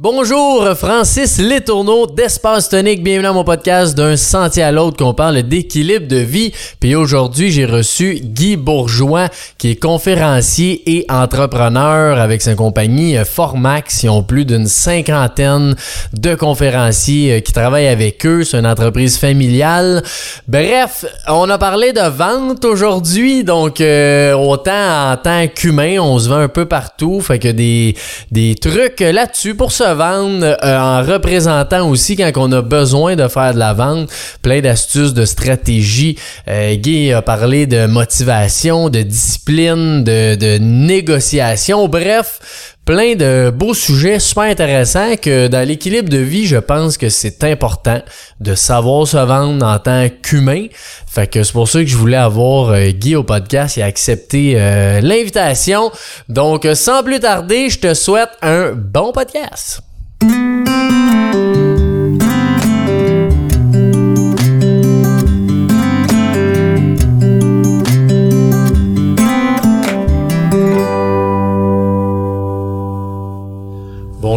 Bonjour, 0.00 0.64
Francis 0.76 1.40
Letourneau 1.40 2.06
d'Espace 2.06 2.68
Tonique. 2.68 3.02
Bienvenue 3.02 3.26
à 3.26 3.32
mon 3.32 3.42
podcast 3.42 3.96
d'un 3.96 4.16
sentier 4.16 4.62
à 4.62 4.70
l'autre 4.70 4.96
qu'on 4.96 5.12
parle 5.12 5.42
d'équilibre 5.42 6.06
de 6.06 6.18
vie. 6.18 6.52
Puis 6.78 6.94
aujourd'hui, 6.94 7.50
j'ai 7.50 7.64
reçu 7.64 8.20
Guy 8.22 8.54
Bourgeois 8.54 9.28
qui 9.58 9.72
est 9.72 9.74
conférencier 9.74 10.88
et 10.88 11.04
entrepreneur 11.08 12.16
avec 12.16 12.42
sa 12.42 12.54
compagnie 12.54 13.18
euh, 13.18 13.24
Formax. 13.24 14.04
Ils 14.04 14.10
ont 14.10 14.22
plus 14.22 14.44
d'une 14.44 14.68
cinquantaine 14.68 15.74
de 16.12 16.36
conférenciers 16.36 17.32
euh, 17.32 17.40
qui 17.40 17.52
travaillent 17.52 17.88
avec 17.88 18.24
eux. 18.24 18.44
C'est 18.44 18.56
une 18.56 18.68
entreprise 18.68 19.18
familiale. 19.18 20.04
Bref, 20.46 21.06
on 21.26 21.50
a 21.50 21.58
parlé 21.58 21.92
de 21.92 22.08
vente 22.08 22.64
aujourd'hui. 22.64 23.42
Donc, 23.42 23.80
euh, 23.80 24.32
autant 24.34 25.10
en 25.10 25.16
tant 25.16 25.48
qu'humain, 25.48 25.98
on 25.98 26.20
se 26.20 26.28
vend 26.28 26.36
un 26.36 26.46
peu 26.46 26.66
partout. 26.66 27.20
Fait 27.20 27.40
que 27.40 27.48
des, 27.48 27.96
des 28.30 28.54
trucs 28.54 29.00
là-dessus 29.00 29.56
pour 29.56 29.72
vendre 29.94 30.56
euh, 30.62 30.78
en 30.78 31.02
représentant 31.02 31.88
aussi 31.88 32.16
quand 32.16 32.30
on 32.36 32.52
a 32.52 32.62
besoin 32.62 33.16
de 33.16 33.28
faire 33.28 33.54
de 33.54 33.58
la 33.58 33.72
vente, 33.72 34.10
plein 34.42 34.60
d'astuces, 34.60 35.14
de 35.14 35.24
stratégies. 35.24 36.18
Euh, 36.48 36.74
Guy 36.76 37.12
a 37.12 37.22
parlé 37.22 37.66
de 37.66 37.86
motivation, 37.86 38.88
de 38.88 39.02
discipline, 39.02 40.04
de, 40.04 40.34
de 40.34 40.58
négociation, 40.58 41.88
bref, 41.88 42.76
plein 42.88 43.16
de 43.16 43.50
beaux 43.50 43.74
sujets 43.74 44.18
super 44.18 44.44
intéressants 44.44 45.16
que 45.20 45.46
dans 45.48 45.68
l'équilibre 45.68 46.08
de 46.08 46.16
vie, 46.16 46.46
je 46.46 46.56
pense 46.56 46.96
que 46.96 47.10
c'est 47.10 47.44
important 47.44 48.00
de 48.40 48.54
savoir 48.54 49.06
se 49.06 49.18
vendre 49.18 49.66
en 49.66 49.78
tant 49.78 50.08
qu'humain. 50.22 50.68
Fait 51.06 51.26
que 51.26 51.42
c'est 51.42 51.52
pour 51.52 51.68
ça 51.68 51.80
que 51.80 51.86
je 51.86 51.98
voulais 51.98 52.16
avoir 52.16 52.70
euh, 52.70 52.88
Guy 52.92 53.14
au 53.14 53.24
podcast 53.24 53.76
et 53.76 53.82
accepter 53.82 54.54
euh, 54.56 55.02
l'invitation. 55.02 55.92
Donc 56.30 56.66
sans 56.72 57.02
plus 57.02 57.20
tarder, 57.20 57.68
je 57.68 57.78
te 57.78 57.92
souhaite 57.92 58.30
un 58.40 58.72
bon 58.72 59.12
podcast. 59.12 59.82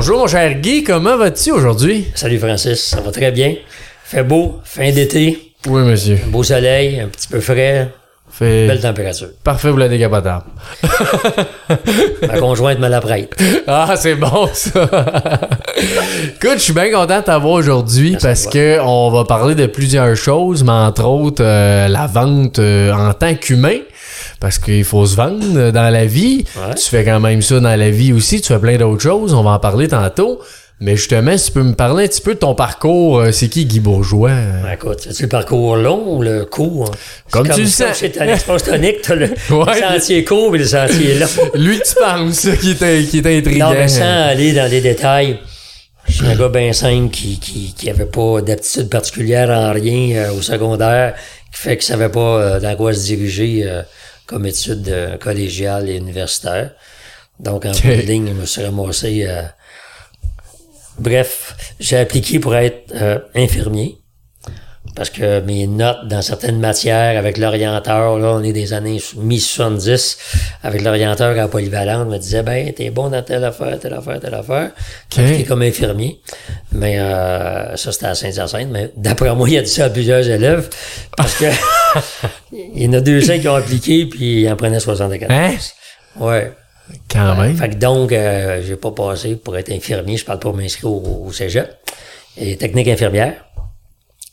Bonjour 0.03 0.17
mon 0.17 0.25
cher 0.25 0.55
Guy, 0.55 0.83
comment 0.83 1.16
vas-tu 1.16 1.52
aujourd'hui? 1.52 2.07
Salut 2.16 2.39
Francis, 2.39 2.81
ça 2.88 3.02
va 3.02 3.11
très 3.11 3.30
bien. 3.30 3.53
Fait 4.03 4.23
beau, 4.23 4.59
fin 4.63 4.89
d'été, 4.91 5.53
Oui 5.67 5.83
monsieur. 5.83 6.17
un 6.25 6.30
beau 6.31 6.41
soleil, 6.41 6.99
un 7.02 7.07
petit 7.07 7.27
peu 7.27 7.39
frais, 7.39 7.88
Fait 8.27 8.66
belle 8.66 8.81
température. 8.81 9.27
parfait 9.44 9.69
pour 9.69 9.77
la 9.77 9.88
décapotable. 9.88 10.45
Ma 12.27 12.39
conjointe 12.39 12.79
me 12.79 12.88
la 12.88 12.99
prête. 12.99 13.39
Ah, 13.67 13.94
c'est 13.95 14.16
bon 14.16 14.49
ça. 14.52 14.89
Écoute, 15.77 16.55
je 16.55 16.61
suis 16.63 16.73
bien 16.73 16.91
content 16.91 17.19
de 17.19 17.23
t'avoir 17.25 17.53
aujourd'hui 17.53 18.17
parce 18.19 18.47
que 18.47 18.79
on 18.81 19.11
va 19.11 19.23
parler 19.25 19.53
de 19.53 19.67
plusieurs 19.67 20.16
choses, 20.16 20.63
mais 20.63 20.72
entre 20.72 21.05
autres 21.05 21.44
euh, 21.45 21.88
la 21.88 22.07
vente 22.07 22.57
euh, 22.57 22.91
en 22.91 23.13
tant 23.13 23.35
qu'humain. 23.35 23.77
Parce 24.42 24.58
qu'il 24.59 24.84
faut 24.84 25.06
se 25.06 25.16
vendre 25.16 25.72
dans 25.72 25.89
la 25.94 26.06
vie. 26.06 26.44
Ouais. 26.58 26.75
Tu 26.75 26.89
fais 26.89 27.06
quand 27.06 27.20
même 27.22 27.42
ça 27.42 27.59
dans 27.61 27.75
la 27.80 27.89
vie 27.92 28.11
aussi. 28.11 28.42
Tu 28.42 28.47
fais 28.50 28.59
plein 28.59 28.75
d'autres 28.78 29.02
choses. 29.02 29.34
On 29.34 29.44
va 29.44 29.52
en 29.52 29.59
parler 29.59 29.88
tantôt. 29.88 30.42
Mais 30.84 30.95
justement, 30.95 31.38
si 31.38 31.45
tu 31.45 31.52
peux 31.52 31.61
me 31.64 31.73
parler 31.75 32.06
un 32.06 32.08
petit 32.08 32.22
peu 32.22 32.34
de 32.34 32.39
ton 32.39 32.56
parcours, 32.56 33.19
euh, 33.19 33.31
c'est 33.31 33.50
qui 33.50 33.66
Guy 33.66 33.80
Bourgeois? 33.80 34.31
Ben, 34.64 34.72
écoute, 34.73 34.97
c'est 35.02 35.22
le 35.22 35.30
parcours 35.30 35.75
long 35.75 36.16
ou 36.17 36.23
le 36.23 36.44
court? 36.45 36.89
hein? 36.92 36.97
Comme 37.30 37.50
tu 37.50 37.62
le 37.62 37.67
sens. 37.67 37.89
C'est 37.94 38.19
un 38.19 38.28
espace 38.30 38.64
tonique, 38.64 39.03
t'as 39.03 39.14
le, 39.14 39.25
Ouais. 39.52 39.66
le 39.80 40.00
sentier 40.00 40.23
court 40.25 40.56
et 40.56 40.58
le 40.58 40.66
sentier 40.66 41.19
long. 41.19 41.28
Lui, 41.53 41.80
tu 41.86 41.94
penses, 42.02 42.47
qui 42.59 42.72
est, 42.72 43.08
qui 43.08 43.19
est 43.19 43.38
intriguant. 43.38 43.69
Non, 43.69 43.75
mais 43.75 43.88
sans 43.88 44.30
aller 44.30 44.53
dans 44.53 44.67
les 44.72 44.81
détails, 44.81 45.38
je 46.08 46.14
suis 46.14 46.25
un 46.25 46.36
gars 46.36 46.50
bien 46.50 46.73
simple 46.73 47.12
qui, 47.12 47.39
qui, 47.39 47.75
qui 47.78 47.88
avait 47.88 48.06
pas 48.06 48.42
d'aptitude 48.42 48.89
particulière 48.89 49.52
en 49.52 49.72
rien 49.73 50.16
euh, 50.16 50.31
au 50.34 50.42
secondaire, 50.42 51.14
qui 51.53 51.62
fait 51.62 51.78
qu'il 51.78 51.86
savait 51.86 52.09
pas 52.09 52.19
euh, 52.39 52.59
dans 52.59 52.75
quoi 52.75 52.92
se 52.92 53.03
diriger 53.06 53.66
euh, 53.68 53.84
comme 54.31 54.46
études 54.46 54.88
euh, 54.88 55.18
collégiales 55.18 55.90
et 55.90 55.97
universitaires. 55.97 56.72
Donc, 57.40 57.66
en 57.66 57.72
de 57.72 58.02
ligne, 58.02 58.30
je 58.30 58.34
me 58.34 58.46
suis 58.46 58.64
ramassé... 58.64 59.25
euh, 59.28 59.42
Bref, 61.00 61.56
j'ai 61.80 61.97
appliqué 61.97 62.40
pour 62.40 62.56
être 62.56 62.94
euh, 62.96 63.19
infirmier. 63.36 63.97
Parce 64.96 65.09
que 65.09 65.40
mes 65.42 65.68
notes 65.68 66.08
dans 66.08 66.22
certaines 66.22 66.59
matières 66.59 67.18
avec 67.18 67.38
l'orienteur, 67.38 68.19
là, 68.19 68.34
on 68.34 68.44
est 68.44 68.52
des 68.52 68.74
années 68.74 69.02
mi-70, 69.16 70.18
avec 70.63 70.81
l'orienteur 70.81 71.31
à 71.31 71.34
la 71.34 71.48
polyvalente, 71.48 72.09
me 72.09 72.18
disait, 72.18 72.44
ben, 72.44 72.72
t'es 72.74 72.90
bon 72.90 73.09
dans 73.09 73.24
telle 73.24 73.44
affaire, 73.46 73.80
telle 73.80 73.94
affaire, 73.94 74.19
telle 74.19 74.34
affaire. 74.34 74.72
J'ai 75.13 75.24
appliqué 75.24 75.44
comme 75.46 75.62
infirmier. 75.62 76.19
Mais 76.74 77.00
euh, 77.00 77.75
ça, 77.78 77.92
c'était 77.92 78.08
à 78.08 78.16
Saint-Hyacinthe. 78.16 78.69
Mais 78.69 78.92
d'après 78.98 79.34
moi, 79.34 79.50
il 79.50 79.58
a 79.58 79.62
dit 79.62 79.69
ça 79.69 79.86
à 79.86 79.90
plusieurs 79.90 80.28
élèves. 80.28 80.69
Parce 81.16 81.36
que 81.36 81.46
il 82.52 82.84
y 82.84 82.88
en 82.88 82.94
a 82.94 83.02
deux 83.02 83.19
qui 83.22 83.47
ont 83.47 83.56
appliqué, 83.56 84.06
puis 84.06 84.44
ils 84.44 84.50
en 84.52 84.56
prenaient 84.56 84.79
74. 84.79 85.31
Hein? 85.31 85.56
Ouais. 86.19 86.52
Quand 87.09 87.35
même. 87.35 87.56
Fait 87.56 87.69
que 87.69 87.75
donc, 87.75 88.12
euh, 88.12 88.62
j'ai 88.66 88.75
pas 88.75 88.91
passé 88.91 89.35
pour 89.35 89.57
être 89.57 89.72
infirmier. 89.72 90.18
Je 90.18 90.25
parle 90.25 90.40
pour 90.40 90.53
m'inscrire 90.53 90.91
au, 90.91 91.25
au 91.28 91.31
cégep. 91.31 91.69
Et 92.38 92.57
technique 92.57 92.88
infirmière. 92.88 93.34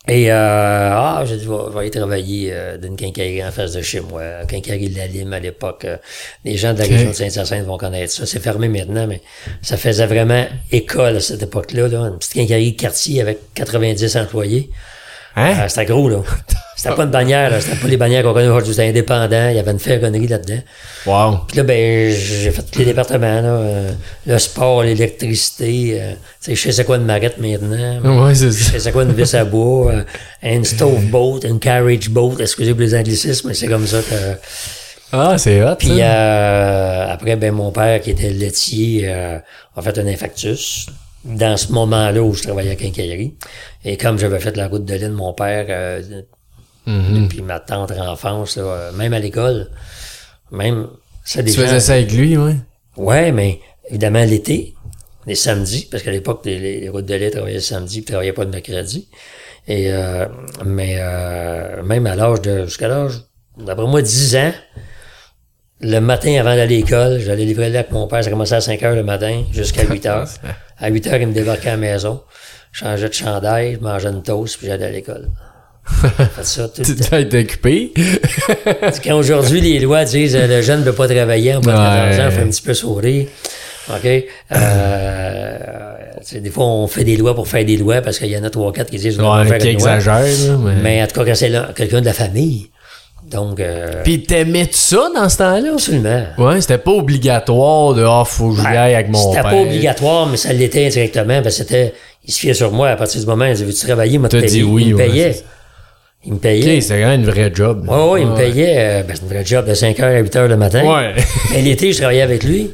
Et, 0.08 0.32
euh, 0.32 0.90
ah, 0.94 1.22
j'ai 1.26 1.36
dit, 1.36 1.44
je 1.44 1.50
vais, 1.50 1.56
je 1.68 1.72
vais 1.74 1.78
aller 1.80 1.90
travailler 1.90 2.50
euh, 2.52 2.78
d'une 2.78 2.96
quincaillerie 2.96 3.44
en 3.44 3.52
face 3.52 3.74
de 3.74 3.82
chez 3.82 4.00
moi. 4.00 4.22
Quincaillerie 4.48 4.88
de 4.88 4.96
la 4.96 5.06
Lime 5.06 5.34
à 5.34 5.38
l'époque. 5.38 5.84
euh, 5.84 5.98
les 6.46 6.56
gens 6.56 6.72
de 6.72 6.78
la 6.78 6.86
région 6.86 7.10
de 7.10 7.14
Saint-Hyacinthe 7.14 7.66
vont 7.66 7.76
connaître 7.76 8.12
ça. 8.12 8.24
C'est 8.24 8.40
fermé 8.40 8.68
maintenant, 8.68 9.06
mais 9.06 9.20
ça 9.60 9.76
faisait 9.76 10.06
vraiment 10.06 10.46
école 10.72 11.16
à 11.16 11.20
cette 11.20 11.42
époque-là. 11.42 11.88
Là. 11.88 11.98
Une 12.08 12.16
petite 12.18 12.32
quincaillerie 12.34 12.72
de 12.72 12.80
quartier 12.80 13.20
avec 13.20 13.38
90 13.54 14.16
employés. 14.16 14.70
Hein? 15.36 15.54
Ah, 15.58 15.68
c'était 15.68 15.84
gros, 15.84 16.08
là. 16.08 16.22
C'était 16.80 16.94
pas 16.94 17.02
une 17.02 17.10
bannière, 17.10 17.50
là. 17.50 17.60
C'était 17.60 17.76
pas 17.76 17.88
les 17.88 17.96
bannières 17.96 18.22
qu'on 18.22 18.32
connaît 18.32 18.46
aujourd'hui. 18.46 18.72
C'était 18.72 18.88
indépendant. 18.88 19.48
Il 19.48 19.56
y 19.56 19.58
avait 19.58 19.72
une 19.72 19.80
ferronnerie 19.80 20.28
là-dedans. 20.28 20.60
Wow. 21.06 21.38
Puis 21.48 21.56
là, 21.56 21.64
ben, 21.64 22.10
j'ai 22.14 22.52
fait 22.52 22.62
tous 22.70 22.78
les 22.78 22.84
départements, 22.84 23.40
là. 23.40 23.48
euh, 23.48 23.90
le 24.26 24.38
sport, 24.38 24.84
l'électricité, 24.84 25.98
euh, 26.00 26.12
tu 26.40 26.54
sais, 26.54 26.54
je 26.54 26.70
sais 26.70 26.84
quoi 26.84 26.96
une 26.98 27.04
marette 27.04 27.38
maintenant? 27.38 28.24
Ouais, 28.24 28.34
c'est 28.36 28.46
Je 28.46 28.52
ça. 28.52 28.70
sais 28.70 28.78
c'est 28.78 28.92
quoi 28.92 29.02
une 29.02 29.12
vis 29.12 29.34
à 29.34 29.44
bois, 29.44 29.90
euh, 29.92 30.02
une 30.44 30.64
stove 30.64 31.04
boat, 31.06 31.40
une 31.42 31.58
carriage 31.58 32.08
boat, 32.10 32.34
excusez 32.38 32.72
pour 32.74 32.82
les 32.82 32.94
anglicismes, 32.94 33.48
mais 33.48 33.54
c'est 33.54 33.66
comme 33.66 33.86
ça 33.86 33.98
que... 33.98 34.38
Ah, 35.12 35.36
c'est 35.36 35.60
hot. 35.64 35.74
Puis 35.80 35.98
euh, 36.00 37.06
après, 37.12 37.34
ben, 37.34 37.52
mon 37.52 37.72
père, 37.72 38.00
qui 38.00 38.10
était 38.12 38.30
laitier, 38.30 39.02
euh, 39.08 39.38
a 39.74 39.82
fait 39.82 39.98
un 39.98 40.06
infarctus. 40.06 40.86
Dans 41.24 41.56
ce 41.56 41.72
moment-là 41.72 42.22
où 42.22 42.32
je 42.34 42.44
travaillais 42.44 42.70
à 42.70 42.76
quincaillerie. 42.76 43.34
Et 43.84 43.96
comme 43.96 44.16
j'avais 44.18 44.38
fait 44.38 44.56
la 44.56 44.68
route 44.68 44.84
de 44.84 44.94
ligne, 44.94 45.08
mon 45.08 45.32
père, 45.32 45.66
Mhm. 46.88 47.24
depuis 47.24 47.42
ma 47.42 47.60
tendre 47.60 47.98
enfance, 48.00 48.56
là, 48.56 48.90
même 48.94 49.12
à 49.12 49.18
l'école, 49.18 49.70
même... 50.50 50.88
Ça, 51.24 51.42
des 51.42 51.50
Tu 51.52 51.58
gens- 51.60 51.66
faisais 51.66 51.80
ça 51.80 51.92
avec 51.94 52.10
lui, 52.12 52.36
ouais? 52.36 52.56
Ouais, 52.96 53.30
mais 53.32 53.60
évidemment 53.90 54.24
l'été, 54.24 54.74
les 55.26 55.34
samedis, 55.34 55.86
parce 55.90 56.02
qu'à 56.02 56.10
l'époque, 56.10 56.40
les, 56.46 56.88
routes 56.88 57.04
de 57.04 57.14
lait 57.14 57.30
travaillaient 57.30 57.56
le 57.56 57.60
samedi, 57.60 58.00
puis 58.00 58.12
travaillaient 58.12 58.32
pas 58.32 58.44
le 58.44 58.50
mercredi. 58.50 59.08
Et 59.66 59.92
euh, 59.92 60.26
mais 60.64 60.96
euh, 60.98 61.82
même 61.82 62.06
à 62.06 62.16
l'âge 62.16 62.40
de 62.40 62.64
jusqu'à 62.64 62.88
l'âge, 62.88 63.20
d'après 63.58 63.86
moi, 63.86 64.00
10 64.00 64.36
ans, 64.36 64.52
le 65.80 65.98
matin 66.00 66.34
avant 66.40 66.56
d'aller 66.56 66.62
à 66.76 66.78
l'école, 66.78 67.18
j'allais 67.20 67.44
livrer 67.44 67.66
le 67.66 67.72
lait 67.72 67.78
avec 67.80 67.92
mon 67.92 68.06
père, 68.08 68.24
ça 68.24 68.30
commençait 68.30 68.54
à 68.56 68.60
5 68.62 68.82
heures 68.82 68.94
le 68.96 69.04
matin 69.04 69.44
jusqu'à 69.52 69.84
8 69.84 70.06
heures. 70.06 70.28
À 70.80 70.88
8 70.90 71.06
heures, 71.08 71.20
il 71.20 71.26
me 71.26 71.32
débarquait 71.34 71.68
à 71.70 71.72
la 71.72 71.76
maison, 71.76 72.22
changeais 72.70 73.08
de 73.08 73.12
chandail, 73.12 73.74
je 73.74 73.80
mangeais 73.80 74.08
une 74.10 74.22
toast, 74.22 74.56
puis 74.58 74.68
j'allais 74.68 74.84
à 74.86 74.90
l'école. 74.90 75.28
Ça 76.42 76.68
tout 76.68 76.82
le 76.82 76.84
Tu 76.84 76.96
temps. 76.96 77.38
occupé. 77.38 77.92
Quand 79.04 79.16
aujourd'hui, 79.18 79.60
les 79.60 79.80
lois 79.80 80.04
disent 80.04 80.36
euh, 80.36 80.46
le 80.46 80.62
jeune 80.62 80.80
ne 80.80 80.84
peut 80.84 80.92
pas 80.92 81.08
travailler, 81.08 81.56
on 81.56 81.60
peut 81.60 81.70
Ouais. 81.70 81.76
l'argent, 81.76 82.30
fait 82.30 82.42
un 82.42 82.48
petit 82.48 82.62
peu 82.62 82.74
sourire. 82.74 83.26
OK? 83.90 84.24
Euh, 84.52 85.56
tu 86.26 86.40
des 86.40 86.50
fois, 86.50 86.66
on 86.66 86.86
fait 86.86 87.04
des 87.04 87.16
lois 87.16 87.34
pour 87.34 87.48
faire 87.48 87.64
des 87.64 87.76
lois 87.76 88.00
parce 88.02 88.18
qu'il 88.18 88.28
y 88.28 88.36
en 88.36 88.44
a 88.44 88.50
trois, 88.50 88.72
quatre 88.72 88.90
qui 88.90 88.98
disent 88.98 89.18
on 89.18 89.22
va 89.22 89.42
Ouais, 89.42 89.48
faire 89.48 89.58
qui 89.58 89.68
exagère, 89.68 90.58
mais... 90.58 90.74
Mais 90.82 91.02
en 91.02 91.06
tout 91.06 91.14
cas, 91.20 91.24
quand 91.26 91.34
c'est 91.34 91.52
quelqu'un 91.74 92.00
de 92.00 92.06
la 92.06 92.12
famille. 92.12 92.70
Donc, 93.30 93.60
euh, 93.60 94.02
Puis 94.04 94.22
t'aimais-tu 94.22 94.74
ça 94.76 95.08
dans 95.14 95.28
ce 95.28 95.36
temps-là? 95.38 95.72
absolument. 95.74 96.22
Ouais, 96.38 96.60
c'était 96.60 96.78
pas 96.78 96.92
obligatoire 96.92 97.92
de 97.94 98.02
«Ah, 98.06 98.22
faut 98.26 98.50
que 98.52 98.60
j'y 98.60 98.66
aille 98.66 98.94
avec 98.94 99.08
mon 99.10 99.30
C'était 99.32 99.42
pas 99.42 99.54
obligatoire, 99.56 100.26
mais 100.26 100.36
ça 100.38 100.52
l'était 100.52 100.86
indirectement 100.86 101.42
parce 101.42 101.56
que 101.58 101.64
c'était. 101.64 101.94
Il 102.24 102.32
se 102.32 102.40
fiait 102.40 102.54
sur 102.54 102.72
moi 102.72 102.88
à 102.90 102.96
partir 102.96 103.20
du 103.20 103.26
moment 103.26 103.44
où 103.44 103.48
il 103.48 103.52
disait 103.52 103.64
Veux-tu 103.66 103.86
travailler, 103.86 104.18
moi, 104.18 104.28
dit 104.28 104.62
oui, 104.62 104.84
il 104.88 104.94
me 104.94 104.98
ouais, 104.98 105.08
payait. 105.08 105.36
Il 106.24 106.34
me 106.34 106.38
payait. 106.38 106.76
Ok, 106.76 106.82
c'était 106.82 107.00
quand 107.02 107.08
même 107.08 107.20
une 107.20 107.30
vraie 107.30 107.50
job. 107.54 107.86
Ouais, 107.88 108.10
ouais, 108.10 108.20
il 108.22 108.26
me 108.28 108.36
payait. 108.36 108.74
euh, 108.78 109.02
ben, 109.02 109.14
c'est 109.16 109.24
un 109.24 109.28
vrai 109.28 109.44
job 109.44 109.66
de 109.66 109.74
5h 109.74 110.02
à 110.02 110.22
8h 110.22 110.46
le 110.46 110.56
matin. 110.56 110.84
Ouais. 110.84 111.14
Et 111.54 111.62
l'été, 111.62 111.92
je 111.92 111.98
travaillais 111.98 112.22
avec 112.22 112.42
lui. 112.44 112.72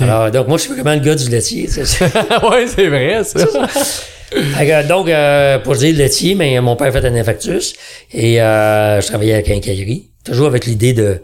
Alors, 0.00 0.30
donc, 0.30 0.48
moi, 0.48 0.58
je 0.58 0.64
suis 0.64 0.72
vraiment 0.74 0.94
le 0.94 1.00
gars 1.00 1.14
du 1.14 1.28
laitier. 1.30 1.66
ouais, 1.76 2.66
c'est 2.66 2.88
vrai, 2.88 3.24
ça. 3.24 4.82
Donc, 4.86 5.08
euh, 5.08 5.58
pour 5.58 5.74
dire 5.76 5.92
le 5.92 5.98
laitier, 5.98 6.34
mais 6.34 6.60
mon 6.60 6.76
père 6.76 6.92
fait 6.92 7.04
un 7.04 7.14
infarctus 7.14 7.74
et 8.12 8.40
euh, 8.40 9.00
je 9.00 9.06
travaillais 9.06 9.32
à 9.32 9.36
la 9.36 9.42
quincaillerie, 9.42 10.10
toujours 10.24 10.46
avec 10.46 10.66
l'idée 10.66 10.92
de 10.92 11.22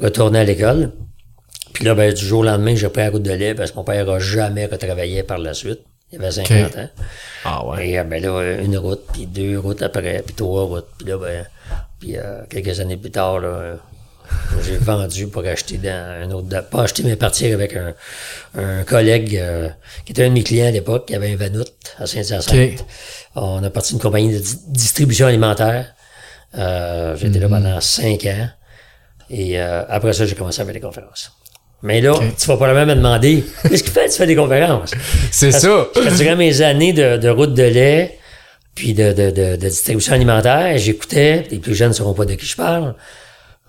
retourner 0.00 0.40
à 0.40 0.44
l'école. 0.44 0.92
Puis 1.72 1.84
là, 1.84 1.94
ben, 1.94 2.12
du 2.12 2.24
jour 2.24 2.40
au 2.40 2.44
lendemain, 2.44 2.74
j'ai 2.76 2.88
pris 2.90 3.02
la 3.02 3.10
route 3.10 3.22
de 3.22 3.32
lait 3.32 3.54
parce 3.54 3.70
que 3.70 3.76
mon 3.76 3.84
père 3.84 4.08
a 4.10 4.18
jamais 4.18 4.66
retravaillé 4.66 5.22
par 5.22 5.38
la 5.38 5.54
suite. 5.54 5.80
Il 6.12 6.18
avait 6.18 6.30
50 6.30 6.76
ans. 6.76 6.88
Ah 7.44 7.66
ouais. 7.66 7.88
Et 7.88 7.98
euh, 7.98 8.04
ben 8.04 8.22
là, 8.22 8.60
une 8.60 8.76
route, 8.76 9.02
puis 9.12 9.26
deux 9.26 9.58
routes 9.58 9.82
après, 9.82 10.22
puis 10.24 10.34
trois 10.34 10.64
routes. 10.64 10.88
Puis 10.98 11.08
là, 11.08 11.16
ben, 11.18 11.46
puis 11.98 12.16
euh, 12.18 12.42
quelques 12.50 12.78
années 12.80 12.96
plus 12.96 13.10
tard, 13.10 13.38
là, 13.40 13.48
euh, 13.48 13.76
j'ai 14.64 14.76
vendu 14.76 15.26
pour 15.28 15.44
acheter 15.44 15.78
dans 15.78 16.22
un 16.22 16.30
autre... 16.32 16.48
Pas 16.68 16.82
acheter, 16.82 17.02
mais 17.02 17.16
partir 17.16 17.54
avec 17.54 17.76
un, 17.76 17.94
un 18.56 18.84
collègue 18.84 19.36
euh, 19.36 19.68
qui 20.04 20.12
était 20.12 20.24
un 20.24 20.28
de 20.28 20.34
mes 20.34 20.42
clients 20.42 20.66
à 20.68 20.70
l'époque, 20.70 21.06
qui 21.06 21.14
avait 21.14 21.32
un 21.32 21.36
Vanout 21.36 21.64
à 21.98 22.06
Saint-Hyacinthe. 22.06 22.80
Ok. 22.80 22.84
On 23.34 23.62
a 23.64 23.70
parti 23.70 23.94
une 23.94 23.98
compagnie 24.00 24.32
de 24.34 24.38
di- 24.38 24.58
distribution 24.68 25.26
alimentaire. 25.26 25.94
Euh, 26.56 27.16
J'étais 27.16 27.38
là 27.38 27.48
pendant 27.48 27.80
cinq 27.80 28.26
ans. 28.26 28.48
Et 29.30 29.58
euh, 29.60 29.84
après 29.88 30.12
ça, 30.12 30.26
j'ai 30.26 30.34
commencé 30.34 30.60
à 30.60 30.64
faire 30.66 30.74
des 30.74 30.80
conférences. 30.80 31.32
Mais 31.82 32.00
là, 32.00 32.14
tu 32.38 32.46
vas 32.46 32.56
probablement 32.56 32.86
me 32.86 32.94
demander, 32.94 33.44
qu'est-ce 33.68 33.82
qui 33.82 33.90
fait? 33.90 34.06
Que 34.06 34.10
tu 34.12 34.16
fais 34.18 34.26
des 34.26 34.36
conférences? 34.36 34.92
C'est 35.30 35.50
ça. 35.50 35.88
que 35.94 36.16
durant 36.16 36.36
mes 36.36 36.62
années 36.62 36.92
de, 36.92 37.16
de 37.16 37.28
route 37.28 37.54
de 37.54 37.62
lait, 37.64 38.18
puis 38.74 38.94
de, 38.94 39.12
de, 39.12 39.30
de, 39.30 39.56
de 39.56 39.68
distribution 39.68 40.12
alimentaire, 40.14 40.78
j'écoutais, 40.78 41.46
les 41.50 41.58
plus 41.58 41.74
jeunes 41.74 41.88
ne 41.88 41.94
sauront 41.94 42.14
pas 42.14 42.24
de 42.24 42.34
qui 42.34 42.46
je 42.46 42.56
parle, 42.56 42.94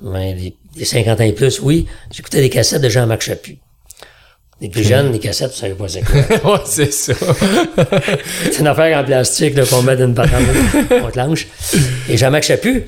mais 0.02 0.34
les, 0.36 0.56
les 0.78 0.86
50 0.86 1.20
ans 1.20 1.24
et 1.24 1.34
plus, 1.34 1.60
oui, 1.62 1.88
j'écoutais 2.12 2.40
des 2.42 2.50
cassettes 2.50 2.82
de 2.82 2.90
Jean-Marc 2.90 3.22
Chaput. 3.22 3.58
Les 4.64 4.70
plus 4.70 4.84
jeunes, 4.84 5.12
les 5.12 5.20
cassettes, 5.20 5.52
vous 5.52 5.58
savez 5.58 5.74
pas 5.74 5.88
c'est 5.90 6.02
quoi. 6.04 6.22
ouais, 6.54 6.60
c'est 6.64 6.94
ça. 6.94 7.12
C'est 8.46 8.60
une 8.62 8.68
affaire 8.68 8.98
en 8.98 9.04
plastique 9.04 9.56
là, 9.58 9.66
qu'on 9.66 9.82
met 9.82 9.98
d'une 9.98 10.14
patente 10.14 10.40
contre 10.90 11.18
l'ange. 11.18 11.48
Et 12.08 12.16
Jean-Marc 12.16 12.44
Chaput, 12.44 12.86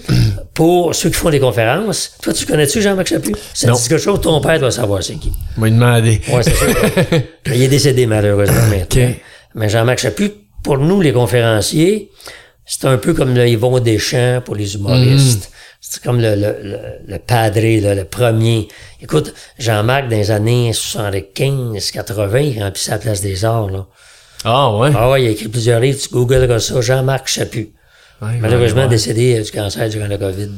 pour 0.53 0.95
ceux 0.95 1.09
qui 1.09 1.15
font 1.15 1.29
des 1.29 1.39
conférences, 1.41 2.15
toi, 2.21 2.31
tu 2.31 2.45
connais-tu 2.45 2.81
Jean-Marc 2.81 3.07
Chaput? 3.07 3.35
Ça 3.53 3.67
te 3.67 3.71
Non. 3.71 3.77
dit 3.77 3.89
quelque 3.89 4.01
chose, 4.01 4.21
ton 4.21 4.39
père 4.39 4.57
doit 4.57 4.71
savoir 4.71 5.03
c'est 5.03 5.15
qui. 5.15 5.33
M'a 5.57 5.69
demandé. 5.69 6.21
Ouais, 6.31 6.43
c'est 6.43 6.55
sûr. 6.55 7.21
Il 7.53 7.61
est 7.61 7.67
décédé 7.67 8.05
malheureusement 8.05 8.55
maintenant. 8.69 9.03
Ok. 9.09 9.15
Mais 9.55 9.67
Jean-Marc 9.67 9.99
Chaput, 9.99 10.31
pour 10.63 10.77
nous, 10.77 11.01
les 11.01 11.11
conférenciers, 11.11 12.09
c'est 12.65 12.85
un 12.85 12.97
peu 12.97 13.13
comme 13.13 13.35
le 13.35 13.47
Yvon 13.49 13.79
Deschamps 13.81 14.41
pour 14.45 14.55
les 14.55 14.75
humoristes. 14.75 15.51
C'est 15.87 16.01
comme 16.03 16.19
le, 16.19 16.35
le, 16.35 16.55
le, 16.63 16.77
le 17.07 17.19
padré, 17.19 17.79
là, 17.79 17.93
le 17.93 18.05
premier. 18.05 18.67
Écoute, 19.01 19.33
Jean-Marc, 19.59 20.09
dans 20.09 20.17
les 20.17 20.31
années 20.31 20.73
75, 20.73 21.91
80, 21.91 22.39
il 22.39 22.63
remplissait 22.63 22.91
la 22.91 22.97
place 22.97 23.21
des 23.21 23.45
arts, 23.45 23.69
là. 23.69 23.85
Ah 24.43 24.75
ouais? 24.75 24.89
Ah 24.95 25.09
ouais, 25.11 25.23
il 25.23 25.27
a 25.27 25.31
écrit 25.31 25.47
plusieurs 25.47 25.79
livres, 25.79 25.99
tu 26.01 26.09
googleras 26.09 26.59
ça, 26.59 26.81
Jean-Marc 26.81 27.27
Chaput. 27.27 27.71
Ouais, 28.21 28.29
Malheureusement 28.39 28.83
ouais. 28.83 28.87
décédé 28.89 29.37
euh, 29.39 29.43
du 29.43 29.51
cancer 29.51 29.87
durant 29.89 30.07
le 30.07 30.17
COVID. 30.17 30.49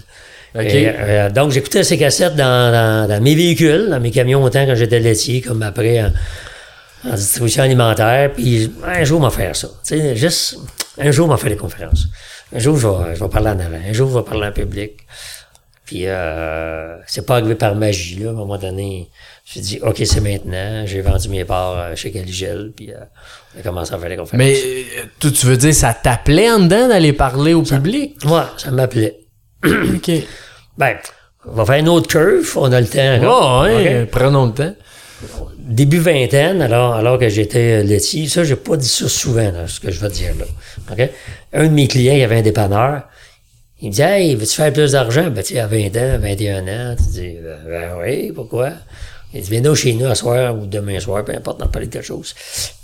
Et, 0.60 0.88
euh, 0.88 1.30
donc, 1.30 1.52
j'écoutais 1.52 1.84
ces 1.84 1.98
cassettes 1.98 2.36
dans, 2.36 2.72
dans, 2.72 3.08
dans 3.10 3.22
mes 3.22 3.36
véhicules, 3.36 3.88
dans 3.90 4.00
mes 4.00 4.12
camions, 4.12 4.42
autant 4.44 4.66
quand 4.66 4.76
j'étais 4.76 5.00
laitier, 5.00 5.42
comme 5.42 5.62
après 5.62 6.02
en, 6.02 6.12
en 7.10 7.16
distribution 7.16 7.64
alimentaire. 7.64 8.32
Puis 8.34 8.72
un 8.86 9.04
jour, 9.04 9.20
on 9.20 9.24
va 9.24 9.30
faire 9.30 9.56
ça. 9.56 9.68
Tu 9.86 9.98
sais, 10.00 10.16
juste 10.16 10.58
un 10.98 11.12
jour, 11.12 11.28
on 11.28 11.32
va 11.32 11.38
faire 11.38 11.50
des 11.50 11.58
conférences. 11.58 12.08
Un 12.56 12.60
jour, 12.60 12.78
je 12.78 12.88
vais, 12.88 13.16
je 13.16 13.24
vais 13.24 13.30
parler 13.30 13.50
en 13.50 13.60
avant. 13.60 13.78
Un 13.78 13.94
jour, 13.94 14.10
je 14.10 14.18
vais 14.18 14.24
parler 14.24 14.48
en 14.48 14.52
public. 14.52 14.94
Puis 15.86 16.04
euh, 16.06 16.98
c'est 17.08 17.26
pas 17.26 17.38
arrivé 17.38 17.56
par 17.56 17.74
magie, 17.76 18.20
là. 18.20 18.28
À 18.28 18.32
un 18.32 18.36
moment 18.36 18.58
donné, 18.58 19.10
j'ai 19.46 19.62
dit, 19.62 19.80
OK, 19.82 20.02
c'est 20.04 20.20
maintenant. 20.20 20.86
J'ai 20.86 21.00
vendu 21.00 21.30
mes 21.30 21.46
parts 21.46 21.78
euh, 21.78 21.96
chez 21.96 22.12
Caligel, 22.12 22.74
puis 22.76 22.92
euh, 22.92 22.98
on 23.56 23.60
a 23.60 23.64
commencé 23.64 23.94
à 23.94 23.98
faire 23.98 24.10
des 24.10 24.18
conférences. 24.18 24.38
Mais 24.38 24.54
euh, 24.54 25.04
toi, 25.20 25.32
tu 25.32 25.46
veux 25.46 25.56
dire, 25.56 25.74
ça 25.74 25.94
t'appelait 25.94 26.52
en 26.52 26.60
dedans 26.60 26.90
d'aller 26.90 27.14
parler 27.14 27.54
au 27.54 27.62
public? 27.62 28.18
Moi, 28.26 28.50
ça 28.58 28.72
m'appelait. 28.72 29.20
OK. 29.66 30.12
Ben, 30.78 30.98
on 31.46 31.54
va 31.54 31.66
faire 31.66 31.76
une 31.76 31.88
autre 31.88 32.08
curve, 32.08 32.58
on 32.58 32.72
a 32.74 32.82
le 32.82 32.88
temps. 32.88 33.20
Oh, 33.22 33.26
encore. 33.26 33.62
ouais, 33.64 34.04
OK? 34.04 34.10
prenons 34.10 34.48
le 34.48 34.54
temps. 34.54 34.76
Début 35.58 36.00
vingtaine, 36.00 36.62
alors, 36.62 36.94
alors 36.94 37.20
que 37.20 37.28
j'étais 37.28 37.84
laitier, 37.84 38.28
ça, 38.28 38.44
j'ai 38.44 38.56
pas 38.56 38.78
dit 38.78 38.88
ça 38.88 39.10
souvent, 39.10 39.52
là, 39.52 39.68
ce 39.68 39.80
que 39.80 39.92
je 39.92 40.00
te 40.00 40.12
dire 40.12 40.34
là. 40.40 40.46
OK? 40.92 41.10
Un 41.54 41.68
de 41.68 41.74
mes 41.74 41.88
clients, 41.88 42.14
il 42.14 42.24
avait 42.24 42.38
un 42.38 42.42
dépanneur. 42.42 43.04
Il 43.82 43.90
me 43.90 43.94
dit, 43.94 44.02
hey, 44.02 44.36
veux-tu 44.36 44.56
faire 44.56 44.74
plus 44.74 44.94
d'argent? 44.94 45.30
Ben, 45.30 45.44
tu 45.44 45.54
sais, 45.54 45.60
à 45.60 45.68
20 45.68 45.96
ans, 45.98 46.20
21 46.20 46.68
ans, 46.68 46.96
tu 46.96 47.04
dis, 47.12 47.36
ben, 47.44 47.58
ben 47.68 47.90
oui, 48.00 48.32
pourquoi? 48.32 48.72
Il 49.34 49.42
dit, 49.42 49.50
viens 49.52 49.62
donc 49.62 49.76
chez 49.76 49.94
nous 49.94 50.06
à 50.06 50.16
soir 50.16 50.58
ou 50.58 50.66
demain 50.66 51.00
soir, 51.00 51.24
peu 51.26 51.34
importe, 51.34 51.62
on 51.62 51.66
va 51.66 51.72
parler 51.72 51.88
de 51.88 51.94
quelque 51.94 52.06
chose. 52.06 52.34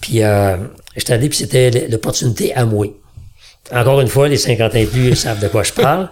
Puis, 0.02 0.22
euh, 0.24 0.58
j'étais 0.96 1.14
allé, 1.14 1.30
puis 1.30 1.38
c'était 1.38 1.88
l'opportunité 1.88 2.54
à 2.54 2.66
moi. 2.66 2.88
Encore 3.72 4.02
une 4.02 4.08
fois, 4.10 4.28
les 4.28 4.38
50 4.38 4.74
ans 4.74 4.78
et 4.78 4.86
plus 4.86 5.16
savent 5.16 5.40
de 5.40 5.48
quoi 5.48 5.64
je 5.64 5.72
parle. 5.72 6.10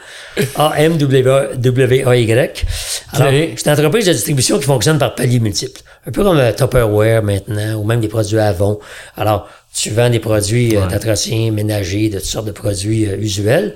A-M-W-A-Y. 0.55 2.65
Alors, 3.13 3.29
c'est 3.57 3.65
une 3.65 3.71
entreprise 3.71 4.05
de 4.05 4.13
distribution 4.13 4.57
qui 4.57 4.65
fonctionne 4.65 4.97
par 4.97 5.15
paliers 5.15 5.39
multiples. 5.39 5.81
Un 6.07 6.11
peu 6.11 6.23
comme 6.23 6.37
euh, 6.39 6.51
Tupperware 6.53 7.21
maintenant, 7.21 7.75
ou 7.75 7.83
même 7.83 7.99
des 7.99 8.07
produits 8.07 8.39
Avon. 8.39 8.79
Alors, 9.17 9.47
tu 9.75 9.89
vends 9.91 10.09
des 10.09 10.19
produits 10.19 10.75
euh, 10.77 10.87
d'entretien 10.87 11.51
ménager, 11.51 12.09
de 12.09 12.17
toutes 12.19 12.27
sortes 12.27 12.45
de 12.47 12.51
produits 12.51 13.07
euh, 13.07 13.17
usuels, 13.17 13.75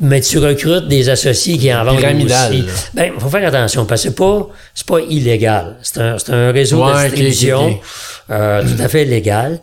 mais 0.00 0.20
tu 0.20 0.38
recrutes 0.38 0.86
des 0.88 1.08
associés 1.08 1.58
qui 1.58 1.72
en 1.74 1.84
vendent 1.84 1.98
aussi. 2.04 2.28
là. 2.28 2.50
Ben, 2.94 3.12
faut 3.18 3.28
faire 3.28 3.46
attention, 3.48 3.86
parce 3.86 4.02
que 4.02 4.08
c'est 4.10 4.14
pas, 4.14 4.48
c'est 4.74 4.86
pas 4.86 5.00
illégal. 5.00 5.76
C'est 5.82 5.98
un, 6.00 6.18
c'est 6.18 6.32
un 6.32 6.52
réseau 6.52 6.84
Ouais, 6.84 7.08
de 7.10 7.14
distribution 7.14 7.78
euh, 8.30 8.62
tout 8.62 8.82
à 8.82 8.88
fait 8.88 9.04
légal. 9.04 9.60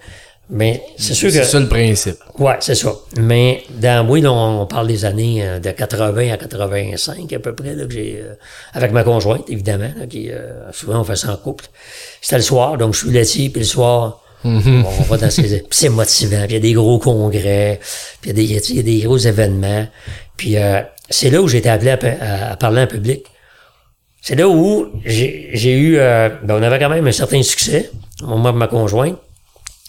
Mais 0.53 0.83
c'est 0.97 1.13
sûr 1.13 1.29
que... 1.29 1.35
C'est 1.35 1.45
ça 1.45 1.59
le 1.61 1.69
principe. 1.69 2.17
Ouais, 2.37 2.55
c'est 2.59 2.75
ça. 2.75 2.93
Mais 3.17 3.63
dans 3.69 4.05
oui, 4.09 4.19
là, 4.19 4.33
on 4.33 4.65
parle 4.65 4.87
des 4.87 5.05
années 5.05 5.41
euh, 5.47 5.59
de 5.59 5.71
80 5.71 6.29
à 6.33 6.37
85 6.37 7.31
à 7.31 7.39
peu 7.39 7.55
près 7.55 7.73
là, 7.73 7.85
que 7.85 7.93
j'ai 7.93 8.21
euh, 8.21 8.33
avec 8.73 8.91
ma 8.91 9.03
conjointe 9.03 9.49
évidemment, 9.49 9.91
là, 9.97 10.05
qui 10.07 10.29
euh, 10.29 10.69
souvent 10.73 10.99
on 10.99 11.03
fait 11.05 11.15
ça 11.15 11.31
en 11.31 11.37
couple. 11.37 11.65
C'était 12.21 12.35
le 12.35 12.41
soir, 12.43 12.77
donc 12.77 12.93
je 12.93 12.99
suis 12.99 13.11
laitier, 13.11 13.49
puis 13.49 13.61
le 13.61 13.67
soir 13.67 14.17
Mm-hmm. 14.43 14.83
on 14.99 15.01
va 15.03 15.17
dans 15.17 15.29
ces 15.29 15.63
c'est 15.69 15.89
motivant, 15.89 16.45
puis 16.47 16.49
il 16.49 16.53
y 16.53 16.55
a 16.55 16.59
des 16.59 16.73
gros 16.73 16.97
congrès, 16.97 17.79
puis 18.21 18.31
il 18.31 18.41
y 18.51 18.57
a 18.57 18.59
des, 18.59 18.69
il 18.71 18.75
y 18.77 18.79
a 18.79 18.81
des 18.81 18.99
gros 19.05 19.17
événements, 19.19 19.85
puis 20.35 20.57
euh, 20.57 20.81
c'est 21.11 21.29
là 21.29 21.43
où 21.43 21.47
j'ai 21.47 21.59
été 21.59 21.69
appelé 21.69 21.91
à, 21.91 21.99
à- 22.19 22.51
à 22.53 22.55
parler 22.57 22.81
en 22.81 22.87
public. 22.87 23.23
C'est 24.19 24.33
là 24.33 24.49
où 24.49 24.87
j'ai 25.05 25.51
j'ai 25.53 25.77
eu, 25.77 25.97
ben, 25.97 26.39
on 26.49 26.63
avait 26.63 26.79
quand 26.79 26.89
même 26.89 27.05
un 27.05 27.11
certain 27.11 27.43
succès, 27.43 27.91
moi 28.23 28.49
et 28.49 28.53
ma 28.53 28.67
conjointe. 28.67 29.15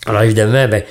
Alors 0.06 0.22
évidemment, 0.22 0.69
ben, 0.69 0.82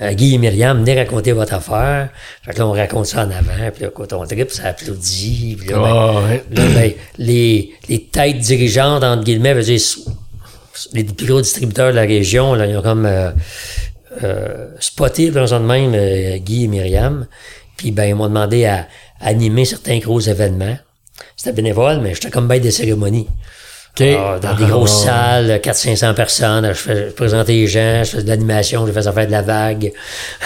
euh, 0.00 0.12
Guy 0.12 0.34
et 0.34 0.38
Myriam, 0.38 0.78
venez 0.78 0.94
raconter 0.96 1.32
votre 1.32 1.54
affaire. 1.54 2.10
Fait 2.44 2.52
que 2.52 2.58
là, 2.58 2.66
on 2.66 2.72
raconte 2.72 3.06
ça 3.06 3.24
en 3.24 3.30
avant, 3.30 3.70
puis 3.74 3.82
là, 3.84 3.90
quand 3.94 4.12
on 4.12 4.26
trip, 4.26 4.50
ça 4.50 4.68
applaudit. 4.68 5.56
Puis 5.58 5.68
là, 5.68 5.78
ben, 5.78 5.84
Ah, 5.86 6.20
ouais. 6.28 6.44
là, 6.50 6.62
ben, 6.74 6.92
les, 7.18 7.72
les 7.88 8.04
têtes 8.04 8.38
dirigeantes, 8.38 9.02
entre 9.02 9.24
guillemets, 9.24 9.54
veut 9.54 9.62
dire, 9.62 9.80
les 10.92 11.04
plus 11.04 11.26
gros 11.26 11.40
distributeurs 11.40 11.90
de 11.90 11.96
la 11.96 12.02
région, 12.02 12.54
là, 12.54 12.66
ils 12.66 12.76
ont 12.76 12.82
comme 12.82 13.06
euh, 13.06 13.30
euh, 14.22 14.68
spoté, 14.80 15.30
dans 15.30 15.44
de 15.44 15.66
même, 15.66 15.92
euh, 15.94 16.38
Guy 16.38 16.64
et 16.64 16.68
Myriam. 16.68 17.26
Puis 17.76 17.90
ben, 17.90 18.04
ils 18.04 18.14
m'ont 18.14 18.28
demandé 18.28 18.64
à, 18.66 18.86
à 19.20 19.28
animer 19.28 19.64
certains 19.64 19.98
gros 19.98 20.20
événements. 20.20 20.76
C'était 21.36 21.52
bénévole, 21.52 22.00
mais 22.00 22.14
j'étais 22.14 22.30
comme 22.30 22.48
bête 22.48 22.62
des 22.62 22.70
cérémonies. 22.70 23.28
OK. 23.90 24.06
Ah, 24.16 24.38
dans 24.40 24.54
des 24.54 24.66
grosses 24.66 25.04
salles, 25.04 25.60
400-500 25.62 26.14
personnes, 26.14 26.68
je, 26.68 26.72
fais, 26.74 27.08
je 27.08 27.14
présentais 27.14 27.52
les 27.52 27.66
gens, 27.66 28.04
je 28.04 28.10
faisais 28.10 28.22
de 28.22 28.28
l'animation, 28.28 28.86
je 28.86 28.92
faisais 28.92 29.12
faire 29.12 29.26
de 29.26 29.32
la 29.32 29.42
vague. 29.42 29.92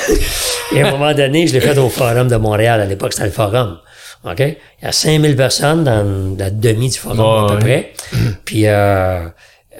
Et 0.75 0.83
à 0.83 0.87
un 0.89 0.91
moment 0.91 1.13
donné, 1.13 1.47
je 1.47 1.53
l'ai 1.53 1.61
fait 1.61 1.77
au 1.79 1.89
Forum 1.89 2.29
de 2.29 2.37
Montréal. 2.37 2.81
À 2.81 2.87
l'époque, 2.87 3.13
c'était 3.13 3.27
le 3.27 3.33
Forum. 3.33 3.79
OK? 4.25 4.39
Il 4.41 4.57
y 4.83 4.87
a 4.87 4.93
5000 4.93 5.37
personnes 5.37 5.85
dans 5.85 6.37
la 6.39 6.51
demi 6.51 6.89
du 6.89 6.99
Forum, 6.99 7.51
à 7.51 7.53
peu 7.55 7.59
près. 7.59 7.93
Puis, 8.45 8.67
euh, 8.67 9.25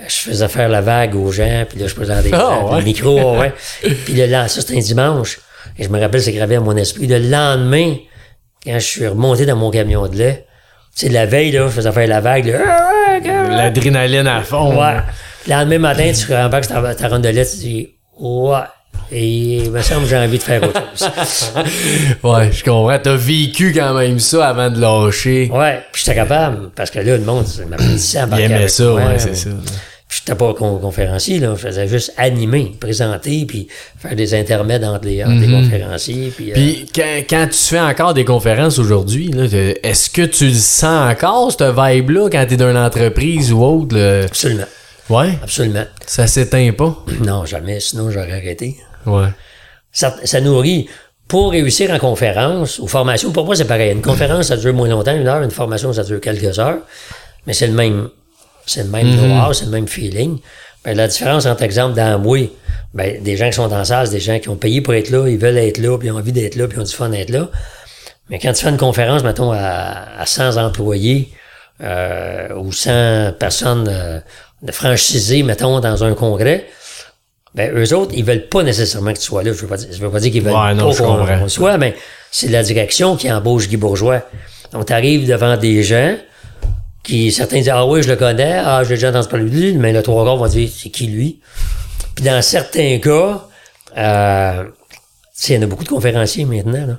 je 0.09 0.15
faisais 0.17 0.49
faire 0.49 0.69
la 0.69 0.81
vague 0.81 1.15
aux 1.15 1.31
gens, 1.31 1.65
puis 1.69 1.79
là, 1.79 1.87
je 1.87 1.95
présentais 1.95 2.29
les 2.29 2.35
Ah, 2.35 2.39
gens, 2.61 2.73
ouais. 2.73 2.79
le 2.81 2.85
micro, 2.85 3.39
ouais. 3.39 3.53
Puis 4.05 4.15
le 4.15 4.23
lendemain, 4.27 4.49
ça, 4.49 4.61
c'était 4.61 4.77
un 4.77 4.81
dimanche. 4.81 5.39
Et 5.79 5.85
je 5.85 5.89
me 5.89 6.01
rappelle, 6.01 6.21
c'est 6.23 6.33
gravé 6.33 6.57
à 6.57 6.61
mon 6.61 6.77
esprit. 6.77 7.07
Le 7.07 7.19
lendemain, 7.19 7.95
quand 8.65 8.75
je 8.75 8.85
suis 8.87 9.07
remonté 9.07 9.47
dans 9.47 9.57
mon 9.57 9.71
camion 9.71 10.07
de 10.09 10.17
lait, 10.17 10.45
tu 10.97 11.07
sais, 11.07 11.13
la 11.13 11.25
veille, 11.25 11.53
là, 11.53 11.67
je 11.69 11.73
faisais 11.73 11.93
faire 11.93 12.09
la 12.09 12.21
vague, 12.21 12.47
là, 12.47 12.59
L'adrénaline 13.29 14.27
à 14.27 14.43
fond. 14.43 14.79
Ouais. 14.81 14.97
Le 15.47 15.53
lendemain 15.53 15.79
matin, 15.79 16.13
tu 16.13 16.33
rembarques 16.33 16.69
ta, 16.69 16.95
ta 16.95 17.09
ronde 17.09 17.23
de 17.23 17.29
lait, 17.29 17.45
tu 17.47 17.57
dis, 17.57 17.89
ouais. 18.19 18.59
Et 19.15 19.59
il 19.65 19.71
me 19.71 19.83
semble 19.83 20.03
que 20.05 20.09
j'ai 20.09 20.17
envie 20.17 20.39
de 20.39 20.43
faire 20.43 20.63
autre 20.63 20.81
chose. 20.97 21.53
Ouais, 22.23 22.51
je 22.51 22.65
comprends. 22.65 22.99
T'as 22.99 23.15
vécu 23.15 23.73
quand 23.75 23.93
même 23.95 24.19
ça 24.19 24.49
avant 24.49 24.71
de 24.71 24.81
lâcher. 24.81 25.51
Ouais, 25.53 25.83
puis 25.93 26.03
j'étais 26.05 26.15
capable, 26.15 26.71
parce 26.75 26.91
que 26.91 26.99
là, 27.01 27.17
le 27.17 27.25
monde 27.25 27.45
m'applaudissait 27.69 28.19
à 28.19 28.21
Il 28.23 28.25
embarquer 28.25 28.45
aimait 28.45 28.69
ça, 28.69 28.93
ouais, 28.95 29.19
c'est 29.19 29.35
ça. 29.35 29.51
J'étais 30.15 30.35
pas 30.35 30.53
con- 30.53 30.77
conférencier, 30.79 31.39
là. 31.39 31.55
Je 31.57 31.67
faisais 31.69 31.89
juste 31.89 32.13
animer, 32.19 32.73
présenter, 32.79 33.47
puis 33.47 33.69
faire 33.97 34.15
des 34.15 34.35
intermèdes 34.35 34.85
entre 34.85 35.07
les, 35.07 35.25
entre 35.25 35.41
les 35.41 35.51
conférenciers. 35.51 36.31
Puis, 36.37 36.53
euh, 36.53 36.55
Mhm. 36.57 36.63
Puis 36.63 36.87
quand, 36.95 37.23
quand 37.31 37.47
tu 37.51 37.59
fais 37.59 37.81
encore 37.81 38.13
des 38.13 38.25
conférences 38.27 38.79
aujourd'hui, 38.79 39.31
est-ce 39.83 40.11
que 40.11 40.23
tu 40.23 40.49
le 40.49 40.55
sens 40.55 41.11
encore, 41.11 41.51
cette 41.51 41.63
vibe-là, 41.75 42.29
quand 42.31 42.45
t'es 42.47 42.57
dans 42.59 42.71
une 42.71 42.77
entreprise 42.77 43.53
ou 43.55 43.63
autre? 43.63 43.97
là? 43.97 44.25
absolument, 44.25 44.65
Ouais, 45.09 45.39
absolument. 45.43 45.85
ça 46.07 46.27
s'éteint 46.27 46.73
pas? 46.73 46.95
Non, 47.25 47.47
jamais, 47.47 47.81
sinon 47.81 48.11
j'aurais 48.11 48.33
arrêté. 48.33 48.77
Ouais. 49.07 49.29
ça, 49.93 50.15
ça 50.25 50.41
nourrit. 50.43 50.89
Pour 51.29 51.53
réussir 51.53 51.91
en 51.91 51.99
conférence 51.99 52.79
ou 52.79 52.87
formation, 52.87 53.33
pour 53.33 53.47
moi, 53.47 53.57
c'est 53.57 53.65
pareil. 53.65 53.93
Une 53.93 54.03
conférence, 54.03 54.49
ça 54.49 54.57
dure 54.59 54.75
moins 54.75 54.89
longtemps, 54.89 55.17
une 55.17 55.27
heure. 55.27 55.43
Une 55.43 55.51
formation, 55.51 55.91
ça 55.95 56.03
dure 56.05 56.21
quelques 56.21 56.59
heures. 56.59 56.81
Mais 57.47 57.55
c'est 57.55 57.67
le 57.69 57.73
même, 57.73 58.09
c'est 58.67 58.85
le 58.85 58.89
même 58.91 59.15
know-how, 59.17 59.53
c'est 59.53 59.65
le 59.67 59.71
même 59.71 59.89
feeling. 59.89 60.39
Ben, 60.85 60.97
la 60.97 61.07
différence 61.07 61.47
entre 61.47 61.63
exemple 61.63 61.95
d'Amway, 61.95 62.51
ben, 62.95 63.23
des 63.23 63.37
gens 63.37 63.49
qui 63.49 63.55
sont 63.55 63.69
dans 63.69 63.79
la 63.79 63.85
salle, 63.85 64.07
c'est 64.07 64.15
des 64.15 64.21
gens 64.21 64.39
qui 64.39 64.49
ont 64.49 64.57
payé 64.57 64.81
pour 64.81 64.95
être 64.95 65.11
là, 65.11 65.29
ils 65.29 65.39
veulent 65.39 65.59
être 65.59 65.79
là, 65.79 65.97
puis 65.97 66.09
ils 66.09 66.11
ont 66.11 66.19
envie 66.19 66.33
d'être 66.33 66.57
là, 66.57 66.67
puis 66.67 66.77
ils 66.77 66.81
ont 66.81 66.85
du 66.85 66.93
fun 66.93 67.09
d'être 67.09 67.31
là. 67.31 67.49
Mais 68.31 68.39
quand 68.39 68.53
tu 68.53 68.65
fais 68.65 68.71
une 68.71 68.79
conférence, 68.79 69.23
mettons, 69.23 69.53
à, 69.53 70.19
à 70.19 70.27
100 70.27 70.57
employés 70.57 71.31
euh, 71.83 72.55
ou 72.57 72.73
100 72.73 73.35
personnes 73.39 73.89
euh, 73.89 74.21
de 74.63 74.73
franchisés, 74.73 75.43
mettons, 75.43 75.81
dans 75.81 76.05
un 76.05 76.15
congrès, 76.15 76.67
ben, 77.55 77.71
eux 77.77 77.95
autres, 77.95 78.13
ils 78.15 78.25
veulent 78.25 78.49
pas 78.49 78.63
nécessairement 78.63 79.13
que 79.13 79.19
tu 79.19 79.25
sois 79.25 79.43
là. 79.43 79.53
Je 79.53 79.61
veux 79.61 79.67
pas 79.67 79.77
dire, 79.77 79.89
je 79.93 79.99
veux 79.99 80.11
pas 80.11 80.21
dire 80.21 80.33
qu'ils 80.33 80.43
veulent 80.43 80.55
Ouais, 80.55 80.75
non, 80.75 80.95
pas 80.95 81.37
qu'on 81.39 81.49
soit, 81.49 81.77
mais 81.79 81.95
c'est 82.31 82.49
la 82.49 82.63
direction 82.63 83.17
qui 83.17 83.31
embauche 83.31 83.69
Guy 83.69 83.77
Bourgeois. 83.77 84.23
Donc, 84.73 84.87
tu 84.87 84.93
arrives 84.93 85.29
devant 85.29 85.57
des 85.57 85.83
gens 85.83 86.17
qui, 87.03 87.33
certains 87.33 87.57
disent, 87.59 87.71
ah 87.71 87.85
oui, 87.87 88.03
je 88.03 88.09
le 88.11 88.17
connais, 88.17 88.61
ah, 88.65 88.83
j'ai 88.85 88.95
déjà 88.95 89.11
entendu 89.11 89.29
parler 89.29 89.45
de 89.47 89.51
lui, 89.51 89.73
mais 89.75 89.93
le 89.93 90.03
trois 90.03 90.25
quarts 90.25 90.37
vont 90.37 90.47
dire, 90.47 90.69
c'est 90.75 90.89
qui 90.91 91.07
lui? 91.07 91.41
Puis 92.15 92.25
dans 92.25 92.41
certains 92.43 92.99
cas, 92.99 93.47
euh, 93.99 94.65
tu 94.65 94.69
sais, 95.33 95.55
il 95.55 95.57
y 95.57 95.59
en 95.59 95.63
a 95.63 95.67
beaucoup 95.67 95.85
de 95.85 95.89
conférenciers 95.89 96.45
maintenant, 96.45 96.87
là. 96.87 96.95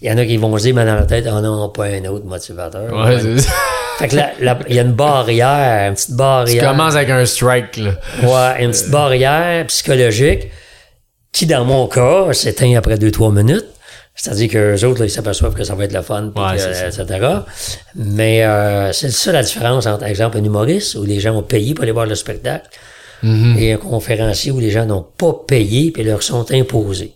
Il 0.00 0.08
y 0.08 0.12
en 0.12 0.16
a 0.16 0.24
qui 0.24 0.36
vont 0.36 0.56
se 0.56 0.62
dire, 0.62 0.74
mais 0.76 0.84
dans 0.84 0.94
la 0.94 1.02
tête, 1.06 1.26
oh 1.28 1.40
non, 1.40 1.68
pas 1.70 1.86
un 1.86 2.04
autre 2.04 2.24
motivateur. 2.24 2.92
Ouais, 2.94 3.18
c'est 3.20 3.40
ça. 3.40 3.50
Fait 3.98 4.06
que 4.06 4.14
là, 4.14 4.30
il 4.68 4.76
y 4.76 4.78
a 4.78 4.82
une 4.82 4.92
barrière, 4.92 5.88
une 5.88 5.94
petite 5.94 6.10
Tu 6.10 6.14
barrière. 6.14 6.70
commences 6.70 6.94
avec 6.94 7.10
un 7.10 7.26
strike, 7.26 7.76
là. 7.78 7.90
Ouais, 8.22 8.64
une 8.64 8.70
petite 8.70 8.90
barrière 8.90 9.66
psychologique 9.66 10.50
qui, 11.32 11.46
dans 11.46 11.64
mon 11.64 11.88
cas, 11.88 12.32
s'éteint 12.32 12.76
après 12.78 12.96
deux, 12.96 13.10
trois 13.10 13.32
minutes. 13.32 13.66
C'est-à-dire 14.20 14.50
que 14.50 14.72
les 14.72 14.84
autres, 14.84 15.00
là, 15.00 15.06
ils 15.06 15.10
s'aperçoivent 15.10 15.54
que 15.54 15.62
ça 15.64 15.74
va 15.76 15.84
être 15.84 15.92
le 15.94 16.02
fun, 16.02 16.32
puis 16.34 16.44
Ouais, 16.44 16.56
que, 16.56 16.60
c'est 16.60 16.88
etc. 17.00 17.28
Mais 17.94 18.44
euh, 18.44 18.92
c'est 18.92 19.10
ça 19.10 19.30
la 19.32 19.42
différence 19.42 19.86
entre, 19.86 20.00
par 20.00 20.08
exemple, 20.08 20.36
un 20.38 20.44
humoriste 20.44 20.96
où 20.96 21.04
les 21.04 21.20
gens 21.20 21.36
ont 21.36 21.42
payé 21.42 21.72
pour 21.74 21.84
aller 21.84 21.92
voir 21.92 22.06
le 22.06 22.16
spectacle 22.16 22.68
Mm-hmm. 23.22 23.58
et 23.58 23.72
un 23.72 23.78
conférencier 23.78 24.52
où 24.52 24.60
les 24.60 24.70
gens 24.70 24.86
n'ont 24.86 25.02
pas 25.02 25.32
payé 25.32 25.90
puis 25.90 26.04
leur 26.04 26.22
sont 26.22 26.52
imposés. 26.52 27.14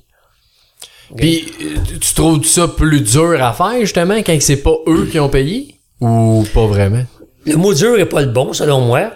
Puis, 1.16 1.52
euh, 1.60 1.76
tu 2.00 2.14
trouves 2.14 2.44
ça 2.44 2.66
plus 2.66 3.02
dur 3.02 3.42
à 3.42 3.52
faire, 3.52 3.78
justement, 3.80 4.16
quand 4.16 4.36
c'est 4.40 4.62
pas 4.62 4.74
eux 4.88 5.06
qui 5.06 5.20
ont 5.20 5.28
payé? 5.28 5.78
Ou 6.00 6.44
pas 6.54 6.66
vraiment? 6.66 7.04
Le 7.44 7.56
mot 7.56 7.74
dur 7.74 7.98
est 8.00 8.06
pas 8.06 8.22
le 8.22 8.32
bon, 8.32 8.52
selon 8.52 8.80
moi. 8.80 9.12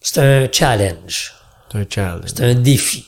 C'est 0.00 0.18
un 0.18 0.48
challenge. 0.50 1.34
C'est 1.70 1.78
un 1.78 1.84
challenge. 1.88 2.22
C'est 2.26 2.42
un 2.42 2.54
défi. 2.54 3.04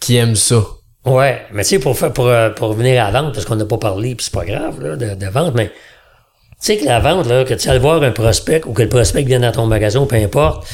Qui 0.00 0.16
aime 0.16 0.34
ça? 0.34 0.62
Ouais, 1.06 1.42
mais 1.52 1.62
tu 1.62 1.70
sais, 1.70 1.78
pour, 1.78 1.96
faire- 1.96 2.12
pour, 2.12 2.26
euh, 2.26 2.50
pour 2.50 2.68
revenir 2.70 3.02
à 3.04 3.10
la 3.10 3.22
vente, 3.22 3.32
parce 3.34 3.46
qu'on 3.46 3.56
n'a 3.56 3.64
pas 3.64 3.78
parlé, 3.78 4.14
puis 4.14 4.24
c'est 4.24 4.34
pas 4.34 4.44
grave, 4.44 4.82
là, 4.82 4.96
de, 4.96 5.14
de 5.14 5.26
vente, 5.30 5.54
mais 5.54 5.66
tu 5.68 5.72
sais 6.58 6.76
que 6.78 6.84
la 6.84 6.98
vente, 7.00 7.26
là, 7.28 7.44
que 7.44 7.54
tu 7.54 7.68
ailles 7.68 7.78
voir 7.78 8.02
un 8.02 8.10
prospect 8.10 8.62
ou 8.66 8.72
que 8.72 8.82
le 8.82 8.88
prospect 8.88 9.22
vienne 9.22 9.42
dans 9.42 9.52
ton 9.52 9.66
magasin, 9.66 10.04
peu 10.06 10.16
importe, 10.16 10.66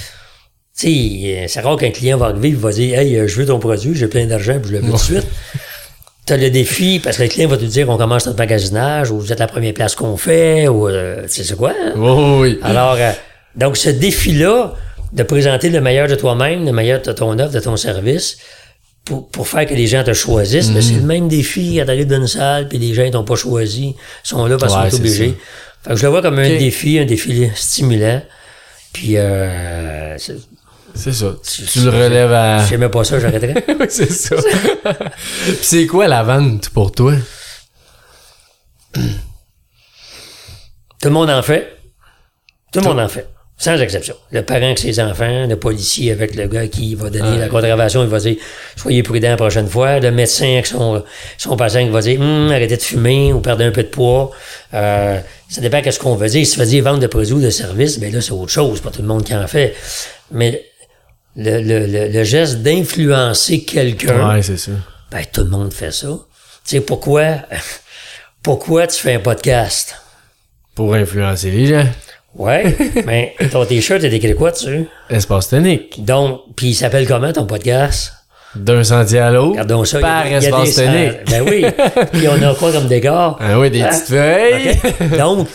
tu 0.79 0.89
sais, 0.89 1.45
c'est 1.49 1.61
rare 1.61 1.77
qu'un 1.77 1.91
client 1.91 2.17
va 2.17 2.27
arriver 2.27 2.49
et 2.49 2.53
va 2.55 2.71
dire 2.73 2.99
Hey, 2.99 3.15
euh, 3.19 3.29
je 3.29 3.37
veux 3.37 3.47
ton 3.47 3.59
produit, 3.59 3.95
j'ai 3.95 4.09
plein 4.09 4.25
d'argent, 4.27 4.59
puis 4.59 4.71
je 4.71 4.77
le 4.77 4.81
veux 4.81 4.87
tout 4.87 4.93
de 4.97 4.99
suite. 4.99 5.27
Tu 6.27 6.33
as 6.33 6.37
le 6.39 6.49
défi, 6.51 6.99
parce 6.99 7.19
que 7.19 7.25
le 7.25 7.29
client 7.29 7.49
va 7.49 7.59
te 7.59 7.65
dire 7.65 7.91
on 7.91 7.99
commence 7.99 8.25
notre 8.27 8.39
magasinage, 8.39 9.11
ou 9.11 9.19
vous 9.21 9.33
êtes 9.33 9.39
la 9.41 9.49
première 9.49 9.75
place 9.75 9.95
qu'on 9.95 10.17
fait, 10.17 10.67
ou 10.69 10.89
euh, 10.89 11.25
tu 11.25 11.29
sais 11.29 11.45
c'est 11.45 11.57
quoi, 11.57 11.71
hein? 11.73 11.93
Oui, 11.97 12.11
oui, 12.11 12.39
oui. 12.41 12.59
Alors, 12.63 12.95
euh, 12.99 13.11
donc 13.55 13.77
ce 13.77 13.91
défi-là, 13.91 14.73
de 15.13 15.23
présenter 15.25 15.69
le 15.69 15.81
meilleur 15.83 16.09
de 16.09 16.15
toi-même, 16.15 16.65
le 16.65 16.73
meilleur 16.73 17.03
de 17.03 17.13
ton 17.13 17.39
offre, 17.39 17.53
de 17.53 17.61
ton 17.61 17.77
service, 17.77 18.39
pour, 19.05 19.29
pour 19.29 19.49
faire 19.49 19.67
que 19.67 19.75
les 19.75 19.87
gens 19.87 20.05
te 20.05 20.13
choisissent, 20.13 20.71
mais 20.71 20.83
c'est 20.83 20.95
le 20.95 21.03
même 21.03 21.29
défi 21.29 21.77
quand 21.79 21.87
t'arrives 21.87 22.07
dans 22.07 22.21
une 22.21 22.27
salle, 22.27 22.69
puis 22.69 22.79
les 22.79 22.95
gens 22.95 23.05
ils 23.05 23.11
t'ont 23.11 23.25
pas 23.25 23.37
choisi, 23.37 23.95
ils 23.97 24.29
sont 24.29 24.47
là 24.47 24.57
parce 24.57 24.73
qu'ils 24.73 24.83
Ouais, 24.85 24.91
sont 24.91 24.97
c'est 24.97 25.03
obligés. 25.03 25.39
Fait 25.83 25.91
que 25.91 25.97
je 25.97 26.03
le 26.05 26.09
vois 26.11 26.23
comme 26.23 26.39
un 26.39 26.49
défi, 26.49 26.99
un 26.99 27.05
défi 27.05 27.51
stimulant. 27.55 28.23
Puis, 28.93 29.17
euh, 29.17 30.17
c'est- 30.19 30.37
C'est 30.95 31.13
ça. 31.15 31.35
Tu, 31.43 31.63
tu 31.63 31.81
le 31.81 31.89
relèves 31.91 32.33
à... 32.33 32.63
si 32.63 32.69
j'aimais 32.71 32.91
pas 32.91 33.03
ça, 33.03 33.19
j'arrêterais. 33.19 33.65
Oui, 33.81 33.87
c'est 33.89 34.13
ça. 34.13 34.37
Puis 35.47 35.59
c'est 35.63 35.87
quoi 35.87 36.07
la 36.07 36.23
vente 36.23 36.69
pour 36.69 36.93
toi? 36.93 37.15
Tout 38.95 39.01
le 41.09 41.11
monde 41.11 41.31
en 41.31 41.43
fait. 41.43 41.79
Tout 42.73 42.81
le 42.81 42.87
monde 42.87 43.01
en 43.01 43.09
fait. 43.09 43.27
Sans 43.59 43.77
exception. 43.81 44.17
Le 44.33 44.43
parent 44.43 44.65
avec 44.65 44.79
ses 44.81 44.99
enfants, 44.99 45.47
le 45.47 45.55
policier 45.55 46.11
avec 46.11 46.35
le 46.35 46.49
gars 46.49 46.67
qui 46.67 46.97
va 46.97 47.11
donner 47.11 47.39
la 47.39 47.49
contravention, 47.49 48.03
il 48.03 48.09
va 48.09 48.19
dire 48.19 48.37
Soyez 48.77 49.05
prudent 49.05 49.29
la 49.29 49.37
prochaine 49.37 49.69
fois. 49.69 50.01
Le 50.01 50.11
médecin 50.11 50.55
avec 50.55 50.67
son, 50.67 51.05
son 51.39 51.57
patient 51.57 51.85
qui 51.85 51.91
va 51.91 52.01
dire 52.01 52.21
Hum, 52.21 52.51
arrêtez 52.51 52.77
de 52.77 52.83
fumer 52.83 53.33
ou 53.33 53.41
perdez 53.41 53.65
un 53.65 53.71
peu 53.71 53.85
de 53.85 53.89
poids. 53.89 54.31
Euh, 54.75 55.21
ça 55.49 55.61
dépend 55.61 55.81
de 55.81 55.91
ce 55.93 55.99
qu'on 56.01 56.17
veut 56.17 56.29
dire. 56.29 56.45
Si 56.45 56.55
tu 56.55 56.59
veux 56.59 56.67
dire 56.67 56.83
vendre 56.83 56.99
de 56.99 57.07
produits 57.07 57.35
ou 57.35 57.41
de 57.41 57.51
services, 57.51 58.01
ben 58.01 58.13
là, 58.13 58.21
c'est 58.21 58.33
autre 58.33 58.51
chose. 58.51 58.81
Pas 58.81 58.91
tout 58.91 59.03
le 59.03 59.07
monde 59.09 59.23
qui 59.23 59.35
en 59.35 59.47
fait. 59.47 59.77
Mais 60.33 60.65
le, 61.37 61.61
le, 61.63 61.87
le, 61.87 62.09
le 62.09 62.25
geste 62.25 62.63
d'influencer 62.63 63.63
quelqu'un, 63.65 64.35
Ouais, 64.35 64.43
c'est 64.43 64.57
ça. 64.57 64.73
ben 65.13 65.23
tout 65.33 65.43
le 65.45 65.51
monde 65.51 65.73
fait 65.73 65.93
ça. 65.93 66.09
Tu 66.09 66.77
sais 66.77 66.81
pourquoi? 66.81 67.37
Pourquoi 68.43 68.89
tu 68.89 68.99
fais 69.01 69.15
un 69.15 69.21
podcast? 69.21 69.95
Pour 70.75 70.95
influencer 70.95 71.49
les 71.53 71.67
gens. 71.67 71.87
Ouais, 72.35 72.75
mais 73.07 73.35
ton 73.51 73.65
t-shirt 73.67 74.03
est 74.05 74.13
écrit 74.13 74.35
quoi 74.35 74.51
dessus? 74.53 74.87
Espace 75.11 75.49
tonique. 75.49 76.05
Donc, 76.05 76.41
puis 76.57 76.69
il 76.69 76.75
s'appelle 76.75 77.07
comment 77.07 77.33
ton 77.33 77.47
podcast? 77.47 78.13
D'un 78.55 78.85
sentier 78.85 79.19
à 79.19 79.31
l'autre. 79.31 79.51
Regardons 79.53 79.85
ça. 79.85 79.99
il 79.99 80.03
y 80.03 80.05
a 80.05 80.09
Par 80.09 80.23
des- 80.25 80.29
il 80.29 80.33
y 80.33 80.35
a 80.35 80.39
espace 80.41 80.77
des- 80.77 80.85
tonique. 80.85 81.19
ah, 81.19 81.31
Ben 81.31 81.43
oui. 81.49 81.65
Puis 82.13 82.29
on 82.29 82.43
a 82.43 82.55
quoi 82.55 82.73
comme 82.73 82.87
décor? 82.87 83.39
Ah 83.41 83.59
oui, 83.59 83.71
des 83.71 83.83
Hein? 83.83 83.89
petites 83.89 84.09
feuilles. 84.09 85.19
Donc, 85.19 85.49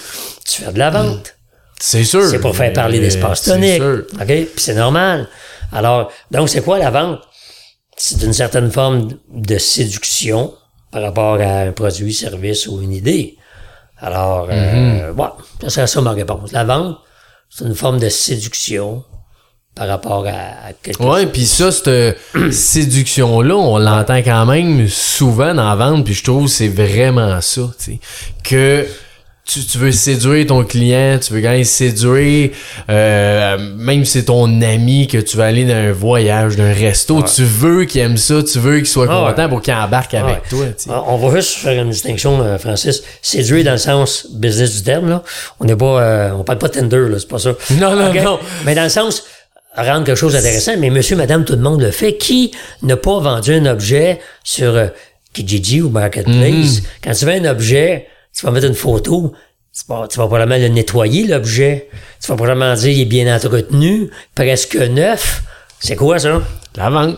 tu 0.47 0.61
fais 0.63 0.71
de 0.71 0.79
la 0.79 0.89
vente. 0.89 1.35
C'est 1.79 2.03
sûr. 2.03 2.23
C'est 2.27 2.39
pour 2.39 2.55
faire 2.55 2.73
parler 2.73 2.99
d'espace 2.99 3.41
c'est 3.43 3.51
tonique. 3.51 3.75
sûr. 3.75 4.03
OK? 4.19 4.25
Puis 4.25 4.49
c'est 4.57 4.73
normal. 4.73 5.27
Alors, 5.71 6.11
donc, 6.31 6.49
c'est 6.49 6.61
quoi 6.63 6.79
la 6.79 6.89
vente? 6.89 7.19
C'est 7.95 8.21
une 8.23 8.33
certaine 8.33 8.71
forme 8.71 9.09
de 9.31 9.57
séduction 9.59 10.53
par 10.91 11.01
rapport 11.03 11.39
à 11.39 11.61
un 11.61 11.71
produit, 11.71 12.13
service 12.13 12.65
ou 12.67 12.81
une 12.81 12.93
idée. 12.93 13.35
Alors, 13.99 14.47
euh, 14.51 15.13
bon, 15.13 15.29
ça 15.61 15.69
serait 15.69 15.87
ça 15.87 16.01
ma 16.01 16.11
réponse. 16.11 16.51
La 16.51 16.63
vente, 16.63 16.97
c'est 17.49 17.65
une 17.65 17.75
forme 17.75 17.99
de 17.99 18.09
séduction 18.09 19.03
par 19.75 19.87
rapport 19.87 20.25
à, 20.27 20.67
à 20.67 20.73
quelque 20.81 21.01
Ouais, 21.03 21.25
puis 21.27 21.45
ça, 21.45 21.71
cette 21.71 22.17
séduction-là, 22.51 23.55
on 23.55 23.77
l'entend 23.77 24.17
quand 24.17 24.45
même 24.45 24.87
souvent 24.87 25.53
dans 25.53 25.69
la 25.69 25.75
vente, 25.75 26.05
puis 26.05 26.13
je 26.13 26.23
trouve 26.23 26.45
que 26.45 26.51
c'est 26.51 26.67
vraiment 26.67 27.39
ça, 27.41 27.61
tu 27.77 27.93
sais. 27.93 27.99
Que 28.43 28.87
tu, 29.47 29.65
tu 29.65 29.77
veux 29.77 29.91
séduire 29.91 30.45
ton 30.47 30.63
client, 30.65 31.17
tu 31.19 31.31
veux 31.33 31.41
quand 31.41 31.51
même 31.51 31.63
séduire, 31.63 32.49
euh, 32.89 33.57
même 33.77 34.03
si 34.05 34.11
c'est 34.19 34.25
ton 34.25 34.61
ami, 34.61 35.07
que 35.07 35.17
tu 35.17 35.37
vas 35.37 35.45
aller 35.45 35.63
dans 35.65 35.73
un 35.75 35.91
voyage, 35.91 36.55
d'un 36.57 36.73
resto, 36.73 37.23
tu 37.23 37.43
veux 37.43 37.85
qu'il 37.85 38.01
aime 38.01 38.17
ça, 38.17 38.43
tu 38.43 38.59
veux 38.59 38.77
qu'il 38.77 38.87
soit 38.87 39.07
Ah 39.09 39.23
ouais. 39.23 39.29
content 39.31 39.49
pour 39.49 39.61
qu'il 39.61 39.73
embarque 39.73 40.13
avec 40.13 40.35
Ouais. 40.35 40.41
toi, 40.49 40.65
sais. 40.75 40.89
On 40.89 41.17
va 41.17 41.35
juste 41.39 41.53
faire 41.57 41.81
une 41.81 41.89
distinction, 41.91 42.41
euh, 42.41 42.57
Francis. 42.57 43.03
Séduire 43.21 43.63
dans 43.63 43.71
le 43.71 43.77
sens 43.77 44.27
business 44.33 44.75
du 44.77 44.83
terme, 44.83 45.09
là. 45.09 45.23
On 45.59 45.65
n'est 45.65 45.75
pas, 45.75 46.01
euh, 46.01 46.31
on 46.31 46.43
parle 46.43 46.59
pas 46.59 46.67
de 46.67 46.73
Tinder, 46.73 47.07
là, 47.09 47.17
c'est 47.19 47.27
pas 47.29 47.39
ça. 47.39 47.53
Non, 47.79 47.95
non, 47.95 48.13
non. 48.13 48.39
Mais 48.65 48.75
dans 48.75 48.83
le 48.83 48.89
sens, 48.89 49.23
rendre 49.75 50.03
quelque 50.05 50.17
chose 50.17 50.33
d'intéressant, 50.33 50.73
mais 50.77 50.89
monsieur, 50.89 51.15
madame, 51.15 51.45
tout 51.45 51.53
le 51.53 51.61
monde 51.61 51.81
le 51.81 51.91
fait. 51.91 52.17
Qui 52.17 52.51
n'a 52.81 52.97
pas 52.97 53.19
vendu 53.19 53.53
un 53.53 53.65
objet 53.67 54.19
sur 54.43 54.75
euh, 54.75 54.87
Kijiji 55.33 55.81
ou 55.81 55.89
Marketplace? 55.89 56.81
Quand 57.03 57.13
tu 57.13 57.25
vends 57.25 57.31
un 57.31 57.45
objet, 57.45 58.07
tu 58.37 58.45
vas 58.45 58.51
mettre 58.51 58.67
une 58.67 58.73
photo, 58.75 59.33
tu 59.73 59.81
vas, 59.87 60.07
tu 60.07 60.17
vas 60.19 60.27
probablement 60.27 60.57
le 60.61 60.67
nettoyer, 60.69 61.27
l'objet. 61.27 61.89
Tu 62.21 62.27
vas 62.27 62.35
probablement 62.35 62.73
dire, 62.75 62.89
il 62.91 63.01
est 63.01 63.05
bien 63.05 63.35
entretenu, 63.35 64.09
presque 64.35 64.75
neuf. 64.75 65.43
C'est 65.79 65.95
quoi, 65.95 66.19
ça? 66.19 66.41
La 66.75 66.89
vente. 66.89 67.17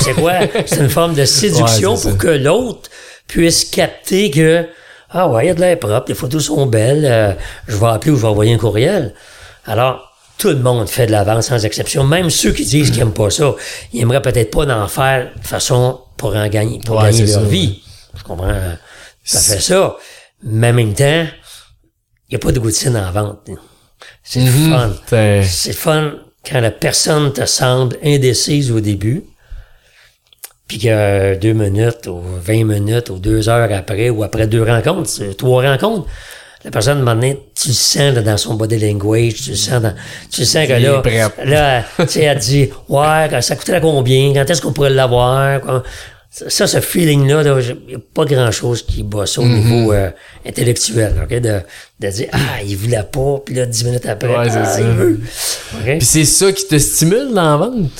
C'est 0.00 0.14
quoi? 0.14 0.34
C'est 0.66 0.78
une 0.80 0.88
forme 0.88 1.14
de 1.14 1.24
séduction 1.40 1.94
Ouais, 1.94 2.00
pour 2.02 2.12
ça. 2.12 2.16
que 2.18 2.28
l'autre 2.28 2.90
puisse 3.26 3.64
capter 3.64 4.30
que, 4.30 4.66
ah 5.10 5.28
ouais, 5.28 5.44
il 5.44 5.48
y 5.48 5.50
a 5.50 5.54
de 5.54 5.60
l'air 5.60 5.78
propre, 5.78 6.04
les 6.08 6.14
photos 6.14 6.44
sont 6.44 6.66
belles, 6.66 7.04
euh, 7.04 7.32
je 7.66 7.76
vais 7.76 7.86
appeler 7.86 8.12
ou 8.12 8.16
je 8.16 8.22
vais 8.22 8.28
envoyer 8.28 8.54
un 8.54 8.58
courriel. 8.58 9.14
Alors, 9.66 10.12
tout 10.38 10.48
le 10.48 10.56
monde 10.56 10.88
fait 10.88 11.06
de 11.06 11.12
la 11.12 11.24
vente 11.24 11.42
sans 11.42 11.64
exception, 11.64 12.04
même 12.04 12.30
ceux 12.30 12.52
qui 12.52 12.64
disent 12.64 12.90
qu'ils 12.90 12.98
n'aiment 13.00 13.12
pas 13.12 13.30
ça. 13.30 13.54
Ils 13.92 14.02
aimeraient 14.02 14.22
peut-être 14.22 14.50
pas 14.52 14.64
d'en 14.66 14.86
faire 14.86 15.30
de 15.40 15.46
façon 15.46 16.00
pour 16.16 16.36
en 16.36 16.46
gagner, 16.48 16.78
pour 16.84 16.96
Ouais, 16.96 17.04
gagner 17.10 17.26
leur 17.26 17.40
ça, 17.40 17.40
vie. 17.40 17.82
Je 18.16 18.22
comprends. 18.22 18.54
Ça 19.24 19.40
fait 19.40 19.60
ça. 19.60 19.96
Mais 20.42 20.70
en 20.70 20.74
même 20.74 20.94
temps, 20.94 21.26
il 22.28 22.32
n'y 22.32 22.36
a 22.36 22.38
pas 22.38 22.52
de 22.52 22.58
goutine 22.58 22.96
en 22.96 23.10
vente. 23.12 23.50
C'est 24.22 24.40
le 24.40 24.50
Mhm. 24.50 24.70
fun. 24.72 24.90
C'est- 25.06 25.42
C'est 25.44 25.72
fun 25.72 26.12
quand 26.48 26.60
la 26.60 26.70
personne 26.70 27.32
te 27.32 27.44
semble 27.46 27.96
indécise 28.04 28.70
au 28.70 28.80
début, 28.80 29.24
puis 30.68 30.78
que 30.78 31.36
deux 31.36 31.52
minutes 31.52 32.06
ou 32.08 32.20
20 32.40 32.64
minutes 32.64 33.10
ou 33.10 33.18
deux 33.18 33.48
heures 33.48 33.72
après 33.72 34.10
ou 34.10 34.22
après 34.24 34.46
deux 34.46 34.62
rencontres, 34.62 35.08
c'est 35.08 35.36
trois 35.36 35.62
rencontres, 35.62 36.06
la 36.64 36.70
personne, 36.72 37.00
maintenant, 37.02 37.32
tu 37.54 37.68
le 37.68 37.74
sens 37.74 38.14
là, 38.14 38.22
dans 38.22 38.36
son 38.36 38.54
body 38.54 38.78
language, 38.78 39.34
tu 39.34 39.50
le 39.50 39.56
sens 39.56 39.80
dans, 39.80 39.94
tu 40.32 40.40
le 40.40 40.46
sens 40.46 40.66
que 40.66 40.72
là, 40.72 41.00
là, 41.44 41.84
tu 41.98 42.08
sais, 42.08 42.22
elle 42.24 42.38
dit, 42.38 42.70
ouais, 42.88 43.40
ça 43.42 43.54
coûterait 43.54 43.80
combien, 43.80 44.32
quand 44.34 44.50
est-ce 44.50 44.60
qu'on 44.62 44.72
pourrait 44.72 44.90
l'avoir. 44.90 45.60
Ça, 46.30 46.66
ce 46.66 46.80
feeling-là, 46.80 47.42
là, 47.42 47.58
il 47.60 47.86
n'y 47.88 47.94
a 47.94 47.98
pas 48.14 48.24
grand-chose 48.24 48.82
qui 48.84 49.02
bat 49.02 49.24
ça 49.26 49.40
au 49.40 49.46
niveau 49.46 49.92
euh, 49.92 50.10
intellectuel, 50.46 51.14
OK? 51.22 51.30
De, 51.40 51.60
de 52.00 52.08
dire, 52.10 52.28
ah, 52.32 52.62
il 52.66 52.76
voulait 52.76 53.02
pas, 53.10 53.38
puis 53.44 53.54
là, 53.54 53.64
dix 53.66 53.84
minutes 53.84 54.06
après, 54.06 54.28
Ouais, 54.28 54.46
ah, 54.50 54.64
ça. 54.64 54.80
il 54.80 54.86
veut. 54.86 55.20
Puis 55.84 56.04
c'est 56.04 56.24
ça 56.24 56.52
qui 56.52 56.66
te 56.66 56.78
stimule 56.78 57.32
dans 57.32 57.50
la 57.50 57.56
vente? 57.56 57.90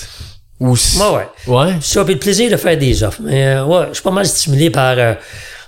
Ou 0.61 0.71
Ouais, 0.73 1.27
ouais. 1.47 1.55
Ouais. 1.55 1.75
Ça, 1.81 2.05
puis 2.05 2.15
le 2.15 2.21
plaisir 2.21 2.51
de 2.51 2.57
faire 2.57 2.77
des 2.77 3.03
offres. 3.03 3.21
Mais 3.23 3.47
euh, 3.57 3.65
ouais, 3.65 3.87
je 3.91 3.95
suis 3.95 4.03
pas 4.03 4.11
mal 4.11 4.27
stimulé 4.27 4.71
par 4.71 4.97
euh, 4.99 5.15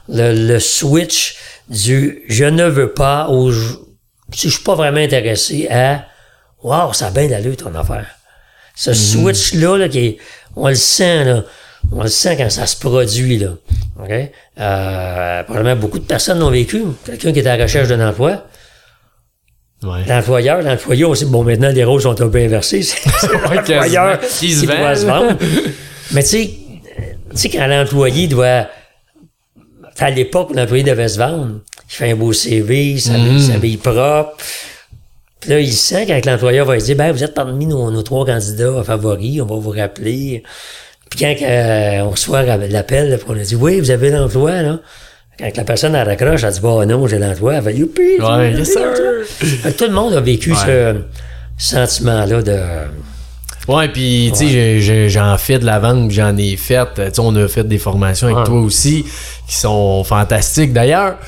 le, 0.08 0.46
le 0.48 0.58
switch 0.60 1.36
du 1.68 2.22
je 2.28 2.44
ne 2.44 2.64
veux 2.66 2.92
pas 2.92 3.28
ou 3.30 3.52
si 4.32 4.48
je 4.48 4.54
suis 4.54 4.62
pas 4.64 4.74
vraiment 4.74 4.98
intéressé 5.00 5.68
à 5.70 6.04
Wow, 6.62 6.92
ça 6.92 7.06
a 7.06 7.10
bien 7.10 7.28
d'allure 7.28 7.56
ton 7.56 7.74
affaire. 7.74 8.06
Ce 8.74 8.92
switch-là, 8.94 9.76
là, 9.76 9.88
qui 9.88 9.98
est- 9.98 10.18
on 10.56 10.68
le 10.68 10.74
sent, 10.74 11.24
là. 11.24 11.44
On 11.92 12.02
le 12.02 12.08
sent 12.08 12.36
quand 12.36 12.50
ça 12.50 12.66
se 12.66 12.76
produit, 12.78 13.38
là. 13.38 13.50
OK? 14.02 14.10
Euh, 14.60 15.42
probablement 15.44 15.76
beaucoup 15.80 15.98
de 15.98 16.04
personnes 16.04 16.38
l'ont 16.38 16.50
vécu. 16.50 16.82
Quelqu'un 17.04 17.32
qui 17.32 17.38
est 17.40 17.46
à 17.46 17.56
la 17.56 17.64
recherche 17.64 17.88
d'un 17.88 18.06
emploi, 18.08 18.44
Ouais. 19.84 20.04
l'employeur, 20.08 20.60
l'employé, 20.60 21.04
on 21.04 21.14
sait 21.14 21.26
bon, 21.26 21.44
maintenant, 21.44 21.70
les 21.70 21.84
rôles 21.84 22.02
sont 22.02 22.20
un 22.20 22.28
peu 22.28 22.38
inversés. 22.38 22.82
C'est 22.82 23.32
l'employeur. 23.32 24.18
Qui 24.20 24.52
se 24.52 24.66
doit 24.66 24.96
se 24.96 25.06
vendre. 25.06 25.36
Mais 26.10 26.22
tu 26.24 26.28
sais, 26.30 26.50
tu 27.30 27.36
sais, 27.36 27.48
quand 27.48 27.66
l'employé 27.68 28.26
doit, 28.26 28.66
à 30.00 30.10
l'époque 30.10 30.50
l'employé 30.54 30.82
devait 30.82 31.08
se 31.08 31.18
vendre, 31.18 31.60
il 31.88 31.94
fait 31.94 32.10
un 32.10 32.16
beau 32.16 32.32
CV, 32.32 32.90
il 32.92 33.00
s'habille 33.00 33.34
il 33.34 33.40
s'habille 33.40 33.76
propre. 33.76 34.36
Puis 35.38 35.50
là, 35.50 35.60
il 35.60 35.72
sent 35.72 36.06
quand 36.08 36.26
l'employeur 36.26 36.66
va 36.66 36.74
lui 36.74 36.82
dire, 36.82 36.96
ben, 36.96 37.12
vous 37.12 37.22
êtes 37.22 37.34
parmi 37.34 37.64
nos, 37.64 37.90
nos 37.92 38.02
trois 38.02 38.26
candidats 38.26 38.82
favoris, 38.82 39.40
on 39.40 39.46
va 39.46 39.54
vous 39.56 39.70
rappeler. 39.70 40.42
Puis 41.10 41.20
quand 41.20 41.34
euh, 41.42 42.00
on 42.00 42.10
reçoit 42.10 42.42
l'appel, 42.42 43.18
on 43.28 43.32
a 43.34 43.38
dit, 43.42 43.54
oui, 43.56 43.80
vous 43.80 43.90
avez 43.90 44.10
l'emploi, 44.10 44.62
là. 44.62 44.78
Quand 45.38 45.56
la 45.56 45.64
personne 45.64 45.94
elle 45.94 46.06
raccroche, 46.08 46.42
elle 46.42 46.52
dit, 46.52 46.60
bah 46.60 46.84
non, 46.84 47.06
j'ai 47.06 47.18
l'emploi. 47.18 47.54
Elle 47.54 47.62
fait, 47.62 47.74
youpi! 47.74 48.20
Ouais, 48.20 48.52
yes, 48.52 48.74
Tout 49.76 49.84
le 49.84 49.92
monde 49.92 50.14
a 50.14 50.20
vécu 50.20 50.52
ce 50.54 50.96
sentiment-là 51.56 52.42
de... 52.42 52.56
Ouais, 53.68 53.88
puis 53.88 54.32
tu 54.36 54.48
sais, 54.48 55.08
j'en 55.10 55.36
fais 55.36 55.58
de 55.58 55.66
la 55.66 55.78
vente, 55.78 56.10
j'en 56.10 56.34
ai 56.38 56.56
fait. 56.56 56.86
Tu 56.96 57.02
sais, 57.02 57.20
on 57.20 57.36
a 57.36 57.46
fait 57.48 57.64
des 57.64 57.76
formations 57.78 58.26
avec 58.28 58.38
Ouais. 58.38 58.44
toi 58.44 58.60
aussi, 58.60 59.04
qui 59.46 59.54
sont 59.54 60.02
fantastiques 60.04 60.72
d'ailleurs. 60.72 61.18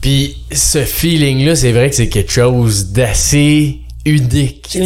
Puis 0.00 0.36
ce 0.52 0.78
feeling-là, 0.80 1.54
c'est 1.54 1.70
vrai 1.72 1.88
que 1.88 1.94
c'est 1.96 2.08
quelque 2.08 2.32
chose 2.32 2.88
d'assez 2.92 3.78
unique. 4.06 4.78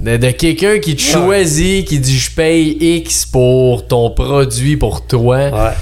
De, 0.00 0.16
de 0.16 0.30
quelqu'un 0.30 0.78
qui 0.78 0.94
te 0.96 1.00
choisit, 1.02 1.86
qui 1.88 1.98
dit 1.98 2.16
je 2.18 2.30
paye 2.30 2.76
X 2.98 3.26
pour 3.26 3.86
ton 3.88 4.10
produit, 4.10 4.76
pour 4.76 5.06
toi. 5.06 5.36
Ouais. 5.50 5.72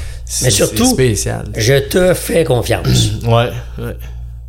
Mais 0.42 0.50
surtout- 0.50 0.86
spécial. 0.86 1.44
Je 1.56 1.74
te 1.74 2.14
fais 2.14 2.44
confiance. 2.44 3.10
Ouais, 3.24 3.50
ouais. 3.78 3.96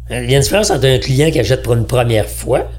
Il 0.10 0.30
y 0.30 0.34
a 0.34 0.38
une 0.38 0.42
différence 0.44 0.70
entre 0.70 0.86
un 0.86 1.00
client 1.00 1.32
qui 1.32 1.40
achète 1.40 1.64
pour 1.64 1.74
une 1.74 1.86
première 1.88 2.28
fois, 2.30 2.70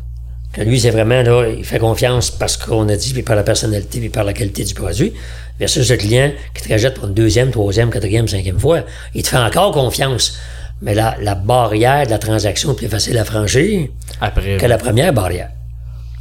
que 0.53 0.61
lui, 0.63 0.79
c'est 0.81 0.91
vraiment, 0.91 1.23
là, 1.23 1.49
il 1.49 1.65
fait 1.65 1.79
confiance 1.81 2.31
parce 2.31 2.57
qu'on 2.57 2.89
a 2.89 2.97
dit, 2.97 3.13
puis 3.13 3.23
par 3.23 3.35
la 3.37 3.43
personnalité, 3.43 3.99
puis 3.99 4.09
par 4.11 4.23
la 4.25 4.33
qualité 4.33 4.63
du 4.65 4.75
produit, 4.75 5.13
versus 5.59 5.91
le 5.91 5.97
client 5.97 6.31
qui 6.55 6.63
te 6.63 6.73
rachète 6.73 6.95
pour 6.95 7.09
une 7.09 7.15
deuxième, 7.15 7.51
troisième, 7.51 7.91
quatrième, 7.91 8.29
cinquième 8.29 8.59
fois. 8.61 8.83
Il 9.15 9.23
te 9.25 9.29
fait 9.29 9.37
encore 9.39 9.73
confiance. 9.73 10.39
Mais 10.83 10.95
la, 10.95 11.17
la 11.23 11.35
barrière 11.35 12.05
de 12.07 12.11
la 12.11 12.19
transaction 12.19 12.73
est 12.73 12.77
plus 12.77 12.89
facile 12.89 13.17
à 13.19 13.25
franchir 13.25 13.89
Après. 14.21 14.59
que 14.59 14.67
la 14.67 14.77
première 14.79 15.13
barrière. 15.13 15.49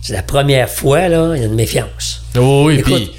C'est 0.07 0.13
la 0.13 0.21
première 0.21 0.69
fois, 0.69 1.07
là, 1.09 1.31
il 1.35 1.41
y 1.41 1.43
a 1.43 1.47
une 1.47 1.55
méfiance. 1.55 2.21
Oh, 2.37 2.65
oui, 2.67 2.77
puis 2.83 3.11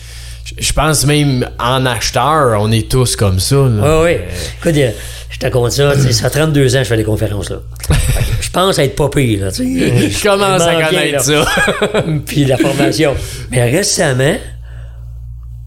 je- 0.57 0.73
pense 0.73 1.05
même 1.05 1.45
en 1.59 1.85
acheteur, 1.85 2.61
on 2.62 2.71
est 2.71 2.88
tous 2.88 3.16
comme 3.16 3.40
ça. 3.40 3.57
là. 3.57 4.02
Oui, 4.05 4.12
oui. 4.12 4.16
Écoute, 4.61 4.76
euh, 4.76 4.90
je 5.28 5.38
te 5.40 5.49
compte 5.49 5.73
ça, 5.73 5.97
ça 5.99 6.31
fait 6.31 6.38
32 6.38 6.76
ans 6.76 6.78
que 6.78 6.85
je 6.85 6.88
fais 6.88 6.97
des 6.97 7.02
conférences, 7.02 7.50
là. 7.50 7.57
Je 8.40 8.50
pense 8.50 8.78
être 8.78 8.95
pas 8.95 9.09
pire, 9.09 9.47
là, 9.47 9.50
tu 9.50 9.64
sais. 9.78 10.11
Je 10.11 10.23
commence 10.23 10.62
à 10.62 10.81
connaître 10.85 11.25
ça. 11.25 11.45
puis 12.26 12.45
la 12.45 12.57
formation. 12.57 13.16
Mais 13.50 13.69
récemment, 13.69 14.37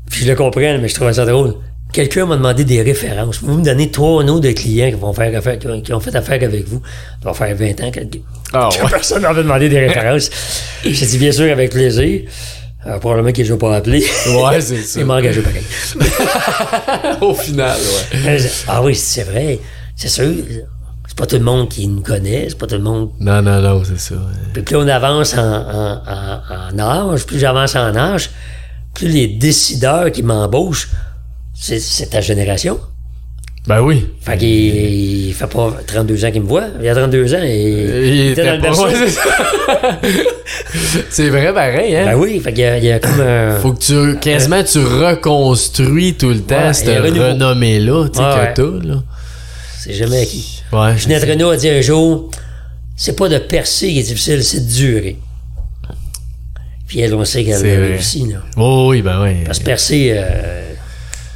puis 0.10 0.22
je 0.24 0.30
le 0.30 0.36
comprends, 0.36 0.78
mais 0.80 0.88
je 0.88 0.96
trouvais 0.96 1.14
ça 1.14 1.26
drôle. 1.26 1.56
Quelqu'un 1.92 2.28
m'a 2.28 2.36
demandé 2.38 2.64
des 2.66 2.84
références. 2.84 3.42
Vous 3.42 3.58
me 3.58 3.66
donnez 3.66 3.90
trois 3.90 4.24
noms 4.24 4.38
de 4.40 4.52
clients 4.52 4.90
qui 4.90 4.96
vont 4.96 5.12
faire 5.12 5.36
affaire, 5.36 5.58
qui 5.58 5.92
ont, 5.92 6.00
fait 6.00 6.16
affaire 6.16 6.44
avec 6.44 6.68
vous. 6.68 6.82
Ça 7.24 7.30
va 7.30 7.34
faire 7.34 7.56
20 7.56 7.82
ans 7.82 7.92
que, 7.92 8.00
que 8.02 8.84
ouais. 8.84 8.90
personne 8.92 9.24
m'avait 9.24 9.42
demandé 9.42 9.70
des 9.70 9.80
références. 9.80 10.30
J'ai 10.86 11.06
dit 11.08 11.18
bien 11.18 11.32
sûr 11.32 11.52
avec 11.52 11.72
plaisir. 11.72 12.22
Euh, 12.86 12.98
probablement 13.00 13.32
qu'il 13.32 13.50
ne 13.50 13.56
pas 13.56 13.76
appelé. 13.76 14.06
Ouais, 14.28 14.62
c'est 14.62 14.82
ça. 14.84 15.00
Il 15.00 15.06
m'a 15.08 15.16
engagé 15.16 15.42
pareil. 15.42 15.64
Au 17.22 17.34
final, 17.34 17.78
ouais. 18.26 18.38
ah 18.68 18.84
oui, 18.84 18.94
c'est 18.96 19.24
vrai. 19.24 19.60
C'est 19.96 20.08
sûr. 20.10 20.32
C'est 21.08 21.18
pas 21.18 21.26
tout 21.26 21.38
le 21.38 21.44
monde 21.44 21.70
qui 21.70 21.88
nous 21.88 22.02
connaît. 22.02 22.46
C'est 22.50 22.58
pas 22.58 22.68
tout 22.68 22.76
le 22.76 22.84
monde 22.84 23.10
Non, 23.20 23.42
non, 23.42 23.62
non, 23.62 23.84
c'est 23.84 24.00
ça. 24.00 24.16
Puis 24.54 24.62
plus 24.62 24.76
on 24.76 24.88
avance 24.88 25.36
en, 25.36 25.40
en, 25.40 26.02
en, 26.08 26.78
en 26.78 26.80
âge, 26.80 27.26
plus 27.26 27.40
j'avance 27.40 27.76
en 27.76 27.96
âge, 27.96 28.30
plus 28.94 29.08
les 29.08 29.28
décideurs 29.28 30.12
qui 30.12 30.22
m'embauchent, 30.24 30.90
c'est, 31.60 32.10
ta 32.10 32.22
génération. 32.22 32.80
Ben 33.68 33.82
oui. 33.82 34.08
Fait 34.22 34.38
qu'il 34.38 34.48
il 34.48 35.34
fait 35.34 35.48
pas 35.48 35.78
32 35.86 36.26
ans 36.26 36.32
qu'il 36.32 36.42
me 36.42 36.48
voit. 36.48 36.68
Il 36.80 36.86
y 36.86 36.90
a 36.90 36.96
32 36.96 37.36
ans 37.36 37.42
et 37.44 38.08
Il 38.08 38.32
était 38.32 38.46
dans 38.46 38.56
le 38.56 38.62
berceau. 38.62 38.88
ouais, 38.88 38.94
c'est 41.10 41.30
vrai 41.30 41.54
pareil, 41.54 41.96
hein? 41.96 42.06
Ben 42.06 42.16
oui, 42.16 42.40
fait 42.40 42.54
qu'il 42.54 42.84
y 42.84 42.86
y 42.86 42.92
a 42.92 43.00
comme 43.00 43.20
un... 43.20 43.60
Faut 43.60 43.74
que 43.74 43.80
tu 43.80 44.18
quasiment 44.20 44.64
tu 44.64 44.80
reconstruis 44.80 46.16
tout 46.16 46.30
le 46.30 46.40
temps 46.40 46.68
Ouais, 46.68 46.74
cette 46.74 47.00
renommée-là, 47.00 48.08
tu 48.08 48.18
sais, 48.18 48.26
Ouais, 48.26 48.54
que 48.56 48.62
t'as, 48.62 48.88
là. 48.88 49.04
C'est 49.78 49.94
jamais 49.94 50.22
acquis. 50.22 50.64
Ouais. 50.72 50.98
Ginette 50.98 51.26
Renault 51.26 51.50
a 51.50 51.58
dit 51.58 51.70
un 51.70 51.82
jour, 51.82 52.32
c'est 52.96 53.16
pas 53.16 53.30
de 53.30 53.38
percer 53.38 53.90
qui 53.90 54.00
est 54.00 54.04
difficile, 54.04 54.44
c'est 54.44 54.66
de 54.66 54.72
durer. 54.72 55.18
Puis 56.88 57.02
elle, 57.02 57.14
on 57.14 57.24
sait 57.24 57.44
qu'elle 57.44 57.66
a 57.66 57.88
réussi, 57.88 58.26
là. 58.26 58.38
Oh, 58.58 58.88
oui, 58.90 59.02
ben 59.02 59.22
oui. 59.22 59.44
Parce 59.46 59.60
que 59.60 59.66
percer, 59.66 60.14
euh, 60.16 60.69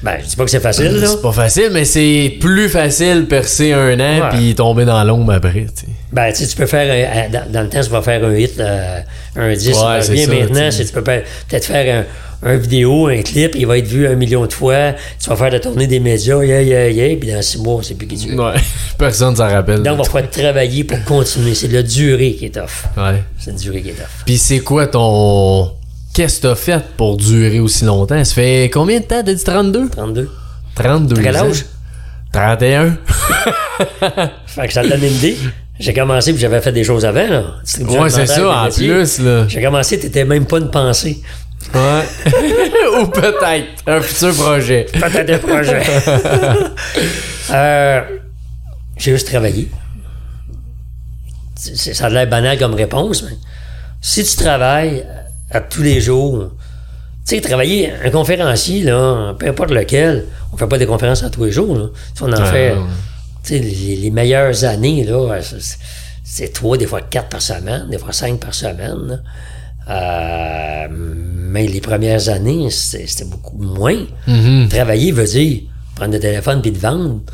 ben, 0.03 0.17
je 0.21 0.27
dis 0.27 0.35
pas 0.35 0.43
que 0.45 0.51
c'est 0.51 0.59
facile, 0.59 0.91
là. 0.99 1.07
C'est 1.07 1.21
pas 1.21 1.31
facile, 1.31 1.69
mais 1.71 1.85
c'est 1.85 2.37
plus 2.39 2.69
facile 2.69 3.25
percer 3.27 3.71
un 3.73 3.99
an 3.99 4.29
puis 4.31 4.53
tomber 4.53 4.85
dans 4.85 5.03
l'ombre 5.03 5.33
après, 5.33 5.65
tu 5.75 5.85
sais. 5.85 5.87
Ben, 6.11 6.31
tu 6.31 6.45
peux 6.55 6.65
faire, 6.67 6.91
un- 6.91 7.29
dans, 7.31 7.51
dans 7.51 7.61
le 7.61 7.69
temps, 7.69 7.81
tu 7.81 7.89
vas 7.89 8.01
faire 8.01 8.23
un 8.23 8.35
hit, 8.35 8.59
euh, 8.59 8.99
un 9.35 9.53
10, 9.53 9.73
ça 9.73 9.79
Ouais, 9.79 9.83
marche 9.95 10.05
c'est 10.05 10.13
bien. 10.13 10.25
ça, 10.25 10.31
Maintenant, 10.33 10.69
tu 10.69 10.75
c'est- 10.75 10.91
peux 10.93 11.01
peut-être 11.01 11.65
faire 11.65 12.05
un, 12.43 12.49
un 12.51 12.57
vidéo, 12.57 13.07
un 13.07 13.21
clip, 13.21 13.55
il 13.55 13.65
va 13.65 13.77
être 13.77 13.87
vu 13.87 14.05
un 14.05 14.15
million 14.15 14.45
de 14.45 14.51
fois, 14.53 14.93
tu 15.19 15.29
vas 15.29 15.35
faire 15.37 15.49
la 15.49 15.59
tournée 15.61 15.87
des 15.87 15.99
médias, 16.01 16.43
yeah, 16.43 16.61
yeah, 16.61 16.89
yeah, 16.89 17.15
puis 17.15 17.31
dans 17.31 17.41
six 17.41 17.57
mois, 17.57 17.75
on 17.75 17.81
sait 17.81 17.95
plus 17.95 18.05
qui 18.05 18.17
tu 18.17 18.33
es. 18.33 18.35
Ouais. 18.37 18.53
Personne 18.97 19.35
s'en 19.35 19.47
rappelle. 19.47 19.81
Donc, 19.81 19.93
il 19.95 19.97
va 19.97 20.03
falloir 20.03 20.29
travailler 20.29 20.83
pour 20.83 21.01
continuer. 21.05 21.55
C'est 21.55 21.69
le 21.69 21.81
durée 21.81 22.33
qui 22.33 22.45
est 22.47 22.53
tough. 22.53 22.85
Ouais. 22.97 23.23
C'est 23.39 23.51
le 23.51 23.57
durée 23.57 23.81
qui 23.81 23.89
est 23.89 23.93
tough. 23.93 24.05
Puis 24.25 24.37
c'est 24.37 24.59
quoi 24.59 24.85
ton. 24.87 25.71
Qu'est-ce 26.13 26.41
que 26.41 26.47
t'as 26.47 26.55
fait 26.55 26.83
pour 26.95 27.17
durer 27.17 27.59
aussi 27.59 27.85
longtemps? 27.85 28.23
Ça 28.23 28.35
fait 28.35 28.69
combien 28.71 28.99
de 28.99 29.05
temps? 29.05 29.23
T'as 29.23 29.33
dit 29.33 29.43
32? 29.43 29.89
32. 29.89 30.29
32 30.75 31.21
Quel 31.21 31.35
âge? 31.35 31.65
31? 32.31 32.97
Fait 34.45 34.67
que 34.67 34.73
ça 34.73 34.83
te 34.83 34.89
donne 34.89 35.03
une 35.03 35.13
idée. 35.15 35.37
J'ai 35.79 35.93
commencé, 35.93 36.31
puis 36.33 36.41
j'avais 36.41 36.61
fait 36.61 36.71
des 36.71 36.83
choses 36.83 37.03
avant, 37.03 37.27
là. 37.27 37.43
Ouais, 37.79 38.09
c'est 38.11 38.27
ça, 38.27 38.47
en 38.47 38.65
métiers. 38.65 38.87
plus, 38.93 39.19
là. 39.19 39.47
J'ai 39.47 39.61
commencé, 39.61 39.99
t'étais 39.99 40.23
même 40.23 40.45
pas 40.45 40.59
une 40.59 40.69
pensée. 40.69 41.21
Ouais. 41.73 42.03
Ou 43.01 43.07
peut-être 43.07 43.67
un 43.87 44.01
futur 44.01 44.35
projet. 44.35 44.85
Peut-être 44.93 45.29
un 45.31 45.39
projet. 45.39 45.81
Euh, 47.51 48.01
j'ai 48.97 49.11
juste 49.11 49.27
travaillé. 49.27 49.69
Ça 51.55 52.05
a 52.05 52.09
l'air 52.09 52.27
banal 52.27 52.57
comme 52.57 52.73
réponse, 52.73 53.21
mais 53.23 53.35
si 54.01 54.23
tu 54.23 54.37
travailles 54.37 55.05
à, 55.53 55.61
tous 55.61 55.83
les 55.83 56.01
jours, 56.01 56.51
tu 57.25 57.35
sais, 57.35 57.41
travailler, 57.41 57.91
un 58.03 58.09
conférencier, 58.09 58.83
là, 58.83 59.33
peu 59.37 59.47
importe 59.47 59.71
lequel, 59.71 60.25
on 60.51 60.57
fait 60.57 60.67
pas 60.67 60.77
des 60.77 60.85
conférences 60.85 61.23
à 61.23 61.29
tous 61.29 61.45
les 61.45 61.51
jours, 61.51 61.75
là. 61.77 61.85
Si 62.15 62.21
on 62.23 62.31
en 62.31 62.45
fait, 62.45 62.71
ouais. 62.71 62.77
tu 63.43 63.49
sais, 63.53 63.59
les, 63.59 63.95
les 63.97 64.11
meilleures 64.11 64.63
années, 64.65 65.03
là, 65.03 65.39
c'est- 66.23 66.53
trois, 66.53 66.77
des 66.77 66.87
fois 66.87 67.01
quatre 67.01 67.29
par 67.29 67.41
semaine, 67.41 67.87
des 67.89 67.97
fois 67.97 68.11
cinq 68.11 68.39
par 68.39 68.53
semaine. 68.53 69.21
Euh, 69.89 70.87
mais 70.89 71.67
les 71.67 71.81
premières 71.81 72.29
années, 72.29 72.69
c'était 72.69 73.25
beaucoup 73.25 73.57
moins. 73.57 73.97
Mhm. 74.27 74.69
Travailler 74.69 75.11
veut 75.11 75.25
dire 75.25 75.61
prendre 75.95 76.13
le 76.13 76.19
téléphone 76.19 76.61
puis 76.61 76.71
de 76.71 76.77
vendre. 76.79 77.19
Tu 77.25 77.31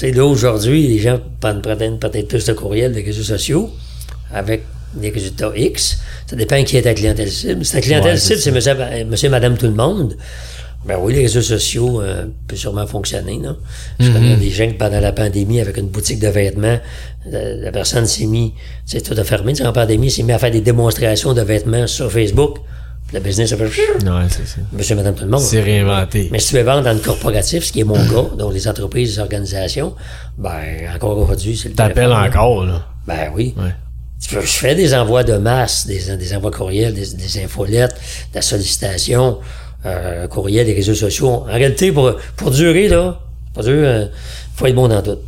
sais, 0.00 0.12
là, 0.12 0.24
aujourd'hui, 0.24 0.86
les 0.86 0.98
gens 0.98 1.18
prennent 1.40 1.60
peut-être 1.62 2.28
plus 2.28 2.44
de 2.44 2.52
courriels 2.52 2.92
des 2.92 3.02
réseaux 3.02 3.22
sociaux 3.22 3.70
avec 4.32 4.62
résultats 5.00 5.52
X. 5.54 5.98
Ça 6.26 6.36
dépend 6.36 6.62
qui 6.64 6.76
est 6.76 6.82
ta 6.82 6.94
clientèle 6.94 7.30
cible. 7.30 7.64
Si 7.64 7.72
ta 7.72 7.80
clientèle 7.80 8.12
Ouais, 8.12 8.18
c'est 8.18 8.36
cible, 8.36 8.40
c'est 8.40 8.52
monsieur, 8.52 8.74
euh, 8.78 9.04
monsieur, 9.04 9.28
madame, 9.30 9.56
tout 9.56 9.66
le 9.66 9.74
monde, 9.74 10.16
ben 10.86 10.96
oui, 11.00 11.14
les 11.14 11.22
réseaux 11.22 11.42
sociaux 11.42 12.00
euh, 12.00 12.26
peuvent 12.46 12.58
sûrement 12.58 12.86
fonctionner. 12.86 13.38
Non? 13.38 13.56
Je 13.98 14.10
connais 14.10 14.36
des 14.36 14.50
gens 14.50 14.68
qui, 14.68 14.74
pendant 14.74 15.00
la 15.00 15.12
pandémie, 15.12 15.60
avec 15.60 15.76
une 15.78 15.88
boutique 15.88 16.20
de 16.20 16.28
vêtements, 16.28 16.78
la, 17.28 17.54
la 17.54 17.72
personne 17.72 18.06
s'est 18.06 18.26
mis, 18.26 18.52
tu 18.88 18.96
sais, 18.96 19.00
tout 19.00 19.14
a 19.18 19.24
fermé 19.24 19.52
en 19.62 19.72
pandémie, 19.72 20.10
s'est 20.10 20.22
mis 20.22 20.32
à 20.32 20.38
faire 20.38 20.50
des 20.52 20.60
démonstrations 20.60 21.34
de 21.34 21.42
vêtements 21.42 21.86
sur 21.86 22.10
Facebook. 22.10 22.58
Le 23.12 23.20
business, 23.20 23.50
ça 23.50 23.56
fait... 23.56 23.64
Ouais, 23.64 23.70
c'est 24.28 24.46
ça. 24.46 24.58
Monsieur, 24.72 24.96
madame, 24.96 25.14
tout 25.14 25.24
le 25.24 25.30
monde. 25.30 25.40
C'est 25.40 25.60
réinventé. 25.60 26.28
Mais 26.32 26.40
si 26.40 26.48
tu 26.50 26.56
veux 26.56 26.62
vendre 26.62 26.82
dans 26.82 26.92
le 26.92 26.98
corporatif, 26.98 27.64
ce 27.64 27.72
qui 27.72 27.80
est 27.80 27.84
mon 27.84 27.94
cas, 28.08 28.34
donc 28.36 28.52
les 28.52 28.66
entreprises, 28.66 29.14
les 29.14 29.18
organisations, 29.20 29.94
ben, 30.36 30.90
encore 30.94 31.16
aujourd'hui, 31.18 31.56
c'est 31.56 31.68
le 31.68 31.74
T'appelles 31.76 32.12
encore, 32.12 32.64
là. 32.64 32.84
Ben 33.06 33.30
oui. 33.34 33.54
Ouais. 33.56 33.70
Je 34.20 34.40
fais 34.40 34.74
des 34.74 34.94
envois 34.94 35.22
de 35.24 35.34
masse, 35.36 35.86
des, 35.86 36.16
des 36.16 36.34
envois 36.34 36.50
courriels, 36.50 36.94
des, 36.94 37.06
des 37.14 37.44
infolettes, 37.44 37.94
de 38.32 38.36
la 38.36 38.42
sollicitation, 38.42 39.38
euh, 39.84 40.26
courriel, 40.26 40.66
des 40.66 40.72
réseaux 40.74 40.94
sociaux. 40.94 41.28
En 41.28 41.40
réalité, 41.44 41.92
pour, 41.92 42.12
pour 42.36 42.50
durer, 42.50 42.88
là, 42.88 43.20
pour 43.54 43.62
durer, 43.62 43.86
euh, 43.86 44.06
faut 44.56 44.66
être 44.66 44.74
bon 44.74 44.88
dans 44.88 45.02
tout. 45.02 45.18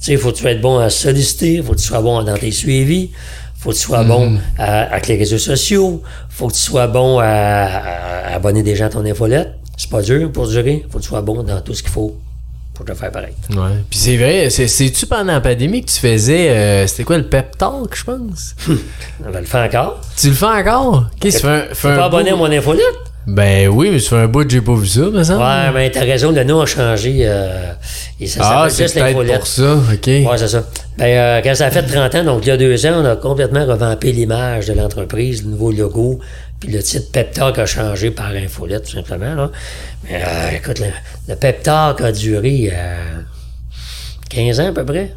Tu 0.00 0.06
sais, 0.06 0.16
faut 0.16 0.30
que 0.30 0.36
tu 0.36 0.42
sois 0.42 0.54
bon 0.54 0.78
à 0.78 0.90
solliciter, 0.90 1.62
faut 1.62 1.72
que 1.72 1.78
tu 1.78 1.84
sois 1.86 2.02
bon 2.02 2.22
dans 2.22 2.36
tes 2.36 2.50
suivis, 2.52 3.10
faut 3.58 3.70
que 3.70 3.74
tu 3.74 3.80
sois 3.80 4.04
bon 4.04 4.38
à- 4.58 4.82
avec 4.92 5.08
les 5.08 5.16
réseaux 5.16 5.38
sociaux, 5.38 6.02
faut 6.28 6.48
que 6.48 6.52
tu 6.54 6.60
sois 6.60 6.86
bon 6.86 7.18
à, 7.18 7.24
à- 7.24 8.28
à 8.30 8.34
abonner 8.34 8.62
des 8.62 8.76
gens 8.76 8.86
à 8.86 8.90
ton 8.90 9.04
infolette. 9.04 9.50
C'est 9.76 9.90
pas 9.90 10.02
dur 10.02 10.30
pour 10.32 10.46
durer, 10.48 10.84
faut 10.90 10.98
que 10.98 11.02
tu 11.02 11.08
sois 11.08 11.22
bon 11.22 11.42
dans 11.44 11.60
tout 11.60 11.72
ce 11.74 11.82
qu'il 11.82 11.92
faut 11.92 12.16
pour 12.84 12.96
faire 12.96 13.10
pareil. 13.10 13.32
Ouais. 13.50 13.76
Puis 13.90 13.98
c'est 13.98 14.16
vrai, 14.16 14.50
c'est- 14.50 14.68
c'est-tu 14.68 15.06
pendant 15.06 15.32
la 15.32 15.40
pandémie 15.40 15.84
que 15.84 15.90
tu 15.90 15.98
faisais, 15.98 16.50
euh, 16.50 16.86
c'était 16.86 17.04
quoi, 17.04 17.16
le 17.18 17.24
pep 17.24 17.56
talk, 17.58 17.94
je 17.94 18.04
pense? 18.04 18.54
On 19.26 19.30
va 19.30 19.40
le 19.40 19.46
faire 19.46 19.64
encore. 19.64 20.00
tu 20.16 20.28
le 20.28 20.34
fais 20.34 20.44
encore? 20.46 21.06
Qu'est-ce 21.20 21.42
que 21.42 21.68
tu 21.70 21.74
fais 21.74 21.94
Tu 21.94 22.00
abonné 22.00 22.30
à 22.30 22.36
mon 22.36 22.50
infolette? 22.50 22.84
Ben 23.26 23.68
oui, 23.68 23.90
mais 23.92 23.98
tu 24.00 24.08
fais 24.08 24.16
un 24.16 24.26
bout, 24.26 24.48
j'ai 24.48 24.62
pas 24.62 24.74
vu 24.74 24.86
ça, 24.86 25.00
me 25.00 25.22
semble. 25.22 25.42
Ouais, 25.42 25.70
mais 25.74 25.90
t'as 25.90 26.00
raison, 26.00 26.30
le 26.32 26.44
nom 26.44 26.62
a 26.62 26.66
changé. 26.66 27.18
Euh, 27.22 27.72
et 28.18 28.26
ça 28.26 28.40
ah, 28.42 28.70
c'est 28.70 28.90
peut-être 28.94 29.12
pour 29.36 29.46
ça, 29.46 29.74
ok. 29.74 30.06
Ouais, 30.06 30.24
c'est 30.38 30.48
ça. 30.48 30.64
Ben, 30.96 31.04
euh, 31.04 31.40
quand 31.44 31.54
ça 31.54 31.66
a 31.66 31.70
fait 31.70 31.82
30 31.82 32.14
ans, 32.14 32.24
donc 32.24 32.46
il 32.46 32.48
y 32.48 32.50
a 32.52 32.56
deux 32.56 32.86
ans, 32.86 33.02
on 33.02 33.04
a 33.04 33.16
complètement 33.16 33.66
revampé 33.66 34.12
l'image 34.12 34.66
de 34.66 34.72
l'entreprise, 34.72 35.44
le 35.44 35.50
nouveau 35.50 35.72
logo, 35.72 36.20
puis 36.60 36.70
le 36.72 36.82
titre 36.82 37.10
Pep 37.12 37.32
Talk 37.32 37.58
a 37.58 37.66
changé 37.66 38.10
par 38.10 38.30
Infolette, 38.30 38.84
tout 38.84 38.92
simplement. 38.92 39.34
Là. 39.34 39.50
Mais 40.04 40.22
euh, 40.24 40.50
écoute, 40.56 40.80
le, 40.80 40.86
le 41.28 41.36
Pep 41.36 41.62
Talk 41.62 42.00
a 42.00 42.10
duré 42.12 42.70
euh, 42.72 43.20
15 44.30 44.60
ans 44.60 44.68
à 44.68 44.72
peu 44.72 44.84
près. 44.84 45.12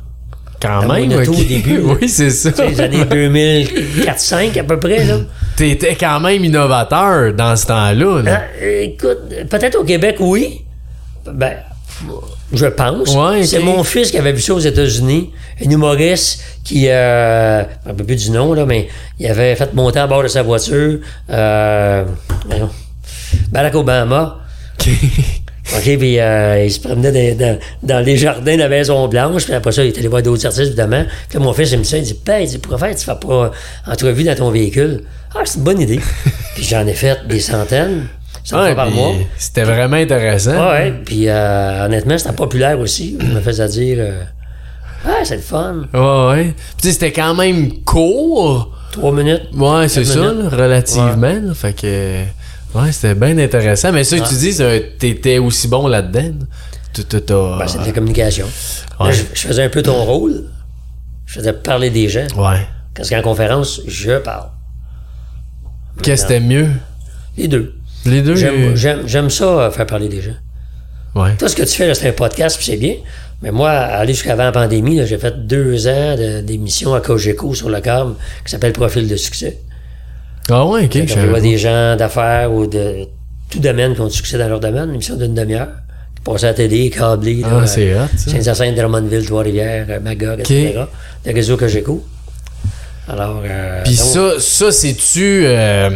Quand 0.62 0.84
Dans 0.86 0.94
même, 0.94 1.10
mon 1.10 1.22
auto 1.22 1.32
ok. 1.34 1.40
au 1.40 1.44
début, 1.44 1.80
oui, 2.02 2.08
c'est 2.08 2.30
ça. 2.30 2.52
Les 2.66 2.80
années 2.80 3.04
2004-5 3.04 4.60
à 4.60 4.64
peu 4.64 4.80
près. 4.80 5.04
Là. 5.06 5.18
T'étais 5.56 5.96
quand 5.96 6.20
même 6.20 6.46
innovateur 6.46 7.34
dans 7.34 7.56
ce 7.56 7.66
temps-là. 7.66 8.22
là. 8.22 8.42
Ah, 8.44 8.64
écoute, 8.66 9.20
peut-être 9.50 9.76
au 9.80 9.84
Québec, 9.84 10.18
oui. 10.20 10.62
Ben, 11.26 11.58
je 12.54 12.66
pense. 12.66 13.16
Ouais, 13.16 13.44
C'est 13.46 13.60
mon 13.60 13.84
fils 13.84 14.12
qui 14.12 14.18
avait 14.18 14.34
vu 14.34 14.42
ça 14.42 14.54
aux 14.54 14.60
États-Unis. 14.60 15.32
Un 15.66 15.70
humoriste 15.70 16.42
qui, 16.64 16.88
euh, 16.90 17.64
me 17.86 17.90
rappelle 17.92 18.06
plus 18.06 18.16
du 18.16 18.32
nom, 18.32 18.54
là, 18.54 18.66
mais 18.66 18.88
il 19.20 19.28
avait 19.28 19.56
fait 19.56 19.74
monter 19.74 20.00
à 20.00 20.08
bord 20.08 20.24
de 20.24 20.28
sa 20.28 20.42
voiture, 20.44 21.00
euh, 21.30 22.04
Barack 23.52 23.76
Obama. 23.76 24.38
OK, 25.74 25.98
puis 25.98 26.20
euh, 26.20 26.66
il 26.66 26.72
se 26.72 26.80
promenait 26.80 27.34
dans, 27.34 27.46
dans- 27.48 27.60
dans 27.84 28.00
les 28.04 28.18
jardins 28.18 28.56
de 28.56 28.60
la 28.60 28.68
Maison 28.68 29.08
Blanche, 29.08 29.46
puis 29.46 29.54
après 29.54 29.72
ça, 29.72 29.84
il 29.86 29.94
est 29.94 29.98
allé 29.98 30.08
voir 30.10 30.22
d'autres 30.22 30.46
artistes, 30.46 30.68
évidemment. 30.68 31.06
Puis 31.30 31.38
là, 31.38 31.46
mon 31.46 31.54
fils, 31.54 31.72
il 31.72 31.78
me 31.78 31.84
dit 31.84 31.90
ça, 31.90 31.98
il 31.98 32.04
dit, 32.04 32.20
ben, 32.26 32.40
il 32.40 32.48
dit, 32.50 32.58
pourquoi 32.58 32.80
faire, 32.88 32.96
tu 32.96 33.06
fais 33.06 33.16
pas 33.16 33.52
entrevue 33.88 34.24
dans 34.24 34.36
ton 34.36 34.52
véhicule? 34.52 35.04
Ah, 35.34 35.42
c'est 35.46 35.60
une 35.60 35.64
bonne 35.64 35.80
idée. 35.80 36.00
puis 36.56 36.64
j'en 36.64 36.86
ai 36.88 36.94
fait 36.94 37.20
des 37.28 37.40
centaines, 37.40 38.08
cent 38.44 38.58
Ouais, 38.60 38.68
fois 38.74 38.76
par 38.76 38.92
mois. 38.92 39.14
C'était 39.38 39.64
vraiment 39.64 39.98
intéressant. 39.98 40.52
Ouais, 40.52 40.72
ouais. 40.72 40.94
Puis 41.06 41.28
euh, 41.28 41.86
honnêtement, 41.86 42.18
c'était 42.18 42.34
populaire 42.34 42.80
aussi. 42.80 43.18
Je 43.20 43.26
me 43.28 43.42
faisais 43.42 43.68
dire, 43.68 43.98
euh, 44.00 44.24
ah, 45.06 45.20
c'est 45.24 45.36
le 45.36 45.42
fun. 45.42 45.88
Ouais, 45.94 46.00
ouais. 46.30 46.44
Puis 46.44 46.54
tu 46.82 46.88
sais, 46.88 46.94
c'était 46.94 47.12
quand 47.12 47.34
même 47.36 47.84
court. 47.84 48.76
Trois 48.92 49.12
minutes. 49.14 49.44
Ouais, 49.54 49.88
c'est 49.88 50.04
ça, 50.04 50.20
là, 50.20 50.50
relativement. 50.50 51.22
là. 51.22 51.54
fait 51.54 51.74
que. 51.74 52.24
Ouais, 52.74 52.92
c'était 52.92 53.16
bien 53.16 53.38
intéressant. 53.38 53.92
Mais 53.92 54.04
ça 54.04 54.18
que 54.20 54.28
tu 54.28 54.36
dis, 54.36 54.58
t'étais 55.00 55.38
aussi 55.38 55.68
bon 55.68 55.88
là-dedans. 55.88 56.32
Ben, 56.94 57.04
de 57.14 57.86
la 57.86 57.92
communication. 57.94 58.48
Là, 59.00 59.12
je, 59.12 59.24
je 59.34 59.48
faisais 59.48 59.64
un 59.64 59.70
peu 59.70 59.82
ton 59.82 60.04
rôle. 60.04 60.44
Je 61.26 61.34
faisais 61.40 61.54
parler 61.54 61.90
des 61.90 62.10
gens. 62.10 62.28
Ouais. 62.36 62.68
Parce 62.94 63.10
qu'en 63.10 63.22
conférence, 63.22 63.82
je 63.88 64.18
parle. 64.20 64.50
Qu'est-ce 66.04 66.24
que 66.24 66.28
c'était 66.34 66.40
mieux? 66.46 66.68
Les 67.38 67.48
deux. 67.48 67.76
Les 68.06 68.22
deux? 68.22 68.36
J'aime, 68.36 68.76
euh, 69.06 69.30
ça, 69.30 69.46
euh, 69.46 69.72
faire 69.72 69.86
parler 69.86 70.10
des 70.10 70.22
gens. 70.22 70.36
Ouais. 71.16 71.36
Toi, 71.38 71.50
ce 71.50 71.56
que 71.56 71.64
tu 71.64 71.76
fais, 71.76 71.94
c'est 71.94 72.10
un 72.10 72.14
podcast, 72.14 72.58
puis 72.58 72.66
c'est 72.66 72.78
bien. 72.78 72.96
Mais 73.42 73.52
moi, 73.52 73.72
aller 73.72 74.14
jusqu'avant 74.14 74.44
la 74.44 74.52
pandémie, 74.52 75.06
j'ai 75.06 75.18
fait 75.18 75.46
deux 75.48 75.88
ans 75.88 76.16
d'émissions 76.44 76.94
à 76.94 77.02
Cogeco 77.02 77.54
sur 77.56 77.70
le 77.70 77.82
câble 77.82 78.14
qui 78.46 78.52
s'appelle 78.52 78.72
Profil 78.72 79.08
de 79.08 79.16
succès. 79.16 79.60
Ah 80.50 80.66
ouais, 80.66 80.86
ok. 80.86 80.98
je 81.08 81.28
vois 81.28 81.40
des 81.42 81.58
gens 81.58 81.96
d'affaires 81.96 82.52
ou 82.52 82.68
de 82.68 83.08
tout 83.50 83.60
domaine 83.60 83.94
qui 83.96 84.02
ont 84.02 84.08
du 84.08 84.14
succès 84.16 84.38
dans 84.38 84.48
leur 84.48 84.60
domaine, 84.60 84.90
une 84.90 84.96
émission 84.96 85.16
d'une 85.16 85.34
demi-heure, 85.34 85.70
qui 86.16 86.22
passait 86.24 86.46
à 86.46 86.50
la 86.50 86.54
télé, 86.56 86.90
câblée, 86.90 87.42
Ah, 87.44 87.62
là, 87.62 87.68
c'est 87.68 87.94
hot. 87.96 88.08
Saint-Hyacinthe, 88.16 88.76
Drummondville, 88.76 89.26
Trois-Rivières, 89.26 89.88
euh, 89.90 90.00
Magog, 90.00 90.40
etc. 90.40 90.84
Le 91.26 91.34
réseau 91.34 91.58
j'écoute. 91.68 92.04
Alors, 93.08 93.42
euh, 93.44 93.82
Puis 93.84 93.96
donc, 93.98 94.06
ça, 94.06 94.40
ça 94.40 94.72
c'est-tu. 94.72 95.44
euh, 95.46 95.90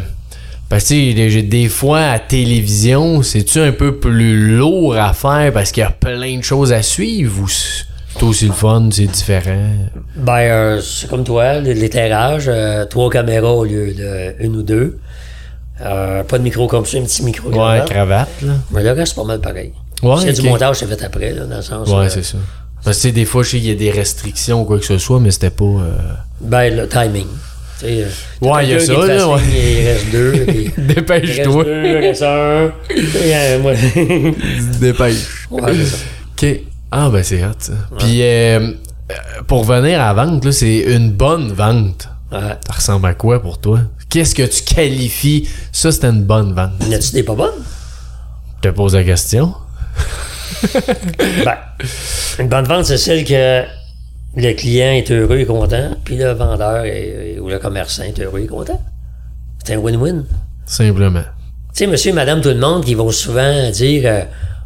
parce 0.69 0.85
que 0.89 1.41
des, 1.41 1.67
fois 1.69 2.01
à 2.01 2.19
télévision, 2.19 3.21
c'est-tu 3.21 3.59
un 3.59 3.71
peu 3.71 3.97
plus 3.97 4.57
lourd 4.57 4.95
à 4.95 5.13
faire 5.13 5.51
parce 5.53 5.71
qu'il 5.71 5.81
y 5.81 5.85
a 5.85 5.91
plein 5.91 6.37
de 6.37 6.43
choses 6.43 6.73
à 6.73 6.81
suivre 6.81 7.41
ou 7.43 7.47
c'est 7.47 8.23
aussi 8.23 8.47
le 8.47 8.53
fun, 8.53 8.89
c'est 8.91 9.05
différent? 9.07 9.69
ben, 10.15 10.33
euh, 10.39 10.81
c'est 10.81 11.09
comme 11.09 11.23
toi, 11.23 11.59
l'éclairage, 11.59 12.45
euh, 12.47 12.85
trois 12.85 13.09
caméras 13.09 13.51
au 13.53 13.65
lieu 13.65 13.93
de 13.93 14.33
une 14.39 14.55
ou 14.55 14.63
deux. 14.63 14.97
Euh, 15.81 16.23
pas 16.23 16.37
de 16.37 16.43
micro 16.43 16.67
comme 16.67 16.85
ça, 16.85 16.97
un 16.97 17.01
petit 17.03 17.23
micro. 17.23 17.49
Ouais, 17.49 17.81
cravate. 17.85 18.29
là. 18.41 18.53
Mais 18.71 18.81
le 18.83 18.91
reste, 18.93 19.13
c'est 19.13 19.21
pas 19.21 19.27
mal 19.27 19.41
pareil. 19.41 19.73
Ouais, 20.01 20.27
a 20.27 20.31
du 20.31 20.41
montage, 20.43 20.77
c'est 20.77 20.87
fait 20.87 21.03
après, 21.03 21.33
là, 21.33 21.45
dans 21.45 21.57
le 21.57 21.61
sens. 21.61 21.89
Ouais, 21.89 22.05
euh, 22.05 22.09
c'est 22.09 22.23
ça. 22.23 22.37
Parce 22.83 23.01
que 23.01 23.07
des 23.09 23.25
fois, 23.25 23.43
je 23.43 23.49
sais 23.49 23.57
qu'il 23.57 23.67
y 23.69 23.71
a 23.71 23.75
des 23.75 23.91
restrictions 23.91 24.61
ou 24.61 24.65
quoi 24.65 24.79
que 24.79 24.85
ce 24.85 24.97
soit, 24.97 25.19
mais 25.19 25.31
c'était 25.31 25.49
pas. 25.49 25.65
euh, 25.65 25.97
Ben, 26.39 26.73
le 26.75 26.87
timing. 26.87 27.27
Sais, 27.85 28.03
euh, 28.03 28.07
Ouais, 28.51 28.65
il 28.65 28.71
y 28.71 28.73
a 28.73 28.79
ça, 28.79 28.93
là, 28.93 29.27
ouais. 29.29 29.41
Il 29.53 29.87
reste 29.87 30.11
deux. 30.11 30.31
puis- 30.47 30.55
Il 30.77 30.83
reste 30.83 30.87
Dépêche-toi. 30.95 31.63
deux, 31.63 31.85
il 31.85 31.97
reste 31.97 32.21
un. 32.23 32.71
Euh, 32.87 33.59
moi- 33.59 33.73
Dépêche. 34.79 35.47
Ouais, 35.51 35.61
c'est 35.75 35.85
ça. 35.85 35.97
OK. 36.37 36.59
Ah, 36.91 37.09
ben 37.11 37.23
c'est 37.23 37.43
hot, 37.43 37.49
ça. 37.59 37.73
Puis, 37.99 38.21
euh, 38.21 38.71
pour 39.47 39.63
venir 39.63 40.01
à 40.01 40.13
la 40.13 40.25
vente, 40.25 40.43
là, 40.45 40.51
c'est 40.51 40.77
une 40.79 41.11
bonne 41.11 41.51
vente. 41.51 42.07
Ouais. 42.31 42.39
Ça 42.67 42.73
ressemble 42.73 43.07
à 43.07 43.13
quoi 43.13 43.41
pour 43.41 43.59
toi? 43.59 43.79
Qu'est-ce 44.09 44.33
que 44.35 44.43
tu 44.43 44.63
qualifies? 44.63 45.47
Ça, 45.71 45.91
c'était 45.91 46.07
une 46.07 46.23
bonne 46.23 46.53
vente. 46.53 46.71
Y 46.89 46.93
a-tu 46.95 47.11
des 47.11 47.23
pas 47.23 47.35
bonnes? 47.35 47.63
Je 48.63 48.69
te 48.69 48.73
pose 48.75 48.95
la 48.95 49.03
question. 49.03 49.53
Ben, 51.43 51.57
une 52.39 52.47
bonne 52.47 52.65
vente, 52.65 52.85
c'est 52.85 52.97
celle 52.97 53.23
que 53.25 53.63
le 54.35 54.53
client 54.53 54.91
est 54.91 55.11
heureux 55.11 55.37
et 55.39 55.45
content, 55.45 55.91
puis 56.03 56.17
le 56.17 56.31
vendeur 56.31 56.85
est- 56.85 57.39
ou 57.39 57.47
le 57.49 57.57
commerçant 57.59 58.03
est 58.03 58.19
heureux 58.19 58.39
et 58.41 58.47
content. 58.47 58.81
C'est 59.63 59.73
un 59.75 59.79
win-win. 59.79 60.23
Simplement. 60.65 61.21
Tu 61.73 61.83
sais, 61.83 61.87
monsieur 61.87 62.11
et 62.11 62.13
madame, 62.13 62.41
tout 62.41 62.49
le 62.49 62.55
monde 62.55 62.83
qui 62.85 62.93
vont 62.95 63.11
souvent 63.11 63.69
dire 63.71 64.03
euh, 64.05 64.21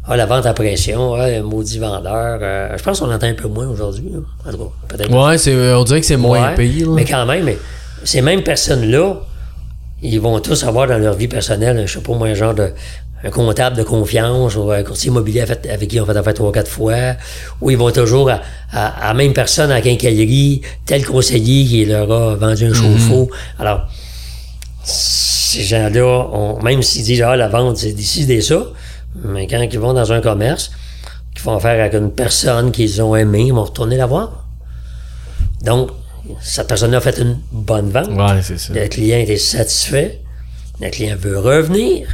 Ah, 0.06 0.16
la 0.16 0.26
vente 0.26 0.46
à 0.46 0.54
pression, 0.54 1.14
ah, 1.14 1.28
le 1.30 1.42
maudit 1.42 1.78
vendeur. 1.78 2.38
euh, 2.42 2.76
je 2.76 2.82
pense 2.82 3.00
qu'on 3.00 3.12
entend 3.12 3.26
un 3.28 3.34
peu 3.34 3.48
moins 3.48 3.68
aujourd'hui. 3.68 4.10
là. 4.10 4.18
En 4.46 4.50
tout 4.50 4.58
cas, 4.58 4.70
peut-être. 4.88 5.10
Ouais, 5.12 5.38
c'est, 5.38 5.54
on 5.74 5.84
dirait 5.84 6.00
que 6.00 6.06
c'est 6.06 6.16
moins 6.16 6.48
Ouais, 6.50 6.54
pire. 6.56 6.88
là. 6.88 6.94
Mais 6.96 7.04
quand 7.04 7.26
même, 7.26 7.44
mais 7.44 7.58
ces 8.02 8.22
mêmes 8.22 8.42
personnes-là, 8.42 9.16
ils 10.02 10.18
vont 10.20 10.40
tous 10.40 10.64
avoir 10.64 10.86
dans 10.88 10.98
leur 10.98 11.14
vie 11.14 11.28
personnelle, 11.28 11.86
je 11.86 11.92
sais 11.92 12.00
pas 12.00 12.14
moi, 12.14 12.28
un 12.28 12.34
genre 12.34 12.54
de 12.54 12.72
un 13.22 13.30
comptable 13.30 13.76
de 13.76 13.82
confiance 13.82 14.56
ou 14.56 14.70
un 14.70 14.82
courtier 14.82 15.08
immobilier 15.10 15.42
avec, 15.42 15.88
qui 15.88 16.00
on 16.00 16.06
fait 16.06 16.16
affaire 16.16 16.34
trois, 16.34 16.52
quatre 16.52 16.70
fois, 16.70 17.14
ou 17.60 17.70
ils 17.70 17.76
vont 17.76 17.90
toujours 17.90 18.30
à, 18.30 18.40
à, 18.72 18.86
à 19.04 19.08
la 19.08 19.14
même 19.14 19.32
personne 19.32 19.70
à 19.70 19.80
quincaillerie, 19.80 20.62
tel 20.86 21.04
conseiller 21.04 21.66
qui 21.66 21.84
leur 21.84 22.10
a 22.10 22.36
vendu 22.36 22.66
un 22.66 22.72
chauffe-eau. 22.72 23.30
Alors, 23.58 23.88
ces 24.82 25.62
gens-là, 25.62 26.56
même 26.62 26.82
s'ils 26.82 27.04
disent, 27.04 27.22
ah, 27.22 27.36
la 27.36 27.48
vente, 27.48 27.76
c'est 27.76 27.92
d'ici, 27.92 28.24
c'est 28.26 28.40
ça, 28.40 28.64
mais 29.24 29.46
quand 29.46 29.60
ils 29.60 29.78
vont 29.78 29.92
dans 29.92 30.12
un 30.12 30.20
commerce, 30.20 30.70
qu'ils 31.32 31.42
font 31.42 31.56
affaire 31.56 31.80
avec 31.80 31.94
une 31.94 32.12
personne 32.12 32.72
qu'ils 32.72 33.02
ont 33.02 33.14
aimée, 33.14 33.46
ils 33.46 33.52
vont 33.52 33.64
retourner 33.64 33.96
la 33.96 34.06
voir. 34.06 34.46
Donc, 35.62 35.90
cette 36.40 36.68
personne-là 36.68 36.98
a 36.98 37.00
fait 37.00 37.18
une 37.18 37.38
bonne 37.52 37.90
vente. 37.90 38.10
Ouais, 38.10 38.40
c'est 38.42 38.58
ça. 38.58 38.72
Le 38.72 38.88
client 38.88 39.18
était 39.18 39.36
satisfait. 39.36 40.20
Le 40.80 40.88
client 40.90 41.16
veut 41.18 41.38
revenir. 41.38 42.08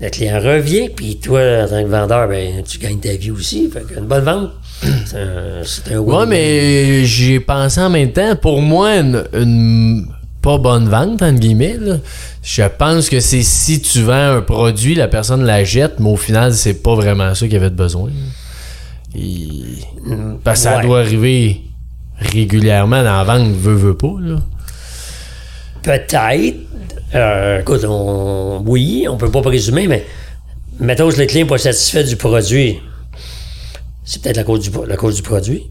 Le 0.00 0.08
client 0.08 0.40
revient. 0.40 0.88
Puis 0.94 1.16
toi, 1.18 1.40
en 1.64 1.68
tant 1.68 1.82
que 1.82 1.88
vendeur, 1.88 2.28
ben, 2.28 2.62
tu 2.62 2.78
gagnes 2.78 2.98
ta 3.00 3.12
vie 3.12 3.30
aussi. 3.30 3.68
Fait 3.70 3.82
qu'une 3.82 4.06
bonne 4.06 4.24
vente, 4.24 4.50
c'est 5.06 5.16
un, 5.18 5.96
un 5.96 5.98
Ouais, 5.98 6.14
win-win. 6.16 6.26
mais 6.28 7.04
j'ai 7.04 7.40
pensé 7.40 7.80
en 7.80 7.90
même 7.90 8.12
temps, 8.12 8.34
pour 8.36 8.62
moi, 8.62 8.96
une, 8.96 9.24
une 9.34 10.06
pas 10.40 10.56
bonne 10.56 10.88
vente, 10.88 11.20
entre 11.20 11.38
guillemets, 11.38 11.76
là, 11.78 11.96
je 12.42 12.62
pense 12.78 13.10
que 13.10 13.20
c'est 13.20 13.42
si 13.42 13.82
tu 13.82 14.00
vends 14.00 14.36
un 14.38 14.40
produit, 14.40 14.94
la 14.94 15.06
personne 15.06 15.44
la 15.44 15.64
jette, 15.64 16.00
mais 16.00 16.08
au 16.08 16.16
final, 16.16 16.54
c'est 16.54 16.82
pas 16.82 16.94
vraiment 16.94 17.34
ça 17.34 17.46
qu'il 17.46 17.56
avait 17.56 17.68
de 17.68 17.74
besoin. 17.74 18.08
Et- 19.14 19.82
Parce 20.42 20.60
que 20.60 20.70
ça 20.70 20.80
doit 20.80 21.00
arriver 21.00 21.60
régulièrement 22.18 23.02
dans 23.04 23.22
la 23.22 23.24
vente, 23.24 23.52
veut, 23.54 23.74
veut 23.74 23.96
pas. 23.98 24.14
Peut-être, 25.82 26.56
Euh, 27.14 27.60
écoute, 27.60 27.84
on, 27.88 28.62
oui, 28.66 29.06
on 29.08 29.16
peut 29.16 29.30
pas 29.30 29.42
présumer, 29.42 29.86
mais 29.88 30.06
mettons 30.78 31.08
que 31.10 31.16
le 31.18 31.26
client 31.26 31.44
n'est 31.44 31.48
pas 31.48 31.58
satisfait 31.58 32.04
du 32.04 32.16
produit. 32.16 32.78
C'est 34.04 34.22
peut-être 34.22 34.36
la 34.36 34.44
cause 34.44 34.60
du, 34.60 34.70
la 34.86 34.96
cause 34.96 35.16
du 35.16 35.22
produit. 35.22 35.66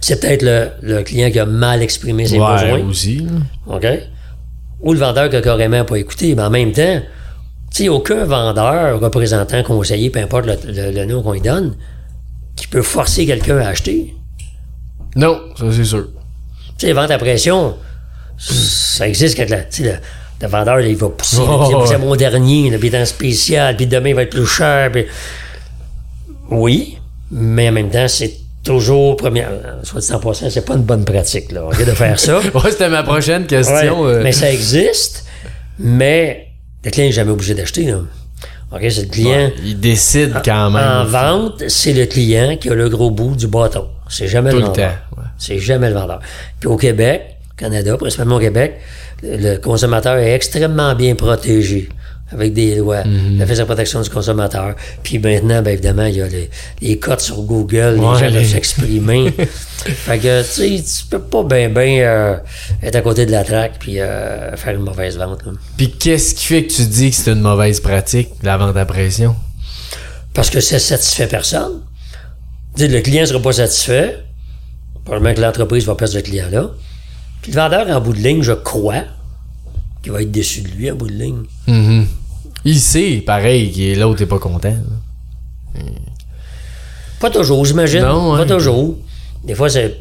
C'est 0.00 0.20
peut-être 0.20 0.42
le, 0.42 0.70
le 0.82 1.02
client 1.02 1.30
qui 1.30 1.38
a 1.38 1.46
mal 1.46 1.82
exprimé 1.82 2.26
ses 2.26 2.38
Ouais, 2.38 2.52
besoins. 2.52 2.88
aussi. 2.88 3.26
OK? 3.66 3.86
Ou 4.82 4.92
le 4.92 4.98
vendeur 4.98 5.30
qui 5.30 5.36
a 5.36 5.40
carrément 5.40 5.84
pas 5.84 5.96
écouté. 5.96 6.34
Mais 6.34 6.42
en 6.42 6.50
même 6.50 6.72
temps, 6.72 7.00
tu 7.70 7.84
sais, 7.84 7.88
aucun 7.88 8.24
vendeur, 8.24 9.00
représentant, 9.00 9.62
conseiller, 9.62 10.10
peu 10.10 10.20
importe 10.20 10.46
le, 10.46 10.56
le- 10.72 10.90
le 10.92 11.04
nom 11.06 11.22
qu'on 11.22 11.32
lui 11.32 11.40
donne, 11.40 11.74
qui 12.56 12.66
peut 12.66 12.82
forcer 12.82 13.24
quelqu'un 13.26 13.58
à 13.58 13.68
acheter. 13.68 14.14
Non, 15.16 15.40
ça 15.58 15.64
c'est 15.72 15.84
sûr. 15.84 16.08
Tu 16.08 16.72
sais, 16.78 16.86
les 16.88 16.92
ventes 16.92 17.10
à 17.10 17.18
pression, 17.18 17.74
ça 18.38 19.08
existe 19.08 19.36
quand 19.36 19.48
la- 19.48 19.62
tu 19.64 19.82
sais, 19.84 20.00
le, 20.40 20.48
vendeur, 20.48 20.76
là, 20.76 20.86
il 20.86 20.96
va 20.96 21.08
pousser, 21.08 21.38
Oh, 21.40 21.84
c'est 21.86 21.98
mon 21.98 22.14
dernier, 22.16 22.70
là, 22.70 22.78
puis 22.78 22.94
en 22.96 23.04
spécial, 23.04 23.76
puis 23.76 23.86
demain 23.86 24.10
il 24.10 24.14
va 24.14 24.22
être 24.22 24.30
plus 24.30 24.46
cher. 24.46 24.90
puis- 24.92 25.06
Oui, 26.50 26.98
mais 27.30 27.68
en 27.68 27.72
même 27.72 27.90
temps, 27.90 28.08
c'est 28.08 28.32
toujours, 28.62 29.16
première, 29.16 29.50
soit 29.82 30.00
dit 30.00 30.12
en 30.12 30.18
passant, 30.20 30.50
c'est 30.50 30.64
pas 30.64 30.74
une 30.74 30.82
bonne 30.82 31.04
pratique, 31.04 31.52
là, 31.52 31.68
de 31.78 31.84
faire 31.92 32.18
ça. 32.18 32.38
Ouais, 32.54 32.70
c'était 32.70 32.88
ma 32.88 33.02
prochaine 33.02 33.46
question. 33.46 34.02
Ouais, 34.02 34.14
euh. 34.14 34.22
Mais 34.22 34.32
ça 34.32 34.50
existe, 34.52 35.24
mais 35.78 36.48
le 36.84 36.90
client 36.90 37.06
n'est 37.06 37.12
jamais 37.12 37.30
obligé 37.32 37.54
d'acheter. 37.54 37.84
là. 37.84 38.00
OK, 38.72 38.80
c'est 38.90 39.02
le 39.02 39.08
client. 39.08 39.50
Il 39.64 39.78
décide 39.78 40.34
quand 40.44 40.70
même. 40.70 40.82
En 40.84 41.04
vente, 41.04 41.68
c'est 41.68 41.92
le 41.92 42.06
client 42.06 42.56
qui 42.56 42.68
a 42.68 42.74
le 42.74 42.88
gros 42.88 43.10
bout 43.10 43.36
du 43.36 43.46
bâton. 43.46 43.86
C'est 44.08 44.26
jamais 44.26 44.50
Tout 44.50 44.58
le 44.58 44.64
vendeur. 44.66 44.92
C'est 45.38 45.58
jamais 45.58 45.88
le 45.88 45.94
vendeur. 45.94 46.20
Puis 46.58 46.68
au 46.68 46.76
Québec, 46.76 47.36
Canada, 47.56 47.96
principalement 47.96 48.36
au 48.36 48.40
Québec, 48.40 48.80
le, 49.22 49.56
consommateur 49.56 50.16
est 50.18 50.32
extrêmement 50.34 50.94
bien 50.94 51.14
protégé 51.14 51.88
avec 52.32 52.52
des 52.54 52.74
lois, 52.76 53.04
Mhm. 53.04 53.38
la 53.38 53.46
de 53.46 53.64
protection 53.64 54.00
du 54.00 54.10
consommateur. 54.10 54.74
Puis 55.04 55.18
maintenant, 55.18 55.62
bien 55.62 55.72
évidemment, 55.72 56.06
il 56.06 56.16
y 56.16 56.22
a 56.22 56.26
les, 56.26 56.50
les 56.82 56.98
codes 56.98 57.20
sur 57.20 57.40
Google, 57.42 57.94
les 57.94 58.00
gens 58.00 58.32
peuvent 58.32 58.44
s'exprimer. 58.44 59.32
fait 59.78 60.18
que, 60.18 60.42
tu 60.42 60.48
sais, 60.48 60.82
tu 60.82 61.06
peux 61.08 61.20
pas 61.20 61.44
bien, 61.44 61.68
bien 61.68 62.40
être 62.82 62.96
à 62.96 63.00
côté 63.00 63.26
de 63.26 63.30
la 63.30 63.44
traque 63.44 63.74
puis 63.78 64.00
euh, 64.00 64.56
faire 64.56 64.74
une 64.74 64.82
mauvaise 64.82 65.16
vente. 65.16 65.44
là. 65.46 65.52
Puis 65.76 65.92
qu'est-ce 65.92 66.34
qui 66.34 66.46
fait 66.46 66.64
que 66.64 66.72
tu 66.72 66.82
dis 66.86 67.10
que 67.10 67.16
c'est 67.16 67.30
une 67.32 67.40
mauvaise 67.42 67.78
pratique, 67.78 68.30
la 68.42 68.56
vente 68.56 68.76
à 68.76 68.84
pression? 68.84 69.36
Parce 70.34 70.50
que 70.50 70.60
ça 70.60 70.78
satisfait 70.80 71.28
personne. 71.28 71.80
Le 72.78 73.00
client 73.00 73.22
ne 73.22 73.26
sera 73.26 73.40
pas 73.40 73.52
satisfait. 73.52 74.18
Probablement 75.04 75.34
que 75.34 75.40
l'entreprise 75.40 75.86
va 75.86 75.94
perdre 75.94 76.12
ce 76.12 76.18
client-là. 76.18 76.70
Puis 77.46 77.54
le 77.54 77.60
vendeur, 77.60 77.88
en 77.96 78.00
bout 78.00 78.12
de 78.12 78.18
ligne, 78.18 78.42
je 78.42 78.50
crois, 78.52 79.04
qu'il 80.02 80.10
va 80.10 80.20
être 80.22 80.32
déçu 80.32 80.62
de 80.62 80.68
lui 80.68 80.90
en 80.90 80.96
bout 80.96 81.06
de 81.06 81.12
ligne. 81.12 81.42
Mhm. 81.68 82.06
Il 82.64 82.80
sait, 82.80 83.22
pareil, 83.24 83.70
que 83.72 84.00
l'autre 84.00 84.22
est 84.22 84.26
pas 84.26 84.40
content. 84.40 84.74
Pas 87.20 87.30
toujours, 87.30 87.64
j'imagine. 87.64 88.02
Non, 88.02 88.36
Pas 88.36 88.44
toujours. 88.46 88.96
Des 89.44 89.54
fois, 89.54 89.68
c'est. 89.68 89.96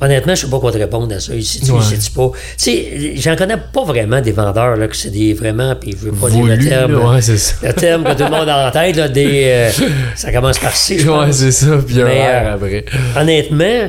Honnêtement, 0.00 0.34
je 0.34 0.42
sais 0.42 0.50
pas 0.50 0.60
quoi 0.60 0.70
te 0.72 0.76
répondre 0.78 1.12
à 1.14 1.18
ça. 1.20 1.34
Ici, 1.34 1.58
tu 1.60 1.70
Ouais. 1.72 1.80
sais 1.82 2.10
pas. 2.14 2.30
Tu 2.58 2.64
sais, 2.64 3.12
j'en 3.16 3.34
connais 3.34 3.56
pas 3.72 3.82
vraiment 3.82 4.20
des 4.20 4.30
vendeurs, 4.32 4.76
là, 4.76 4.88
que 4.88 4.96
c'est 4.96 5.10
des 5.10 5.32
vraiment, 5.32 5.74
puis 5.74 5.92
je 5.92 5.96
veux 5.96 6.12
pas 6.12 6.28
dire 6.30 6.44
le 6.44 6.58
terme. 6.58 6.92
là, 6.92 7.10
ouais, 7.12 7.22
c'est 7.22 7.38
ça. 7.38 7.54
Le 7.66 7.72
terme 7.72 8.04
que 8.04 8.12
tout 8.12 8.24
le 8.24 8.30
monde 8.30 8.48
a 8.48 8.68
en 8.68 8.70
tête, 8.70 8.94
là, 8.96 9.08
des. 9.08 9.44
euh, 9.46 9.70
ça 10.14 10.30
commence 10.32 10.58
par 10.58 10.76
C, 10.76 11.02
Ouais, 11.08 11.32
c'est 11.32 11.50
ça, 11.50 11.78
puis 11.78 12.00
un 12.02 12.06
euh, 12.06 12.54
après. 12.54 12.84
Honnêtement, 13.18 13.88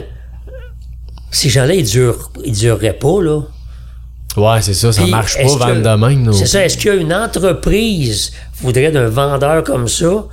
ces 1.31 1.49
gens-là, 1.49 1.73
ils 1.73 1.85
durent, 1.85 2.31
ils 2.43 2.53
dureraient 2.53 2.93
pas, 2.93 3.21
là. 3.21 3.41
Ouais, 4.37 4.61
c'est 4.61 4.75
ça, 4.75 4.91
ça 4.91 5.01
Puis, 5.01 5.11
marche 5.11 5.35
pas 5.35 5.47
vendre 5.47 5.81
de 5.81 6.05
même. 6.05 6.31
C'est 6.33 6.45
ça. 6.45 6.63
Est-ce 6.63 6.77
qu'il 6.77 6.87
y 6.87 6.93
a 6.93 6.95
une 6.95 7.13
entreprise 7.13 8.31
voudrait 8.61 8.91
d'un 8.91 9.07
vendeur 9.07 9.63
comme 9.63 9.87
ça, 9.87 10.25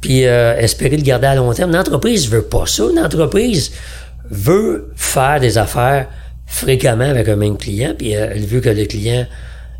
puis 0.00 0.26
euh, 0.26 0.56
espérer 0.58 0.96
le 0.96 1.02
garder 1.02 1.28
à 1.28 1.34
long 1.34 1.52
terme? 1.54 1.70
Une 1.70 1.78
entreprise 1.78 2.28
veut 2.28 2.42
pas 2.42 2.66
ça. 2.66 2.84
Une 2.90 2.98
entreprise 2.98 3.72
veut 4.30 4.92
faire 4.96 5.40
des 5.40 5.56
affaires 5.56 6.08
fréquemment 6.46 7.08
avec 7.08 7.28
un 7.28 7.36
même 7.36 7.56
client, 7.56 7.94
puis 7.96 8.14
euh, 8.14 8.28
elle 8.34 8.44
veut 8.44 8.60
que 8.60 8.68
le 8.68 8.84
client 8.84 9.26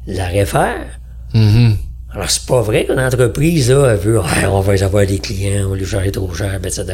la 0.07 0.27
réfère. 0.27 0.87
Mhm. 1.35 1.77
Alors, 2.15 2.31
c'est 2.31 2.47
pas 2.47 2.63
vrai 2.63 2.87
qu'une 2.87 3.01
entreprise, 3.01 3.71
là, 3.71 3.91
elle 3.93 3.99
veut, 3.99 4.21
Ah, 4.25 4.51
on 4.51 4.61
va 4.61 4.83
avoir 4.83 5.05
des 5.07 5.19
clients, 5.19 5.67
on 5.67 5.71
va 5.71 5.77
les 5.77 5.85
charger 5.85 6.11
trop 6.11 6.33
cher, 6.35 6.55
etc. 6.55 6.85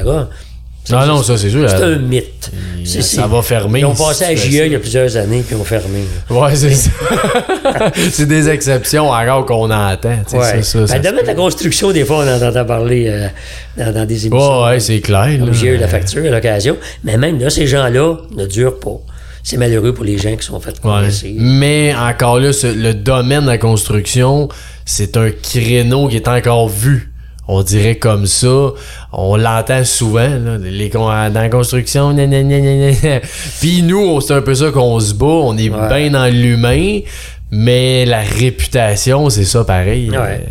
Non, 0.91 1.07
non, 1.07 1.23
ça 1.23 1.39
c'est 1.39 1.49
sûr. 1.49 1.69
C'est 1.69 1.83
un 1.83 1.97
mythe. 1.99 2.51
C'est- 2.85 3.01
ça 3.01 3.27
va 3.27 3.41
fermer 3.41 3.81
Ils 3.81 3.87
ont 3.87 3.95
passé 3.95 4.25
à 4.25 4.35
JE 4.35 4.67
il 4.67 4.73
y 4.73 4.75
a 4.75 4.79
plusieurs 4.79 5.17
années, 5.17 5.43
puis 5.47 5.57
ils 5.57 5.61
ont 5.61 5.65
fermé. 5.65 6.01
Ouais, 6.29 6.55
c'est 6.55 6.75
ça. 6.75 6.91
c'est 8.13 8.27
des 8.27 8.49
exceptions 8.51 9.09
encore 9.11 9.47
qu'on 9.47 9.71
entend. 9.71 10.09
Ouais. 10.11 10.23
Ça, 10.27 10.63
ça, 10.63 10.79
Ben, 10.81 10.87
ça 10.87 10.99
le 10.99 11.03
se 11.05 11.09
domaine 11.09 11.23
de 11.23 11.27
la 11.29 11.35
construction, 11.35 11.91
des 11.93 12.05
fois, 12.05 12.19
on 12.25 12.29
en 12.29 12.43
entend 12.49 12.65
parler 12.67 13.07
euh, 13.09 13.29
dans, 13.79 13.93
dans 13.95 14.05
des 14.05 14.27
émissions. 14.27 14.63
Ouais, 14.65 14.69
ouais, 14.73 14.81
c'est 14.81 15.01
clair. 15.01 15.39
Comme 15.39 15.55
J'ai 15.55 15.69
eu 15.69 15.77
la 15.79 15.89
facture 15.89 16.25
à 16.27 16.31
l'occasion. 16.31 16.77
Mais 17.03 17.17
même 17.17 17.39
là, 17.41 17.49
ces 17.49 17.67
gens-là 17.67 18.17
ne 18.37 18.45
durent 18.47 18.79
pas. 18.79 18.99
C'est 19.43 19.57
malheureux 19.57 19.93
pour 19.95 20.05
les 20.05 20.19
gens 20.19 20.37
qui 20.37 20.47
sont 20.47 20.61
fait 20.61 20.75
Ouais. 20.85 21.09
Mais 21.37 21.95
encore 21.95 22.41
là, 22.41 22.53
ce- 22.53 22.67
le 22.67 22.95
domaine 22.95 23.43
de 23.43 23.47
la 23.49 23.59
construction, 23.59 24.49
c'est 24.85 25.17
un 25.17 25.31
créneau 25.31 26.09
qui 26.09 26.17
est 26.17 26.29
encore 26.29 26.69
vu. 26.69 27.11
On 27.47 27.63
dirait 27.63 27.97
comme 27.97 28.25
ça. 28.27 28.71
On 29.17 29.37
l'entend 29.37 29.85
souvent, 29.85 30.29
là, 30.29 30.59
les, 30.61 30.89
dans 30.89 31.09
la 31.33 31.49
construction. 31.49 32.15
Puis 33.61 33.83
nous, 33.83 34.21
c'est 34.21 34.35
un 34.35 34.43
peu 34.43 34.55
ça 34.55 34.71
qu'on 34.71 34.99
se 35.01 35.15
bat. 35.15 35.27
On 35.27 35.57
est 35.57 35.71
Ouais. 35.71 35.89
bien 35.89 36.11
dans 36.11 36.27
l'humain. 36.33 37.01
Mais 37.51 38.05
la 38.07 38.21
réputation, 38.21 39.31
c'est 39.31 39.45
ça 39.45 39.65
pareil. 39.65 40.11
Ouais. 40.11 40.45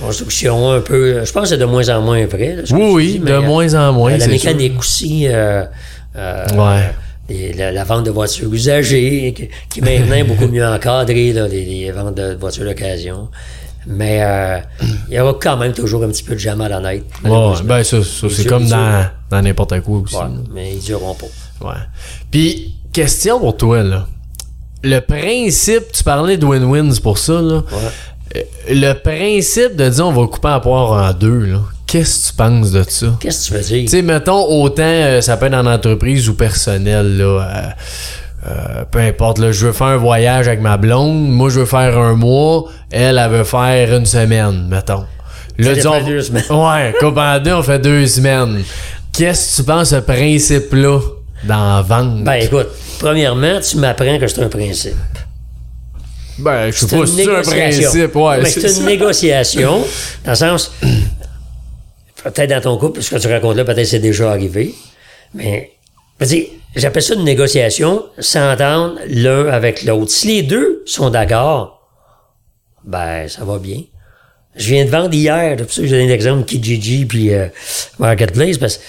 Construction, 0.00 0.70
un 0.72 0.80
peu. 0.80 1.24
Je 1.24 1.32
pense 1.32 1.42
que 1.44 1.48
c'est 1.50 1.58
de 1.58 1.64
moins 1.64 1.88
en 1.90 2.00
moins 2.02 2.24
vrai. 2.26 2.56
là, 2.56 2.62
Oui, 2.72 2.90
oui, 2.92 3.12
dis, 3.12 3.18
de 3.18 3.24
mais, 3.24 3.30
euh, 3.32 3.40
moins 3.42 3.74
en 3.74 3.92
moins. 3.92 4.12
La 4.12 4.20
c'est 4.20 4.28
mécanique 4.28 4.78
aussi. 4.78 5.26
euh, 5.26 5.64
euh, 6.16 6.44
Ouais. 6.54 6.82
les- 7.28 7.52
la, 7.52 7.72
la 7.72 7.84
vente 7.84 8.04
de 8.04 8.10
voitures 8.10 8.52
usagées, 8.52 9.34
qui, 9.36 9.48
qui 9.70 9.80
est 9.80 9.98
maintenant 9.98 10.16
est 10.16 10.24
beaucoup 10.24 10.48
mieux 10.48 10.66
encadrée, 10.66 11.32
là, 11.32 11.48
les, 11.48 11.64
les 11.64 11.90
ventes 11.90 12.14
de 12.14 12.34
voitures 12.38 12.64
d'occasion. 12.64 13.28
Mais 13.86 14.18
euh, 14.22 14.58
il 15.08 15.14
y 15.14 15.20
aura 15.20 15.34
quand 15.40 15.56
même 15.56 15.72
toujours 15.72 16.02
un 16.02 16.08
petit 16.08 16.22
peu 16.24 16.34
de 16.34 16.40
jamais 16.40 16.64
à 16.64 16.80
sûr. 16.80 17.02
Ouais, 17.24 17.54
ben 17.64 17.84
ça, 17.84 18.02
ça, 18.02 18.26
c'est 18.30 18.44
comme 18.46 18.66
dans 18.66 19.06
dans 19.30 19.42
n'importe 19.42 19.80
quoi 19.80 19.98
aussi. 19.98 20.16
Ouais, 20.16 20.22
mais 20.52 20.74
ils 20.74 20.80
dureront 20.84 21.14
pas. 21.14 21.68
Ouais. 21.68 21.80
Puis, 22.30 22.74
question 22.92 23.38
pour 23.38 23.56
toi, 23.56 23.82
là. 23.82 24.06
Le 24.82 25.00
principe, 25.00 25.90
tu 25.92 26.02
parlais 26.04 26.36
de 26.36 26.44
win-win, 26.46 26.92
c'est 26.92 27.02
pour 27.02 27.18
ça, 27.18 27.40
là. 27.40 27.56
Ouais. 27.72 28.36
Euh, 28.36 28.40
Le 28.70 28.92
principe 28.94 29.76
de 29.76 29.88
dire 29.88 30.06
on 30.06 30.12
va 30.12 30.26
couper 30.26 30.48
la 30.48 30.60
poire 30.60 31.08
en 31.08 31.12
deux, 31.12 31.46
là. 31.46 31.60
Qu'est-ce 31.86 32.24
que 32.24 32.30
tu 32.30 32.36
penses 32.36 32.72
de 32.72 32.82
ça? 32.88 33.16
Qu'est-ce 33.20 33.48
que 33.48 33.54
tu 33.54 33.54
veux 33.54 33.64
dire? 33.64 33.82
Tu 33.84 33.88
sais, 33.88 34.02
mettons, 34.02 34.44
autant 34.44 34.82
euh, 34.82 35.20
ça 35.20 35.36
peut 35.36 35.46
être 35.46 35.54
en 35.54 35.66
entreprise 35.66 36.28
ou 36.28 36.34
personnel, 36.34 37.16
là. 37.18 37.24
euh, 37.24 37.68
euh, 38.46 38.84
peu 38.90 38.98
importe, 39.00 39.38
là, 39.38 39.50
je 39.50 39.66
veux 39.66 39.72
faire 39.72 39.88
un 39.88 39.96
voyage 39.96 40.46
avec 40.46 40.60
ma 40.60 40.76
blonde, 40.76 41.28
moi 41.28 41.50
je 41.50 41.60
veux 41.60 41.66
faire 41.66 41.98
un 41.98 42.14
mois, 42.14 42.64
elle, 42.90 43.18
elle 43.18 43.30
veut 43.30 43.44
faire 43.44 43.94
une 43.94 44.06
semaine, 44.06 44.68
mettons. 44.68 45.04
Là, 45.58 45.74
disons, 45.74 45.94
fait 45.94 46.04
deux 46.04 46.22
semaines. 46.22 46.44
Ouais, 46.50 47.40
deux, 47.40 47.52
on 47.52 47.62
fait 47.62 47.78
deux 47.78 48.06
semaines. 48.06 48.62
Qu'est-ce 49.12 49.56
que 49.56 49.62
tu 49.62 49.66
penses 49.66 49.90
ce 49.90 49.96
principe-là 49.96 51.00
dans 51.44 51.76
la 51.76 51.82
vente? 51.82 52.22
Ben 52.24 52.34
écoute, 52.34 52.68
premièrement, 52.98 53.60
tu 53.60 53.78
m'apprends 53.78 54.18
que 54.18 54.26
c'est 54.26 54.42
un 54.42 54.48
principe. 54.48 54.94
Ben, 56.38 56.70
je 56.70 56.78
sais 56.78 56.96
pas 56.96 57.06
si 57.06 57.24
c'est 57.24 57.34
un 57.34 57.42
principe, 57.42 58.14
ouais. 58.14 58.42
Mais 58.42 58.50
c'est 58.50 58.68
ça. 58.68 58.80
une 58.80 58.86
négociation, 58.86 59.82
dans 60.24 60.32
le 60.32 60.36
sens, 60.36 60.72
peut-être 62.22 62.50
dans 62.50 62.60
ton 62.60 62.76
couple, 62.76 63.02
ce 63.02 63.14
que 63.14 63.20
tu 63.20 63.28
racontes 63.28 63.56
là, 63.56 63.64
peut-être 63.64 63.86
c'est 63.86 63.98
déjà 63.98 64.30
arrivé, 64.30 64.74
mais 65.32 65.72
je 66.20 66.24
veux 66.24 66.30
dire, 66.30 66.46
j'appelle 66.76 67.02
ça 67.02 67.14
une 67.14 67.24
négociation, 67.24 68.04
s'entendre 68.18 68.98
l'un 69.08 69.46
avec 69.48 69.82
l'autre. 69.84 70.10
Si 70.10 70.28
les 70.28 70.42
deux 70.42 70.82
sont 70.86 71.10
d'accord, 71.10 71.88
ben 72.84 73.28
ça 73.28 73.44
va 73.44 73.58
bien. 73.58 73.82
Je 74.54 74.70
viens 74.72 74.86
de 74.86 74.90
vendre 74.90 75.12
hier, 75.12 75.54
c'est 75.58 75.64
pour 75.64 75.72
ça 75.72 75.82
que 75.82 75.86
j'ai 75.86 75.96
donné 75.96 76.08
l'exemple 76.08 76.44
Kijiji 76.46 77.04
puis 77.04 77.34
euh, 77.34 77.48
Marketplace, 77.98 78.56
parce 78.56 78.78
que 78.78 78.82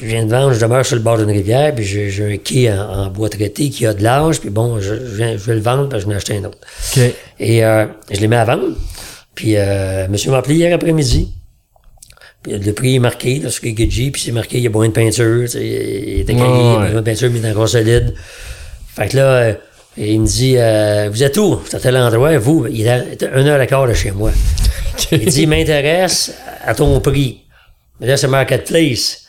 je 0.00 0.06
viens 0.06 0.24
de 0.24 0.30
vendre, 0.30 0.52
je 0.54 0.60
demeure 0.60 0.84
sur 0.84 0.96
le 0.96 1.02
bord 1.02 1.18
d'une 1.18 1.30
rivière, 1.30 1.72
puis 1.72 1.84
j'ai 1.84 2.10
j'ai 2.10 2.34
un 2.34 2.36
quai 2.36 2.72
en, 2.72 2.80
en 3.04 3.06
bois 3.10 3.28
traité 3.28 3.70
qui 3.70 3.86
a 3.86 3.94
de 3.94 4.02
l'âge, 4.02 4.40
puis 4.40 4.50
bon, 4.50 4.80
je, 4.80 4.94
je, 4.94 5.14
viens- 5.16 5.32
je 5.36 5.44
vais 5.44 5.54
le 5.54 5.60
vendre, 5.60 5.88
parce 5.88 6.02
que 6.02 6.06
je 6.06 6.08
vais 6.08 6.14
en 6.14 6.16
acheter 6.16 6.36
un 6.38 6.44
autre. 6.46 6.58
OK. 6.96 7.02
Et 7.38 7.64
euh, 7.64 7.86
je 8.10 8.20
l'ai 8.20 8.26
mis 8.26 8.34
à 8.34 8.44
vendre. 8.44 8.70
Puis 9.36 9.56
euh, 9.56 10.08
monsieur 10.08 10.32
m'a 10.32 10.38
appelé 10.38 10.56
hier 10.56 10.74
après-midi. 10.74 11.32
Le 12.46 12.72
prix 12.72 12.96
est 12.96 12.98
marqué 12.98 13.38
là, 13.38 13.50
sur 13.50 13.62
Kijiji, 13.62 14.10
puis 14.10 14.20
c'est 14.20 14.32
marqué, 14.32 14.58
il 14.58 14.64
y 14.64 14.66
a 14.66 14.70
besoin 14.70 14.88
de 14.88 14.92
peinture, 14.92 15.44
il 15.54 16.20
était 16.20 16.34
caillé, 16.34 16.44
Ouais, 16.44 16.58
il 16.58 16.64
y 16.64 16.74
a 16.74 16.78
besoin 16.86 17.00
de 17.00 17.06
peinture, 17.06 17.30
mais 17.32 17.50
encore 17.50 17.68
solide. 17.68 18.14
Fait 18.94 19.08
que 19.08 19.16
là, 19.16 19.22
euh, 19.22 19.54
il 19.96 20.20
me 20.20 20.26
dit, 20.26 20.56
euh, 20.58 21.08
vous 21.10 21.22
êtes 21.22 21.36
où? 21.38 21.60
C'est 21.66 21.76
à 21.76 21.80
tel 21.80 21.96
endroit, 21.96 22.36
vous? 22.38 22.66
Il 22.70 22.86
est 22.86 23.22
à 23.22 23.38
une 23.38 23.46
heure 23.46 23.60
et 23.60 23.66
quart 23.66 23.86
de 23.86 23.94
chez 23.94 24.10
moi. 24.10 24.30
Il 25.10 25.26
dit, 25.26 25.42
il 25.42 25.48
m'intéresse 25.48 26.34
à 26.64 26.74
ton 26.74 27.00
prix. 27.00 27.40
Mais 28.00 28.06
là, 28.06 28.16
c'est 28.16 28.28
Marketplace. 28.28 29.26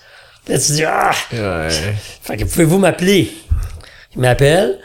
Là, 0.48 0.60
tu 0.60 0.74
dis, 0.74 0.84
ah! 0.84 1.12
Ouais. 1.32 1.70
Fait 2.22 2.38
que 2.38 2.44
pouvez-vous 2.44 2.80
m'appeler? 2.80 3.32
Il 4.16 4.22
m'appelle. 4.22 4.80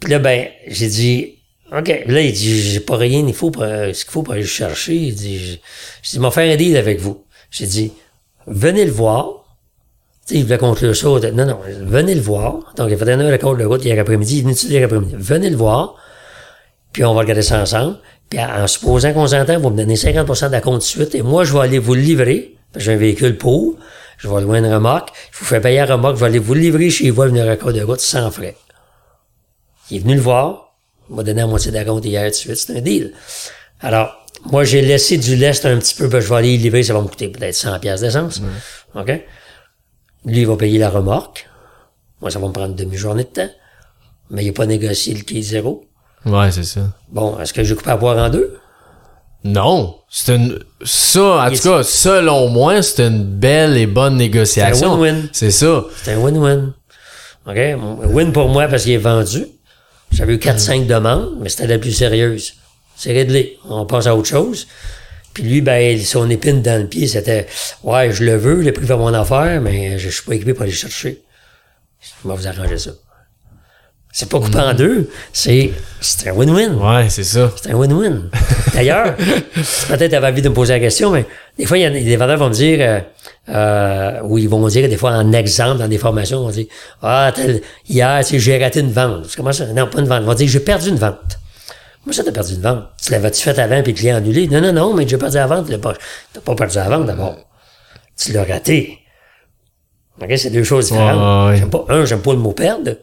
Puis 0.00 0.10
là, 0.10 0.18
ben, 0.18 0.48
j'ai 0.68 0.88
dit, 0.88 1.34
OK. 1.76 1.88
Là, 2.06 2.20
il 2.20 2.32
dit, 2.32 2.62
j'ai 2.62 2.80
pas 2.80 2.96
rien, 2.96 3.24
il 3.26 3.34
faut 3.34 3.52
euh, 3.58 3.92
ce 3.92 4.04
qu'il 4.04 4.12
faut 4.12 4.22
pour 4.22 4.34
aller 4.34 4.42
le 4.42 4.48
chercher. 4.48 4.94
Il 4.94 5.14
dit, 5.14 5.38
je, 5.38 5.52
je 6.02 6.10
dis, 6.10 6.18
m'a 6.18 6.30
faire 6.30 6.50
un 6.52 6.56
deal 6.56 6.76
avec 6.76 7.00
vous. 7.00 7.24
J'ai 7.52 7.66
dit, 7.66 7.92
venez 8.46 8.84
le 8.84 8.90
voir. 8.90 9.44
Tu 10.26 10.34
sais, 10.34 10.40
il 10.40 10.44
voulait 10.44 10.58
conclure 10.58 10.96
ça. 10.96 11.08
Non, 11.08 11.46
non, 11.46 11.58
venez 11.82 12.14
le 12.14 12.20
voir. 12.20 12.72
Donc, 12.76 12.88
il 12.90 12.96
fait 12.96 13.08
une 13.08 13.20
heure 13.20 13.56
de 13.56 13.64
route 13.64 13.84
hier 13.84 14.00
après-midi. 14.00 14.38
Il 14.38 14.56
tout 14.56 14.66
hier 14.66 14.84
après-midi. 14.84 15.14
Venez 15.18 15.50
le 15.50 15.56
voir. 15.56 15.94
Puis 16.92 17.04
on 17.04 17.14
va 17.14 17.20
regarder 17.20 17.42
ça 17.42 17.60
ensemble. 17.60 17.98
Puis 18.30 18.40
en 18.40 18.66
supposant 18.66 19.12
qu'on 19.12 19.26
s'entend, 19.26 19.58
vous 19.58 19.70
me 19.70 19.76
donnez 19.76 19.96
50 19.96 20.26
de 20.26 20.52
la 20.52 20.60
compte 20.60 20.78
de 20.78 20.82
suite. 20.82 21.14
Et 21.14 21.22
moi, 21.22 21.44
je 21.44 21.52
vais 21.52 21.60
aller 21.60 21.78
vous 21.78 21.94
le 21.94 22.00
livrer. 22.00 22.56
J'ai 22.76 22.94
un 22.94 22.96
véhicule 22.96 23.36
pour. 23.36 23.76
Je 24.16 24.28
vais 24.28 24.40
louer 24.40 24.58
une 24.58 24.72
remorque. 24.72 25.10
Je 25.32 25.38
vous 25.40 25.44
fais 25.44 25.60
payer 25.60 25.78
la 25.78 25.96
remorque. 25.96 26.16
Je 26.16 26.20
vais 26.20 26.26
aller 26.26 26.38
vous 26.38 26.54
le 26.54 26.60
livrer 26.60 26.88
chez 26.88 27.10
vous 27.10 27.22
une 27.24 27.36
heure 27.36 27.56
de 27.56 27.82
route 27.82 28.00
sans 28.00 28.30
frais. 28.30 28.56
Il 29.90 29.98
est 29.98 30.00
venu 30.00 30.14
le 30.14 30.20
voir. 30.20 30.72
Il 31.10 31.16
m'a 31.16 31.22
donné 31.22 31.42
la 31.42 31.46
moitié 31.46 31.70
de 31.70 31.76
la 31.76 31.84
compte 31.84 32.04
hier 32.04 32.24
de 32.26 32.34
suite. 32.34 32.56
C'est 32.56 32.78
un 32.78 32.80
deal. 32.80 33.12
Alors, 33.80 34.21
moi, 34.50 34.64
j'ai 34.64 34.82
laissé 34.82 35.18
du 35.18 35.36
lest 35.36 35.64
un 35.66 35.78
petit 35.78 35.94
peu, 35.94 36.08
parce 36.08 36.24
que 36.24 36.28
je 36.28 36.34
vais 36.34 36.38
aller 36.38 36.54
y 36.54 36.58
livrer, 36.58 36.82
ça 36.82 36.94
va 36.94 37.00
me 37.00 37.06
coûter 37.06 37.28
peut-être 37.28 37.54
100 37.54 37.78
pièces 37.78 38.00
d'essence. 38.00 38.42
OK? 38.94 39.08
Lui, 40.24 40.40
il 40.40 40.46
va 40.46 40.56
payer 40.56 40.78
la 40.78 40.90
remorque. 40.90 41.48
Moi, 42.20 42.30
ça 42.30 42.38
va 42.38 42.48
me 42.48 42.52
prendre 42.52 42.70
une 42.70 42.76
demi-journée 42.76 43.24
de 43.24 43.28
temps. 43.28 43.50
Mais 44.30 44.44
il 44.44 44.48
n'a 44.48 44.52
pas 44.52 44.66
négocié 44.66 45.14
le 45.14 45.22
quai 45.22 45.42
zéro. 45.42 45.84
Ouais, 46.24 46.50
c'est 46.50 46.64
ça. 46.64 46.80
Bon, 47.10 47.38
est-ce 47.38 47.52
que 47.52 47.62
j'ai 47.64 47.74
coupé 47.74 47.90
à 47.90 47.96
boire 47.96 48.16
en 48.16 48.30
deux? 48.30 48.58
Non. 49.44 49.96
C'est 50.08 50.36
une, 50.36 50.58
ça, 50.84 51.46
en 51.46 51.50
tout 51.50 51.62
cas, 51.62 51.82
selon 51.82 52.48
moi, 52.48 52.82
c'est 52.82 53.06
une 53.06 53.24
belle 53.24 53.76
et 53.76 53.86
bonne 53.86 54.16
négociation. 54.16 54.78
C'est 54.78 54.84
un 54.84 54.98
win-win. 54.98 55.28
C'est 55.32 55.50
ça. 55.50 55.84
C'est 56.02 56.12
un 56.14 56.18
win-win. 56.18 56.72
OK? 57.46 57.58
Win 58.12 58.32
pour 58.32 58.48
moi 58.48 58.68
parce 58.68 58.84
qu'il 58.84 58.92
est 58.92 58.98
vendu. 58.98 59.46
J'avais 60.12 60.34
eu 60.34 60.38
4-5 60.38 60.86
demandes, 60.86 61.38
mais 61.40 61.48
c'était 61.48 61.66
la 61.66 61.78
plus 61.78 61.92
sérieuse. 61.92 62.54
C'est 62.96 63.12
réglé. 63.12 63.58
On 63.68 63.86
passe 63.86 64.06
à 64.06 64.14
autre 64.14 64.28
chose. 64.28 64.66
Puis 65.34 65.44
lui, 65.44 65.60
ben, 65.60 65.98
son 66.00 66.28
épine 66.28 66.60
dans 66.60 66.80
le 66.80 66.86
pied, 66.86 67.06
c'était 67.06 67.46
Ouais, 67.82 68.12
je 68.12 68.24
le 68.24 68.36
veux, 68.36 68.62
le 68.62 68.72
prix 68.72 68.84
va 68.84 68.96
mon 68.96 69.14
affaire, 69.14 69.60
mais 69.60 69.98
je, 69.98 70.10
suis 70.10 70.22
pas 70.22 70.34
équipé 70.34 70.52
pour 70.52 70.62
aller 70.62 70.72
chercher. 70.72 71.22
Je 72.00 72.28
vais 72.28 72.34
vous 72.34 72.46
arranger 72.46 72.78
ça. 72.78 72.90
C'est 74.14 74.28
pas 74.28 74.38
coupé 74.40 74.58
en 74.58 74.74
deux, 74.74 75.08
c'est 75.32 75.72
c'est 76.02 76.28
un 76.28 76.34
win-win. 76.34 76.74
Ouais, 76.74 77.08
c'est 77.08 77.24
ça. 77.24 77.50
C'est 77.56 77.70
un 77.70 77.76
win-win. 77.76 78.28
D'ailleurs, 78.74 79.16
peut-être 79.88 80.10
t'avais 80.10 80.26
envie 80.26 80.42
de 80.42 80.50
me 80.50 80.54
poser 80.54 80.74
la 80.74 80.80
question, 80.80 81.12
mais 81.12 81.24
des 81.58 81.64
fois, 81.64 81.78
il 81.78 81.80
y 81.80 81.86
a 81.86 81.90
des 81.90 82.16
vendeurs 82.16 82.36
vont 82.36 82.50
me 82.50 82.54
dire, 82.54 82.78
euh, 82.82 83.00
euh, 83.48 84.20
ou 84.24 84.36
ils 84.36 84.50
vont 84.50 84.60
me 84.60 84.68
dire, 84.68 84.86
des 84.86 84.98
fois, 84.98 85.12
en 85.12 85.32
exemple, 85.32 85.78
dans 85.78 85.88
des 85.88 85.96
formations, 85.96 86.42
ils 86.42 86.44
vont 86.44 86.50
dire, 86.50 86.66
ah, 87.00 87.32
tel, 87.34 87.62
hier, 87.88 88.22
tu 88.22 88.32
sais, 88.32 88.38
j'ai 88.38 88.62
raté 88.62 88.80
une 88.80 88.92
vente. 88.92 89.28
Comment 89.34 89.52
ça? 89.52 89.64
Non, 89.68 89.86
pas 89.86 90.00
une 90.00 90.06
vente. 90.06 90.20
Ils 90.20 90.26
vont 90.26 90.34
dire, 90.34 90.48
j'ai 90.48 90.60
perdu 90.60 90.90
une 90.90 90.96
vente. 90.96 91.38
Moi, 92.04 92.12
ça, 92.12 92.24
t'as 92.24 92.32
perdu 92.32 92.54
une 92.54 92.62
vente. 92.62 92.84
Tu 93.00 93.12
l'avais-tu 93.12 93.42
fait 93.42 93.58
avant, 93.58 93.82
puis 93.82 93.92
le 93.92 93.98
client 93.98 94.16
annulé? 94.16 94.48
Non, 94.48 94.60
non, 94.60 94.72
non, 94.72 94.94
mais 94.94 95.06
j'ai 95.06 95.18
perdu 95.18 95.36
la 95.36 95.46
vente. 95.46 95.66
Tu 95.66 95.72
l'as 95.72 95.78
pas, 95.78 95.94
t'as 96.32 96.40
pas 96.40 96.54
perdu 96.54 96.76
la 96.76 96.88
vente, 96.88 97.06
d'abord. 97.06 97.36
Tu 98.16 98.32
l'as 98.32 98.44
raté. 98.44 98.98
OK, 100.20 100.32
c'est 100.36 100.50
deux 100.50 100.64
choses 100.64 100.86
différentes. 100.88 101.46
Ouais, 101.46 101.52
ouais. 101.52 101.56
J'aime 101.58 101.70
pas, 101.70 101.84
un, 101.88 102.04
j'aime 102.04 102.20
pas 102.22 102.32
le 102.32 102.38
mot 102.38 102.52
perdre, 102.52 102.96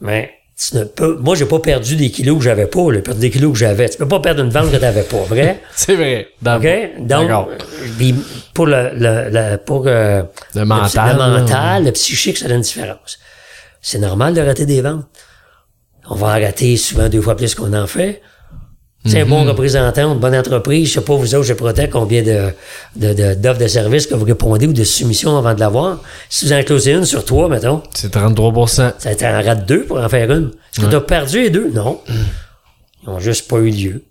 mais 0.00 0.30
tu 0.56 0.76
ne 0.76 0.84
peux, 0.84 1.16
moi, 1.18 1.34
j'ai 1.34 1.44
pas 1.46 1.58
perdu 1.58 1.96
des 1.96 2.10
kilos 2.10 2.38
que 2.38 2.44
j'avais 2.44 2.66
pas, 2.66 2.80
j'ai 2.92 3.02
perdu 3.02 3.20
des 3.20 3.30
kilos 3.30 3.52
que 3.52 3.58
j'avais. 3.58 3.88
Tu 3.88 3.98
peux 3.98 4.08
pas 4.08 4.20
perdre 4.20 4.42
une 4.44 4.50
vente 4.50 4.70
que 4.70 4.76
t'avais 4.76 5.02
pas, 5.02 5.22
vrai? 5.24 5.60
C'est 5.74 5.96
vrai. 5.96 6.28
OK? 6.46 7.06
Donc, 7.06 7.28
pour 8.54 8.66
le, 8.66 8.90
le, 8.94 9.28
le- 9.30 9.56
pour, 9.58 9.84
euh, 9.86 10.22
Le 10.54 10.64
mental, 10.64 11.16
le, 11.18 11.40
mental, 11.40 11.84
le 11.84 11.92
psychique, 11.92 12.38
ça 12.38 12.46
a 12.46 12.52
une 12.52 12.60
différence. 12.60 13.18
C'est 13.82 13.98
normal 13.98 14.32
de 14.34 14.40
rater 14.40 14.64
des 14.66 14.80
ventes. 14.80 15.04
On 16.10 16.14
va 16.14 16.26
en 16.28 16.40
rater 16.40 16.76
souvent 16.76 17.08
deux 17.08 17.20
fois 17.22 17.36
plus 17.36 17.54
qu'on 17.54 17.72
en 17.72 17.86
fait. 17.86 18.20
C'est 19.06 19.20
un 19.20 19.24
Mhm. 19.24 19.30
bon 19.30 19.44
représentant, 19.44 20.12
une 20.14 20.18
bonne 20.18 20.34
entreprise. 20.34 20.88
Je 20.88 20.94
sais 20.94 21.00
pas, 21.02 21.14
vous 21.14 21.34
autres, 21.34 21.44
je 21.44 21.52
protège 21.52 21.90
combien 21.90 22.22
de, 22.22 22.50
de, 22.96 23.12
de- 23.12 23.34
d'offres 23.34 23.60
de 23.60 23.66
services 23.66 24.06
que 24.06 24.14
vous 24.14 24.24
répondez 24.24 24.66
ou 24.66 24.72
de 24.72 24.82
soumissions 24.84 25.36
avant 25.36 25.52
de 25.52 25.60
l'avoir. 25.60 26.00
Si 26.30 26.46
vous 26.46 26.52
en 26.54 26.62
closez 26.62 26.92
une 26.92 27.04
sur 27.04 27.22
trois, 27.24 27.50
mettons, 27.50 27.82
C'est 27.94 28.10
33% 28.10 28.92
ça 28.98 29.14
t'en 29.14 29.42
rate 29.42 29.66
deux 29.66 29.84
pour 29.84 29.98
en 29.98 30.08
faire 30.08 30.30
une. 30.32 30.52
Est-ce 30.72 30.80
que 30.86 30.90
tu 30.90 30.96
as 30.96 31.00
perdu 31.02 31.42
les 31.42 31.50
deux? 31.50 31.70
Non. 31.70 32.00
Ils 33.02 33.08
ont 33.10 33.20
juste 33.20 33.46
pas 33.48 33.58
eu 33.58 33.68
lieu. 33.70 34.04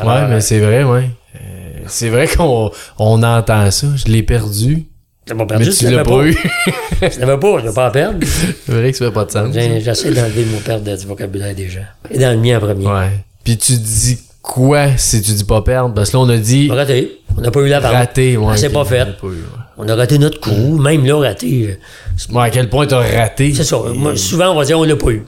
Alors, 0.00 0.14
Ouais, 0.16 0.28
mais 0.28 0.40
c'est 0.42 0.58
vrai, 0.60 0.84
ouais. 0.84 1.08
Euh, 1.36 1.38
c'est 1.86 2.10
vrai 2.10 2.26
qu'on 2.28 2.70
on 2.98 3.22
entend 3.22 3.70
ça. 3.70 3.86
Je 3.96 4.04
l'ai 4.12 4.22
perdu. 4.22 4.86
T'as 5.24 5.34
pas 5.34 5.42
Mais 5.42 5.46
perdu, 5.46 5.70
tu 5.70 5.84
l'avais 5.84 5.96
l'as 5.96 6.04
pas 6.04 6.26
eu. 6.26 6.36
Tu 7.12 7.20
l'avais 7.20 7.38
pas, 7.38 7.60
tu 7.60 7.66
vas 7.66 7.72
pas 7.72 7.88
en 7.88 7.90
perdre. 7.90 8.18
c'est 8.66 8.72
vrai 8.72 8.90
que 8.92 8.96
ça 8.98 9.06
fait 9.06 9.12
pas 9.12 9.24
de 9.24 9.30
sens. 9.30 9.52
J'essaie 9.54 10.12
d'enlever 10.12 10.44
le 10.44 10.50
mot 10.50 10.58
perdre 10.64 10.96
du 10.96 11.06
vocabulaire 11.06 11.54
des 11.54 11.68
gens. 11.68 11.84
Et 12.10 12.18
dans 12.18 12.30
le 12.30 12.36
mien 12.38 12.56
en 12.58 12.60
premier. 12.60 12.86
Ouais. 12.86 13.10
Puis 13.44 13.56
tu 13.58 13.76
dis 13.76 14.18
quoi 14.40 14.96
si 14.96 15.20
tu 15.22 15.32
dis 15.32 15.44
pas 15.44 15.62
perdre? 15.62 15.94
Parce 15.94 16.10
que 16.10 16.16
là, 16.16 16.22
on 16.22 16.28
a 16.28 16.36
dit 16.36 16.68
raté. 16.70 17.20
On 17.36 17.40
n'a 17.40 17.50
pas 17.50 17.60
eu 17.60 17.68
la 17.68 17.80
vente. 17.80 17.92
raté. 17.92 18.36
Ouais, 18.36 18.56
c'est 18.56 18.70
pas 18.70 18.80
on 18.80 18.84
fait. 18.84 19.00
a 19.00 19.06
pas 19.06 19.26
eu, 19.26 19.30
ouais. 19.30 19.36
On 19.78 19.88
a 19.88 19.94
raté 19.96 20.18
notre 20.18 20.38
coup. 20.40 20.78
Même 20.78 21.04
là, 21.06 21.16
raté. 21.18 21.68
euh, 21.70 22.34
Ouais, 22.34 22.42
à 22.44 22.50
quel 22.50 22.68
point 22.68 22.86
t'as 22.86 23.00
raté? 23.00 23.52
C'est 23.54 23.64
ça. 23.64 23.78
Moi, 23.94 24.16
souvent, 24.16 24.50
on 24.50 24.54
va 24.56 24.64
dire 24.64 24.78
on 24.78 24.84
l'a 24.84 24.96
pas 24.96 25.10
eu. 25.10 25.22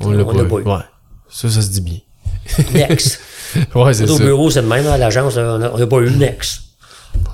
On 0.00 0.10
l'a 0.10 0.24
pas, 0.24 0.32
pas 0.32 0.40
eu. 0.56 0.62
Ouais. 0.62 0.82
Ça, 1.28 1.48
ça 1.48 1.62
se 1.62 1.68
dit 1.70 1.80
bien. 1.80 1.98
Next. 2.72 3.20
ouais, 3.74 3.94
c'est 3.94 4.08
Au 4.10 4.16
ça. 4.16 4.24
bureau, 4.24 4.50
c'est 4.50 4.62
de 4.62 4.66
même. 4.66 4.86
À 4.86 4.96
l'agence, 4.98 5.36
on 5.36 5.62
a- 5.62 5.70
on 5.72 5.76
l'a 5.76 5.86
pas 5.86 5.98
eu. 5.98 6.10
Next. 6.10 6.60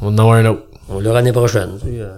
On 0.02 0.09
en 0.18 0.30
a 0.33 0.37
un 0.37 0.46
autre. 0.46 0.62
On 0.88 1.01
l'aura 1.01 1.16
l'année 1.16 1.33
prochaine. 1.33 1.70
Tu 1.83 1.88
sais, 1.90 2.01
euh, 2.01 2.14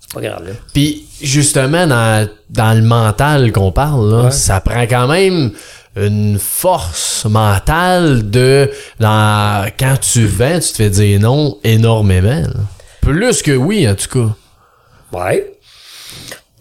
C'est 0.00 0.12
pas 0.14 0.20
grave, 0.20 0.46
là. 0.46 0.52
Puis 0.74 1.04
justement, 1.22 1.86
dans, 1.86 2.28
dans 2.50 2.74
le 2.76 2.82
mental 2.82 3.52
qu'on 3.52 3.72
parle, 3.72 4.10
là, 4.10 4.24
Ouais. 4.24 4.30
ça 4.30 4.60
prend 4.60 4.82
quand 4.82 5.06
même 5.08 5.52
une 5.96 6.38
force 6.38 7.24
mentale 7.26 8.30
de 8.30 8.70
dans, 8.98 9.70
quand 9.78 9.96
tu 10.00 10.26
vends, 10.26 10.58
tu 10.58 10.68
te 10.70 10.76
fais 10.76 10.90
dire 10.90 11.20
non 11.20 11.58
énormément. 11.64 12.40
là. 12.42 12.60
Plus 13.02 13.42
que 13.42 13.52
oui, 13.52 13.88
en 13.88 13.94
tout 13.94 14.08
cas. 14.08 14.34
Ouais. 15.18 15.48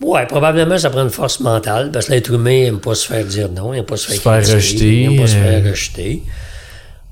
Ouais, 0.01 0.25
probablement, 0.25 0.77
ça 0.79 0.89
prend 0.89 1.03
une 1.03 1.11
force 1.11 1.39
mentale, 1.41 1.91
parce 1.91 2.07
que 2.07 2.13
l'être 2.13 2.31
humain 2.33 2.63
n'aime 2.63 2.79
pas 2.79 2.95
se 2.95 3.05
faire 3.07 3.23
dire 3.23 3.49
non, 3.49 3.71
il 3.73 3.77
n'aime 3.77 3.85
pas 3.85 3.97
se 3.97 4.07
faire, 4.07 4.15
Se 4.15 4.21
faire 4.21 4.55
rejeter, 4.55 5.03
il 5.03 5.09
n'aime 5.09 5.21
pas 5.21 5.27
se 5.27 5.35
faire 5.35 5.63
euh. 5.65 5.69
rejeter. 5.69 6.23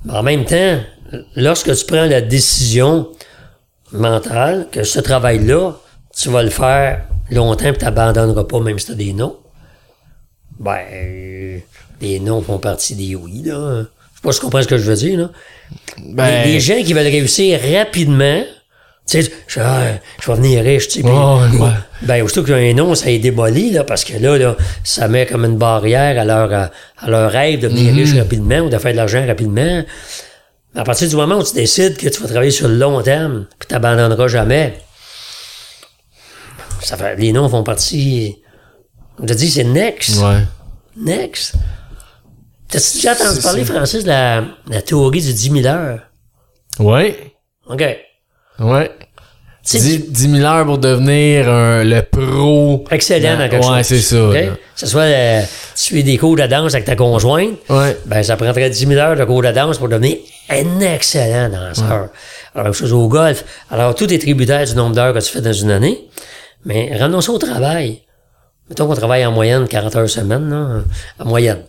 Mais 0.06 0.14
en 0.14 0.24
même 0.24 0.44
temps, 0.46 0.80
lorsque 1.36 1.74
tu 1.76 1.86
prends 1.86 2.06
la 2.06 2.22
décision 2.22 3.08
mentale 3.92 4.68
que 4.72 4.84
ce 4.84 5.00
travail-là, 5.00 5.74
tu 6.16 6.30
vas 6.30 6.44
le 6.44 6.50
faire 6.50 7.02
longtemps 7.32 7.66
et 7.66 7.74
tu 7.78 7.86
n'abandonneras 7.86 8.44
pas, 8.44 8.60
même 8.60 8.80
si 8.80 8.88
tu 8.88 8.92
as 8.92 8.96
des 8.96 9.14
noms, 9.14 9.38
ben, 10.60 10.78
euh, 10.94 11.58
les 12.02 12.20
noms 12.20 12.42
font 12.42 12.58
partie 12.58 12.96
des 12.96 13.16
oui, 13.16 13.44
là. 13.46 13.84
Je 13.84 13.84
sais 13.84 14.22
pas 14.24 14.32
si 14.34 14.40
tu 14.40 14.46
comprends 14.46 14.62
ce 14.62 14.68
que 14.68 14.78
je 14.78 14.84
veux 14.84 14.96
dire, 14.98 15.20
là. 15.20 15.30
Ben, 16.00 16.44
Les, 16.46 16.54
les 16.54 16.60
gens 16.60 16.82
qui 16.84 16.94
veulent 16.94 17.04
réussir 17.08 17.60
rapidement, 17.78 18.42
tu 19.08 19.24
sais, 19.24 19.32
je, 19.48 19.60
ah, 19.62 19.84
je 20.22 20.30
vais 20.32 20.38
venir 20.38 20.64
riche, 20.64 20.88
tu 20.90 20.94
sais. 20.96 21.00
puis- 21.02 21.12
Ouais. 21.60 21.70
Ben, 22.02 22.22
aussitôt 22.24 22.44
qu'il 22.44 22.54
y 22.54 22.56
a 22.56 22.72
un 22.72 22.74
nom, 22.74 22.94
ça 22.96 23.10
est 23.10 23.20
démoli, 23.20 23.72
là, 23.72 23.84
parce 23.84 24.04
que 24.04 24.18
là, 24.18 24.38
là, 24.38 24.56
ça 24.84 25.08
met 25.08 25.26
comme 25.26 25.46
une 25.46 25.58
barrière 25.58 26.20
à 26.20 26.26
leur, 26.26 26.52
à, 26.54 26.72
à 27.00 27.10
leur 27.10 27.32
rêve 27.32 27.60
de 27.62 27.68
devenir 27.70 27.94
riche 27.94 28.14
rapidement 28.16 28.60
ou 28.60 28.70
de 28.70 28.78
faire 28.78 28.92
de 28.92 28.98
l'argent 28.98 29.26
rapidement. 29.26 29.84
À 30.76 30.84
partir 30.84 31.08
du 31.10 31.16
moment 31.16 31.38
où 31.38 31.44
tu 31.44 31.54
décides 31.54 31.98
que 31.98 32.08
tu 32.08 32.22
vas 32.22 32.28
travailler 32.28 32.52
sur 32.52 32.68
le 32.68 32.76
long 32.76 33.02
terme, 33.02 33.48
puis 33.58 33.68
tu 33.68 33.74
n'abandonneras 33.74 34.28
jamais, 34.28 34.80
ça 36.82 36.96
fait, 36.98 37.16
les 37.16 37.32
noms 37.34 37.50
font 37.50 37.64
partie. 37.64 38.42
On 39.20 39.26
te 39.26 39.34
dit, 39.34 39.50
c'est 39.50 39.64
next. 39.64 40.18
ouais. 40.22 40.44
Next. 40.96 41.56
T'as-tu 42.70 42.94
déjà 42.98 43.14
entendu 43.14 43.42
parler, 43.42 43.66
ça. 43.66 43.74
Francis, 43.74 44.04
de 44.04 44.10
la, 44.10 44.44
la 44.68 44.82
théorie 44.82 45.22
du 45.22 45.34
10 45.34 45.62
000 45.64 45.66
heures? 45.66 46.02
Ouais. 46.78 47.34
OK. 47.68 47.84
Ouais. 48.60 48.92
Tu 49.70 49.78
sais, 49.78 49.98
10, 50.00 50.12
10 50.12 50.32
000 50.38 50.46
heures 50.52 50.66
pour 50.66 50.78
devenir 50.80 51.48
un- 51.50 51.84
le 51.84 52.02
pro. 52.02 52.84
excellent 52.90 53.38
dans 53.38 53.50
quelque 53.50 53.62
chose. 53.64 53.72
Ouais, 53.72 53.84
c'est 53.84 54.00
ça. 54.00 54.28
OK? 54.28 54.34
là. 54.34 54.42
Que 54.42 54.56
ce 54.76 54.88
soit 54.88 55.02
euh, 55.02 55.42
tu 55.76 55.84
suis 55.84 56.04
des 56.04 56.18
cours 56.18 56.36
de 56.36 56.48
danse 56.48 56.74
avec 56.74 56.86
ta 56.86 56.96
conjointe, 56.96 57.56
Ouais. 57.70 57.98
ben 58.06 58.24
ça 58.24 58.36
prendrait 58.36 58.70
10 58.70 58.88
000 58.88 58.94
heures 59.00 59.16
de 59.16 59.24
cours 59.26 59.44
de 59.44 59.52
danse 59.52 59.78
pour 59.78 59.90
devenir 59.90 60.18
un 60.50 60.80
excellent 60.80 61.50
danseur. 61.50 62.08
Alors, 62.56 62.64
même 62.66 62.74
chose 62.74 62.94
au 62.94 63.08
golf. 63.08 63.46
Alors, 63.70 63.94
tout 63.94 64.12
est 64.12 64.18
tributaire 64.20 64.66
du 64.66 64.74
nombre 64.76 64.96
d'heures 64.96 65.14
que 65.14 65.20
tu 65.20 65.32
fais 65.32 65.42
dans 65.42 65.54
une 65.54 65.70
année. 65.72 66.08
Mais 66.66 66.96
ramenons 66.98 67.22
ça 67.22 67.32
au 67.32 67.38
travail. 67.38 68.02
Mettons 68.70 68.88
qu'on 68.88 68.96
travaille 68.96 69.26
en 69.26 69.32
moyenne 69.32 69.68
40 69.68 69.96
heures 69.96 70.10
semaine, 70.10 70.50
là, 70.50 70.82
en 71.20 71.26
moyenne. 71.28 71.60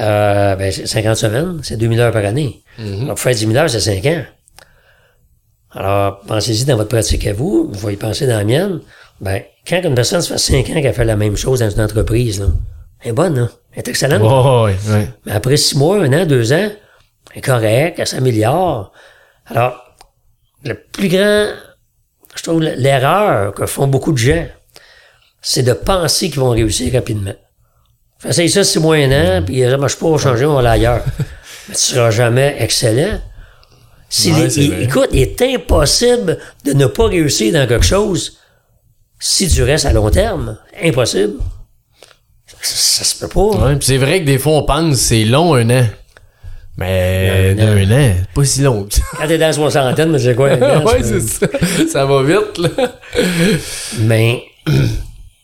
Euh, 0.00 0.54
ben, 0.56 0.72
c'est 0.72 0.86
50 0.86 1.16
semaines, 1.16 1.60
c'est 1.62 1.76
2000 1.76 2.00
heures 2.00 2.12
par 2.12 2.24
année. 2.24 2.62
Alors, 2.78 3.08
pour 3.08 3.20
faire 3.20 3.34
10 3.34 3.46
000 3.46 3.56
heures, 3.56 3.70
c'est 3.70 3.80
5 3.80 4.04
ans. 4.06 4.22
Alors, 5.74 6.20
pensez-y 6.26 6.64
dans 6.64 6.76
votre 6.76 6.88
pratique 6.88 7.26
à 7.26 7.32
vous, 7.32 7.68
vous 7.70 7.90
y 7.90 7.96
penser 7.96 8.26
dans 8.26 8.36
la 8.36 8.44
mienne. 8.44 8.80
Ben, 9.20 9.42
quand 9.66 9.80
une 9.82 9.94
personne 9.94 10.20
se 10.20 10.32
fait 10.32 10.38
5 10.38 10.70
ans 10.70 10.82
qu'elle 10.82 10.94
fait 10.94 11.04
la 11.04 11.16
même 11.16 11.36
chose 11.36 11.60
dans 11.60 11.70
une 11.70 11.80
entreprise, 11.80 12.40
là, 12.40 12.48
elle 13.00 13.10
est 13.10 13.12
bonne, 13.12 13.36
là. 13.36 13.48
Elle 13.72 13.78
est 13.78 13.88
excellente. 13.88 14.20
Ouais. 14.88 15.08
Mais 15.24 15.32
après 15.32 15.56
six 15.56 15.76
mois, 15.76 16.02
un 16.02 16.12
an, 16.12 16.26
deux 16.26 16.52
ans, 16.52 16.70
elle 17.32 17.38
est 17.38 17.40
correcte, 17.40 17.98
elle 17.98 18.06
s'améliore. 18.06 18.92
Alors, 19.46 19.96
le 20.64 20.74
plus 20.74 21.08
grand, 21.08 21.48
je 22.34 22.42
trouve, 22.42 22.62
l'erreur 22.62 23.54
que 23.54 23.66
font 23.66 23.86
beaucoup 23.86 24.12
de 24.12 24.18
gens, 24.18 24.46
c'est 25.40 25.62
de 25.62 25.72
penser 25.72 26.28
qu'ils 26.28 26.40
vont 26.40 26.50
réussir 26.50 26.92
rapidement. 26.92 27.34
Fais 28.18 28.46
ça 28.48 28.62
six 28.62 28.78
mois, 28.78 28.96
un 28.96 29.38
an, 29.38 29.42
puis 29.44 29.62
ça 29.62 29.76
marche 29.76 29.96
pas, 29.96 30.06
on 30.06 30.16
va 30.16 30.22
changer, 30.22 30.44
on 30.44 30.54
va 30.54 30.60
aller 30.60 30.68
ailleurs. 30.68 31.04
Mais 31.68 31.74
tu 31.74 31.80
seras 31.80 32.10
jamais 32.10 32.56
excellent. 32.58 33.20
Ouais, 34.26 34.46
il- 34.56 34.82
écoute, 34.82 35.08
il 35.12 35.20
est 35.20 35.42
impossible 35.42 36.38
de 36.64 36.72
ne 36.74 36.86
pas 36.86 37.06
réussir 37.06 37.52
dans 37.52 37.66
quelque 37.66 37.84
chose 37.84 38.38
si 39.18 39.48
tu 39.48 39.62
restes 39.62 39.86
à 39.86 39.92
long 39.92 40.10
terme. 40.10 40.58
Impossible. 40.82 41.34
Ça, 42.60 43.02
ça 43.02 43.04
se 43.04 43.18
peut 43.18 43.28
pas. 43.28 43.40
Ouais, 43.68 43.76
c'est 43.80 43.96
vrai 43.96 44.20
que 44.20 44.26
des 44.26 44.38
fois, 44.38 44.52
on 44.52 44.62
pense 44.64 44.90
que 44.96 44.96
c'est 45.02 45.24
long, 45.24 45.54
un 45.54 45.68
an. 45.70 45.86
Mais 46.76 47.50
Un 47.50 47.54
d'un 47.84 47.90
an. 47.90 48.14
pas 48.34 48.44
si 48.44 48.60
long. 48.62 48.86
Quand 49.18 49.26
t'es 49.26 49.38
dans 49.38 49.46
la 49.46 49.52
soixantaine, 49.52 50.10
mais 50.10 50.18
c'est 50.18 50.34
quoi? 50.34 50.50
un 50.50 50.60
an, 50.80 50.84
ouais, 50.84 51.02
c'est- 51.02 51.20
c'est 51.20 51.46
ça. 51.46 51.88
Ça 51.92 52.06
va 52.06 52.22
vite, 52.22 52.58
là. 52.58 52.68
Mais, 54.00 54.42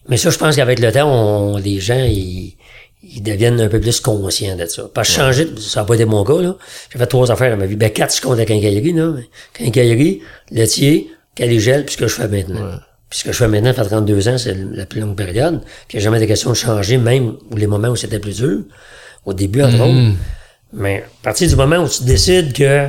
mais 0.09 0.17
ça, 0.17 0.31
je 0.31 0.39
pense 0.39 0.57
qu'avec 0.57 0.79
le 0.79 0.93
temps, 0.93 1.11
on, 1.11 1.57
les 1.57 1.81
gens, 1.81 2.05
ils, 2.05 2.57
ils 3.03 3.23
deviennent 3.23 3.61
un 3.61 3.69
peu 3.69 3.81
plus 3.81 4.01
conscients 4.01 4.57
de 4.57 4.67
ça. 4.67 4.85
Parce 4.93 5.09
que 5.09 5.15
changer, 5.15 5.49
ça 5.59 5.81
n'a 5.81 5.87
pas 5.87 5.95
été 5.95 6.05
mon 6.05 6.25
cas, 6.25 6.41
là. 6.41 6.57
J'ai 6.93 6.99
fait 6.99 7.07
trois 7.07 7.31
affaires 7.31 7.51
dans 7.51 7.57
ma 7.57 7.67
vie. 7.67 7.77
Ben, 7.77 7.91
quatre, 7.91 8.17
je 8.17 8.21
compte 8.21 8.39
la 8.39 8.45
quincaillerie, 8.45 8.93
là. 8.93 9.13
Quincaillerie, 9.53 10.21
laitier, 10.51 11.11
caligel, 11.35 11.85
puis 11.85 11.95
ce 11.95 11.99
que 11.99 12.09
je 12.09 12.15
fais 12.15 12.29
maintenant. 12.29 12.79
Puis 13.09 13.21
ce 13.21 13.25
que 13.25 13.33
je 13.33 13.39
fais 13.39 13.49
maintenant, 13.49 13.73
ça 13.73 13.85
fait 13.85 13.91
32 13.91 14.29
ans, 14.29 14.39
c'est 14.39 14.55
la 14.55 14.85
plus 14.85 15.01
longue 15.01 15.17
période. 15.17 15.61
Puis 15.87 15.97
il 15.97 15.97
n'y 15.97 16.03
a 16.03 16.05
jamais 16.05 16.21
de 16.21 16.27
question 16.27 16.51
de 16.51 16.57
changer, 16.57 16.99
même 16.99 17.37
les 17.57 17.67
moments 17.67 17.89
où 17.89 17.97
c'était 17.97 18.19
plus 18.19 18.37
dur. 18.37 18.61
Au 19.25 19.33
début, 19.33 19.63
entre 19.63 19.81
autres. 19.81 20.17
Mais 20.73 21.03
à 21.03 21.23
partir 21.23 21.49
du 21.49 21.57
moment 21.57 21.79
où 21.79 21.89
tu 21.89 22.05
décides 22.05 22.53
que 22.53 22.89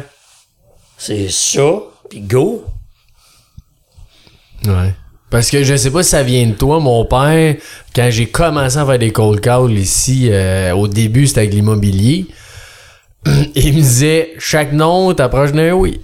c'est 0.97 1.29
ça, 1.29 1.79
puis 2.09 2.21
go, 2.21 2.65
Ouais. 4.67 4.93
Parce 5.29 5.49
que 5.51 5.63
je 5.63 5.75
sais 5.75 5.91
pas 5.91 6.01
si 6.03 6.09
ça 6.09 6.23
vient 6.23 6.47
de 6.47 6.53
toi, 6.53 6.79
mon 6.79 7.05
père, 7.05 7.55
quand 7.95 8.07
j'ai 8.09 8.25
commencé 8.27 8.77
à 8.77 8.85
faire 8.85 8.97
des 8.99 9.11
cold 9.11 9.39
calls 9.41 9.71
ici, 9.77 10.29
euh, 10.31 10.71
au 10.73 10.87
début, 10.87 11.27
c'était 11.27 11.41
avec 11.41 11.53
l'immobilier. 11.53 12.25
Il 13.55 13.73
me 13.75 13.81
disait, 13.81 14.31
chaque 14.39 14.71
nom 14.71 15.13
t'approche 15.13 15.51
d'un 15.51 15.73
oui. 15.73 15.99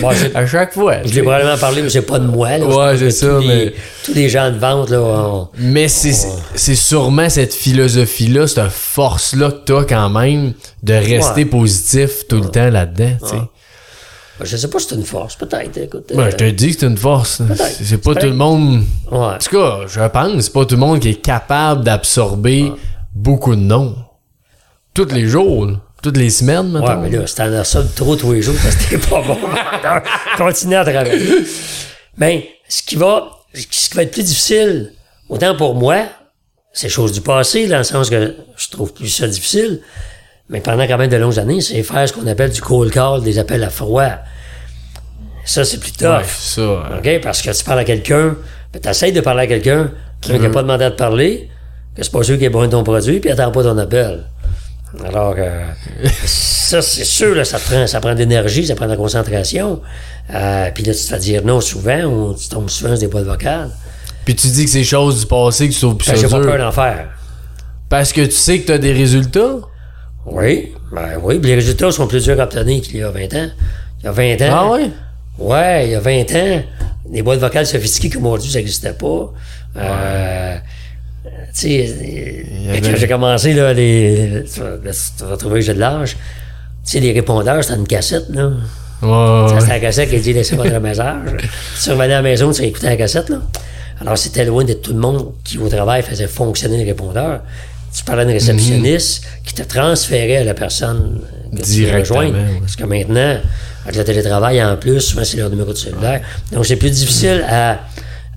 Bon, 0.00 0.10
à 0.34 0.46
chaque 0.46 0.74
fois. 0.74 0.96
Je 1.04 1.14
l'ai 1.14 1.22
probablement 1.22 1.56
parlé, 1.56 1.80
mais 1.82 1.88
c'est 1.88 2.02
pas 2.02 2.18
de 2.18 2.26
moi. 2.26 2.58
Là. 2.58 2.66
Ouais, 2.66 2.98
c'est 2.98 3.10
ça, 3.10 3.26
tous 3.26 3.46
mais- 3.46 3.64
Les, 3.64 3.74
tous 4.04 4.14
les 4.14 4.28
gens 4.28 4.50
de 4.52 4.58
vente, 4.58 4.90
là, 4.90 5.00
on- 5.00 5.48
Mais 5.58 5.88
c'est 5.88 6.12
c'est 6.54 6.74
sûrement 6.74 7.28
cette 7.30 7.54
philosophie-là, 7.54 8.46
cette 8.46 8.68
force-là 8.70 9.50
que 9.50 9.64
t'as 9.64 9.84
quand 9.84 10.10
même 10.10 10.52
de 10.82 10.92
rester 10.94 11.42
Ouais. 11.42 11.44
positif 11.46 12.28
tout 12.28 12.36
le 12.40 12.48
temps 12.50 12.68
là-dedans, 12.70 13.16
tu 13.22 13.28
sais. 13.30 13.36
Je 14.42 14.56
sais 14.56 14.68
pas 14.68 14.78
si 14.78 14.88
c'est 14.88 14.94
une 14.96 15.04
force, 15.04 15.36
peut-être. 15.36 15.76
Écoute, 15.78 16.12
Ouais, 16.14 16.24
euh, 16.24 16.30
je 16.30 16.36
te 16.36 16.50
dis 16.50 16.72
que 16.74 16.80
c'est 16.80 16.86
une 16.86 16.96
force. 16.96 17.42
C'est- 17.56 17.84
C'est 17.84 17.98
pas 17.98 18.12
C'est 18.14 18.20
tout 18.20 18.26
le 18.26 18.34
monde. 18.34 18.84
ouais. 19.10 19.18
En 19.18 19.38
tout 19.38 19.50
cas, 19.56 19.80
je 19.86 20.00
pense, 20.08 20.42
c'est 20.42 20.52
pas 20.52 20.64
tout 20.64 20.74
le 20.74 20.80
monde 20.80 21.00
qui 21.00 21.08
est 21.10 21.14
capable 21.22 21.84
d'absorber 21.84 22.72
beaucoup 23.14 23.54
de 23.54 23.60
noms. 23.60 23.96
Tous 24.94 25.06
les 25.12 25.26
jours, 25.26 25.68
toutes 26.02 26.16
les 26.16 26.30
semaines, 26.30 26.74
Ouais, 26.74 26.80
maintenant. 26.80 27.00
mais 27.02 27.10
là, 27.10 27.24
t'en 27.34 27.52
as 27.52 27.64
ça 27.64 27.82
de 27.82 27.88
trop 27.94 28.16
tous 28.16 28.32
les 28.32 28.42
jours, 28.42 28.54
parce 28.62 28.76
que 28.76 28.90
t'es 28.90 28.98
pas 28.98 29.22
bon. 29.22 29.38
Continue 30.38 30.74
à 30.76 30.84
travailler. 30.84 31.44
Mais 32.16 32.48
ce 32.68 32.82
qui 32.82 32.96
va, 32.96 33.28
ce 33.54 33.66
qui 33.66 33.94
va 33.96 34.02
être 34.02 34.12
plus 34.12 34.22
difficile, 34.24 34.92
autant 35.28 35.54
pour 35.56 35.74
moi, 35.74 36.04
c'est 36.72 36.88
chose 36.88 37.12
du 37.12 37.20
passé, 37.20 37.66
dans 37.68 37.78
le 37.78 37.84
sens 37.84 38.10
que 38.10 38.34
je 38.56 38.68
trouve 38.70 38.92
plus 38.92 39.08
ça 39.08 39.26
difficile, 39.28 39.80
mais 40.48 40.60
pendant 40.60 40.86
quand 40.86 40.98
même 40.98 41.10
de 41.10 41.16
longues 41.16 41.38
années, 41.38 41.60
c'est 41.60 41.82
faire 41.82 42.08
ce 42.08 42.12
qu'on 42.12 42.26
appelle 42.26 42.50
du 42.50 42.60
cold 42.60 42.92
call, 42.92 43.22
des 43.22 43.38
appels 43.38 43.62
à 43.64 43.70
froid. 43.70 44.10
Ça, 45.44 45.64
c'est 45.64 45.78
plus 45.78 45.92
tough. 45.92 46.06
Ouais, 46.06 46.24
ça. 46.26 46.98
OK? 46.98 47.20
Parce 47.22 47.42
que 47.42 47.50
tu 47.50 47.64
parles 47.64 47.80
à 47.80 47.84
quelqu'un, 47.84 48.36
tu 48.80 48.88
essaies 48.88 49.12
de 49.12 49.20
parler 49.20 49.42
à 49.42 49.46
quelqu'un 49.46 49.90
qui 50.20 50.38
n'a 50.38 50.50
pas 50.50 50.62
demandé 50.62 50.84
à 50.84 50.90
te 50.90 50.96
parler, 50.96 51.48
que 51.94 52.02
c'est 52.02 52.12
pas 52.12 52.22
sûr 52.22 52.36
qu'il 52.36 52.44
ait 52.44 52.50
besoin 52.50 52.66
de 52.66 52.72
ton 52.72 52.84
produit, 52.84 53.20
puis 53.20 53.30
attend 53.30 53.50
pas 53.50 53.62
ton 53.62 53.78
appel. 53.78 54.24
Alors, 55.04 55.34
euh, 55.36 55.64
ça, 56.24 56.80
c'est 56.80 57.04
sûr, 57.04 57.34
là, 57.34 57.44
ça, 57.44 57.58
te 57.58 57.64
prend, 57.64 57.86
ça 57.86 58.00
prend 58.00 58.14
de 58.14 58.18
l'énergie, 58.18 58.66
ça 58.66 58.74
prend 58.74 58.86
de 58.86 58.92
la 58.92 58.96
concentration. 58.96 59.80
Euh, 60.32 60.70
puis 60.74 60.84
là, 60.84 60.94
tu 60.94 61.00
te 61.00 61.08
fais 61.08 61.18
dire 61.18 61.44
non 61.44 61.60
souvent, 61.60 62.02
ou 62.04 62.34
tu 62.34 62.48
tombes 62.48 62.70
souvent 62.70 62.90
sur 62.90 62.98
des 62.98 63.08
boîtes 63.08 63.26
vocales. 63.26 63.70
Puis 64.24 64.34
tu 64.34 64.48
dis 64.48 64.64
que 64.64 64.70
c'est 64.70 64.84
chose 64.84 65.20
du 65.20 65.26
passé 65.26 65.68
que 65.68 65.74
tu 65.74 65.80
trouves 65.80 65.96
plus 65.96 66.10
Ben, 66.10 66.16
j'ai 66.16 66.28
pas 66.28 66.40
peur 66.40 66.58
d'en 66.58 66.72
faire. 66.72 67.08
Parce 67.88 68.12
que 68.12 68.22
tu 68.22 68.32
sais 68.32 68.60
que 68.60 68.66
t'as 68.66 68.78
des 68.78 68.92
résultats? 68.92 69.58
Oui, 70.26 70.72
ben 70.92 71.18
oui, 71.22 71.38
puis 71.38 71.50
les 71.50 71.54
résultats 71.56 71.90
sont 71.92 72.06
plus 72.06 72.24
durs 72.24 72.40
à 72.40 72.44
obtenir 72.44 72.82
qu'il 72.82 72.96
y 72.96 73.02
a 73.02 73.10
20 73.10 73.34
ans. 73.34 73.48
Il 74.00 74.04
y 74.06 74.08
a 74.08 74.12
20 74.12 74.32
ans. 74.42 74.50
Ah 74.52 74.70
ouais? 74.72 74.90
Ouais, 75.38 75.86
il 75.86 75.90
y 75.92 75.94
a 75.94 76.00
20 76.00 76.20
ans, 76.34 76.62
les 77.12 77.22
boîtes 77.22 77.38
vocales 77.40 77.66
sophistiquées 77.66 78.10
comme 78.10 78.26
aujourd'hui, 78.26 78.50
ça 78.50 78.58
n'existait 78.58 78.92
pas. 78.94 79.32
Euh, 79.76 80.56
tu 81.54 81.60
sais, 81.60 81.94
avait- 82.68 82.80
quand 82.80 82.96
j'ai 82.96 83.08
commencé, 83.08 83.52
là, 83.54 83.72
les, 83.72 84.44
tu 84.52 84.60
vas, 84.60 84.70
là, 84.82 84.90
tu 85.18 85.24
vas 85.24 85.36
trouver 85.36 85.60
que 85.60 85.66
j'ai 85.66 85.74
de 85.74 85.80
l'âge. 85.80 86.12
Tu 86.84 86.92
sais, 86.92 87.00
les 87.00 87.12
répondeurs, 87.12 87.62
c'était 87.62 87.76
une 87.78 87.86
cassette, 87.86 88.28
là. 88.30 88.50
Ouais. 89.02 89.48
C'était 89.60 89.72
la 89.72 89.80
cassette 89.80 90.10
qui 90.10 90.18
dit 90.20 90.32
laissez 90.32 90.56
votre 90.56 90.78
message. 90.80 91.28
tu 91.82 91.90
revenais 91.90 92.04
à 92.14 92.16
la 92.16 92.22
maison, 92.22 92.50
tu 92.50 92.62
écoutais 92.62 92.88
la 92.88 92.96
cassette, 92.96 93.28
là. 93.28 93.38
Alors, 94.00 94.16
c'était 94.18 94.44
loin 94.44 94.64
de 94.64 94.72
tout 94.74 94.92
le 94.92 94.98
monde 94.98 95.32
qui, 95.44 95.58
au 95.58 95.68
travail, 95.68 96.02
faisait 96.02 96.26
fonctionner 96.26 96.78
les 96.78 96.84
répondeurs. 96.84 97.40
Tu 97.94 98.04
parlais 98.04 98.24
d'une 98.24 98.34
réceptionniste 98.34 99.24
qui 99.44 99.54
te 99.54 99.62
transférait 99.62 100.36
à 100.38 100.44
la 100.44 100.54
personne 100.54 101.20
que 101.56 101.62
tu 101.62 101.86
ouais. 102.12 102.32
Parce 102.60 102.76
que 102.76 102.84
maintenant, 102.84 103.38
avec 103.84 103.96
le 103.96 104.04
télétravail 104.04 104.62
en 104.62 104.76
plus, 104.76 105.00
souvent 105.00 105.24
c'est 105.24 105.38
leur 105.38 105.48
numéro 105.50 105.72
de 105.72 105.76
cellulaire. 105.78 106.20
Donc 106.52 106.66
c'est 106.66 106.76
plus 106.76 106.90
difficile 106.90 107.44
à, 107.48 107.80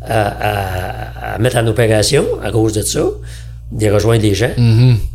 à, 0.01 0.27
à- 0.27 1.33
à 1.35 1.37
mettre 1.39 1.57
en 1.57 1.67
opération 1.67 2.25
à 2.43 2.51
cause 2.51 2.73
de 2.73 2.81
ça, 2.83 3.03
de 3.71 3.89
rejoindre 3.91 4.23
les 4.23 4.33
gens. 4.33 4.51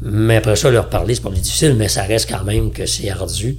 Mais 0.03 0.37
après 0.37 0.57
ça, 0.57 0.70
leur 0.70 0.89
parler, 0.91 1.14
c'est 1.14 1.22
pas 1.22 1.30
plus 1.30 1.41
difficile, 1.41 1.74
mais 1.78 1.89
ça 1.89 2.03
reste 2.03 2.28
quand 2.30 2.45
même 2.45 2.70
que 2.70 2.85
c'est 2.87 3.09
ardu 3.11 3.57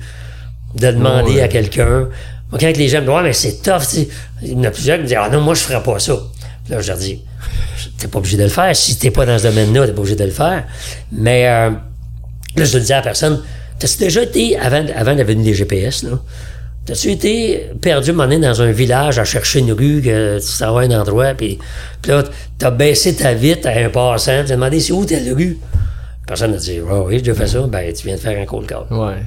de 0.76 0.88
demander 0.92 1.34
Ouais. 1.36 1.42
à 1.42 1.48
quelqu'un. 1.48 2.08
Moi, 2.52 2.60
quand 2.60 2.78
les 2.78 2.88
gens 2.90 3.00
me 3.02 3.06
disent, 3.06 3.16
ouais, 3.16 3.24
mais 3.24 3.34
c'est 3.34 3.62
tough, 3.64 3.80
tu 3.82 3.86
sais. 3.96 4.08
il 4.44 4.52
y 4.54 4.56
en 4.56 4.64
a 4.66 4.72
plusieurs 4.72 4.98
qui 4.98 5.04
me 5.04 5.08
disent, 5.08 5.18
ah 5.20 5.30
non, 5.30 5.42
moi, 5.42 5.56
je 5.56 5.62
ferais 5.62 5.82
pas 5.82 5.98
ça. 6.00 6.14
Puis 6.64 6.74
là, 6.74 6.82
je 6.82 6.88
leur 6.90 6.98
dis, 6.98 7.22
t'es 7.98 8.08
pas 8.08 8.20
obligé 8.20 8.38
de 8.38 8.44
le 8.44 8.50
faire. 8.50 8.76
Si 8.76 8.98
t'es 8.98 9.12
pas 9.12 9.26
dans 9.26 9.38
ce 9.38 9.44
domaine-là, 9.44 9.88
t'es 9.88 9.94
pas 9.94 10.00
obligé 10.00 10.16
de 10.16 10.24
le 10.24 10.32
faire. 10.32 10.66
Mais, 11.12 11.48
euh, 11.48 11.72
là, 12.56 12.66
je 12.66 12.78
le 12.78 12.84
dis 12.84 12.94
à 12.94 12.98
la 12.98 13.02
personne, 13.02 13.42
t'as-tu 13.80 13.98
déjà 13.98 14.24
été, 14.24 14.58
avant, 14.58 14.86
avant 14.96 15.14
la 15.14 15.24
venue 15.24 15.44
des 15.44 15.54
GPS, 15.54 16.04
là, 16.04 16.20
t'as-tu 16.86 17.12
été 17.12 17.70
perdu, 17.82 18.12
donné, 18.12 18.40
dans 18.40 18.62
un 18.62 18.72
village 18.72 19.20
à 19.20 19.26
chercher 19.26 19.60
une 19.60 19.72
rue, 19.72 20.02
que 20.02 20.40
tu 20.40 20.64
à 20.64 20.70
un 20.70 20.92
endroit, 20.92 21.34
puis, 21.34 21.60
puis 22.02 22.12
là, 22.12 22.24
t'as 22.58 22.72
baissé 22.72 23.16
ta 23.16 23.34
vitre 23.34 23.68
à 23.68 23.72
un 23.72 23.90
passant, 23.90 24.44
tu 24.46 24.52
as 24.52 24.56
demandé, 24.56 24.80
c'est 24.80 24.94
où 24.94 25.06
telle 25.06 25.34
rue? 25.34 25.58
La 26.26 26.30
personne 26.30 26.54
a 26.56 26.58
dit, 26.58 26.80
oh, 26.82 27.06
oui, 27.08 27.18
j'ai 27.18 27.22
déjà 27.22 27.36
fait 27.36 27.48
ça. 27.48 27.62
Ben, 27.68 27.94
tu 27.94 28.08
viens 28.08 28.16
de 28.16 28.20
faire 28.20 28.40
un 28.40 28.46
cold 28.46 28.66
call. 28.66 28.86
Ouais. 28.90 29.18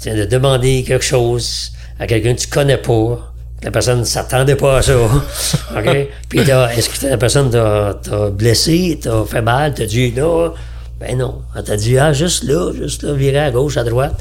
Tu 0.00 0.08
viens 0.08 0.16
de 0.16 0.24
demander 0.24 0.84
quelque 0.86 1.04
chose 1.04 1.72
à 1.98 2.06
quelqu'un 2.06 2.34
que 2.34 2.40
tu 2.40 2.46
connais 2.46 2.76
pas. 2.76 3.33
La 3.64 3.70
personne 3.70 4.00
ne 4.00 4.04
s'attendait 4.04 4.56
pas 4.56 4.78
à 4.78 4.82
ça. 4.82 4.94
OK? 5.76 6.08
Puis 6.28 6.38
est-ce 6.40 6.88
que 6.90 7.06
la 7.06 7.16
personne 7.16 7.50
t'a 7.50 8.30
blessé, 8.30 8.98
t'a 9.02 9.24
fait 9.24 9.42
mal, 9.42 9.74
t'a 9.74 9.86
dit 9.86 10.12
non? 10.16 10.52
Ben 11.00 11.18
non. 11.18 11.42
Elle 11.56 11.64
t'a 11.64 11.76
dit, 11.76 11.98
ah, 11.98 12.12
juste 12.12 12.44
là, 12.44 12.70
juste 12.72 13.02
là, 13.02 13.14
virer 13.14 13.38
à 13.40 13.50
gauche, 13.50 13.76
à 13.76 13.84
droite. 13.84 14.14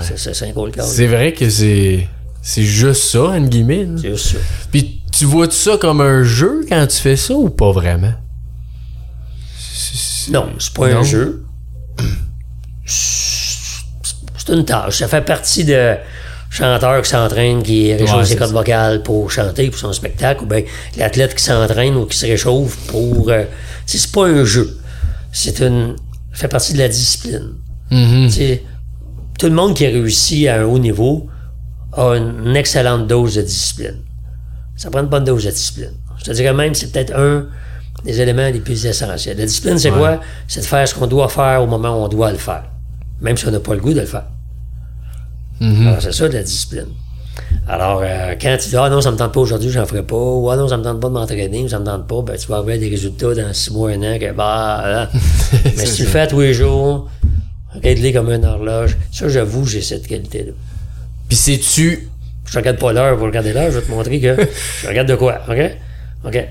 C'est- 0.00 0.42
un 0.42 0.52
call. 0.70 0.84
C'est 0.84 1.06
vrai 1.06 1.32
que 1.32 1.48
c'est. 1.50 2.08
C'est 2.40 2.62
juste 2.64 3.04
ça, 3.04 3.22
entre 3.24 3.48
guillemets. 3.50 3.86
C'est 4.00 4.08
juste 4.10 4.32
ça. 4.32 4.38
Puis 4.72 5.00
tu 5.16 5.26
vois-tu 5.26 5.54
ça 5.54 5.76
comme 5.76 6.00
un 6.00 6.22
jeu 6.24 6.64
quand 6.68 6.84
tu 6.88 6.96
fais 6.96 7.16
ça 7.16 7.34
ou 7.34 7.50
pas 7.50 7.70
vraiment? 7.72 8.14
Non, 10.30 10.48
c'est 10.58 10.72
pas 10.72 10.88
Non? 10.88 11.00
un 11.00 11.02
jeu. 11.04 11.44
C'est 12.86 14.52
une 14.52 14.64
tâche. 14.64 14.98
Ça 14.98 15.08
fait 15.08 15.20
partie 15.20 15.64
de 15.64 15.96
chanteur 16.52 17.00
qui 17.02 17.08
s'entraîne, 17.10 17.62
qui 17.62 17.92
réchauffe 17.94 18.16
Ouais, 18.18 18.24
ses 18.26 18.36
cordes 18.36 18.50
ça. 18.50 18.56
vocales 18.56 19.02
pour 19.02 19.30
chanter 19.30 19.70
pour 19.70 19.78
son 19.78 19.92
spectacle, 19.92 20.44
ou 20.44 20.46
bien 20.46 20.62
l'athlète 20.98 21.34
qui 21.34 21.42
s'entraîne 21.42 21.96
ou 21.96 22.04
qui 22.06 22.16
se 22.18 22.26
réchauffe 22.26 22.76
pour... 22.88 23.30
euh, 23.30 23.44
c'est 23.86 24.10
pas 24.12 24.26
un 24.26 24.44
jeu. 24.44 24.78
C'est 25.32 25.60
une... 25.60 25.96
ça 26.32 26.40
fait 26.42 26.48
partie 26.48 26.74
de 26.74 26.78
la 26.78 26.88
discipline. 26.88 27.54
Mhm. 27.90 28.28
Sais, 28.28 28.62
tout 29.38 29.46
le 29.46 29.54
monde 29.54 29.74
qui 29.74 29.86
a 29.86 29.88
réussi 29.88 30.46
à 30.46 30.60
un 30.60 30.64
haut 30.64 30.78
niveau 30.78 31.26
a 31.94 32.14
une 32.16 32.54
excellente 32.54 33.06
dose 33.06 33.34
de 33.36 33.42
discipline. 33.42 33.96
Ça 34.76 34.90
prend 34.90 35.00
une 35.00 35.08
bonne 35.08 35.24
dose 35.24 35.44
de 35.44 35.50
discipline. 35.50 35.92
Je 36.18 36.24
te 36.24 36.30
dirais 36.32 36.52
même, 36.54 36.74
c'est 36.74 36.92
peut-être 36.92 37.14
un 37.16 37.46
des 38.04 38.20
éléments 38.20 38.48
les 38.48 38.60
plus 38.60 38.84
essentiels. 38.86 39.36
La 39.38 39.46
discipline, 39.46 39.78
c'est 39.78 39.90
Ouais. 39.90 39.98
quoi? 39.98 40.20
C'est 40.48 40.60
de 40.60 40.66
faire 40.66 40.86
ce 40.86 40.94
qu'on 40.94 41.06
doit 41.06 41.28
faire 41.28 41.62
au 41.62 41.66
moment 41.66 41.90
où 42.00 42.04
on 42.04 42.08
doit 42.08 42.30
le 42.30 42.38
faire. 42.38 42.64
Même 43.20 43.36
si 43.36 43.46
on 43.46 43.50
n'a 43.50 43.60
pas 43.60 43.74
le 43.74 43.80
goût 43.80 43.92
de 43.94 44.00
le 44.00 44.06
faire. 44.06 44.24
Mhm. 45.62 45.86
Alors, 45.86 46.02
c'est 46.02 46.12
ça, 46.12 46.28
de 46.28 46.34
la 46.34 46.42
discipline. 46.42 46.88
Alors, 47.68 48.02
euh, 48.02 48.34
quand 48.40 48.56
tu 48.60 48.68
dis, 48.70 48.76
ah 48.76 48.90
non, 48.90 49.00
ça 49.00 49.12
me 49.12 49.16
tente 49.16 49.32
pas 49.32 49.40
aujourd'hui, 49.40 49.70
j'en 49.70 49.86
ferai 49.86 50.02
pas, 50.02 50.16
ou 50.16 50.50
ah 50.50 50.56
non, 50.56 50.68
ça 50.68 50.76
me 50.76 50.82
tente 50.82 51.00
pas 51.00 51.08
de 51.08 51.12
m'entraîner, 51.14 51.62
ou 51.62 51.68
ça 51.68 51.78
me 51.78 51.84
tente 51.84 52.06
pas, 52.06 52.20
ben, 52.22 52.36
tu 52.36 52.48
vas 52.48 52.58
avoir 52.58 52.76
des 52.76 52.88
résultats 52.88 53.34
dans 53.34 53.52
six 53.52 53.72
mois, 53.72 53.90
un 53.90 54.02
an, 54.02 54.18
que, 54.18 54.32
bah, 54.32 54.82
là. 54.84 55.10
Mais 55.76 55.86
si 55.86 55.96
tu 55.96 56.02
le 56.02 56.08
fais 56.08 56.26
tous 56.26 56.40
les 56.40 56.52
jours, 56.52 57.08
regarde-les 57.74 58.12
comme 58.12 58.30
une 58.30 58.44
horloge, 58.44 58.96
ça, 59.12 59.28
j'avoue, 59.28 59.64
j'ai 59.64 59.82
cette 59.82 60.06
qualité-là. 60.06 60.52
Puis 61.28 61.36
sais-tu. 61.36 62.08
Je 62.44 62.58
regarde 62.58 62.78
pas 62.78 62.92
l'heure 62.92 63.16
pour 63.16 63.26
regarder 63.26 63.52
l'heure, 63.52 63.70
je 63.70 63.78
vais 63.78 63.86
te 63.86 63.90
montrer 63.90 64.20
que 64.20 64.36
je 64.82 64.88
regarde 64.88 65.08
de 65.08 65.14
quoi, 65.14 65.40
OK? 65.48 65.76
OK. 66.26 66.48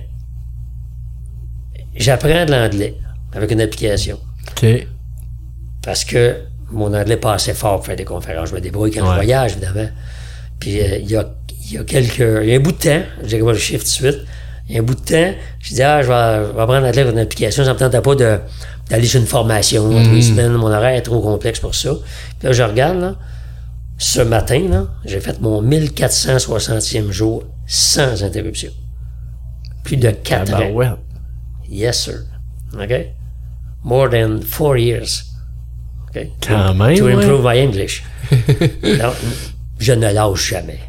J'apprends 1.95 2.45
de 2.45 2.51
l'anglais 2.51 2.95
avec 3.33 3.51
une 3.51 3.61
application. 3.61 4.17
OK. 4.51 4.87
Parce 5.83 6.05
que 6.05 6.37
mon 6.71 6.93
anglais 6.93 7.17
pas 7.17 7.33
assez 7.33 7.53
fort 7.53 7.77
pour 7.77 7.85
faire 7.85 7.95
des 7.95 8.05
conférences. 8.05 8.49
Je 8.49 8.55
me 8.55 8.61
débrouille 8.61 8.91
quand 8.91 9.05
je 9.05 9.13
voyage, 9.15 9.53
évidemment. 9.53 9.89
Puis 10.59 10.79
euh, 10.79 10.97
il 10.97 11.09
y, 11.09 11.15
a, 11.15 11.25
il 11.65 11.73
y 11.73 11.77
a 11.77 11.83
quelques... 11.83 12.19
Il 12.19 12.49
y 12.49 12.53
a 12.53 12.57
un 12.57 12.59
bout 12.59 12.71
de 12.71 12.77
temps, 12.77 13.01
je 13.21 13.27
dirais 13.27 13.41
pas 13.43 13.51
le 13.51 13.57
chiffre 13.57 13.83
tout 13.83 13.89
de 13.89 14.11
suite, 14.11 14.19
il 14.69 14.75
y 14.75 14.77
a 14.77 14.81
un 14.81 14.83
bout 14.83 14.95
de 14.95 14.99
temps, 14.99 15.33
je 15.59 15.73
dis, 15.73 15.81
ah, 15.81 16.01
je 16.01 16.07
vais, 16.07 16.47
je 16.47 16.53
vais 16.55 16.61
apprendre 16.61 16.81
l'anglais 16.85 17.01
avec 17.01 17.13
une 17.13 17.19
application, 17.19 17.65
ça 17.65 17.73
me 17.73 17.79
tentait 17.79 18.01
pas 18.01 18.15
d'aller 18.15 19.05
sur 19.05 19.19
une 19.19 19.27
formation, 19.27 19.85
en 19.85 20.03
trois 20.03 20.21
semaines, 20.21 20.53
mon 20.53 20.67
horaire 20.71 20.95
est 20.95 21.01
trop 21.01 21.19
complexe 21.21 21.59
pour 21.59 21.73
ça. 21.75 21.93
Puis 22.39 22.47
là, 22.47 22.53
je 22.53 22.63
regarde, 22.63 22.99
là, 22.99 23.15
ce 23.97 24.21
matin, 24.21 24.61
là, 24.69 24.87
j'ai 25.05 25.19
fait 25.19 25.39
mon 25.41 25.61
1460e 25.63 27.11
jour 27.11 27.43
sans 27.67 28.23
interruption. 28.23 28.71
Plus 29.83 29.97
de 29.97 30.11
4 30.11 30.53
ans. 30.53 30.57
Yes, 31.69 32.03
sir. 32.03 32.23
OK? 32.79 32.93
More 33.83 34.09
than 34.09 34.41
four 34.41 34.77
years. 34.77 35.23
Quand 36.45 36.73
même, 36.73 36.97
To 36.97 37.05
ouais. 37.05 37.13
improve 37.13 37.41
my 37.45 37.61
English. 37.61 38.03
Non, 38.83 39.11
je 39.79 39.93
ne 39.93 40.11
lâche 40.11 40.49
jamais. 40.49 40.79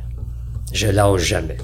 Je 0.73 0.87
lâche 0.89 1.23
jamais. 1.23 1.57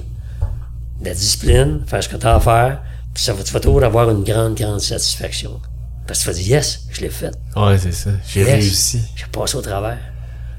La 1.03 1.13
discipline, 1.13 1.81
faire 1.87 2.03
ce 2.03 2.09
que 2.09 2.17
tu 2.17 2.25
as 2.27 2.35
à 2.35 2.39
faire, 2.39 2.81
puis 3.13 3.23
ça 3.23 3.33
va, 3.33 3.59
toujours 3.59 3.83
avoir 3.83 4.09
une 4.09 4.23
grande, 4.23 4.55
grande 4.55 4.81
satisfaction. 4.81 5.59
Parce 6.07 6.19
que 6.19 6.23
tu 6.25 6.29
vas 6.31 6.35
dire, 6.43 6.47
yes, 6.57 6.85
je 6.91 7.01
l'ai 7.01 7.09
fait. 7.09 7.31
Ouais, 7.55 7.77
c'est 7.77 7.91
ça. 7.93 8.09
J'ai 8.27 8.41
Yes, 8.41 8.49
réussi. 8.49 9.01
J'ai 9.15 9.25
passé 9.31 9.55
au 9.57 9.61
travers. 9.61 9.97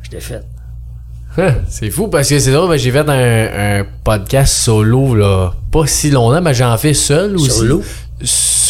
Je 0.02 0.10
l'ai 0.10 0.20
fait. 0.20 0.42
Hein, 1.38 1.54
c'est 1.68 1.90
fou 1.90 2.08
parce 2.08 2.28
que 2.28 2.38
c'est 2.40 2.50
drôle, 2.52 2.76
j'ai 2.78 2.90
fait 2.90 3.08
un, 3.08 3.80
un 3.80 3.86
podcast 4.04 4.52
solo, 4.54 5.14
là, 5.14 5.52
pas 5.70 5.86
si 5.86 6.10
longtemps, 6.10 6.40
mais 6.42 6.54
j'en 6.54 6.76
fais 6.76 6.94
seul 6.94 7.36
aussi. 7.36 7.50
Solo? 7.50 7.82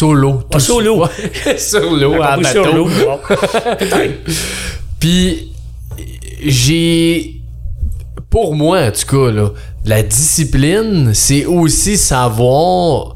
Solo. 0.01 0.41
Ah, 0.45 0.47
Tout- 0.53 0.59
solo. 0.59 1.05
Ouais, 1.45 1.57
solo, 1.59 2.15
Ah, 2.23 2.39
en 2.39 2.43
sur 2.43 2.63
bateau. 2.63 2.75
l'eau. 2.75 2.89
Puis 4.99 5.51
j'ai 6.43 7.35
pour 8.31 8.55
moi 8.55 8.79
en 8.87 8.91
tout 8.91 9.15
cas 9.15 9.31
là, 9.31 9.49
la 9.85 10.01
discipline, 10.01 11.11
c'est 11.13 11.45
aussi 11.45 11.97
savoir 11.97 13.15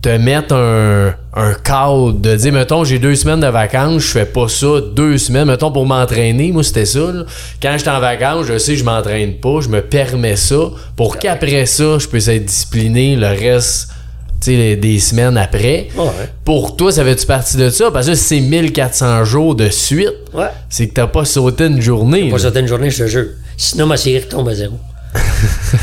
te 0.00 0.16
mettre 0.16 0.54
un, 0.54 1.12
un 1.34 1.54
cadre 1.54 2.12
de 2.12 2.36
dire 2.36 2.52
mettons 2.52 2.84
j'ai 2.84 2.98
deux 2.98 3.16
semaines 3.16 3.40
de 3.40 3.48
vacances, 3.48 4.02
je 4.04 4.08
fais 4.12 4.24
pas 4.24 4.48
ça 4.48 4.80
deux 4.94 5.18
semaines 5.18 5.48
mettons 5.48 5.72
pour 5.72 5.84
m'entraîner, 5.86 6.52
moi 6.52 6.62
c'était 6.62 6.86
ça 6.86 7.00
là. 7.12 7.24
Quand 7.60 7.74
j'étais 7.76 7.90
en 7.90 8.00
vacances, 8.00 8.46
je 8.46 8.56
sais 8.56 8.72
que 8.72 8.78
je 8.78 8.84
m'entraîne 8.84 9.34
pas, 9.40 9.60
je 9.60 9.68
me 9.68 9.82
permets 9.82 10.36
ça 10.36 10.70
pour 10.96 11.18
qu'après 11.18 11.66
ça, 11.66 11.98
je 11.98 12.06
puisse 12.06 12.28
être 12.28 12.44
discipliné 12.46 13.14
le 13.16 13.26
reste 13.26 13.90
des 14.46 14.98
semaines 15.00 15.36
après. 15.36 15.88
Ouais. 15.96 16.06
Pour 16.44 16.76
toi, 16.76 16.90
ça 16.92 17.04
fait-tu 17.04 17.26
partie 17.26 17.56
de 17.56 17.70
ça? 17.70 17.90
Parce 17.90 18.06
que 18.06 18.14
c'est 18.14 18.40
1400 18.40 19.24
jours 19.24 19.54
de 19.54 19.68
suite, 19.68 20.12
Ouais. 20.34 20.46
c'est 20.68 20.88
que 20.88 20.94
t'as 20.94 21.06
pas 21.06 21.24
sauté 21.24 21.66
une 21.66 21.80
journée. 21.80 22.28
Pas 22.30 22.36
là. 22.36 22.42
certaines 22.42 22.66
journées, 22.68 22.90
je 22.90 23.04
te 23.04 23.08
jure. 23.08 23.26
Sinon, 23.56 23.86
ma 23.86 23.96
série 23.96 24.20
retombe 24.20 24.48
à 24.48 24.54
zéro. 24.54 24.74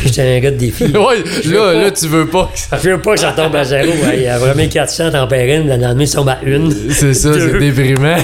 J'étais 0.06 0.22
un 0.38 0.39
gars 0.39 0.51
de 0.51 0.58
défi. 0.58 0.84
ouais, 0.86 1.24
là, 1.45 1.74
là, 1.74 1.91
tu 1.91 2.08
veux 2.08 2.28
pas 2.28 2.49
que 2.53 2.60
ça... 2.60 2.78
Je 2.82 2.89
veux 2.91 3.01
pas 3.01 3.16
que 3.16 3.20
ça 3.20 3.32
retombe 3.32 3.56
à 3.56 3.64
zéro. 3.64 3.91
Il 4.14 4.22
y 4.22 4.28
a 4.28 4.38
vraiment 4.38 4.68
400 4.68 5.12
tempérines, 5.12 5.68
le 5.68 5.76
lendemain, 5.78 6.06
ça 6.06 6.18
tombe 6.20 6.30
à 6.30 6.39
une. 6.45 6.72
C'est 6.91 7.14
ça, 7.14 7.34
c'est 7.39 7.60
déprimant. 7.60 8.18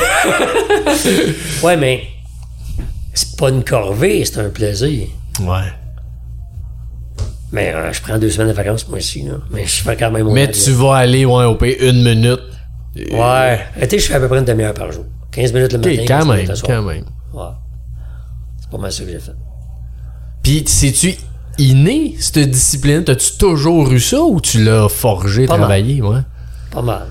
Ouais, 1.64 1.76
mais 1.78 2.04
c'est 3.14 3.36
pas 3.38 3.50
une 3.50 3.64
corvée, 3.64 4.24
c'est 4.26 4.40
un 4.40 4.50
plaisir. 4.50 5.08
Ouais. 5.42 5.58
Mais 7.52 7.74
euh, 7.74 7.92
je 7.92 8.02
prends 8.02 8.18
deux 8.18 8.30
semaines 8.30 8.48
de 8.50 8.54
vacances, 8.54 8.88
moi 8.88 8.98
aussi. 9.00 9.24
Là. 9.24 9.34
Mais 9.52 9.66
je 9.66 9.82
fais 9.84 9.98
quand 9.98 10.10
même 10.12 10.26
mon 10.26 10.34
Mais 10.34 10.50
tu 10.50 10.72
vas 10.72 10.96
aller, 10.96 11.26
ouais, 11.26 11.44
au 11.46 11.56
pays 11.56 11.76
une 11.82 12.04
minute. 12.04 12.40
Ouais. 13.12 13.60
Été, 13.82 14.00
je 14.00 14.08
fais 14.08 14.16
à 14.16 14.20
peu 14.20 14.28
près 14.28 14.40
une 14.40 14.46
demi-heure 14.46 14.74
par 14.74 14.92
jour. 14.92 15.06
15 15.32 15.54
minutes 15.54 15.74
le 15.74 15.80
matin. 15.80 15.92
quand 16.08 16.20
15 16.20 16.28
même, 16.28 16.48
quand 16.66 16.82
même. 16.84 17.06
Ouais. 17.34 17.44
C'est 18.62 18.70
pas 18.70 18.78
mal 18.78 18.92
ça 18.92 19.04
que 19.04 19.12
j'ai 19.12 19.20
fait. 19.20 19.32
Puis, 20.44 20.64
c'est-tu 20.66 21.14
inné, 21.58 22.16
cette 22.20 22.50
discipline? 22.50 23.04
T'as-tu 23.04 23.38
toujours 23.38 23.92
eu 23.92 24.00
ça 24.00 24.22
ou 24.22 24.42
tu 24.42 24.64
l'as 24.64 24.90
forgé, 24.90 25.46
Pas 25.46 25.54
mal. 25.54 25.60
travaillé, 25.62 26.02
ouais? 26.02 26.20
Pas 26.72 26.82
mal. 26.82 27.08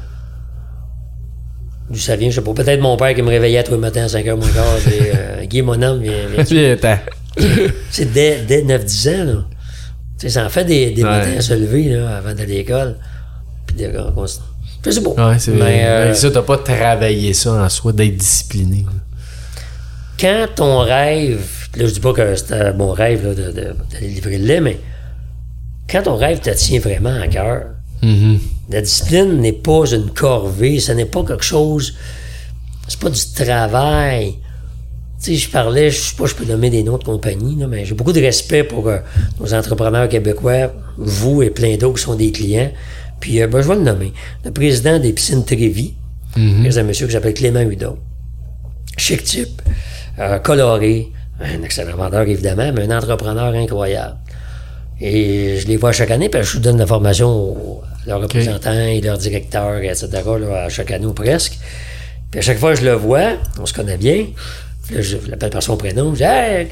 D'où 1.91 1.99
ça 1.99 2.17
vient, 2.17 2.31
je 2.31 2.37
sais 2.37 2.41
pas. 2.43 2.53
Peut-être 2.55 2.81
mon 2.81 2.97
père 2.97 3.15
qui 3.15 3.23
me 3.23 3.29
réveillait 3.29 3.63
tous 3.65 3.73
les 3.73 3.79
matins 3.79 4.05
à 4.05 4.07
5h 4.07 4.37
moins 4.37 4.49
quart. 4.49 4.65
et, 4.93 5.13
euh, 5.15 5.45
Guy, 5.47 5.63
mon 5.63 5.81
homme, 5.83 6.03
attends. 6.39 6.99
C'est 7.91 8.13
dès, 8.13 8.43
dès 8.47 8.63
9-10 8.63 9.09
ans, 9.09 9.25
là. 9.25 9.45
Tu 10.21 10.27
sais, 10.27 10.35
ça 10.35 10.45
en 10.45 10.51
fait 10.51 10.65
des, 10.65 10.91
des 10.91 11.03
Ouais. 11.03 11.09
matins 11.09 11.37
à 11.39 11.41
se 11.41 11.55
lever, 11.55 11.85
là, 11.97 12.19
avant 12.19 12.35
d'aller 12.35 12.55
à 12.55 12.59
l'école. 12.59 12.97
Puis 13.67 13.77
de, 13.77 13.87
sais 14.91 15.03
pas. 15.03 15.31
Ouais, 15.31 15.39
c'est 15.39 15.53
Mais, 15.53 15.83
euh, 15.87 16.09
mais 16.09 16.15
ça, 16.15 16.31
t'as 16.31 16.43
pas 16.43 16.59
travaillé 16.59 17.33
ça 17.33 17.53
en 17.55 17.69
soi, 17.71 17.93
d'être 17.93 18.17
discipliné. 18.17 18.85
quand 20.21 20.47
ton 20.55 20.81
rêve, 20.81 21.47
là, 21.77 21.87
je 21.87 21.93
dis 21.93 22.01
pas 22.01 22.13
que 22.13 22.35
c'était 22.37 22.75
mon 22.75 22.93
rêve, 22.93 23.27
là, 23.27 23.35
de, 23.35 23.51
de- 23.53 23.75
d'aller 23.91 24.09
livrer 24.09 24.37
le 24.39 24.47
lait, 24.47 24.61
mais 24.61 24.79
quand 25.91 26.03
ton 26.03 26.17
rêve 26.17 26.41
te 26.41 26.51
tient 26.51 26.81
vraiment 26.81 27.19
à 27.19 27.27
cœur, 27.27 27.63
Mhm. 28.03 28.39
la 28.71 28.81
discipline 28.83 29.41
n'est 29.41 29.53
pas 29.55 29.87
une 29.91 30.11
corvée, 30.11 30.79
ce 30.81 30.93
n'est 30.93 31.07
pas 31.07 31.25
quelque 31.25 31.45
chose, 31.45 31.95
c'est 32.89 33.01
pas 33.01 33.09
du 33.11 33.21
travail. 33.35 34.35
Sais, 35.21 35.35
je 35.35 35.51
parlais, 35.51 35.91
je 35.91 36.01
sais 36.01 36.17
pas, 36.17 36.25
je 36.25 36.35
peux 36.35 36.47
nommer 36.47 36.71
des 36.71 36.83
noms 36.83 36.97
de 36.97 37.05
compagnies, 37.05 37.55
là, 37.57 37.67
mais 37.67 37.85
j'ai 37.85 37.95
beaucoup 37.95 38.13
de 38.13 38.21
respect 38.21 38.65
pour 38.65 38.89
euh, 38.89 38.97
nos 39.39 39.53
entrepreneurs 39.53 40.09
québécois, 40.09 40.73
vous 40.97 41.43
et 41.43 41.51
plein 41.51 41.77
d'autres 41.77 41.99
qui 41.99 42.03
sont 42.05 42.15
des 42.15 42.33
clients. 42.33 42.71
Puis, 43.21 43.43
euh, 43.43 43.47
ben, 43.47 43.61
je 43.61 43.69
vais 43.69 43.75
le 43.75 43.83
nommer. 43.83 44.15
Le 44.47 44.51
président 44.51 44.99
des 44.99 45.13
piscines 45.13 45.45
Trévis, 45.45 45.93
c'est 46.71 46.79
un 46.79 46.85
monsieur 46.85 47.07
que 47.07 47.13
j'appelle 47.13 47.35
Clément 47.35 47.61
Hudon. 47.61 47.99
Chic 48.97 49.23
type, 49.23 49.61
euh, 50.19 50.39
coloré, 50.39 51.09
un 51.39 51.63
excellent 51.65 51.97
vendeur 51.97 52.23
évidemment, 52.23 52.73
mais 52.75 52.85
un 52.91 52.97
entrepreneur 52.97 53.53
incroyable. 53.55 54.17
Et 55.03 55.59
je 55.61 55.67
les 55.67 55.77
vois 55.77 55.93
chaque 55.93 56.11
année, 56.13 56.29
puis 56.31 56.43
je 56.43 56.59
donne 56.59 56.79
la 56.79 56.87
formation 56.87 57.29
aux- 57.29 57.83
à 58.05 58.09
leurs 58.09 58.21
représentants 58.23 58.73
et 58.73 59.01
leurs 59.03 59.19
directeurs, 59.19 59.79
etc., 59.83 60.09
là, 60.41 60.65
à 60.65 60.69
chaque 60.71 60.91
année 60.93 61.07
ou 61.07 61.13
presque. 61.13 61.59
Puis 62.31 62.39
à 62.39 62.43
chaque 62.43 62.59
fois 62.59 62.73
que 62.75 62.81
je 62.81 62.85
le 62.87 62.93
vois, 62.95 63.33
on 63.61 63.67
se 63.67 63.75
connaît 63.75 63.97
bien. 63.99 64.25
Là, 64.93 65.03
je 65.03 65.17
l'appelle 65.29 65.51
par 65.51 65.63
son 65.63 65.77
prénom. 65.77 66.13
Je 66.13 66.19
dis 66.19 66.23
Hey, 66.25 66.69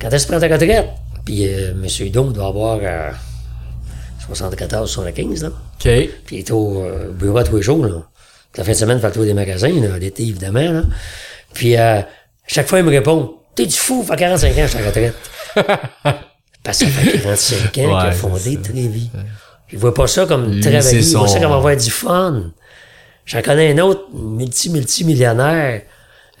quand 0.00 0.10
est-ce 0.10 0.26
que 0.26 0.32
tu 0.32 0.38
prends 0.38 0.48
ta 0.48 0.54
retraite? 0.54 0.88
Puis 1.24 1.46
euh, 1.46 1.72
M. 1.72 1.86
Hudon 2.00 2.30
doit 2.30 2.46
avoir 2.48 2.78
euh, 2.82 3.10
74, 4.28 4.90
75, 4.90 5.42
là. 5.42 5.48
OK. 5.48 5.82
Puis 5.82 6.36
il 6.36 6.38
est 6.38 6.50
au 6.50 6.82
euh, 6.82 7.10
bureau 7.12 7.42
tous 7.42 7.56
les 7.56 7.62
jours, 7.62 7.84
là. 7.84 8.02
La 8.56 8.64
fin 8.64 8.72
de 8.72 8.76
semaine, 8.76 8.98
il 8.98 9.00
fait 9.00 9.06
le 9.08 9.12
tour 9.12 9.24
des 9.24 9.34
magasins, 9.34 9.72
là, 9.80 9.98
l'été, 9.98 10.24
évidemment, 10.24 10.72
là. 10.72 10.82
Puis, 11.54 11.76
euh, 11.76 12.00
chaque 12.46 12.66
fois, 12.66 12.78
il 12.78 12.84
me 12.84 12.90
répond, 12.90 13.34
t'es 13.54 13.66
du 13.66 13.76
fou, 13.76 14.02
fait 14.02 14.16
45 14.16 14.50
ans, 14.50 14.52
je 14.62 14.66
suis 14.66 14.78
en 14.78 14.86
retraite. 14.86 15.14
Parce 16.64 16.78
que 16.78 16.86
ça 16.86 16.90
fait 16.90 17.18
45 17.18 17.66
ans 17.66 17.70
qu'il 17.72 17.84
a 17.84 18.12
fondé 18.12 18.54
ça. 18.54 18.70
Trévis. 18.70 19.10
Il 19.72 19.78
voit 19.78 19.94
pas 19.94 20.06
ça 20.06 20.26
comme 20.26 20.50
Lui, 20.52 20.60
travailler, 20.60 21.00
il 21.00 21.16
voit 21.16 21.28
ça 21.28 21.40
comme 21.40 21.52
avoir 21.52 21.76
du 21.76 21.90
fun. 21.90 22.50
J'en 23.26 23.42
connais 23.42 23.72
un 23.72 23.78
autre, 23.78 24.06
multi-multimillionnaire, 24.12 25.82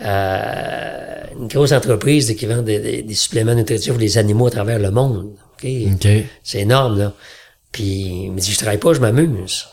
euh, 0.00 1.24
une 1.38 1.48
grosse 1.48 1.72
entreprise 1.72 2.34
qui 2.36 2.46
vend 2.46 2.62
des, 2.62 2.78
des- 2.78 3.02
des 3.02 3.14
suppléments 3.14 3.54
nutritifs 3.54 3.90
pour 3.92 4.00
les 4.00 4.18
animaux 4.18 4.46
à 4.46 4.50
travers 4.50 4.78
le 4.78 4.90
monde. 4.90 5.32
OK? 5.54 5.68
OK. 5.94 6.08
C'est 6.42 6.60
énorme, 6.60 6.98
là. 6.98 7.12
Puis 7.72 7.84
il 8.24 8.32
me 8.32 8.38
dit, 8.40 8.52
je 8.52 8.58
travaille 8.58 8.78
pas, 8.78 8.92
je 8.94 9.00
m'amuse. 9.00 9.66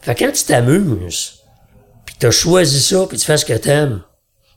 Fait 0.00 0.14
que 0.14 0.24
quand 0.24 0.32
tu 0.32 0.44
t'amuses, 0.44 1.34
puis 2.06 2.14
tu 2.18 2.26
as 2.26 2.30
choisi 2.30 2.80
ça, 2.80 3.04
puis 3.08 3.18
tu 3.18 3.24
fais 3.24 3.36
ce 3.36 3.44
que 3.44 3.52
t'aimes, 3.52 4.00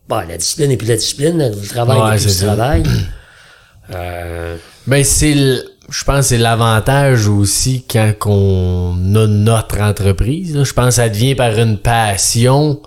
bon, 0.07 0.25
la 0.27 0.37
discipline 0.37 0.71
et 0.71 0.77
puis 0.77 0.87
la 0.87 0.95
discipline, 0.95 1.37
le 1.37 1.67
travail 1.67 1.97
et 1.97 2.17
puis 2.19 2.29
c'est 2.31 2.41
le 2.45 2.47
travail. 2.55 2.83
euh, 3.93 4.57
Ben, 4.87 5.03
c'est 5.03 5.33
le- 5.33 5.63
Je 5.89 6.03
pense 6.05 6.19
que 6.19 6.25
c'est 6.29 6.37
l'avantage 6.37 7.27
aussi 7.27 7.83
quand 7.89 8.13
on 8.27 9.15
a 9.15 9.27
notre 9.27 9.79
entreprise. 9.81 10.55
là. 10.55 10.63
Je 10.63 10.71
pense 10.73 10.85
que 10.87 10.91
ça 10.93 11.09
devient 11.09 11.35
par 11.35 11.57
une 11.59 11.77
passion 11.77 12.81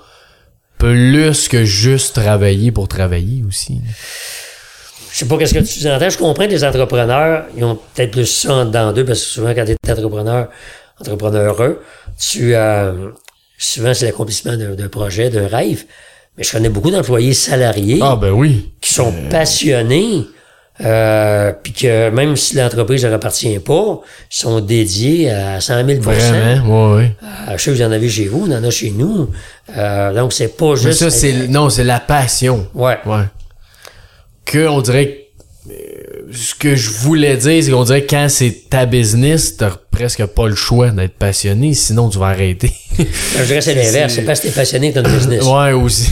plus 0.78 1.48
que 1.48 1.64
juste 1.64 2.14
travailler 2.14 2.70
pour 2.72 2.88
travailler 2.88 3.42
aussi. 3.48 3.80
je 5.12 5.18
sais 5.18 5.24
pas 5.26 5.38
qu'est-ce 5.38 5.54
que 5.54 5.60
tu 5.60 5.88
entends. 5.88 6.10
Je 6.10 6.18
comprends 6.18 6.44
que 6.46 6.50
les 6.50 6.64
entrepreneurs, 6.64 7.44
ils 7.56 7.64
ont 7.64 7.78
peut-être 7.94 8.10
plus 8.10 8.26
ça 8.26 8.52
en 8.54 8.64
dedans 8.66 8.92
d'eux, 8.92 9.04
parce 9.04 9.20
que 9.20 9.26
souvent, 9.26 9.54
quand 9.54 9.64
tu 9.64 9.72
es 9.72 9.90
entrepreneur, 9.90 10.48
entrepreneureux, 11.00 11.82
tu, 12.18 12.54
euh, 12.54 13.10
souvent, 13.58 13.94
c'est 13.94 14.06
l'accomplissement 14.06 14.56
d'un 14.56 14.74
d'un 14.74 14.88
projet, 14.88 15.30
d'un 15.30 15.46
rêve. 15.48 15.84
Mais 16.36 16.44
je 16.44 16.52
connais 16.52 16.68
beaucoup 16.68 16.90
d'employés 16.90 17.32
salariés 17.32 17.98
Ah, 18.02 18.16
ben 18.20 18.30
oui. 18.30 18.72
qui 18.82 18.92
sont 18.92 19.12
passionnés, 19.30 20.26
euh, 20.84 21.52
puis 21.62 21.72
que 21.72 22.10
même 22.10 22.36
si 22.36 22.56
l'entreprise 22.56 23.02
ne 23.04 23.08
leur 23.08 23.16
appartient 23.16 23.58
pas, 23.60 24.00
ils 24.30 24.36
sont 24.36 24.60
dédiés 24.60 25.30
à 25.30 25.60
100 25.60 25.86
000 25.86 26.00
Vraiment, 26.00 26.92
ouais, 26.92 26.96
ouais. 26.96 27.12
Euh, 27.22 27.56
Je 27.56 27.62
sais 27.62 27.70
que 27.70 27.76
vous 27.76 27.82
en 27.82 27.92
avez 27.92 28.08
chez 28.08 28.26
vous, 28.26 28.46
on 28.46 28.52
en 28.52 28.62
a 28.62 28.70
chez 28.70 28.90
nous. 28.90 29.30
Euh, 29.76 30.12
donc, 30.14 30.32
c'est 30.32 30.56
pas 30.56 30.70
Mais 30.72 30.76
juste... 30.76 30.98
ça, 30.98 31.10
c'est. 31.10 31.48
Non, 31.48 31.70
c'est 31.70 31.84
la 31.84 32.00
passion. 32.00 32.66
Ouais. 32.74 32.98
Ouais. 33.06 33.24
Que, 34.44 34.68
on 34.68 34.80
dirait 34.82 35.06
que, 35.66 35.72
euh, 35.72 36.32
ce 36.32 36.54
que 36.54 36.76
je 36.76 36.90
voulais 36.90 37.36
dire, 37.36 37.64
c'est 37.64 37.70
qu'on 37.70 37.84
dirait 37.84 38.02
que 38.04 38.10
quand 38.10 38.26
c'est 38.28 38.68
ta 38.68 38.84
business, 38.86 39.56
t'as 39.56 39.70
presque 39.90 40.24
pas 40.26 40.46
le 40.46 40.54
choix 40.54 40.90
d'être 40.90 41.14
passionné, 41.16 41.72
sinon 41.74 42.10
tu 42.10 42.18
vas 42.18 42.26
arrêter. 42.26 42.70
Je 42.98 43.42
dirais 43.44 43.58
que 43.58 43.64
c'est 43.64 43.74
l'inverse. 43.74 44.12
C'est 44.16 44.22
parce 44.22 44.40
que 44.40 44.48
t'es 44.48 44.52
passionné 44.52 44.92
que 44.92 45.00
t'as 45.00 45.08
une 45.08 45.16
business. 45.18 45.42
ouais, 45.44 45.72
aussi. 45.72 46.10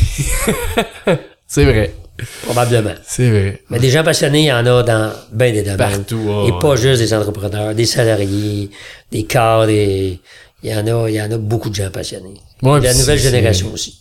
c'est 1.46 1.64
vrai. 1.64 1.92
Probablement. 2.44 2.94
C'est 3.06 3.28
vrai. 3.28 3.62
Mais 3.70 3.78
des 3.78 3.90
gens 3.90 4.04
passionnés, 4.04 4.42
il 4.42 4.46
y 4.46 4.52
en 4.52 4.64
a 4.66 4.82
dans 4.82 5.12
bien 5.32 5.52
des 5.52 5.62
domaines. 5.62 5.76
Partout, 5.78 6.20
Et 6.46 6.52
ouais. 6.52 6.58
pas 6.60 6.76
juste 6.76 7.00
des 7.02 7.12
entrepreneurs, 7.12 7.74
des 7.74 7.86
salariés, 7.86 8.70
des 9.10 9.24
cadres, 9.24 9.66
des... 9.66 10.20
il 10.62 10.70
y 10.70 10.74
en 10.74 10.86
a, 10.86 11.08
il 11.08 11.14
y 11.16 11.20
en 11.20 11.30
a 11.32 11.38
beaucoup 11.38 11.70
de 11.70 11.74
gens 11.74 11.90
passionnés. 11.90 12.34
Ouais, 12.62 12.80
la 12.80 12.94
nouvelle 12.94 13.18
génération 13.18 13.70
aussi. 13.72 13.98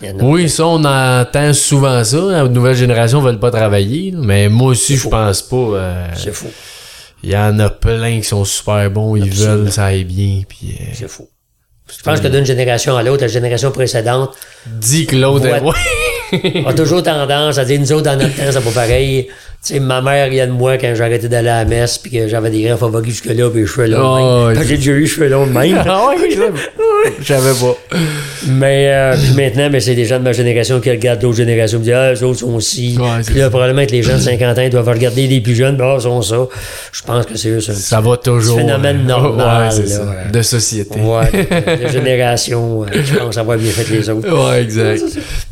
Il 0.00 0.08
y 0.08 0.12
en 0.12 0.18
a. 0.18 0.22
Oui, 0.22 0.48
ça, 0.48 0.66
on 0.66 0.82
entend 0.84 1.52
souvent 1.52 2.02
ça. 2.04 2.16
La 2.16 2.48
nouvelle 2.48 2.74
génération 2.76 3.20
veulent 3.20 3.38
pas 3.40 3.50
travailler. 3.50 4.12
Mais 4.16 4.48
moi 4.48 4.68
aussi, 4.68 4.96
je 4.96 5.08
pense 5.08 5.42
pas. 5.42 5.56
euh, 5.56 6.06
C'est 6.16 6.32
fou. 6.34 6.48
Il 7.22 7.30
y 7.30 7.36
en 7.36 7.58
a 7.58 7.70
plein 7.70 8.18
qui 8.20 8.24
sont 8.26 8.44
super 8.44 8.90
bons. 8.90 9.16
Ils 9.16 9.24
Absolument. 9.24 9.56
veulent, 9.56 9.72
ça 9.72 9.86
aille 9.86 10.04
bien. 10.04 10.42
Puis, 10.48 10.76
euh, 10.80 10.84
C'est 10.94 11.08
fou. 11.08 11.28
Je 11.96 12.02
pense 12.02 12.20
que 12.20 12.28
d'une 12.28 12.44
génération 12.44 12.96
à 12.96 13.02
l'autre, 13.02 13.22
la 13.22 13.28
génération 13.28 13.70
précédente 13.70 14.34
l'autre 15.12 15.46
est... 15.46 15.60
Ouais. 15.60 15.72
a 16.66 16.72
toujours 16.72 17.02
tendance 17.02 17.58
à 17.58 17.64
dire 17.64 17.80
nous 17.80 17.92
autres 17.92 18.02
dans 18.04 18.16
notre 18.16 18.34
temps, 18.36 18.42
c'est 18.50 18.64
pas 18.64 18.70
pareil. 18.70 19.28
Tu 19.64 19.74
sais, 19.74 19.80
ma 19.80 20.00
mère, 20.00 20.28
il 20.28 20.34
y 20.34 20.40
a 20.40 20.46
de 20.46 20.52
moi 20.52 20.76
quand 20.78 20.92
j'ai 20.94 21.02
arrêté 21.02 21.28
d'aller 21.28 21.48
à 21.48 21.64
la 21.64 21.64
messe 21.64 21.98
puis 21.98 22.10
que 22.12 22.28
j'avais 22.28 22.50
des 22.50 22.62
grands 22.62 22.76
favoris 22.76 23.10
jusque-là 23.10 23.48
puis 23.50 23.62
les 23.62 23.66
cheveux 23.66 23.86
longs. 23.88 24.50
Oh, 24.50 24.54
J'ai 24.54 24.76
déjà 24.76 24.92
eu 24.92 25.00
les 25.00 25.06
cheveux 25.06 25.28
longs 25.28 25.46
de 25.46 25.52
même. 25.52 25.82
Ah 25.86 26.08
ouais, 26.08 26.16
je 27.20 27.24
savais 27.24 27.52
pas. 27.52 27.76
Mais 28.48 28.90
euh, 28.92 29.16
puis 29.16 29.34
maintenant, 29.34 29.68
mais 29.70 29.80
c'est 29.80 29.94
des 29.94 30.04
gens 30.04 30.18
de 30.18 30.24
ma 30.24 30.32
génération 30.32 30.78
qui 30.80 30.90
regardent 30.90 31.20
d'autres 31.20 31.36
générations 31.36 31.78
et 31.78 31.80
me 31.80 31.84
disent 31.84 31.94
Ah, 31.94 32.12
eux 32.14 32.22
autres 32.24 32.40
sont 32.40 32.54
aussi. 32.54 32.96
Ouais, 32.98 33.22
puis 33.24 33.36
là, 33.36 33.50
probablement 33.50 33.84
que 33.86 33.92
les 33.92 34.02
gens 34.02 34.14
de 34.16 34.20
50 34.20 34.58
ans 34.58 34.62
ils 34.62 34.70
doivent 34.70 34.88
regarder 34.88 35.26
les 35.26 35.40
plus 35.40 35.54
jeunes, 35.54 35.76
bah, 35.76 35.94
ils 35.98 36.02
sont 36.02 36.22
ça. 36.22 36.46
Je 36.92 37.02
pense 37.02 37.26
que 37.26 37.36
c'est 37.36 37.48
eux, 37.48 37.60
ça. 37.60 37.72
Ça 37.74 38.00
va 38.00 38.16
toujours. 38.18 38.58
phénomène 38.58 39.00
euh, 39.04 39.08
normal, 39.08 39.68
ouais, 39.68 39.70
c'est 39.74 39.82
là, 39.88 39.96
ça. 39.96 40.02
ouais. 40.04 40.30
De 40.32 40.42
société. 40.42 41.00
Ouais, 41.00 41.76
de 41.82 41.88
génération, 41.88 42.82
euh, 42.82 42.86
je 42.92 43.14
pense 43.16 43.36
avoir 43.38 43.56
bien 43.58 43.70
fait 43.70 43.92
les 43.92 44.08
autres. 44.10 44.50
Ouais, 44.50 44.62
exact. 44.62 45.02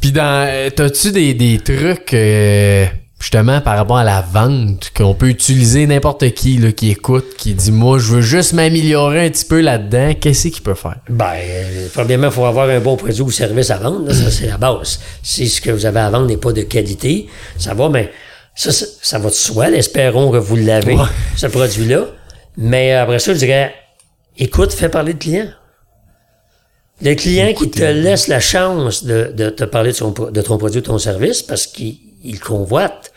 Puis 0.01 0.12
dans, 0.12 0.64
euh, 0.65 0.71
t'as-tu 0.71 1.12
des, 1.12 1.35
des 1.35 1.59
trucs 1.59 2.12
euh, 2.15 2.87
justement 3.21 3.61
par 3.61 3.77
rapport 3.77 3.97
à 3.99 4.05
la 4.05 4.21
vente 4.21 4.91
qu'on 4.97 5.15
peut 5.15 5.29
utiliser 5.29 5.87
n'importe 5.87 6.31
qui 6.35 6.59
là, 6.59 6.73
qui 6.73 6.91
écoute, 6.91 7.35
qui 7.37 7.55
dit 7.55 7.73
moi 7.73 7.99
je 7.99 8.15
veux 8.15 8.21
juste 8.21 8.53
m'améliorer 8.53 9.27
un 9.27 9.31
petit 9.31 9.45
peu 9.45 9.61
là-dedans, 9.61 10.15
qu'est-ce 10.21 10.49
qu'il 10.49 10.62
peut 10.62 10.75
faire? 10.75 10.97
Ben, 11.09 11.33
euh, 11.39 11.87
premièrement, 11.93 12.27
il 12.29 12.33
faut 12.33 12.45
avoir 12.45 12.69
un 12.69 12.81
bon 12.81 12.97
produit 12.97 13.23
ou 13.23 13.31
service 13.31 13.71
à 13.71 13.79
vendre. 13.79 14.07
là. 14.09 14.15
ça, 14.15 14.31
c'est 14.31 14.47
la 14.47 14.59
base. 14.59 15.01
Si 15.23 15.49
ce 15.49 15.61
que 15.61 15.71
vous 15.71 15.87
avez 15.87 16.01
à 16.01 16.11
vendre 16.11 16.27
n'est 16.27 16.37
pas 16.37 16.53
de 16.53 16.62
qualité, 16.62 17.27
ça 17.59 17.75
va, 17.75 17.89
mais 17.89 18.11
ça, 18.55 18.71
ça, 18.73 18.87
ça 19.03 19.19
va 19.19 19.31
de 19.31 19.35
soi. 19.35 19.71
Espérons 19.71 20.31
que 20.31 20.37
vous 20.39 20.57
l'avez, 20.57 20.95
Ouais. 20.95 21.05
ce 21.37 21.47
produit-là. 21.47 22.07
Mais 22.57 22.93
après 22.93 23.19
ça, 23.19 23.33
je 23.35 23.39
dirais, 23.39 23.75
écoute, 24.39 24.73
fais 24.73 24.89
parler 24.89 25.12
le 25.12 25.19
client. 25.19 25.47
Le 27.03 27.14
client 27.14 27.53
qui 27.55 27.70
te 27.70 27.82
laisse 27.82 28.28
la 28.28 28.40
chance 28.40 29.05
de, 29.05 29.32
de 29.34 29.51
te 29.51 29.64
parler 29.64 29.90
de, 29.90 29.97
son, 29.97 30.11
de 30.11 30.42
ton 30.42 30.59
produit 30.59 30.78
ou 30.78 30.80
de 30.80 30.86
ton 30.86 30.99
service 30.99 31.42
parce 31.42 31.66
qu'il 31.66 31.99
il 32.22 32.40
convoite, 32.40 33.12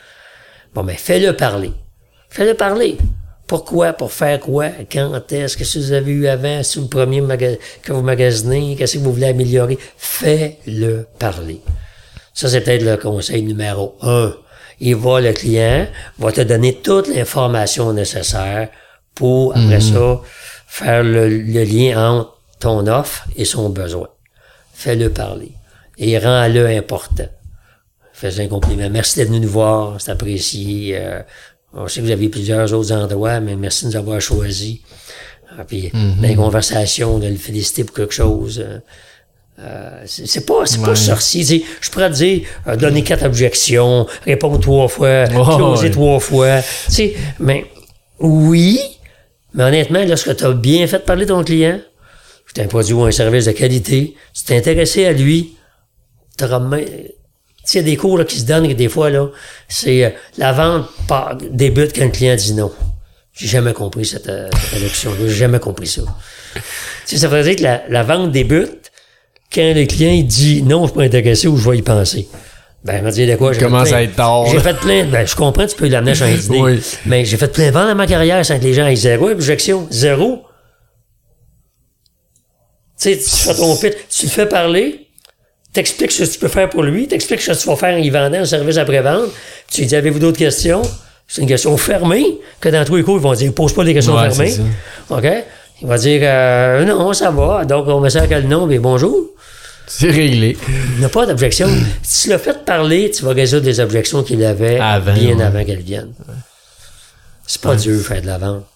bon, 0.74 0.84
ben, 0.84 0.96
fais-le 0.96 1.34
parler. 1.34 1.72
Fais-le 2.28 2.54
parler. 2.54 2.98
Pourquoi? 3.46 3.94
Pour 3.94 4.12
faire 4.12 4.38
quoi? 4.40 4.68
Quand 4.92 5.32
est-ce? 5.32 5.56
Qu'est-ce 5.56 5.74
que 5.74 5.78
vous 5.78 5.92
avez 5.92 6.12
eu 6.12 6.26
avant? 6.26 6.62
C'est 6.62 6.80
le 6.80 6.86
premier 6.86 7.22
que 7.82 7.92
vous 7.92 8.02
magasinez? 8.02 8.76
Qu'est-ce 8.76 8.98
que 8.98 9.02
vous 9.02 9.12
voulez 9.14 9.28
améliorer? 9.28 9.78
Fais-le 9.96 11.06
parler. 11.18 11.62
Ça, 12.34 12.48
c'est 12.48 12.60
peut-être 12.60 12.84
le 12.84 12.98
conseil 12.98 13.42
numéro 13.42 13.96
un. 14.02 14.34
Il 14.80 14.96
va, 14.96 15.20
le 15.20 15.32
client, 15.32 15.86
va 16.18 16.30
te 16.30 16.42
donner 16.42 16.74
toute 16.74 17.08
l'information 17.08 17.92
nécessaire 17.94 18.68
pour, 19.14 19.56
après 19.56 19.80
ça, 19.80 20.20
faire 20.66 21.02
le, 21.02 21.28
le 21.28 21.64
lien 21.64 22.10
entre 22.10 22.37
ton 22.60 22.86
offre 22.86 23.26
et 23.36 23.44
son 23.44 23.68
besoin. 23.70 24.08
Fais-le 24.74 25.10
parler. 25.10 25.52
Et 25.98 26.18
rends-le 26.18 26.66
important. 26.68 27.26
Fais 28.12 28.40
un 28.40 28.48
compliment. 28.48 28.88
Merci 28.90 29.18
d'être 29.18 29.28
venu 29.28 29.40
nous 29.40 29.48
voir. 29.48 30.00
C'est 30.00 30.10
apprécié. 30.10 30.96
Euh, 30.98 31.20
on 31.72 31.86
sait 31.88 32.00
que 32.00 32.06
vous 32.06 32.12
avez 32.12 32.28
plusieurs 32.28 32.72
autres 32.72 32.92
endroits, 32.92 33.40
mais 33.40 33.56
merci 33.56 33.84
de 33.84 33.90
nous 33.90 33.96
avoir 33.96 34.20
choisis. 34.20 34.78
Ah, 35.58 35.64
puis, 35.64 35.90
dans 35.92 36.16
les 36.28 36.34
conversations, 36.34 37.18
de 37.18 37.26
le 37.28 37.36
féliciter 37.36 37.84
pour 37.84 37.96
quelque 37.96 38.14
chose. 38.14 38.60
euh, 38.64 38.78
euh, 39.60 40.02
c'est 40.06 40.46
pas, 40.46 40.66
c'est 40.66 40.80
pas 40.82 40.94
sorcier. 40.94 41.40
Tu 41.44 41.58
sais, 41.60 41.64
Je 41.80 41.90
pourrais 41.90 42.10
te 42.10 42.14
dire, 42.14 42.46
euh, 42.68 42.76
donner 42.76 43.02
quatre 43.02 43.24
objections, 43.24 44.06
répondre 44.24 44.60
trois 44.60 44.86
fois, 44.88 45.24
Oh, 45.36 45.56
closer 45.56 45.86
ouais. 45.86 45.90
trois 45.90 46.20
fois. 46.20 46.62
Tu 46.86 46.92
sais, 46.92 47.14
mais 47.40 47.66
oui, 48.20 48.78
mais 49.54 49.64
honnêtement, 49.64 50.04
lorsque 50.04 50.36
tu 50.36 50.44
as 50.44 50.52
bien 50.52 50.86
fait 50.86 51.00
parler 51.04 51.26
ton 51.26 51.42
client, 51.42 51.80
c'est 52.58 52.64
un 52.64 52.66
produit 52.66 52.92
ou 52.92 53.04
un 53.04 53.12
service 53.12 53.44
de 53.44 53.52
qualité, 53.52 54.14
tu 54.34 54.42
t'es 54.44 54.56
intéressé 54.56 55.06
à 55.06 55.12
lui, 55.12 55.54
tu 56.36 56.42
auras 56.44 56.58
même- 56.58 56.84
tu 56.84 56.92
sais, 57.64 57.78
il 57.78 57.82
y 57.82 57.84
a 57.84 57.90
des 57.90 57.96
cours 57.96 58.18
là, 58.18 58.24
qui 58.24 58.40
se 58.40 58.46
donnent 58.46 58.66
des 58.72 58.88
fois, 58.88 59.10
là, 59.10 59.28
c'est 59.68 60.04
euh, 60.04 60.10
la 60.38 60.52
vente 60.52 60.88
débute 61.52 61.92
quand 61.94 62.04
le 62.04 62.10
client 62.10 62.34
dit 62.34 62.54
non. 62.54 62.72
J'ai 63.32 63.46
jamais 63.46 63.72
compris 63.72 64.04
cette, 64.04 64.28
euh, 64.28 64.48
cette. 64.92 65.10
J'ai 65.20 65.28
jamais 65.28 65.60
compris 65.60 65.86
ça. 65.86 66.02
Tu 66.54 66.60
sais, 67.04 67.16
ça 67.18 67.28
veut 67.28 67.40
dire 67.44 67.54
que 67.54 67.62
la, 67.62 67.82
la 67.88 68.02
vente 68.02 68.32
débute 68.32 68.90
quand 69.54 69.72
le 69.76 69.84
client 69.86 70.10
il 70.10 70.26
dit 70.26 70.62
non, 70.64 70.82
je 70.82 70.88
suis 70.88 70.96
pas 70.96 71.04
intéressé 71.04 71.46
ou 71.46 71.56
je 71.56 71.70
vais 71.70 71.78
y 71.78 71.82
penser. 71.82 72.28
Ben, 72.84 73.02
va 73.04 73.12
dire 73.12 73.28
de 73.30 73.36
quoi? 73.36 73.54
Commence 73.54 73.92
à 73.92 74.02
être 74.02 74.16
tard. 74.16 74.46
J'ai 74.50 74.58
fait 74.58 74.76
plein, 74.78 75.04
ben, 75.04 75.24
je 75.24 75.36
comprends, 75.36 75.66
tu 75.66 75.76
peux 75.76 75.86
l'amener 75.86 76.16
changer 76.16 76.36
d'idée. 76.38 76.58
Oui. 76.60 76.80
Mais 77.06 77.24
j'ai 77.24 77.36
fait 77.36 77.52
plein 77.52 77.66
de 77.68 77.72
ventes 77.72 77.88
dans 77.88 77.94
ma 77.94 78.08
carrière 78.08 78.44
sans 78.44 78.58
que 78.58 78.64
les 78.64 78.74
gens 78.74 78.86
aient 78.88 78.96
zéro 78.96 79.28
objection. 79.28 79.86
Zéro. 79.92 80.42
Tu 83.00 83.14
sais, 83.14 83.16
tu 83.18 83.30
fais 83.30 83.54
ton 83.54 83.76
tu 83.76 84.26
le 84.26 84.30
fais 84.30 84.46
parler, 84.46 85.08
t'expliques 85.72 86.10
ce 86.10 86.24
que 86.24 86.28
tu 86.30 86.38
peux 86.38 86.48
faire 86.48 86.68
pour 86.68 86.82
lui, 86.82 87.06
t'expliques 87.06 87.40
ce 87.40 87.52
que 87.52 87.56
tu 87.56 87.68
vas 87.68 87.76
faire 87.76 87.94
en 87.96 87.98
y 87.98 88.10
vendant 88.10 88.38
un 88.38 88.44
service 88.44 88.76
après-vente, 88.76 89.30
tu 89.70 89.82
lui 89.82 89.86
dis, 89.86 89.94
avez-vous 89.96 90.18
d'autres 90.18 90.38
questions? 90.38 90.82
C'est 91.28 91.42
une 91.42 91.48
question 91.48 91.76
fermée, 91.76 92.38
que 92.60 92.70
dans 92.70 92.84
tous 92.84 92.96
les 92.96 93.02
cours, 93.02 93.16
ils 93.18 93.22
vont 93.22 93.34
dire, 93.34 93.52
pose 93.52 93.72
pas 93.74 93.84
les 93.84 93.94
questions 93.94 94.16
Ouais, 94.16 94.30
fermées. 94.30 94.56
OK? 95.10 95.26
Il 95.82 95.86
va 95.86 95.98
dire, 95.98 96.20
euh, 96.24 96.84
non, 96.84 97.12
ça 97.12 97.30
va. 97.30 97.64
Donc, 97.64 97.86
on 97.86 98.08
ça 98.08 98.20
avec 98.22 98.30
le 98.32 98.48
nom, 98.48 98.66
mais 98.66 98.78
bonjour. 98.78 99.28
C'est 99.86 100.10
réglé. 100.10 100.56
Il 100.96 101.00
n'a 101.00 101.08
pas 101.08 101.24
d'objection. 101.26 101.68
si 102.02 102.24
tu 102.24 102.28
l'as 102.30 102.38
fait 102.38 102.64
parler, 102.64 103.10
tu 103.10 103.24
vas 103.24 103.32
résoudre 103.32 103.62
des 103.62 103.78
objections 103.78 104.22
qu'il 104.22 104.44
avait 104.44 104.78
Avant, 104.80 105.14
bien 105.14 105.36
ouais. 105.36 105.44
avant 105.44 105.64
qu'elles 105.64 105.82
viennent. 105.82 106.12
C'est 107.46 107.60
pas 107.60 107.76
dur 107.76 108.00
faire 108.02 108.20
de 108.20 108.26
la 108.26 108.38
vente. 108.38 108.66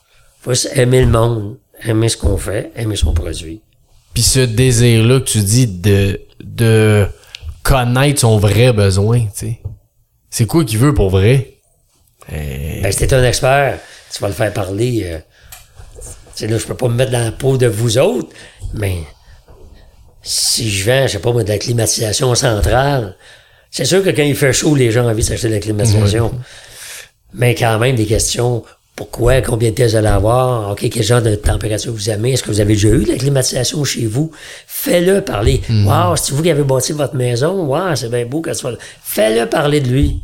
faut 0.43 0.53
juste 0.53 0.70
aimer 0.77 1.01
le 1.01 1.09
monde, 1.09 1.57
aimer 1.85 2.09
ce 2.09 2.16
qu'on 2.16 2.37
fait, 2.39 2.70
aimer 2.77 2.97
son 2.97 3.12
produit. 3.12 3.61
Puis 4.15 4.23
ce 4.23 4.41
désir-là 4.41 5.21
que 5.21 5.25
tu 5.25 5.41
dis 5.41 5.67
de, 5.67 6.21
de 6.43 7.07
connaître 7.63 8.21
son 8.21 8.39
vrai 8.39 8.73
besoin, 8.73 9.21
tu 9.21 9.31
sais. 9.35 9.61
C'est 10.31 10.47
quoi 10.47 10.65
qu'il 10.65 10.79
veut 10.79 10.95
pour 10.95 11.11
vrai? 11.11 11.55
Euh, 12.33 12.81
Ben, 12.83 12.93
si 12.93 12.99
t'es 12.99 13.15
un 13.15 13.25
expert, 13.25 13.79
tu 14.13 14.21
vas 14.21 14.29
le 14.29 14.35
faire 14.35 14.53
parler. 14.53 15.01
euh, 15.05 15.19
tu 15.99 16.03
sais, 16.35 16.47
là, 16.47 16.59
je 16.59 16.65
peux 16.67 16.75
pas 16.75 16.89
me 16.89 16.95
mettre 16.95 17.13
dans 17.13 17.25
la 17.25 17.33
peau 17.33 17.57
de 17.59 17.67
vous 17.67 17.99
autres, 17.99 18.31
mais 18.75 18.99
si 20.23 20.71
je 20.71 20.85
vends, 20.91 21.07
je 21.07 21.13
sais 21.13 21.19
pas 21.19 21.33
moi, 21.33 21.43
de 21.45 21.49
la 21.49 21.59
climatisation 21.59 22.35
centrale, 22.35 23.17
c'est 23.71 23.85
sûr 23.85 24.03
que 24.05 24.11
quand 24.11 24.23
il 24.23 24.37
fait 24.37 24.53
chaud, 24.53 24.75
les 24.75 24.91
gens 24.91 25.05
ont 25.05 25.11
envie 25.11 25.23
de 25.23 25.29
s'acheter 25.29 25.49
de 25.49 25.55
la 25.55 25.61
climatisation. 25.61 26.33
Mais 27.35 27.55
quand 27.55 27.79
même, 27.79 27.97
des 27.97 28.07
questions. 28.07 28.63
Pourquoi? 28.95 29.40
Combien 29.40 29.70
de 29.70 29.74
pièces 29.74 29.93
vous 29.93 29.97
allez 29.99 30.07
avoir? 30.09 30.70
OK, 30.72 30.86
quel 30.90 31.03
genre 31.03 31.22
de 31.22 31.34
température 31.34 31.93
vous 31.93 32.11
aimez? 32.11 32.32
Est-ce 32.32 32.43
que 32.43 32.51
vous 32.51 32.61
avez 32.61 32.74
déjà 32.74 32.88
eu 32.88 33.05
de 33.05 33.12
la 33.12 33.16
climatisation 33.16 33.82
chez 33.84 34.07
vous? 34.07 34.30
Fais-le 34.66 35.22
parler. 35.22 35.62
Wow, 35.70 36.16
c'est 36.16 36.32
vous 36.32 36.43
qui 36.43 36.51
avez 36.51 36.62
bâti 36.62 36.93
votre 36.93 37.14
maison? 37.16 37.64
Wow, 37.64 37.97
c'est 37.97 38.11
bien 38.11 38.26
beau 38.26 38.43
quand 38.43 38.53
tu 38.53 38.62
vas... 38.64 38.72
Fais-le 39.03 39.49
parler 39.49 39.80
de 39.80 39.88
lui. 39.88 40.20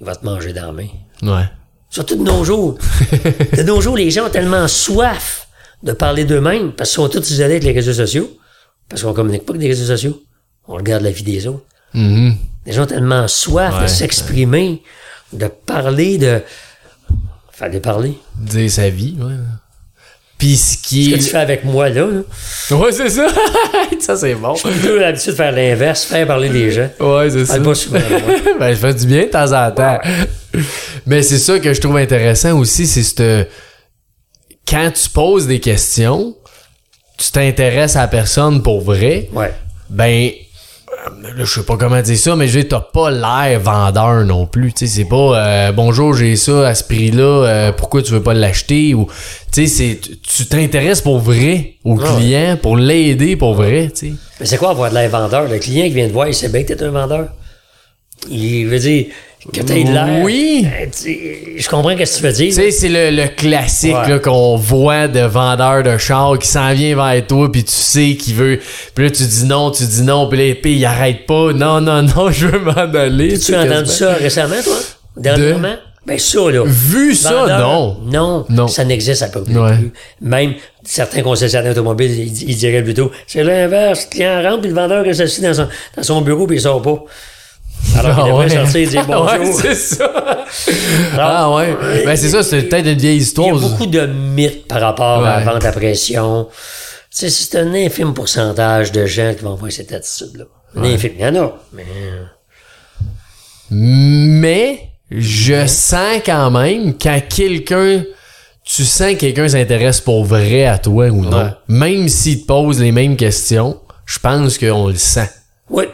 Il 0.00 0.06
va 0.06 0.16
te 0.16 0.24
manger 0.24 0.52
dans 0.54 0.66
la 0.66 0.72
main. 0.72 0.88
ouais. 1.22 1.44
Surtout 1.92 2.14
de 2.16 2.22
nos 2.22 2.44
jours. 2.44 2.78
de 3.56 3.62
nos 3.64 3.80
jours, 3.80 3.96
les 3.96 4.10
gens 4.12 4.26
ont 4.26 4.30
tellement 4.30 4.68
soif 4.68 5.48
de 5.82 5.90
parler 5.92 6.24
d'eux-mêmes 6.24 6.70
parce 6.72 6.90
qu'ils 6.90 7.02
sont 7.02 7.08
tous 7.08 7.30
isolés 7.30 7.54
avec 7.54 7.64
les 7.64 7.72
réseaux 7.72 7.92
sociaux. 7.92 8.30
Parce 8.88 9.02
qu'on 9.02 9.12
communique 9.12 9.44
pas 9.44 9.52
avec 9.52 9.60
des 9.60 9.66
réseaux 9.68 9.86
sociaux. 9.92 10.22
On 10.68 10.74
regarde 10.74 11.02
la 11.02 11.10
vie 11.10 11.24
des 11.24 11.48
autres. 11.48 11.64
Mhm. 11.92 12.36
Les 12.64 12.72
gens 12.72 12.84
ont 12.84 12.86
tellement 12.86 13.26
soif 13.26 13.74
Ouais, 13.76 13.82
de 13.82 13.86
s'exprimer, 13.88 14.82
de 15.32 15.48
parler, 15.48 16.16
de... 16.16 16.40
Fallait 17.60 17.80
parler. 17.80 18.14
Dire 18.38 18.70
sa 18.70 18.88
vie, 18.88 19.16
ouais. 19.20 19.34
Puis 20.38 20.56
ce 20.56 20.78
qui 20.78 21.04
Ce 21.04 21.10
que 21.10 21.16
tu 21.16 21.28
fais 21.28 21.36
avec 21.36 21.62
moi, 21.62 21.90
là, 21.90 22.06
là 22.06 22.76
Ouais, 22.78 22.90
c'est 22.90 23.10
ça. 23.10 23.26
ça, 24.00 24.16
c'est 24.16 24.34
bon. 24.34 24.54
j'ai 24.54 24.70
plutôt 24.70 24.96
l'habitude 24.96 25.32
de 25.32 25.36
faire 25.36 25.52
l'inverse, 25.52 26.04
faire 26.04 26.26
parler 26.26 26.48
les 26.48 26.70
gens. 26.70 26.88
Ouais, 26.98 27.28
c'est 27.28 27.44
ça. 27.44 27.60
Pas 27.60 27.74
souvent 27.74 27.98
ben, 28.58 28.70
je 28.70 28.78
fais 28.78 28.94
du 28.94 29.04
bien 29.06 29.24
de 29.24 29.28
temps 29.28 29.52
en 29.52 29.70
temps. 29.72 29.98
Mais 31.04 31.22
c'est 31.22 31.38
ça 31.38 31.58
que 31.58 31.74
je 31.74 31.82
trouve 31.82 31.98
intéressant 31.98 32.58
aussi, 32.58 32.86
c'est 32.86 33.02
ce 33.02 33.44
quand 34.66 34.90
tu 34.90 35.10
poses 35.10 35.46
des 35.46 35.60
questions, 35.60 36.34
tu 37.18 37.30
t'intéresses 37.30 37.96
à 37.96 38.00
la 38.00 38.08
personne 38.08 38.62
pour 38.62 38.80
vrai, 38.80 39.28
Ouais. 39.34 39.52
ben 39.90 40.30
je 41.36 41.44
sais 41.44 41.62
pas 41.62 41.76
comment 41.76 42.00
dire 42.00 42.18
ça, 42.18 42.36
mais 42.36 42.48
je 42.48 42.58
veux 42.58 42.64
dire, 42.64 42.78
t'as 42.78 42.80
pas 42.80 43.10
l'air 43.10 43.60
vendeur 43.60 44.24
non 44.24 44.46
plus. 44.46 44.72
Tu 44.72 44.86
sais, 44.86 44.98
c'est 44.98 45.08
pas 45.08 45.16
euh, 45.16 45.72
bonjour, 45.72 46.14
j'ai 46.14 46.36
ça 46.36 46.68
à 46.68 46.74
ce 46.74 46.84
prix-là, 46.84 47.22
euh, 47.22 47.72
pourquoi 47.72 48.02
tu 48.02 48.12
veux 48.12 48.22
pas 48.22 48.34
l'acheter 48.34 48.94
ou 48.94 49.06
tu 49.52 49.66
sais, 49.66 49.66
c'est 49.66 50.00
tu 50.22 50.46
t'intéresses 50.46 51.00
pour 51.00 51.18
vrai 51.18 51.74
au 51.84 51.96
ouais. 51.96 52.04
client, 52.16 52.58
pour 52.60 52.76
l'aider 52.76 53.36
pour 53.36 53.54
vrai, 53.54 53.90
tu 53.94 54.08
sais. 54.08 54.12
Mais 54.38 54.46
c'est 54.46 54.56
quoi 54.56 54.70
avoir 54.70 54.90
de 54.90 54.94
l'air 54.94 55.10
vendeur? 55.10 55.48
Le 55.48 55.58
client 55.58 55.86
qui 55.86 55.94
vient 55.94 56.08
te 56.08 56.12
voir, 56.12 56.28
il 56.28 56.34
sait 56.34 56.48
bien 56.48 56.62
que 56.62 56.72
t'es 56.72 56.82
un 56.82 56.90
vendeur. 56.90 57.28
Il 58.30 58.66
veut 58.66 58.78
dire 58.78 59.06
que 59.52 59.62
de 59.62 59.72
l'air. 59.92 60.22
Oui. 60.22 60.66
Tu- 61.02 61.54
Je 61.56 61.68
comprends 61.68 61.90
ce 61.92 61.96
que 61.96 62.16
tu 62.18 62.22
veux 62.22 62.32
dire. 62.32 62.48
Tu 62.48 62.52
sais, 62.54 62.70
c'est 62.70 62.88
le, 62.88 63.10
le 63.10 63.28
classique 63.28 63.96
Ouais. 64.06 64.20
qu'on 64.20 64.56
voit 64.56 65.08
de 65.08 65.20
vendeur 65.20 65.82
de 65.82 65.96
char 65.98 66.38
qui 66.38 66.46
s'en 66.46 66.72
vient 66.74 66.94
vers 66.94 67.26
toi, 67.26 67.50
puis 67.50 67.64
tu 67.64 67.72
sais 67.72 68.16
qu'il 68.16 68.34
veut. 68.34 68.60
Puis 68.94 69.04
là, 69.04 69.10
tu 69.10 69.22
dis 69.24 69.44
non, 69.44 69.70
tu 69.70 69.84
dis 69.84 70.02
non, 70.02 70.28
puis 70.28 70.48
là, 70.48 70.54
puis 70.60 70.74
il 70.76 70.84
arrête 70.84 71.26
pas. 71.26 71.52
Non, 71.52 71.80
non, 71.80 72.02
non, 72.02 72.30
je 72.30 72.46
veux 72.46 72.58
m'en 72.60 72.72
aller. 72.72 73.38
tu 73.38 73.54
as 73.54 73.62
entendu 73.62 73.90
ça 73.90 74.12
récemment, 74.14 74.56
toi? 74.62 74.76
Dernièrement? 75.16 75.74
Ben 76.06 76.18
ça, 76.18 76.50
là. 76.50 76.64
Vu 76.66 77.14
ça, 77.14 77.46
non. 77.60 77.98
Non, 78.06 78.46
Non. 78.48 78.68
ça 78.68 78.84
n'existe 78.84 79.22
à 79.22 79.28
peu 79.28 79.42
près 79.42 79.54
Ouais. 79.54 79.76
plus. 79.76 79.92
Même 80.22 80.54
certains 80.82 81.22
concessionnaires 81.22 81.72
automobiles, 81.72 82.10
ils, 82.18 82.50
ils 82.50 82.56
diraient 82.56 82.82
plutôt, 82.82 83.10
c'est 83.26 83.44
l'inverse. 83.44 84.06
Le 84.06 84.10
client 84.16 84.42
rentre, 84.42 84.60
puis 84.62 84.70
le 84.70 84.74
vendeur 84.76 85.04
reste 85.04 85.20
assis 85.20 85.42
dans 85.42 85.52
son, 85.54 85.68
dans 85.96 86.02
son 86.02 86.20
bureau, 86.22 86.46
puis 86.46 86.56
il 86.56 86.60
sort 86.60 86.80
pas. 86.80 87.04
Alors 87.98 88.18
Ah 88.20 88.28
devrait 88.28 88.44
ouais. 88.44 88.54
sortir 88.54 88.76
et 88.76 88.86
dire 88.86 89.06
bonjour. 89.08 89.26
ouais, 89.40 89.52
c'est 89.52 89.74
ça. 89.74 90.12
Ah 91.18 91.50
ouais. 91.54 91.76
Ben 92.04 92.16
c'est 92.16 92.28
ça, 92.28 92.42
c'est 92.42 92.62
peut-être 92.62 92.86
une 92.86 92.98
vieille 92.98 93.16
Il 93.16 93.20
y 93.20 93.22
histoire. 93.22 93.48
a 93.56 93.58
beaucoup 93.60 93.86
de 93.86 94.06
mythes 94.06 94.66
par 94.66 94.80
rapport 94.80 95.24
à 95.24 95.38
la 95.40 95.44
vente 95.52 95.64
à 95.64 95.72
pression. 95.72 96.48
Tu 97.10 97.28
sais, 97.28 97.30
c'est 97.30 97.58
un 97.58 97.72
infime 97.74 98.14
pourcentage 98.14 98.92
de 98.92 99.06
gens 99.06 99.34
qui 99.36 99.44
vont 99.44 99.52
avoir 99.54 99.70
cette 99.72 99.92
attitude-là. 99.92 100.44
Un 100.76 100.84
infime. 100.84 101.12
Il 101.18 101.20
y 101.24 101.26
en 101.26 101.36
a, 101.44 101.52
mais... 101.72 101.84
Mais 103.70 104.90
je 105.10 105.66
sens 105.66 106.20
quand 106.24 106.50
même 106.50 106.94
quand 106.98 107.20
quelqu'un 107.28 108.02
tu 108.64 108.84
sens 108.84 109.12
que 109.14 109.16
quelqu'un 109.20 109.48
s'intéresse 109.48 110.00
pour 110.00 110.24
vrai 110.24 110.64
à 110.66 110.78
toi 110.78 111.06
ou 111.08 111.24
non. 111.24 111.36
Ouais. 111.44 111.50
Même 111.68 112.08
s'il 112.08 112.42
te 112.42 112.46
pose 112.46 112.80
les 112.80 112.92
mêmes 112.92 113.16
questions, 113.16 113.80
je 114.06 114.18
pense 114.18 114.58
qu'on 114.58 114.88
le 114.88 114.96
sent. 114.96 115.28
Oui. 115.68 115.84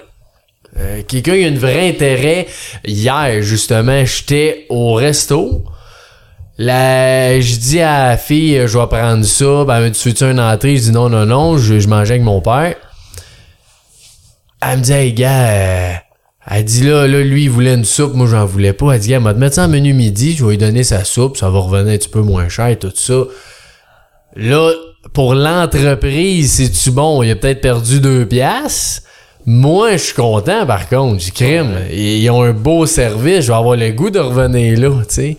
Euh, 0.79 1.03
quelqu'un 1.07 1.33
a 1.33 1.49
un 1.49 1.55
vrai 1.55 1.89
intérêt. 1.89 2.47
Hier, 2.85 3.43
justement, 3.43 4.05
j'étais 4.05 4.66
au 4.68 4.95
resto. 4.95 5.64
Là, 6.59 7.41
je 7.41 7.57
dis 7.57 7.81
à 7.81 8.09
la 8.09 8.16
fille, 8.16 8.62
je 8.66 8.79
vais 8.79 8.87
prendre 8.87 9.24
ça. 9.24 9.64
Ben, 9.64 9.91
tu 9.91 10.09
veux-tu 10.09 10.24
une 10.24 10.41
entrée? 10.41 10.77
Je 10.77 10.83
dis 10.83 10.93
non, 10.93 11.09
non, 11.09 11.27
non, 11.27 11.59
je, 11.59 11.79
je 11.79 11.89
mangeais 11.89 12.14
avec 12.14 12.22
mon 12.22 12.41
père. 12.41 12.74
Elle 14.62 14.79
me 14.79 14.83
dit, 14.83 14.93
hey, 14.93 15.12
gars, 15.12 15.49
euh, 15.49 15.93
elle 16.51 16.64
dit 16.64 16.83
là, 16.85 17.07
là, 17.07 17.20
lui, 17.20 17.45
il 17.45 17.51
voulait 17.51 17.74
une 17.74 17.85
soupe, 17.85 18.14
moi, 18.14 18.27
j'en 18.27 18.47
voulais 18.47 18.72
pas. 18.72 18.93
Elle 18.93 19.01
dit, 19.01 19.09
gars, 19.09 19.20
m'a 19.20 19.35
te 19.35 19.39
mettre 19.39 19.57
ça 19.57 19.64
en 19.64 19.68
menu 19.68 19.93
midi, 19.93 20.35
je 20.35 20.45
vais 20.45 20.53
lui 20.53 20.59
donner 20.59 20.83
sa 20.83 21.05
soupe, 21.05 21.37
ça 21.37 21.51
va 21.51 21.59
revenir 21.59 21.93
un 21.93 21.97
petit 21.99 22.09
peu 22.09 22.22
moins 22.22 22.49
cher, 22.49 22.79
tout 22.79 22.93
ça. 22.95 23.24
Là, 24.35 24.72
pour 25.12 25.35
l'entreprise, 25.35 26.55
c'est-tu 26.55 26.91
bon? 26.91 27.22
Il 27.22 27.31
a 27.31 27.37
peut-être 27.37 27.61
perdu 27.61 28.01
deux 28.01 28.27
piastres. 28.27 29.03
Moi, 29.47 29.92
je 29.92 30.03
suis 30.03 30.14
content, 30.14 30.66
par 30.66 30.88
contre. 30.88 31.20
J'ai 31.22 31.30
crime. 31.30 31.76
Ils 31.92 32.28
ont 32.30 32.42
un 32.42 32.53
beau 32.53 32.84
service. 32.86 33.42
Je 33.42 33.53
vais 33.53 33.57
avoir 33.59 33.76
le 33.76 33.90
goût 33.92 34.11
de 34.11 34.18
revenir 34.18 34.78
là, 34.80 35.03
tu 35.09 35.14
sais. 35.14 35.36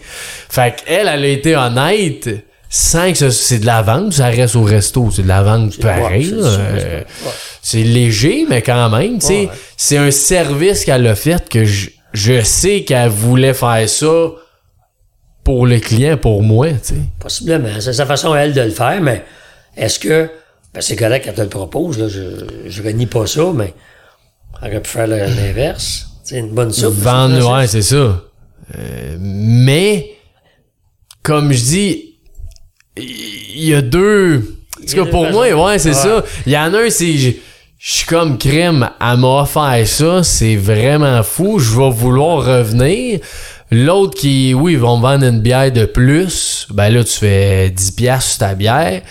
Fait 0.49 0.73
qu'elle, 0.85 1.07
elle 1.07 1.23
a 1.25 1.27
été 1.27 1.55
honnête 1.57 2.29
sans 2.69 3.11
que 3.11 3.17
ce- 3.17 3.29
c'est 3.31 3.59
de 3.59 3.65
la 3.65 3.81
vente. 3.81 4.13
Ça 4.13 4.27
reste 4.27 4.55
au 4.55 4.63
resto. 4.63 5.09
C'est 5.11 5.23
de 5.23 5.27
la 5.27 5.43
vente 5.43 5.77
pareil. 5.79 6.25
c'est 6.25 6.33
Euh, 6.35 6.99
ouais. 6.99 7.31
C'est 7.61 7.83
léger, 7.83 8.45
mais 8.49 8.61
quand 8.61 8.89
même, 8.89 9.19
tu 9.19 9.25
sais. 9.27 9.49
C'est 9.75 9.97
un 9.97 10.11
service 10.11 10.85
qu'elle 10.85 11.05
a 11.07 11.15
fait 11.15 11.49
que 11.49 11.65
je, 11.65 11.89
je 12.13 12.41
sais 12.41 12.83
qu'elle 12.83 13.09
voulait 13.09 13.53
faire 13.53 13.89
ça 13.89 14.31
pour 15.43 15.65
le 15.67 15.79
client, 15.79 16.15
pour 16.17 16.43
moi, 16.43 16.69
tu 16.69 16.77
sais. 16.81 16.95
Possiblement. 17.19 17.69
C'est 17.81 17.91
sa 17.93 18.05
façon 18.05 18.31
à 18.31 18.39
elle 18.39 18.53
de 18.53 18.61
le 18.61 18.69
faire, 18.71 19.01
mais 19.01 19.23
est-ce 19.75 19.99
que. 19.99 20.29
Ben 20.73 20.81
c'est 20.81 20.95
correct 20.97 21.25
quand 21.25 21.33
elle 21.37 21.43
le 21.43 21.49
propose, 21.49 21.97
là, 21.97 22.07
je, 22.07 22.21
je 22.69 22.83
renie 22.83 23.05
pas 23.05 23.25
ça, 23.25 23.43
mais 23.55 23.73
aurait 24.61 24.81
pu 24.81 24.89
faire 24.89 25.07
l'inverse. 25.07 26.07
C'est 26.23 26.39
une 26.39 26.49
bonne 26.49 26.71
soupe. 26.73 26.93
Vendre, 26.95 27.53
ouais, 27.55 27.67
c'est 27.67 27.81
ça. 27.81 28.21
Euh, 28.77 29.15
mais, 29.19 30.11
comme 31.23 31.53
je 31.53 31.63
dis, 31.63 32.15
il 32.97 33.63
y 33.65 33.73
a 33.73 33.81
deux. 33.81 34.57
En 34.81 34.85
tout 34.85 34.95
cas, 34.95 35.05
pour 35.05 35.29
moi, 35.31 35.49
ouais, 35.51 35.79
c'est 35.79 35.89
Ouais. 35.89 35.95
ça. 35.95 36.23
Il 36.45 36.51
y 36.51 36.57
en 36.57 36.73
a 36.73 36.79
un, 36.81 36.89
c'est. 36.89 37.17
Je 37.79 37.93
suis 37.93 38.05
comme 38.07 38.37
elle 38.43 38.71
m'a 39.17 39.41
offert 39.41 39.87
ça, 39.87 40.23
c'est 40.23 40.55
vraiment 40.55 41.21
fou, 41.21 41.59
je 41.59 41.77
vais 41.77 41.91
vouloir 41.91 42.43
revenir. 42.43 43.19
L'autre 43.69 44.17
qui, 44.17 44.53
oui, 44.55 44.73
ils 44.73 44.79
vont 44.79 44.97
me 44.97 45.03
vendre 45.03 45.25
une 45.25 45.41
bière 45.41 45.71
de 45.71 45.85
plus, 45.85 46.67
ben 46.71 46.89
là, 46.89 47.03
tu 47.03 47.13
fais 47.19 47.69
10 47.69 47.91
piastres 47.91 48.31
sur 48.31 48.39
ta 48.39 48.55
bière. 48.55 49.01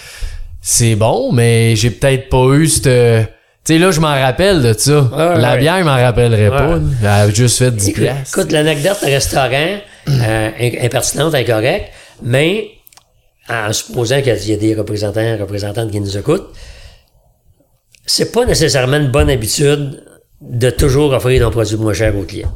C'est 0.60 0.96
bon, 0.96 1.30
mais 1.32 1.76
j'ai 1.76 1.90
peut-être 1.90 2.28
pas 2.28 2.44
eu 2.56 2.66
cette. 2.66 3.30
Tu 3.66 3.72
sais, 3.72 3.78
là, 3.78 3.90
je 3.90 4.00
m'en 4.00 4.14
rappelle 4.14 4.62
de 4.62 4.72
ça. 4.78 5.10
La 5.38 5.52
ouais. 5.54 5.58
bière, 5.58 5.78
je 5.80 5.84
m'en 5.84 5.96
rappellerais 5.96 6.50
pas. 6.50 6.68
Ouais. 6.76 6.80
Elle 7.02 7.06
a 7.08 7.30
juste 7.30 7.58
fait 7.58 7.70
10 7.72 7.88
Écoute, 7.88 8.02
piastres. 8.04 8.38
écoute, 8.38 8.52
l'anecdote 8.52 8.98
restaurant, 9.02 9.76
euh, 10.08 10.50
in- 10.60 10.84
impertinente, 10.84 11.34
incorrecte, 11.34 11.90
mais 12.22 12.68
en 13.48 13.72
supposant 13.72 14.22
qu'il 14.22 14.48
y 14.48 14.52
a 14.52 14.56
des 14.56 14.74
représentants, 14.74 15.36
représentantes 15.38 15.90
qui 15.90 16.00
nous 16.00 16.16
écoutent, 16.16 16.52
c'est 18.04 18.30
pas 18.32 18.44
nécessairement 18.44 18.98
une 18.98 19.10
bonne 19.10 19.30
habitude 19.30 20.02
de 20.40 20.70
toujours 20.70 21.12
offrir 21.12 21.46
un 21.46 21.50
produit 21.50 21.76
moins 21.76 21.92
cher 21.92 22.16
aux 22.16 22.22
clients. 22.22 22.52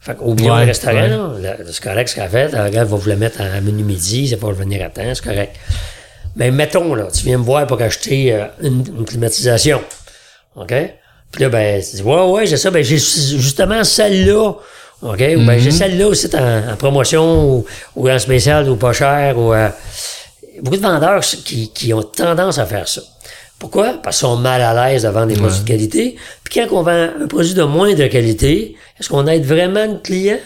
Fait 0.00 0.14
qu'oublions 0.16 0.54
Ouais, 0.54 0.60
le 0.60 0.66
restaurant, 0.66 1.34
ouais. 1.40 1.56
c'est 1.66 1.82
correct 1.82 2.08
ce 2.08 2.14
qu'elle 2.14 2.24
a 2.24 2.28
fait. 2.28 2.50
Elle 2.54 2.72
va 2.72 2.84
vous 2.84 3.08
le 3.08 3.16
mettre 3.16 3.40
à 3.40 3.60
menu 3.60 3.82
midi, 3.82 4.28
c'est 4.28 4.36
pas 4.36 4.46
revenir 4.46 4.84
à 4.86 4.90
temps, 4.90 5.02
c'est 5.12 5.24
correct. 5.24 5.56
Mais 6.38 6.52
mettons, 6.52 6.94
là, 6.94 7.08
tu 7.12 7.24
viens 7.24 7.36
me 7.36 7.42
voir 7.42 7.66
pour 7.66 7.82
acheter 7.82 8.32
euh, 8.32 8.46
une, 8.62 8.84
une 8.96 9.04
climatisation. 9.04 9.82
OK? 10.54 10.72
Puis 11.32 11.42
là, 11.42 11.48
ben, 11.48 11.82
tu 11.82 11.96
dis, 11.96 12.02
ouais, 12.02 12.30
ouais, 12.30 12.46
j'ai 12.46 12.56
ça, 12.56 12.70
ben, 12.70 12.82
j'ai 12.82 12.96
justement 12.96 13.82
celle-là. 13.82 14.54
OK? 15.02 15.20
Ou 15.36 15.44
ben, 15.44 15.58
j'ai 15.58 15.72
celle-là 15.72 16.06
aussi 16.06 16.28
en, 16.34 16.72
en 16.72 16.76
promotion 16.76 17.56
ou, 17.56 17.64
ou 17.96 18.08
en 18.08 18.18
spécial 18.20 18.70
ou 18.70 18.76
pas 18.76 18.92
cher 18.92 19.36
ou, 19.36 19.52
euh, 19.52 19.68
beaucoup 20.62 20.76
de 20.76 20.82
vendeurs 20.82 21.20
qui, 21.20 21.72
qui 21.72 21.92
ont 21.92 22.02
tendance 22.04 22.58
à 22.58 22.66
faire 22.66 22.86
ça. 22.86 23.02
Pourquoi? 23.58 23.94
Parce 24.00 24.18
qu'ils 24.18 24.28
sont 24.28 24.36
mal 24.36 24.62
à 24.62 24.88
l'aise 24.88 25.02
de 25.02 25.08
vendre 25.08 25.26
des 25.26 25.34
produits 25.34 25.60
de 25.60 25.66
qualité. 25.66 26.16
Puis 26.44 26.54
quand 26.54 26.76
on 26.76 26.82
vend 26.82 27.08
un 27.20 27.26
produit 27.26 27.54
de 27.54 27.64
moindre 27.64 28.06
qualité, 28.06 28.76
est-ce 28.98 29.08
qu'on 29.08 29.26
aide 29.26 29.44
vraiment 29.44 29.86
le 29.86 29.98
client? 29.98 30.38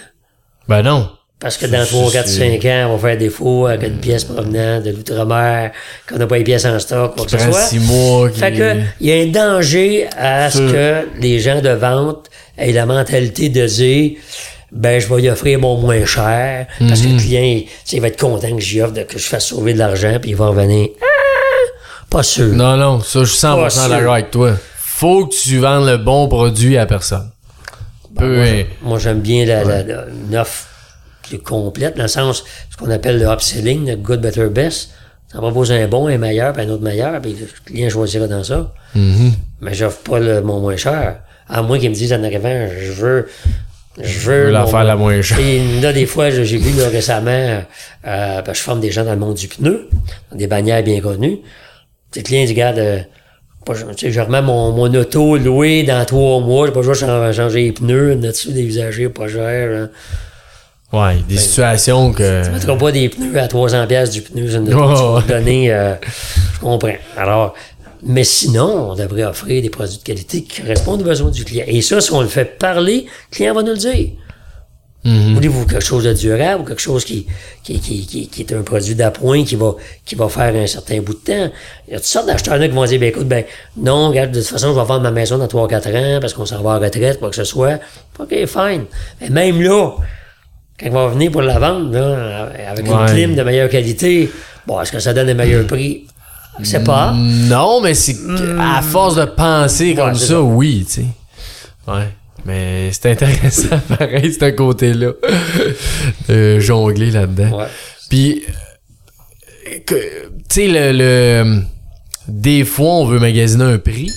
Ben 0.68 0.80
non. 0.82 1.10
Parce 1.42 1.56
que 1.56 1.66
dans 1.66 1.84
C'est- 1.84 1.90
3, 1.90 2.10
4, 2.12 2.28
c'est- 2.28 2.38
5 2.60 2.64
ans, 2.66 2.90
on 2.92 2.96
va 2.96 3.08
faire 3.08 3.18
défaut 3.18 3.66
avec 3.66 3.82
une 3.82 3.96
pièce 3.98 4.22
provenant 4.24 4.80
de 4.80 4.90
l'outre-mer, 4.90 5.72
qu'on 6.08 6.16
n'a 6.16 6.26
pas 6.28 6.38
les 6.38 6.44
pièces 6.44 6.64
en 6.64 6.78
stock, 6.78 7.16
quoi 7.16 7.24
que 7.26 7.32
ce 7.32 7.38
soit. 7.38 7.62
six 7.64 7.80
mois, 7.80 8.30
qui- 8.30 8.38
Fait 8.38 8.52
que, 8.52 8.74
il 9.00 9.08
y 9.08 9.12
a 9.12 9.16
un 9.24 9.26
danger 9.26 10.06
à 10.16 10.50
ce 10.52 10.58
que 10.58 11.08
les 11.20 11.40
gens 11.40 11.60
de 11.60 11.70
vente 11.70 12.28
aient 12.56 12.70
la 12.70 12.86
mentalité 12.86 13.48
de 13.48 13.66
dire, 13.66 14.12
ben, 14.70 15.00
je 15.00 15.08
vais 15.12 15.20
lui 15.22 15.28
offrir 15.30 15.58
mon 15.58 15.76
moins 15.78 16.04
cher, 16.06 16.66
parce 16.78 17.00
que 17.00 17.08
le 17.08 17.18
client, 17.18 17.42
il, 17.42 17.64
tu 17.64 17.70
sais, 17.86 17.96
il 17.96 18.00
va 18.00 18.06
être 18.06 18.20
content 18.20 18.54
que 18.54 18.62
j'y 18.62 18.80
offre, 18.80 18.94
que 19.06 19.18
je 19.18 19.26
fasse 19.26 19.46
sauver 19.46 19.74
de 19.74 19.78
l'argent, 19.80 20.16
puis 20.20 20.30
il 20.30 20.36
va 20.36 20.46
revenir, 20.46 20.90
ah, 21.02 21.04
pas 22.08 22.22
sûr. 22.22 22.46
Non, 22.54 22.76
non, 22.76 23.00
ça, 23.00 23.18
je 23.20 23.24
suis 23.24 23.38
100% 23.38 23.64
Pas 23.64 23.70
sûr. 23.70 23.88
d'accord 23.88 24.14
avec 24.14 24.30
toi. 24.30 24.52
Faut 24.76 25.26
que 25.26 25.34
tu 25.34 25.58
vendes 25.58 25.86
le 25.88 25.96
bon 25.96 26.28
produit 26.28 26.78
à 26.78 26.86
personne. 26.86 27.28
Peu, 28.16 28.42
hein. 28.42 28.62
Moi, 28.82 28.98
j'aime 29.00 29.20
bien 29.20 29.44
la, 29.44 29.64
la- 29.64 29.82
la- 29.82 30.04
une 30.30 30.36
offre 30.36 30.66
complète, 31.38 31.96
dans 31.96 32.04
le 32.04 32.08
sens, 32.08 32.44
ce 32.70 32.76
qu'on 32.76 32.90
appelle 32.90 33.18
le 33.18 33.26
upselling, 33.26 33.88
le 33.88 33.96
good, 33.96 34.20
better, 34.20 34.48
best. 34.48 34.90
Ça 35.32 35.38
propose 35.38 35.72
un 35.72 35.88
bon, 35.88 36.08
un 36.08 36.18
meilleur, 36.18 36.52
puis 36.52 36.62
un 36.62 36.68
autre 36.68 36.82
meilleur, 36.82 37.20
puis 37.20 37.34
le 37.38 37.46
client 37.64 37.88
choisira 37.88 38.26
dans 38.26 38.44
ça. 38.44 38.72
Mais 38.94 39.72
j'offre 39.72 40.00
pas 40.00 40.18
le, 40.18 40.42
mon 40.42 40.60
moins 40.60 40.76
cher. 40.76 41.20
À 41.48 41.62
moins 41.62 41.78
qu'ils 41.78 41.90
me 41.90 41.94
disent 41.94 42.12
en 42.12 42.22
arrivant, 42.22 42.68
je 42.78 42.92
veux, 42.92 43.28
je 44.00 44.18
veux. 44.20 44.50
la 44.50 44.66
faire 44.66 44.84
la 44.84 44.96
moins 44.96 45.20
chère. 45.22 45.38
Et 45.38 45.80
là, 45.80 45.92
des 45.92 46.06
fois, 46.06 46.30
j'ai 46.30 46.58
vu 46.58 46.78
là, 46.78 46.88
récemment, 46.88 47.62
euh, 48.06 48.42
je 48.46 48.60
forme 48.60 48.80
des 48.80 48.90
gens 48.90 49.04
dans 49.04 49.12
le 49.12 49.18
monde 49.18 49.34
du 49.34 49.48
pneu, 49.48 49.88
dans 50.30 50.36
des 50.36 50.46
bannières 50.46 50.82
bien 50.82 51.00
connues. 51.00 51.38
Le 52.14 52.22
client 52.22 52.44
dit, 52.44 52.52
regarde, 52.52 52.78
euh, 52.78 53.00
pas, 53.64 53.74
tu 53.74 54.06
sais, 54.06 54.12
je 54.12 54.20
remets 54.20 54.42
mon, 54.42 54.72
mon 54.72 54.92
auto 54.94 55.36
loué 55.36 55.82
dans 55.82 56.04
trois 56.04 56.40
mois, 56.40 56.66
j'ai 56.66 56.72
pas 56.72 56.82
de 56.82 57.32
changer 57.32 57.62
les 57.64 57.72
pneus, 57.72 58.14
là-dessus 58.14 58.52
des 58.52 58.64
usagers 58.64 59.08
pas 59.08 59.28
cher. 59.28 59.70
Hein. 59.76 59.90
Ouais, 60.92 61.16
des 61.26 61.38
situations 61.38 62.12
que. 62.12 62.44
Tu 62.44 62.50
mettras 62.50 62.76
pas 62.76 62.92
des 62.92 63.08
pneus 63.08 63.38
à 63.38 63.48
300 63.48 63.86
pièces 63.86 64.10
du 64.10 64.20
pneu, 64.22 64.50
c'est 64.50 64.56
une 64.58 64.66
tu 64.66 64.72
vas 64.72 65.14
ouais. 65.14 65.22
te 65.22 65.28
donner, 65.28 65.72
euh, 65.72 65.94
je 66.54 66.60
comprends. 66.60 66.92
Alors, 67.16 67.54
mais 68.02 68.24
sinon, 68.24 68.90
on 68.90 68.94
devrait 68.94 69.24
offrir 69.24 69.62
des 69.62 69.70
produits 69.70 69.98
de 69.98 70.02
qualité 70.02 70.42
qui 70.42 70.60
correspondent 70.60 71.00
aux 71.02 71.04
besoins 71.04 71.30
du 71.30 71.44
client. 71.44 71.64
Et 71.66 71.80
ça, 71.80 72.00
si 72.00 72.12
on 72.12 72.20
le 72.20 72.26
fait 72.26 72.58
parler, 72.58 73.06
le 73.30 73.34
client 73.34 73.54
va 73.54 73.62
nous 73.62 73.72
le 73.72 73.78
dire. 73.78 74.10
Mhm. 75.04 75.34
Voulez-vous 75.34 75.66
quelque 75.66 75.84
chose 75.84 76.04
de 76.04 76.12
durable 76.12 76.62
ou 76.62 76.64
quelque 76.64 76.80
chose 76.80 77.04
qui, 77.04 77.26
qui, 77.64 77.80
qui, 77.80 78.06
qui, 78.06 78.28
qui 78.28 78.42
est 78.42 78.52
un 78.52 78.62
produit 78.62 78.94
d'appoint 78.94 79.42
qui 79.44 79.56
va, 79.56 79.74
qui 80.04 80.14
va 80.14 80.28
faire 80.28 80.54
un 80.54 80.66
certain 80.66 81.00
bout 81.00 81.14
de 81.14 81.18
temps? 81.18 81.52
Il 81.88 81.92
y 81.92 81.94
a 81.94 81.98
toutes 81.98 82.06
sortes 82.06 82.26
d'acheteurs 82.26 82.58
là 82.58 82.68
qui 82.68 82.74
vont 82.74 82.84
dire, 82.84 83.00
ben 83.00 83.08
écoute, 83.08 83.26
ben 83.26 83.44
non, 83.76 84.10
regarde, 84.10 84.30
de 84.30 84.40
toute 84.40 84.48
façon, 84.48 84.68
je 84.68 84.78
vais 84.78 84.84
vendre 84.84 85.02
ma 85.02 85.10
maison 85.10 85.38
dans 85.38 85.46
3-4 85.46 86.16
ans 86.16 86.20
parce 86.20 86.34
qu'on 86.34 86.46
s'en 86.46 86.62
va 86.62 86.76
en 86.76 86.80
retraite, 86.80 87.18
quoi 87.18 87.30
que 87.30 87.36
ce 87.36 87.44
soit. 87.44 87.80
OK, 88.20 88.28
fine. 88.46 88.84
Mais 89.20 89.30
même 89.30 89.60
là, 89.60 89.90
quand 90.78 90.88
on 90.88 90.92
va 90.92 91.08
venir 91.08 91.30
pour 91.30 91.42
la 91.42 91.58
vendre, 91.58 91.92
là, 91.92 92.50
avec 92.70 92.86
une 92.86 93.06
clim 93.06 93.34
de 93.34 93.42
meilleure 93.42 93.68
qualité, 93.68 94.30
bon, 94.66 94.80
est-ce 94.80 94.92
que 94.92 94.98
ça 94.98 95.12
donne 95.14 95.28
un 95.30 95.34
meilleur 95.34 95.66
prix? 95.66 96.06
Je 96.60 96.64
sais 96.64 96.82
pas. 96.84 97.12
Non, 97.16 97.80
mais 97.80 97.94
c'est 97.94 98.14
que- 98.14 98.58
à 98.58 98.82
force 98.82 99.14
de 99.16 99.24
penser 99.24 99.94
comme 99.94 100.10
Hmm. 100.10 100.14
ça, 100.16 100.26
ça. 100.26 100.42
oui, 100.42 100.84
tu 100.86 100.92
sais. 101.02 101.06
Ouais. 101.88 102.08
Mais 102.44 102.90
c'est 102.92 103.12
intéressant, 103.12 103.78
pareil, 103.98 104.32
ce 104.32 104.50
côté-là. 104.50 105.12
de 106.28 106.58
jongler 106.58 107.10
là-dedans. 107.10 107.58
Ouais. 107.60 107.66
Puis, 108.10 108.42
tu 109.86 109.94
sais, 110.48 110.66
le, 110.68 110.92
le- 110.92 111.62
Des 112.28 112.64
fois, 112.64 112.86
on 112.96 113.04
veut 113.06 113.18
magasiner 113.18 113.64
un 113.64 113.78
prix. 113.78 114.10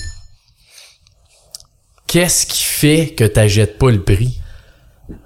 Qu'est-ce 2.06 2.46
qui 2.46 2.62
fait 2.62 3.14
que 3.16 3.24
t'achètes 3.24 3.78
pas 3.78 3.90
le 3.90 4.00
prix? 4.02 4.38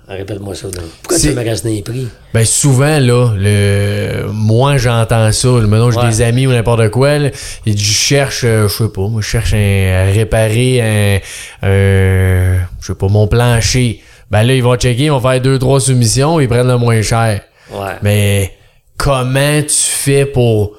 Répète-moi 0.09 0.55
ça. 0.55 0.69
Pourquoi 1.03 1.19
tu 1.19 1.33
magasiner 1.33 1.77
les 1.77 1.83
prix? 1.83 2.09
Ben 2.35 2.45
souvent 2.45 2.99
là, 2.99 3.33
le 3.37 4.27
moi 4.33 4.77
j'entends 4.77 5.33
ça. 5.33 5.49
Maintenant 5.49 5.91
j'ai 5.91 5.99
Ouais. 5.99 6.09
des 6.09 6.23
amis 6.23 6.47
ou 6.47 6.51
n'importe 6.53 6.91
quoi. 6.91 7.19
Là, 7.19 7.31
ils 7.65 7.75
disent, 7.75 7.87
je 7.87 7.93
cherche, 7.93 8.43
euh, 8.45 8.69
je 8.69 8.75
sais 8.75 8.89
pas, 8.89 9.09
moi 9.09 9.23
je 9.23 9.27
cherche 9.27 9.55
un, 9.55 9.93
à 10.09 10.13
réparer 10.13 10.81
un, 10.83 11.69
un- 11.69 12.59
je 12.81 12.87
sais 12.87 12.95
pas 12.95 13.09
mon 13.09 13.27
plancher. 13.27 14.03
Ben 14.31 14.43
là 14.43 14.55
ils 14.55 14.63
vont 14.63 14.77
checker, 14.77 15.05
ils 15.05 15.11
vont 15.11 15.21
faire 15.21 15.41
deux 15.41 15.59
trois 15.59 15.81
soumissions, 15.81 16.41
ils 16.41 16.49
prennent 16.49 16.69
le 16.69 16.77
moins 16.77 17.01
cher. 17.03 17.41
Ouais. 17.73 17.95
Mais 18.03 18.53
comment 18.99 19.63
tu 19.63 19.69
fais 19.75 20.27
pour 20.27 20.73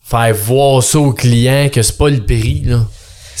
faire 0.00 0.32
voir 0.34 0.82
ça 0.82 0.98
au 1.00 1.12
client 1.12 1.68
que 1.72 1.82
c'est 1.82 1.98
pas 1.98 2.08
le 2.08 2.20
prix 2.20 2.62
là, 2.66 2.80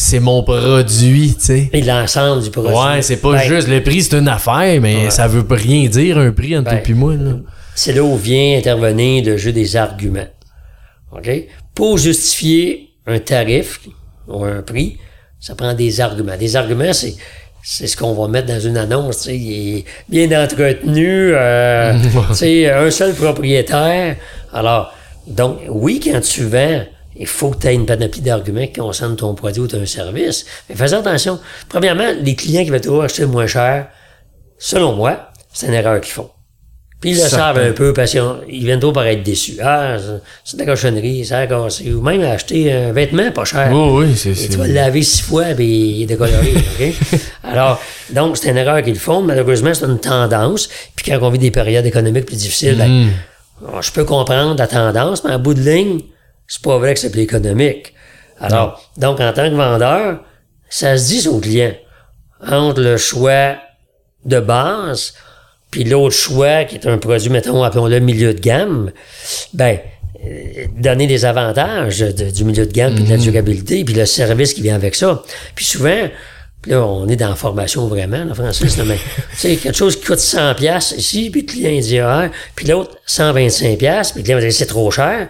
c'est 0.00 0.20
mon 0.20 0.42
produit, 0.44 1.34
tu 1.34 1.44
sais. 1.44 1.70
Et 1.72 1.82
l'ensemble 1.82 2.42
du 2.42 2.50
produit. 2.50 2.72
Ouais, 2.72 3.02
c'est 3.02 3.16
pas 3.16 3.32
Ben, 3.32 3.40
juste 3.42 3.66
le 3.68 3.82
prix, 3.82 4.02
c'est 4.02 4.16
une 4.16 4.28
affaire, 4.28 4.80
mais 4.80 5.04
Ouais. 5.06 5.10
ça 5.10 5.26
veut 5.26 5.44
pas 5.44 5.56
rien 5.56 5.88
dire 5.88 6.18
un 6.18 6.30
prix 6.30 6.56
entre 6.56 6.70
Ben, 6.70 6.80
toi 6.82 6.90
et 6.90 6.94
moi 6.94 7.14
là. 7.16 7.32
C'est 7.74 7.92
là 7.92 8.02
où 8.04 8.16
vient 8.16 8.56
intervenir 8.58 9.24
le 9.24 9.36
jeu 9.36 9.52
des 9.52 9.74
arguments. 9.76 10.26
OK? 11.12 11.28
Pour 11.74 11.98
justifier 11.98 12.90
un 13.06 13.18
tarif 13.18 13.80
ou 14.28 14.44
un 14.44 14.62
prix, 14.62 14.98
ça 15.40 15.54
prend 15.56 15.74
des 15.74 16.00
arguments. 16.00 16.36
Des 16.36 16.54
arguments, 16.56 16.92
c'est 16.92 17.14
c'est 17.62 17.86
ce 17.88 17.96
qu'on 17.96 18.14
va 18.14 18.28
mettre 18.28 18.46
dans 18.46 18.60
une 18.60 18.76
annonce. 18.76 19.18
tu 19.18 19.22
sais, 19.24 19.36
Il 19.36 19.78
est 19.78 19.84
bien 20.08 20.44
entretenu. 20.44 21.32
euh, 21.34 21.92
un 22.86 22.90
seul 22.90 23.14
propriétaire. 23.14 24.16
Alors, 24.52 24.92
donc, 25.26 25.58
oui, 25.68 26.00
quand 26.02 26.20
tu 26.20 26.44
vends, 26.44 26.82
il 27.18 27.26
faut 27.26 27.50
que 27.50 27.58
tu 27.58 27.66
aies 27.66 27.74
une 27.74 27.86
panoplie 27.86 28.20
d'arguments 28.20 28.66
qui 28.66 28.80
concernent 28.80 29.16
ton 29.16 29.34
produit 29.34 29.60
ou 29.62 29.66
ton 29.66 29.84
service. 29.86 30.46
Mais 30.68 30.76
fais 30.76 30.92
attention. 30.94 31.38
Premièrement, 31.68 32.08
les 32.20 32.34
clients 32.34 32.64
qui 32.64 32.70
veulent 32.70 32.80
toujours 32.80 33.02
acheter 33.02 33.22
le 33.22 33.28
moins 33.28 33.46
cher, 33.46 33.88
selon 34.58 34.92
moi, 34.94 35.30
c'est 35.52 35.66
une 35.66 35.74
erreur 35.74 36.00
qu'ils 36.00 36.12
font. 36.12 36.30
Puis 37.00 37.10
ils 37.10 37.14
le 37.14 37.20
Certain. 37.20 37.36
savent 37.36 37.58
un 37.58 37.70
peu 37.70 37.92
parce 37.92 38.10
qu'ils 38.10 38.64
viennent 38.64 38.80
trop 38.80 38.90
par 38.90 39.06
être 39.06 39.22
déçus. 39.22 39.56
Ah, 39.62 39.96
c'est- 40.44 40.56
de 40.56 40.60
la 40.60 40.66
cochonnerie, 40.66 41.24
ça 41.24 41.38
a 41.38 41.46
cassé. 41.46 41.92
Ou 41.92 42.00
même 42.02 42.22
acheter 42.22 42.72
un 42.72 42.92
vêtement 42.92 43.30
pas 43.30 43.44
cher. 43.44 43.70
Oh 43.72 44.00
oui, 44.00 44.16
c'est 44.16 44.30
Et 44.30 44.34
c'est- 44.34 44.48
tu 44.48 44.56
vas 44.58 44.66
le 44.66 44.72
laver 44.74 45.02
six 45.02 45.22
fois, 45.22 45.44
puis 45.54 45.64
il 45.90 46.02
est 46.02 46.06
décoloré? 46.06 46.54
Alors, 47.44 47.80
donc, 48.10 48.36
c'est 48.36 48.50
une 48.50 48.56
erreur 48.56 48.82
qu'ils 48.82 48.98
font. 48.98 49.22
Malheureusement, 49.22 49.72
c'est 49.74 49.84
une 49.86 50.00
tendance. 50.00 50.68
Puis 50.96 51.08
quand 51.12 51.18
on 51.22 51.30
vit 51.30 51.38
des 51.38 51.52
périodes 51.52 51.86
économiques 51.86 52.26
plus 52.26 52.36
difficiles, 52.36 52.74
ben, 52.76 53.10
bon, 53.60 53.80
je 53.80 53.92
peux 53.92 54.04
comprendre 54.04 54.56
la 54.58 54.66
tendance, 54.66 55.22
mais 55.22 55.30
en 55.34 55.38
bout 55.38 55.54
de 55.54 55.60
ligne, 55.62 56.00
c'est 56.48 56.62
pas 56.62 56.78
vrai 56.78 56.94
que 56.94 57.00
c'est 57.00 57.10
plus 57.10 57.20
économique. 57.22 57.94
Alors, 58.40 58.90
donc, 58.96 59.20
en 59.20 59.32
tant 59.32 59.48
que 59.48 59.54
vendeur, 59.54 60.20
ça 60.68 60.96
se 60.96 61.06
dit 61.08 61.28
au 61.28 61.38
client. 61.38 61.72
Entre 62.46 62.80
le 62.80 62.96
choix 62.96 63.56
de 64.24 64.40
base, 64.40 65.14
puis 65.70 65.84
l'autre 65.84 66.14
choix, 66.14 66.64
qui 66.64 66.76
est 66.76 66.86
un 66.86 66.98
produit, 66.98 67.30
mettons, 67.30 67.62
appelons-le 67.62 67.98
milieu 68.00 68.32
de 68.34 68.40
gamme, 68.40 68.90
ben, 69.52 69.78
euh, 70.24 70.66
donner 70.76 71.06
des 71.06 71.24
avantages 71.24 71.98
de- 72.00 72.30
du 72.30 72.44
milieu 72.44 72.66
de 72.66 72.72
gamme, 72.72 72.94
puis 72.94 73.04
de 73.04 73.10
la 73.10 73.16
durabilité, 73.16 73.84
puis 73.84 73.94
le 73.94 74.06
service 74.06 74.54
qui 74.54 74.62
vient 74.62 74.74
avec 74.76 74.94
ça. 74.94 75.22
Puis 75.54 75.64
souvent, 75.64 76.08
puis 76.62 76.72
là, 76.72 76.84
on 76.84 77.08
est 77.08 77.16
dans 77.16 77.28
la 77.30 77.36
formation 77.36 77.86
vraiment, 77.88 78.24
là, 78.24 78.34
Francis, 78.34 78.76
là, 78.76 78.84
mais, 78.86 78.96
tu 79.32 79.36
sais, 79.36 79.56
quelque 79.56 79.76
chose 79.76 79.96
qui 79.98 80.04
coûte 80.06 80.18
100 80.20 80.54
pièces 80.54 80.94
ici, 80.96 81.30
puis 81.30 81.42
le 81.42 81.46
client 81.46 81.80
dit, 81.80 81.98
ah, 81.98 82.30
puis 82.54 82.66
l'autre, 82.66 82.96
125 83.06 83.78
pièces 83.78 84.12
puis 84.12 84.20
le 84.20 84.24
client 84.24 84.38
va 84.38 84.42
dire, 84.42 84.52
c'est 84.52 84.66
trop 84.66 84.90
cher. 84.90 85.28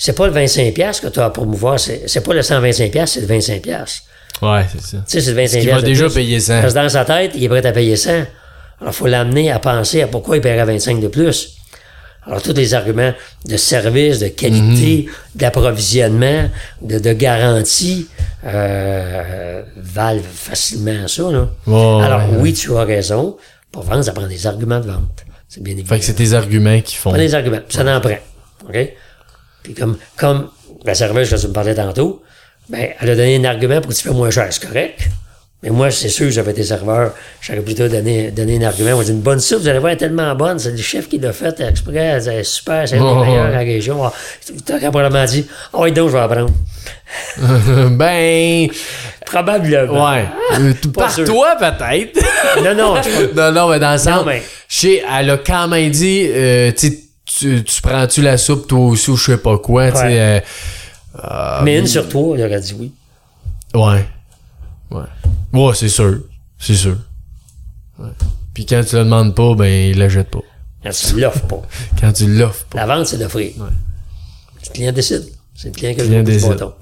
C'est 0.00 0.14
pas 0.16 0.26
le 0.26 0.32
25 0.32 0.72
pièces 0.72 1.00
que 1.00 1.08
tu 1.08 1.18
as 1.20 1.26
à 1.26 1.30
promouvoir, 1.30 1.78
c'est 1.78 2.04
c'est 2.06 2.20
pas 2.22 2.32
le 2.32 2.40
125 2.42 2.90
pièces 2.90 3.12
c'est 3.12 3.20
le 3.20 3.26
25 3.26 3.60
pièces 3.60 4.02
Ouais, 4.40 4.64
c'est 4.72 4.80
ça. 4.80 4.98
tu 4.98 5.02
sais, 5.08 5.20
c'est 5.20 5.30
le 5.32 5.36
25 5.36 5.52
Parce 5.52 5.64
qu'il 5.64 5.70
va 5.74 5.82
déjà 5.82 6.04
plus. 6.06 6.14
payer 6.14 6.38
100. 6.40 6.60
Parce 6.62 6.72
que 6.74 6.78
dans 6.78 6.88
sa 6.88 7.04
tête, 7.04 7.32
il 7.34 7.42
est 7.44 7.48
prêt 7.48 7.66
à 7.66 7.72
payer 7.72 7.96
100. 7.96 8.10
Alors, 8.10 8.26
il 8.86 8.92
faut 8.92 9.06
l'amener 9.08 9.50
à 9.50 9.58
penser 9.58 10.00
à 10.02 10.06
pourquoi 10.06 10.36
il 10.36 10.40
paierait 10.40 10.64
25 10.64 11.00
de 11.00 11.08
plus. 11.08 11.56
Alors, 12.24 12.40
tous 12.40 12.52
les 12.52 12.72
arguments 12.74 13.12
de 13.46 13.56
service, 13.56 14.20
de 14.20 14.28
qualité, 14.28 15.06
Mhm. 15.08 15.12
d'approvisionnement, 15.34 16.48
de, 16.82 17.00
de 17.00 17.12
garantie, 17.14 18.06
euh, 18.44 19.62
valent 19.76 20.22
facilement 20.32 21.08
ça, 21.08 21.22
là. 21.32 21.48
Alors, 21.66 22.30
ouais, 22.30 22.36
oui, 22.38 22.52
tu 22.52 22.76
as 22.76 22.84
raison. 22.84 23.36
Pour 23.72 23.82
vendre, 23.82 24.02
ça 24.04 24.12
prend 24.12 24.26
des 24.26 24.46
arguments 24.46 24.78
de 24.80 24.86
vente. 24.86 25.24
C'est 25.48 25.62
bien 25.62 25.72
évident. 25.74 25.88
Fait 25.88 25.98
que 25.98 26.04
c'est 26.04 26.14
tes 26.14 26.32
arguments 26.34 26.80
qui 26.80 26.94
font. 26.96 27.10
Prends 27.10 27.18
des 27.18 27.34
arguments. 27.34 27.58
Ça 27.68 27.82
en 27.84 28.00
prend. 28.00 28.18
OK? 28.68 28.76
Puis 29.68 29.74
comme, 29.74 29.98
comme 30.16 30.48
la 30.84 30.94
serveuse 30.94 31.28
que 31.30 31.36
tu 31.36 31.46
me 31.48 31.52
parlais 31.52 31.74
tantôt, 31.74 32.22
ben, 32.70 32.88
elle 33.00 33.10
a 33.10 33.16
donné 33.16 33.36
un 33.36 33.44
argument 33.44 33.80
pour 33.82 33.90
que 33.90 33.96
tu 33.96 34.02
fais 34.02 34.14
moins 34.14 34.30
cher. 34.30 34.46
C'est 34.50 34.66
correct. 34.66 35.00
Mais 35.62 35.70
moi, 35.70 35.90
c'est 35.90 36.08
sûr, 36.08 36.30
j'avais 36.30 36.52
été 36.52 36.62
serveur, 36.62 37.12
j'aurais 37.42 37.60
plutôt 37.60 37.88
donné, 37.88 38.30
donné 38.30 38.58
un 38.64 38.68
argument. 38.68 38.92
Moi, 38.94 39.02
j'ai 39.04 39.10
une 39.12 39.20
bonne 39.20 39.40
soupe, 39.40 39.58
vous 39.62 39.68
allez 39.68 39.80
voir, 39.80 39.90
elle 39.90 39.96
est 39.96 39.98
tellement 39.98 40.32
bonne. 40.36 40.58
C'est 40.60 40.70
le 40.70 40.76
chef 40.76 41.08
qui 41.08 41.18
l'a 41.18 41.32
fait 41.32 41.60
exprès, 41.60 42.20
c'est 42.20 42.44
super, 42.44 42.88
c'est 42.88 42.96
des 42.96 43.02
Oh, 43.02 43.16
meilleures 43.24 43.42
ouais. 43.42 43.48
à 43.48 43.50
la 43.50 43.58
région. 43.58 44.02
Ah, 44.04 44.12
T'as 44.64 44.78
probablement 44.78 45.24
dit, 45.24 45.46
oh, 45.72 45.80
oui, 45.82 45.90
donc, 45.92 46.08
je 46.10 46.12
vais 46.14 46.20
apprendre. 46.20 46.50
ben, 47.90 48.68
Probablement. 49.26 50.10
ouais. 50.12 50.24
Euh, 50.58 50.72
t- 50.80 50.88
Par 50.90 51.10
sûr. 51.12 51.24
toi, 51.24 51.56
peut-être. 51.58 52.18
Non, 52.62 52.74
non, 52.74 53.02
je- 53.02 53.34
non, 53.36 53.52
non, 53.52 53.68
mais 53.70 53.78
dans 53.80 53.92
le 53.92 53.98
sens. 53.98 54.06
Non, 54.20 54.24
mais- 54.24 54.42
elle 55.18 55.30
a 55.30 55.36
quand 55.38 55.68
même 55.68 55.90
dit, 55.90 56.26
euh, 56.28 56.70
tu 56.76 56.92
tu, 57.36 57.62
tu 57.64 57.82
prends-tu 57.82 58.22
la 58.22 58.36
soupe 58.38 58.66
toi 58.66 58.80
aussi 58.80 59.10
ou 59.10 59.16
je 59.16 59.32
sais 59.32 59.38
pas 59.38 59.58
quoi, 59.58 59.90
tu 59.92 59.98
sais. 59.98 60.04
Ouais. 60.04 60.44
euh, 61.24 61.60
mais 61.62 61.78
une 61.78 61.86
sur 61.86 62.08
trois, 62.08 62.36
il 62.36 62.44
aurait 62.44 62.60
dit 62.60 62.74
oui. 62.78 62.92
ouais. 63.74 64.06
Ouais. 64.90 65.02
Ouais, 65.52 65.74
c'est 65.74 65.88
sûr. 65.88 66.20
C'est 66.58 66.74
sûr. 66.74 66.96
Ouais. 67.98 68.08
Puis 68.54 68.64
quand 68.66 68.82
tu 68.88 68.96
le 68.96 69.04
demandes 69.04 69.34
pas, 69.34 69.54
ben, 69.54 69.66
il 69.90 69.98
la 69.98 70.08
jette 70.08 70.30
pas. 70.30 70.40
Quand 70.82 70.90
tu 70.90 71.20
l'offres 71.20 71.46
pas. 71.46 71.62
Quand 72.00 72.12
tu 72.12 72.26
l'offres 72.26 72.64
pas. 72.66 72.78
La 72.78 72.86
vente, 72.96 73.06
c'est 73.06 73.18
d'offrir. 73.18 73.52
Le 73.58 74.72
client 74.72 74.92
décide. 74.92 75.24
C'est 75.54 75.68
le 75.68 75.74
client 75.74 75.94
qui 75.94 76.00
a 76.00 76.04
Client 76.04 76.22
du 76.22 76.32
décide. 76.32 76.48
bâton. 76.50 76.72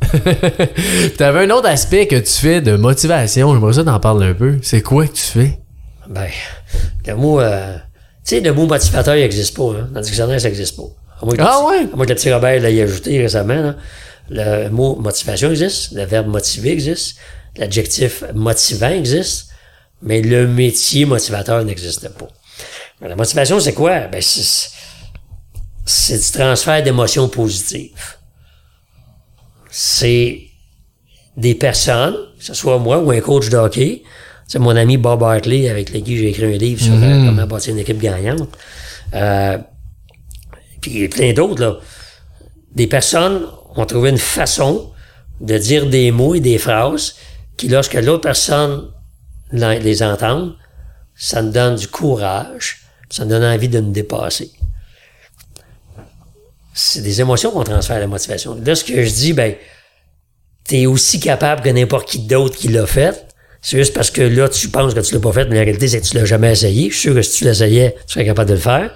T'avais 1.18 1.46
un 1.46 1.50
autre 1.50 1.68
aspect 1.68 2.06
que 2.06 2.16
tu 2.16 2.32
fais 2.32 2.60
de 2.60 2.76
motivation. 2.76 3.52
J'aimerais 3.54 3.72
ça 3.72 3.84
t'en 3.84 3.98
parler 4.00 4.28
un 4.28 4.34
peu. 4.34 4.58
C'est 4.62 4.82
quoi 4.82 5.06
que 5.06 5.12
tu 5.14 5.22
fais? 5.22 5.58
Ben, 6.08 6.28
le 7.06 7.14
mot, 7.16 7.40
euh, 7.40 7.76
tu 7.76 7.80
sais, 8.30 8.40
le 8.40 8.52
mot 8.52 8.66
motivateur, 8.66 9.16
il 9.16 9.22
n'existe 9.22 9.56
pas, 9.56 9.62
hein. 9.64 9.88
Dans 9.92 10.00
le 10.00 10.04
dictionnaire, 10.04 10.40
ça 10.40 10.48
n'existe 10.48 10.76
pas. 10.76 10.82
À 11.20 11.24
moins 11.24 11.34
que 11.36 11.42
Ah 11.42 11.60
le- 11.60 11.66
ouais? 11.86 11.92
À 11.92 11.96
moins 11.96 12.04
que 12.04 12.10
le 12.10 12.16
petit 12.16 12.32
Robert 12.32 12.60
l'ait 12.60 12.82
ajouté 12.82 13.18
récemment, 13.20 13.54
là. 13.62 13.76
Le 14.28 14.68
mot 14.70 14.96
motivation 14.96 15.50
existe, 15.50 15.92
le 15.92 16.04
verbe 16.04 16.26
motiver 16.26 16.72
existe, 16.72 17.16
l'adjectif 17.56 18.24
motivant 18.34 18.88
existe, 18.90 19.48
mais 20.02 20.20
le 20.20 20.48
métier 20.48 21.04
motivateur 21.04 21.64
n'existe 21.64 22.08
pas. 22.10 22.26
Ben, 23.00 23.08
La 23.08 23.14
motivation, 23.16 23.60
c'est 23.60 23.72
quoi? 23.74 24.00
Ben, 24.08 24.20
c'est, 24.20 24.70
c'est 25.84 26.18
du 26.18 26.38
transfert 26.38 26.82
d'émotions 26.82 27.28
positives. 27.28 28.16
C'est 29.70 30.40
des 31.36 31.54
personnes, 31.54 32.16
que 32.38 32.44
ce 32.44 32.54
soit 32.54 32.78
moi 32.78 32.98
ou 32.98 33.10
un 33.10 33.20
coach 33.20 33.48
de 33.48 33.56
hockey, 33.56 34.02
c'est 34.46 34.58
mon 34.58 34.76
ami 34.76 34.96
Bob 34.96 35.22
Hartley 35.22 35.68
avec 35.68 35.92
qui 35.92 36.16
j'ai 36.16 36.28
écrit 36.28 36.44
un 36.44 36.56
livre 36.56 36.80
sur 36.80 36.94
euh, 36.94 37.26
comment 37.26 37.46
bâtir 37.46 37.74
une 37.74 37.80
équipe 37.80 37.98
gagnante. 37.98 38.48
Euh, 39.14 39.58
puis 40.80 40.90
il 40.92 41.00
y 41.00 41.04
a 41.04 41.08
plein 41.08 41.32
d'autres, 41.32 41.60
là. 41.60 41.76
Des 42.74 42.86
personnes 42.86 43.46
ont 43.74 43.86
trouvé 43.86 44.10
une 44.10 44.18
façon 44.18 44.92
de 45.40 45.58
dire 45.58 45.86
des 45.86 46.10
mots 46.12 46.34
et 46.34 46.40
des 46.40 46.58
phrases 46.58 47.16
qui, 47.56 47.68
lorsque 47.68 47.94
l'autre 47.94 48.20
personne 48.20 48.90
les 49.52 50.02
entend, 50.02 50.52
ça 51.14 51.42
nous 51.42 51.52
donne 51.52 51.76
du 51.76 51.88
courage, 51.88 52.82
ça 53.08 53.24
nous 53.24 53.30
donne 53.30 53.44
envie 53.44 53.68
de 53.68 53.80
nous 53.80 53.92
dépasser. 53.92 54.52
C'est 56.74 57.00
des 57.00 57.20
émotions 57.20 57.50
qu'on 57.50 57.64
transfère 57.64 57.96
à 57.96 58.00
la 58.00 58.06
motivation. 58.06 58.60
Là, 58.62 58.74
ce 58.74 58.84
que 58.84 59.02
je 59.02 59.10
dis, 59.10 59.32
ben, 59.32 59.54
t'es 60.64 60.84
aussi 60.84 61.18
capable 61.18 61.62
que 61.62 61.70
n'importe 61.70 62.08
qui 62.08 62.18
d'autre 62.20 62.56
qui 62.56 62.68
l'a 62.68 62.86
fait, 62.86 63.26
C'est 63.62 63.78
juste 63.78 63.94
parce 63.94 64.10
que 64.10 64.22
là, 64.22 64.48
tu 64.48 64.68
penses 64.68 64.94
que 64.94 65.00
tu 65.00 65.14
l'as 65.14 65.20
pas 65.20 65.32
fait, 65.32 65.46
mais 65.48 65.56
la 65.56 65.62
réalité, 65.62 65.88
c'est 65.88 66.00
que 66.00 66.06
tu 66.06 66.16
l'as 66.16 66.24
jamais 66.24 66.52
essayé. 66.52 66.88
Je 66.90 66.94
suis 66.94 67.02
sûr 67.08 67.14
que 67.14 67.22
si 67.22 67.38
tu 67.38 67.44
l'essayais, 67.44 67.96
tu 68.06 68.12
serais 68.14 68.24
capable 68.24 68.50
de 68.50 68.54
le 68.54 68.60
faire. 68.60 68.90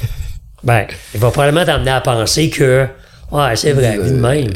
ben, 0.62 0.86
il 1.14 1.20
va 1.20 1.30
probablement 1.30 1.64
t'emmener 1.64 1.90
à 1.92 2.00
penser 2.00 2.50
que, 2.50 2.86
ouais, 3.30 3.56
c'est 3.56 3.72
vrai, 3.72 3.96
Euh, 3.98 4.10
lui-même. 4.10 4.50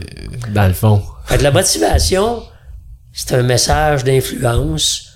Dans 0.53 0.67
le 0.67 0.75
fond. 0.75 1.03
Fait 1.27 1.39
que 1.39 1.43
la 1.43 1.51
motivation, 1.51 2.43
c'est 3.13 3.35
un 3.35 3.43
message 3.43 4.05
d'influence 4.05 5.07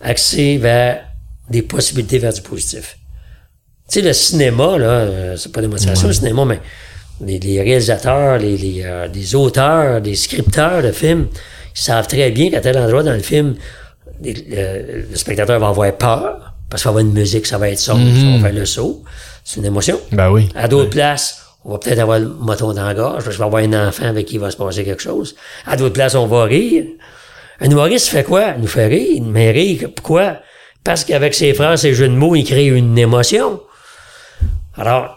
axé 0.00 0.58
vers 0.58 1.02
des 1.48 1.62
possibilités 1.62 2.18
vers 2.18 2.32
du 2.32 2.42
positif. 2.42 2.98
Tu 3.88 4.00
sais, 4.00 4.02
le 4.06 4.12
cinéma, 4.12 4.78
là, 4.78 4.86
euh, 4.88 5.36
c'est 5.36 5.52
pas 5.52 5.60
des 5.60 5.68
motivations, 5.68 6.08
le 6.08 6.12
cinéma, 6.12 6.44
mais 6.44 6.60
les, 7.24 7.38
les 7.38 7.62
réalisateurs, 7.62 8.38
les, 8.38 8.56
les, 8.56 8.82
euh, 8.84 9.06
les 9.06 9.34
auteurs, 9.34 10.00
les 10.00 10.14
scripteurs 10.16 10.82
de 10.82 10.92
films, 10.92 11.28
savent 11.82 12.06
très 12.06 12.30
bien 12.30 12.50
qu'à 12.50 12.60
tel 12.60 12.76
endroit 12.78 13.02
dans 13.02 13.12
le 13.12 13.20
film, 13.20 13.54
le, 14.22 15.06
le 15.08 15.16
spectateur 15.16 15.58
va 15.60 15.68
avoir 15.68 15.92
peur, 15.96 16.54
parce 16.70 16.82
qu'il 16.82 16.88
va 16.88 16.90
avoir 16.90 17.04
une 17.04 17.12
musique, 17.12 17.46
ça 17.46 17.58
va 17.58 17.70
être 17.70 17.78
sombre, 17.78 18.06
ça 18.18 18.26
va 18.26 18.48
faire 18.48 18.58
le 18.58 18.66
saut. 18.66 19.02
C'est 19.44 19.60
une 19.60 19.66
émotion. 19.66 20.00
Ben 20.12 20.30
oui. 20.30 20.48
À 20.56 20.66
d'autres 20.68 20.90
places, 20.90 21.42
on 21.64 21.72
va 21.72 21.78
peut-être 21.78 21.98
avoir 21.98 22.18
le 22.18 22.28
moton 22.28 22.72
dans 22.72 22.84
la 22.84 22.94
gorge, 22.94 23.24
parce 23.24 23.36
qu'il 23.36 23.38
va 23.38 23.44
y 23.44 23.64
avoir 23.64 23.82
un 23.82 23.88
enfant 23.88 24.06
avec 24.06 24.26
qui 24.26 24.34
il 24.34 24.40
va 24.40 24.50
se 24.50 24.56
passer 24.56 24.84
quelque 24.84 25.02
chose. 25.02 25.36
À 25.66 25.76
d'autres 25.76 25.94
places, 25.94 26.14
on 26.14 26.26
va 26.26 26.44
rire. 26.44 26.84
Un 27.60 27.70
humoriste 27.70 28.08
fait 28.08 28.24
quoi? 28.24 28.54
Il 28.56 28.62
nous 28.62 28.68
fait 28.68 28.86
rire. 28.86 29.22
Mais 29.24 29.50
rire, 29.50 29.88
pourquoi? 29.94 30.38
Parce 30.84 31.04
qu'avec 31.04 31.34
ses 31.34 31.54
phrases, 31.54 31.82
ses 31.82 31.94
jeux 31.94 32.08
de 32.08 32.14
mots, 32.14 32.34
il 32.36 32.44
crée 32.44 32.66
une 32.66 32.98
émotion. 32.98 33.60
Alors, 34.76 35.15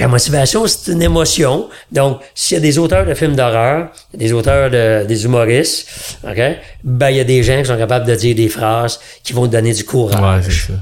la 0.00 0.08
motivation, 0.08 0.66
c'est 0.66 0.92
une 0.92 1.02
émotion. 1.02 1.68
Donc, 1.92 2.20
s'il 2.34 2.56
y 2.56 2.58
a 2.58 2.60
des 2.60 2.78
auteurs 2.78 3.06
de 3.06 3.14
films 3.14 3.36
d'horreur, 3.36 3.88
des 4.14 4.32
auteurs 4.32 4.70
de, 4.70 5.04
des 5.06 5.24
humoristes, 5.24 5.86
OK? 6.24 6.40
Ben, 6.84 7.10
il 7.10 7.16
y 7.16 7.20
a 7.20 7.24
des 7.24 7.42
gens 7.42 7.60
qui 7.60 7.66
sont 7.68 7.76
capables 7.78 8.06
de 8.06 8.14
dire 8.14 8.34
des 8.34 8.48
phrases 8.48 8.98
qui 9.22 9.32
vont 9.32 9.46
te 9.46 9.52
donner 9.52 9.72
du 9.72 9.84
courage. 9.84 10.46
Ouais, 10.46 10.50
c'est 10.50 10.72
ça. 10.72 10.78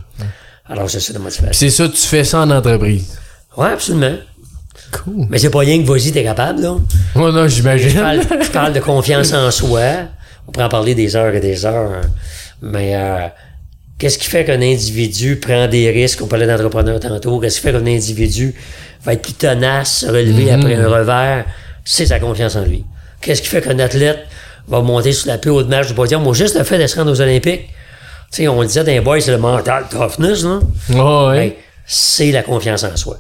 Alors, 0.71 0.89
c'est 0.91 1.01
ça 1.01 1.13
la 1.13 1.19
motivation. 1.19 1.53
C'est 1.53 1.71
ça, 1.71 1.89
tu 1.89 2.01
fais 2.07 2.25
ça 2.25 2.41
en 2.41 2.51
entreprise. 2.51 3.19
Ouais, 3.57 3.69
absolument. 3.73 4.17
Cool. 4.93 5.27
Mais 5.29 5.39
c'est 5.39 5.51
pas 5.51 5.59
rien 5.61 5.83
que 5.83 5.87
vas-y, 5.87 6.13
t'es 6.13 6.23
capable, 6.23 6.63
là. 6.63 6.77
Oh 7.15 7.31
non, 7.31 7.47
j'imagine. 7.49 7.91
je 7.91 8.51
parle 8.51 8.73
de 8.73 8.81
confiance 8.81 9.33
en 9.33 9.51
soi. 9.51 9.81
On 10.47 10.53
pourrait 10.53 10.65
en 10.67 10.69
parler 10.71 10.95
des 10.95 11.15
heures 11.15 11.35
et 11.35 11.41
des 11.41 11.67
heures. 11.67 11.91
hein. 11.93 12.09
Mais 12.63 12.95
euh, 12.97 13.27
qu'est-ce 13.99 14.19
qui 14.19 14.27
fait 14.27 14.45
qu'un 14.45 14.63
individu 14.63 15.37
prend 15.37 15.67
des 15.69 15.91
risques? 15.91 16.21
On 16.23 16.27
parlait 16.27 16.47
d'entrepreneur 16.47 17.01
tantôt? 17.01 17.39
Qu'est-ce 17.41 17.57
qui 17.57 17.63
fait 17.63 17.73
qu'un 17.73 17.87
individu 17.87 18.55
va 19.05 19.13
être 19.15 19.23
plus 19.23 19.35
tenace, 19.35 19.99
se 20.01 20.07
relever 20.07 20.51
après 20.51 20.75
un 20.75 20.89
revers? 20.89 21.45
C'est 21.85 22.07
sa 22.07 22.19
confiance 22.21 22.57
en 22.57 22.65
lui. 22.65 22.85
Qu'est-ce 23.21 23.43
qui 23.43 23.49
fait 23.49 23.61
qu'un 23.63 23.79
athlète 23.79 24.21
va 24.69 24.81
monter 24.83 25.13
sur 25.13 25.29
la 25.29 25.39
plus 25.39 25.51
haute 25.51 25.69
marche 25.69 25.89
du 25.89 25.95
podium? 25.95 26.23
Moi, 26.23 26.35
juste 26.35 26.57
le 26.57 26.65
fait 26.65 26.79
de 26.79 26.87
se 26.87 26.97
rendre 26.97 27.11
aux 27.11 27.21
Olympiques. 27.21 27.69
Tu 28.31 28.43
sais, 28.43 28.49
on 28.49 28.61
le 28.61 28.67
disait 28.67 28.85
les 28.85 29.01
boys, 29.01 29.21
c'est 29.21 29.31
le 29.31 29.39
mental 29.39 29.87
toughness. 29.91 30.45
Oh, 30.45 30.61
Ben, 30.91 31.29
ouais. 31.31 31.59
c'est 31.87 32.31
la 32.31 32.43
confiance 32.43 32.85
en 32.85 32.95
soi. 32.97 33.19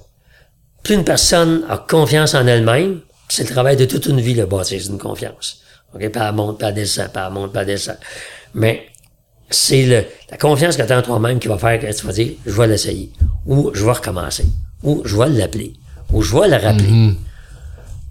Plus 0.83 0.95
une 0.95 1.05
personne 1.05 1.63
a 1.69 1.79
confiance 1.79 2.35
en 2.35 2.47
elle-même, 2.47 3.01
c'est 3.29 3.45
le 3.45 3.49
travail 3.51 3.77
de 3.77 3.87
toute 3.87 4.07
une 4.07 4.21
vie, 4.21 4.35
le 4.35 4.45
bâtir 4.47 4.81
une 4.87 4.99
confiance. 4.99 5.63
OK? 5.95 6.01
Puis 6.01 6.23
elle 6.23 6.33
monte, 6.35 6.59
puis 6.59 6.69
elle 6.69 6.75
descend, 6.75 7.09
puis 7.13 7.23
elle 7.27 7.33
monte, 7.33 7.53
puis 7.53 7.61
elle 7.63 7.67
descend. 7.67 7.97
Mais 8.55 8.88
c'est 9.51 9.87
le, 9.87 10.05
la 10.31 10.37
confiance 10.37 10.77
que 10.77 10.83
tu 10.83 10.93
as 10.93 10.99
en 10.99 11.03
toi-même 11.03 11.39
qui 11.39 11.49
va 11.49 11.59
faire 11.59 11.81
que 11.81 11.93
tu 11.99 12.07
vas 12.07 12.13
dire, 12.13 12.33
je 12.45 12.51
vais 12.53 12.67
l'essayer. 12.67 13.11
Ou 13.47 13.71
je 13.75 13.85
vais 13.85 13.93
recommencer. 13.93 14.45
Ou 14.83 15.03
je 15.05 15.17
vais 15.17 15.29
l'appeler. 15.29 15.73
Ou 16.13 16.23
je 16.23 16.35
vais 16.37 16.49
le 16.49 16.57
rappeler. 16.57 17.15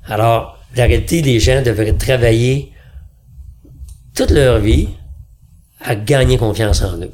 Alors, 0.08 0.58
la 0.76 0.86
réalité, 0.86 1.22
les 1.22 1.40
gens 1.40 1.62
devraient 1.62 1.94
travailler 1.94 2.72
toute 4.16 4.32
leur 4.32 4.60
vie 4.60 4.90
à 5.82 5.96
gagner 5.96 6.38
confiance 6.38 6.82
en 6.82 6.98
eux, 7.02 7.12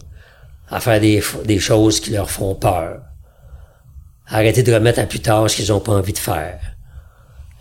à 0.69 0.79
faire 0.79 1.01
des, 1.01 1.21
des 1.45 1.59
choses 1.59 1.99
qui 1.99 2.11
leur 2.11 2.29
font 2.29 2.55
peur, 2.55 3.01
à 4.27 4.37
arrêter 4.37 4.63
de 4.63 4.73
remettre 4.73 4.99
à 4.99 5.03
plus 5.05 5.19
tard 5.19 5.49
ce 5.49 5.55
qu'ils 5.57 5.69
n'ont 5.69 5.79
pas 5.81 5.91
envie 5.93 6.13
de 6.13 6.17
faire, 6.17 6.59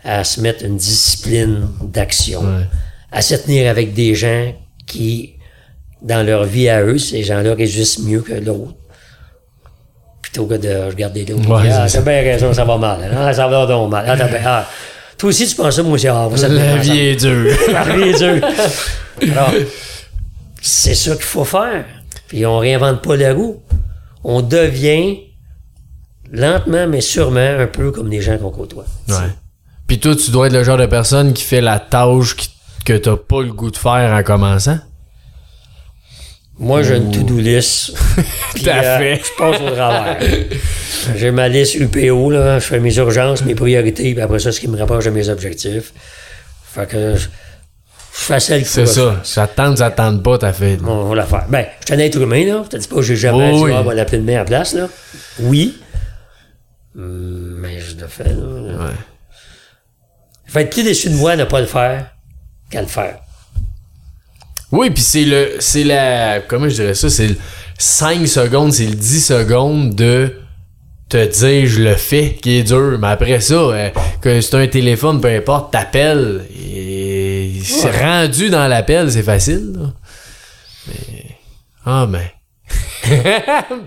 à 0.03 0.23
se 0.23 0.39
mettre 0.39 0.63
une 0.65 0.77
discipline 0.77 1.67
d'action, 1.81 2.41
Ouais. 2.41 2.65
à 3.11 3.21
se 3.21 3.35
tenir 3.35 3.69
avec 3.69 3.93
des 3.93 4.15
gens 4.15 4.53
qui, 4.85 5.33
dans 6.03 6.25
leur 6.25 6.43
vie 6.43 6.69
à 6.69 6.83
eux, 6.83 6.97
ces 6.97 7.23
gens-là 7.23 7.55
réussissent 7.55 7.99
mieux 7.99 8.21
que 8.21 8.33
l'autre. 8.33 8.75
Plutôt 10.21 10.45
que 10.45 10.55
de 10.55 10.89
regarder 10.89 11.25
l'autre. 11.25 11.49
Ouais, 11.49 11.69
ah, 11.71 11.87
c'est 11.87 12.03
bien 12.03 12.21
raison, 12.21 12.53
ça 12.53 12.65
va 12.65 12.77
mal. 12.77 12.99
Ah, 13.15 13.33
ça 13.33 13.47
va 13.47 13.65
donc 13.65 13.89
mal. 13.89 14.05
Ah, 14.07 14.27
ah. 14.45 14.67
Toi 15.17 15.29
aussi, 15.29 15.47
tu 15.47 15.55
penses 15.55 15.75
ça, 15.75 15.83
moi 15.83 15.93
aussi. 15.93 16.07
Ah, 16.07 16.27
me 16.29 16.55
La 16.55 16.77
vie 16.77 16.99
est 16.99 17.15
dure. 17.15 17.55
la 17.71 17.83
vie 17.83 18.09
est 18.09 18.17
dure. 18.17 18.47
Alors, 19.31 19.53
c'est 20.61 20.95
ça 20.95 21.15
qu'il 21.15 21.23
faut 21.23 21.45
faire. 21.45 21.85
Puis 22.27 22.45
on 22.45 22.59
réinvente 22.59 23.01
pas 23.01 23.15
la 23.15 23.33
roue. 23.33 23.61
On 24.23 24.41
devient 24.41 25.19
lentement 26.31 26.87
mais 26.87 27.01
sûrement 27.01 27.59
un 27.59 27.67
peu 27.67 27.91
comme 27.91 28.09
les 28.09 28.21
gens 28.21 28.37
qu'on 28.37 28.49
côtoie. 28.49 28.85
Ouais. 29.07 29.15
Puis 29.87 29.99
toi, 29.99 30.15
tu 30.15 30.31
dois 30.31 30.47
être 30.47 30.53
le 30.53 30.63
genre 30.63 30.77
de 30.77 30.85
personne 30.85 31.33
qui 31.33 31.43
fait 31.43 31.61
la 31.61 31.79
tâche 31.79 32.35
que 32.85 32.93
t'as 32.97 33.15
pas 33.15 33.41
le 33.41 33.53
goût 33.53 33.71
de 33.71 33.77
faire 33.77 34.11
en 34.11 34.23
commençant? 34.23 34.79
Moi, 36.59 36.83
j'ai 36.83 36.97
une 36.97 37.11
to-do 37.11 37.37
list. 37.39 37.93
puis, 38.53 38.63
Tout 38.63 38.69
à 38.69 38.73
euh, 38.73 38.97
fait. 38.99 39.21
je 39.23 39.37
passe 39.37 39.61
au 39.61 39.69
travers. 39.71 40.19
j'ai 41.15 41.31
ma 41.31 41.47
liste 41.49 41.75
UPO, 41.75 42.29
là. 42.29 42.59
Je 42.59 42.65
fais 42.65 42.79
mes 42.79 42.95
urgences, 42.97 43.43
mes 43.43 43.55
priorités, 43.55 44.13
puis 44.13 44.21
après 44.21 44.39
ça, 44.39 44.51
ce 44.51 44.59
qui 44.59 44.67
me 44.67 44.77
rapproche 44.77 45.05
de 45.05 45.09
mes 45.09 45.29
objectifs. 45.29 45.93
Fait 46.73 46.87
que 46.87 47.15
je 47.15 47.27
je 48.13 48.19
fais 48.25 48.39
celle 48.39 48.65
C'est 48.65 48.85
ça. 48.85 49.21
Te 49.23 49.95
tente 49.95 50.23
pas, 50.23 50.37
t'as 50.37 50.53
fait. 50.53 50.77
On 50.85 51.05
va 51.09 51.15
la 51.15 51.25
faire. 51.25 51.45
Ben, 51.49 51.65
je 51.81 51.85
suis 51.87 51.95
un 51.95 52.05
être 52.05 52.21
humain, 52.21 52.45
là. 52.45 52.61
Je 52.63 52.69
te 52.69 52.77
dis 52.77 52.87
pas 52.87 52.95
que 52.97 53.01
j'ai 53.01 53.15
jamais 53.15 53.49
Oui, 53.51 53.57
dit, 53.57 53.63
oui. 53.63 53.71
ah, 53.73 53.81
on 53.81 53.83
va 53.83 53.93
l'appeler 53.95 54.19
demain 54.19 54.35
à 54.35 54.39
la 54.39 54.45
place, 54.45 54.73
là. 54.73 54.87
Oui. 55.39 55.81
Hum, 56.95 57.57
Mais 57.59 57.79
je 57.79 57.97
le 57.97 58.07
fais, 58.07 58.23
là. 58.25 58.85
Ouais. 58.85 58.93
Je 60.45 60.53
vais 60.53 60.61
être 60.61 60.69
plus 60.69 60.83
déçu 60.83 61.09
de 61.09 61.15
moi 61.15 61.35
de 61.35 61.41
ne 61.41 61.45
pas 61.45 61.59
le 61.59 61.65
faire 61.67 62.11
qu'à 62.69 62.81
le 62.81 62.87
faire. 62.87 63.17
Oui, 64.73 64.89
puis 64.89 65.03
c'est 65.03 65.23
le. 65.25 65.49
C'est 65.59 65.83
la. 65.83 66.39
Comment 66.47 66.67
je 66.67 66.75
dirais 66.75 66.93
ça? 66.95 67.09
C'est 67.09 67.27
le 67.27 67.35
5 67.77 68.27
secondes, 68.27 68.73
c'est 68.73 68.85
le 68.87 68.95
10 68.95 69.25
secondes 69.25 69.93
de 69.95 70.33
te 71.09 71.25
dire 71.27 71.67
je 71.67 71.81
le 71.83 71.93
fais 71.95 72.35
qui 72.41 72.57
est 72.57 72.63
dur. 72.63 72.97
Mais 72.99 73.07
après 73.09 73.39
ça, 73.39 73.53
euh, 73.53 73.89
que 74.19 74.41
c'est 74.41 74.55
un 74.55 74.65
téléphone, 74.67 75.21
peu 75.21 75.27
importe, 75.27 75.71
t'appelles. 75.71 76.41
Et 76.75 77.51
c'est 77.63 77.91
rendu 78.01 78.49
dans 78.49 78.67
l'appel, 78.67 79.11
c'est 79.11 79.21
facile. 79.21 79.73
là. 79.77 79.93
Mais. 80.87 81.25
Ah, 81.85 82.07
ben. 82.09 82.21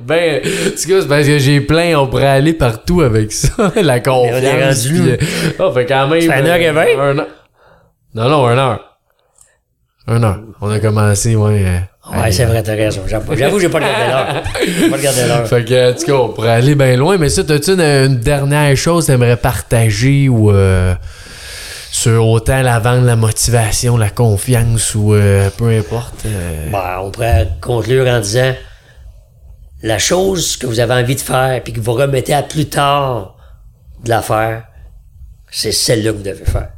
ben, 0.07 0.41
en 0.41 0.71
tout 0.71 0.89
cas, 0.89 1.01
c'est 1.01 1.09
parce 1.09 1.27
que 1.27 1.39
j'ai 1.39 1.61
plein, 1.63 1.99
on 1.99 2.07
pourrait 2.07 2.27
aller 2.27 2.53
partout 2.53 3.01
avec 3.01 3.33
ça, 3.33 3.73
la 3.83 3.99
confiance. 4.01 4.87
rendu 4.87 4.89
puis, 5.01 5.11
là. 5.11 5.13
euh, 5.15 5.53
Ah, 5.59 5.71
fait 5.75 5.87
quand 5.87 6.07
même. 6.09 6.21
Fait 6.21 6.41
une 6.41 6.47
heure 6.47 6.57
et 6.57 6.71
vingt? 6.71 6.87
un. 7.01 7.15
Non, 7.15 8.29
non, 8.29 8.47
un 8.47 8.59
heure. 8.59 8.96
Un 10.09 10.23
heure. 10.23 10.41
On 10.61 10.71
a 10.71 10.79
commencé, 10.79 11.35
ouais. 11.35 11.65
euh, 11.67 11.79
Ouais, 12.17 12.31
c'est 12.31 12.45
vrai, 12.45 12.63
t'as 12.63 12.75
raison. 12.77 13.03
J'avoue, 13.09 13.59
j'ai 13.59 13.69
pas 13.69 13.79
regardé 13.79 14.07
l'heure. 14.07 14.43
J'ai 14.65 14.89
pas 14.91 14.97
regardé 14.97 15.27
l'heure. 15.27 15.47
Fait 15.49 15.65
que, 15.65 15.99
tout 15.99 16.07
cas, 16.07 16.13
on 16.13 16.29
pourrait 16.29 16.51
aller 16.51 16.75
bien 16.77 16.97
loin, 16.97 17.19
mais 17.19 17.29
ça, 17.29 17.43
t'as-tu 17.43 17.73
une, 17.73 17.81
une 17.81 18.21
dernière 18.21 18.77
chose 18.77 19.07
que 19.07 19.13
t'aimerais 19.13 19.37
partager 19.37 20.29
ou 20.29 20.53
euh, 20.53 20.95
sur 21.91 22.29
autant 22.29 22.63
la 22.63 22.79
vente, 22.79 23.05
la 23.05 23.17
motivation, 23.17 23.97
la 23.97 24.11
confiance 24.11 24.95
ou 24.95 25.15
euh, 25.15 25.51
peu 25.59 25.71
importe? 25.77 26.25
euh, 26.27 26.71
Ben, 26.71 26.99
on 27.03 27.11
pourrait 27.11 27.49
conclure 27.61 28.07
en 28.07 28.21
disant 28.21 28.55
la 29.83 29.99
chose 29.99 30.57
que 30.57 30.67
vous 30.67 30.79
avez 30.79 30.95
envie 30.95 31.17
de 31.17 31.21
faire 31.21 31.61
puis 31.65 31.73
que 31.73 31.81
vous 31.81 31.93
remettez 31.95 32.33
à 32.35 32.43
plus 32.45 32.67
tard 32.67 33.37
de 34.05 34.11
la 34.11 34.23
faire, 34.23 34.63
c'est 35.51 35.73
celle-là 35.73 36.13
que 36.13 36.17
vous 36.19 36.23
devez 36.23 36.45
faire. 36.45 36.69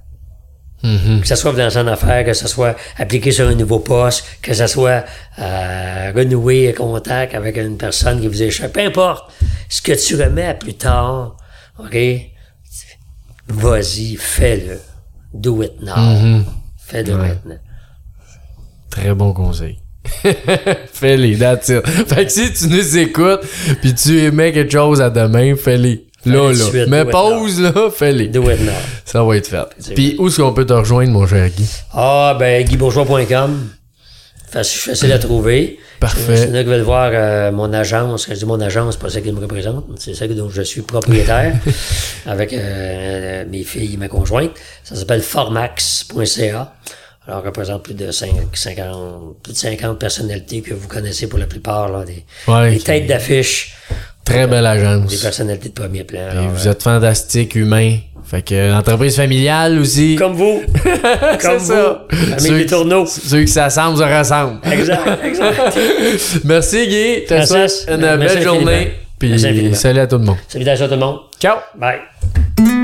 Mhm. 0.82 1.20
Que 1.20 1.26
ce 1.26 1.34
soit 1.36 1.52
vous 1.52 1.58
lancer 1.58 1.78
en 1.78 1.86
affaires, 1.86 2.24
que 2.24 2.32
ce 2.32 2.46
soit 2.48 2.76
appliquer 2.96 3.32
sur 3.32 3.48
un 3.48 3.54
nouveau 3.54 3.80
poste, 3.80 4.24
que 4.42 4.54
ce 4.54 4.66
soit 4.66 5.04
euh, 5.38 6.12
renouer 6.14 6.70
un 6.70 6.72
contact 6.72 7.34
avec 7.34 7.56
une 7.56 7.76
personne 7.76 8.20
qui 8.20 8.28
vous 8.28 8.42
échappe, 8.42 8.72
peu 8.72 8.80
importe. 8.80 9.32
Ce 9.68 9.82
que 9.82 9.92
tu 9.92 10.14
remets 10.22 10.46
à 10.46 10.54
plus 10.54 10.74
tard, 10.74 11.36
OK? 11.78 11.96
Vas-y, 13.48 14.16
fais-le. 14.16 14.80
Do 15.32 15.62
it 15.62 15.80
now. 15.82 15.96
Mhm. 15.96 16.44
Fais-le 16.86 17.14
Ouais. 17.14 17.28
maintenant. 17.28 17.58
Très 18.90 19.14
bon 19.14 19.32
conseil. 19.32 19.78
fais-les, 20.92 21.36
that's 21.36 21.68
it. 21.68 21.86
Fait 21.86 22.24
que 22.24 22.32
si 22.32 22.52
tu 22.52 22.68
nous 22.68 22.96
écoutes 22.98 23.40
puis 23.82 23.94
tu 23.94 24.18
émets 24.20 24.52
quelque 24.52 24.72
chose 24.72 25.00
à 25.02 25.10
demain, 25.10 25.54
fais-les. 25.54 26.07
Là, 26.24 26.48
là. 26.48 26.54
suite, 26.54 26.86
Mais 26.88 27.04
pause, 27.04 27.60
là, 27.60 27.72
fais-les. 27.94 28.28
Do 28.28 28.50
it 28.50 28.60
now. 28.60 28.72
Ça 29.04 29.22
va 29.22 29.36
être 29.36 29.46
fait. 29.46 29.94
Puis 29.94 30.16
où 30.18 30.28
est-ce 30.28 30.40
qu'on 30.40 30.52
peut 30.52 30.66
te 30.66 30.72
rejoindre, 30.72 31.12
mon 31.12 31.26
cher 31.26 31.48
Guy? 31.48 31.66
Ah, 31.92 32.36
ben, 32.38 32.64
guybourgeois.com. 32.66 33.68
Facile, 34.50 34.80
facile 34.80 35.12
à 35.12 35.18
trouver. 35.18 35.78
Parfait. 36.00 36.36
C'est 36.36 36.46
là 36.50 36.62
qui 36.62 36.70
veulent 36.70 36.80
voir 36.82 37.10
euh, 37.12 37.52
mon 37.52 37.72
agence. 37.72 38.26
Quand 38.26 38.34
je 38.34 38.38
dis 38.38 38.44
mon 38.46 38.60
agence, 38.60 38.94
c'est 38.94 39.00
pas 39.00 39.10
celle 39.10 39.24
qui 39.24 39.32
me 39.32 39.40
représente, 39.40 39.84
c'est 39.98 40.14
celle 40.14 40.34
dont 40.34 40.48
je 40.48 40.62
suis 40.62 40.82
propriétaire 40.82 41.54
avec 42.26 42.52
euh, 42.52 43.44
mes 43.50 43.62
filles 43.64 43.94
et 43.94 43.96
ma 43.96 44.08
conjointe. 44.08 44.52
Ça 44.84 44.94
s'appelle 44.94 45.22
formax.ca. 45.22 46.72
Alors, 47.26 47.42
on 47.42 47.46
représente 47.46 47.82
plus 47.82 47.94
de 47.94 48.10
5, 48.10 48.30
50, 48.54 49.42
plus 49.42 49.52
de 49.52 49.58
50 49.58 49.98
personnalités 49.98 50.62
que 50.62 50.72
vous 50.72 50.88
connaissez 50.88 51.26
pour 51.26 51.38
la 51.38 51.46
plupart, 51.46 51.90
là, 51.90 52.04
des, 52.04 52.24
Ouais, 52.46 52.70
des 52.70 52.80
têtes 52.80 53.06
d'affiche, 53.06 53.76
Très 54.28 54.46
belle 54.46 54.60
des 54.62 54.66
agence. 54.66 55.16
personnalités 55.22 55.68
de 55.70 55.74
premier 55.74 56.04
plan. 56.04 56.20
Alors, 56.30 56.48
vous 56.50 56.68
êtes 56.68 56.82
fantastique, 56.82 57.54
humain. 57.54 57.96
Fait 58.24 58.42
que 58.42 58.54
euh, 58.54 58.76
entreprise 58.76 59.16
familiale 59.16 59.78
aussi. 59.78 60.14
Comme 60.16 60.34
vous. 60.34 60.60
Comme 61.40 61.56
vous. 61.56 61.72
ça. 61.72 62.04
Ceux 62.38 62.56
des 62.58 62.64
qui- 62.64 62.70
tourneaux. 62.70 63.06
Ceux 63.06 63.40
qui 63.40 63.48
s'assemblent 63.48 63.96
se 63.96 64.02
ressemblent. 64.02 64.58
Exact, 64.70 65.00
exact. 65.24 65.78
Merci 66.44 66.86
Guy. 66.88 67.24
Te 67.26 67.44
souhaite 67.46 67.86
une 67.88 67.96
Merci 68.16 68.34
belle 68.36 68.42
journée. 68.44 68.92
Puis 69.18 69.38
salut 69.74 70.00
à 70.00 70.06
tout 70.06 70.18
le 70.18 70.24
monde. 70.24 70.36
Salutations 70.46 70.84
à 70.84 70.88
tout 70.88 70.94
le 70.94 71.00
monde. 71.00 71.18
Ciao. 71.40 71.56
Bye. 71.76 72.77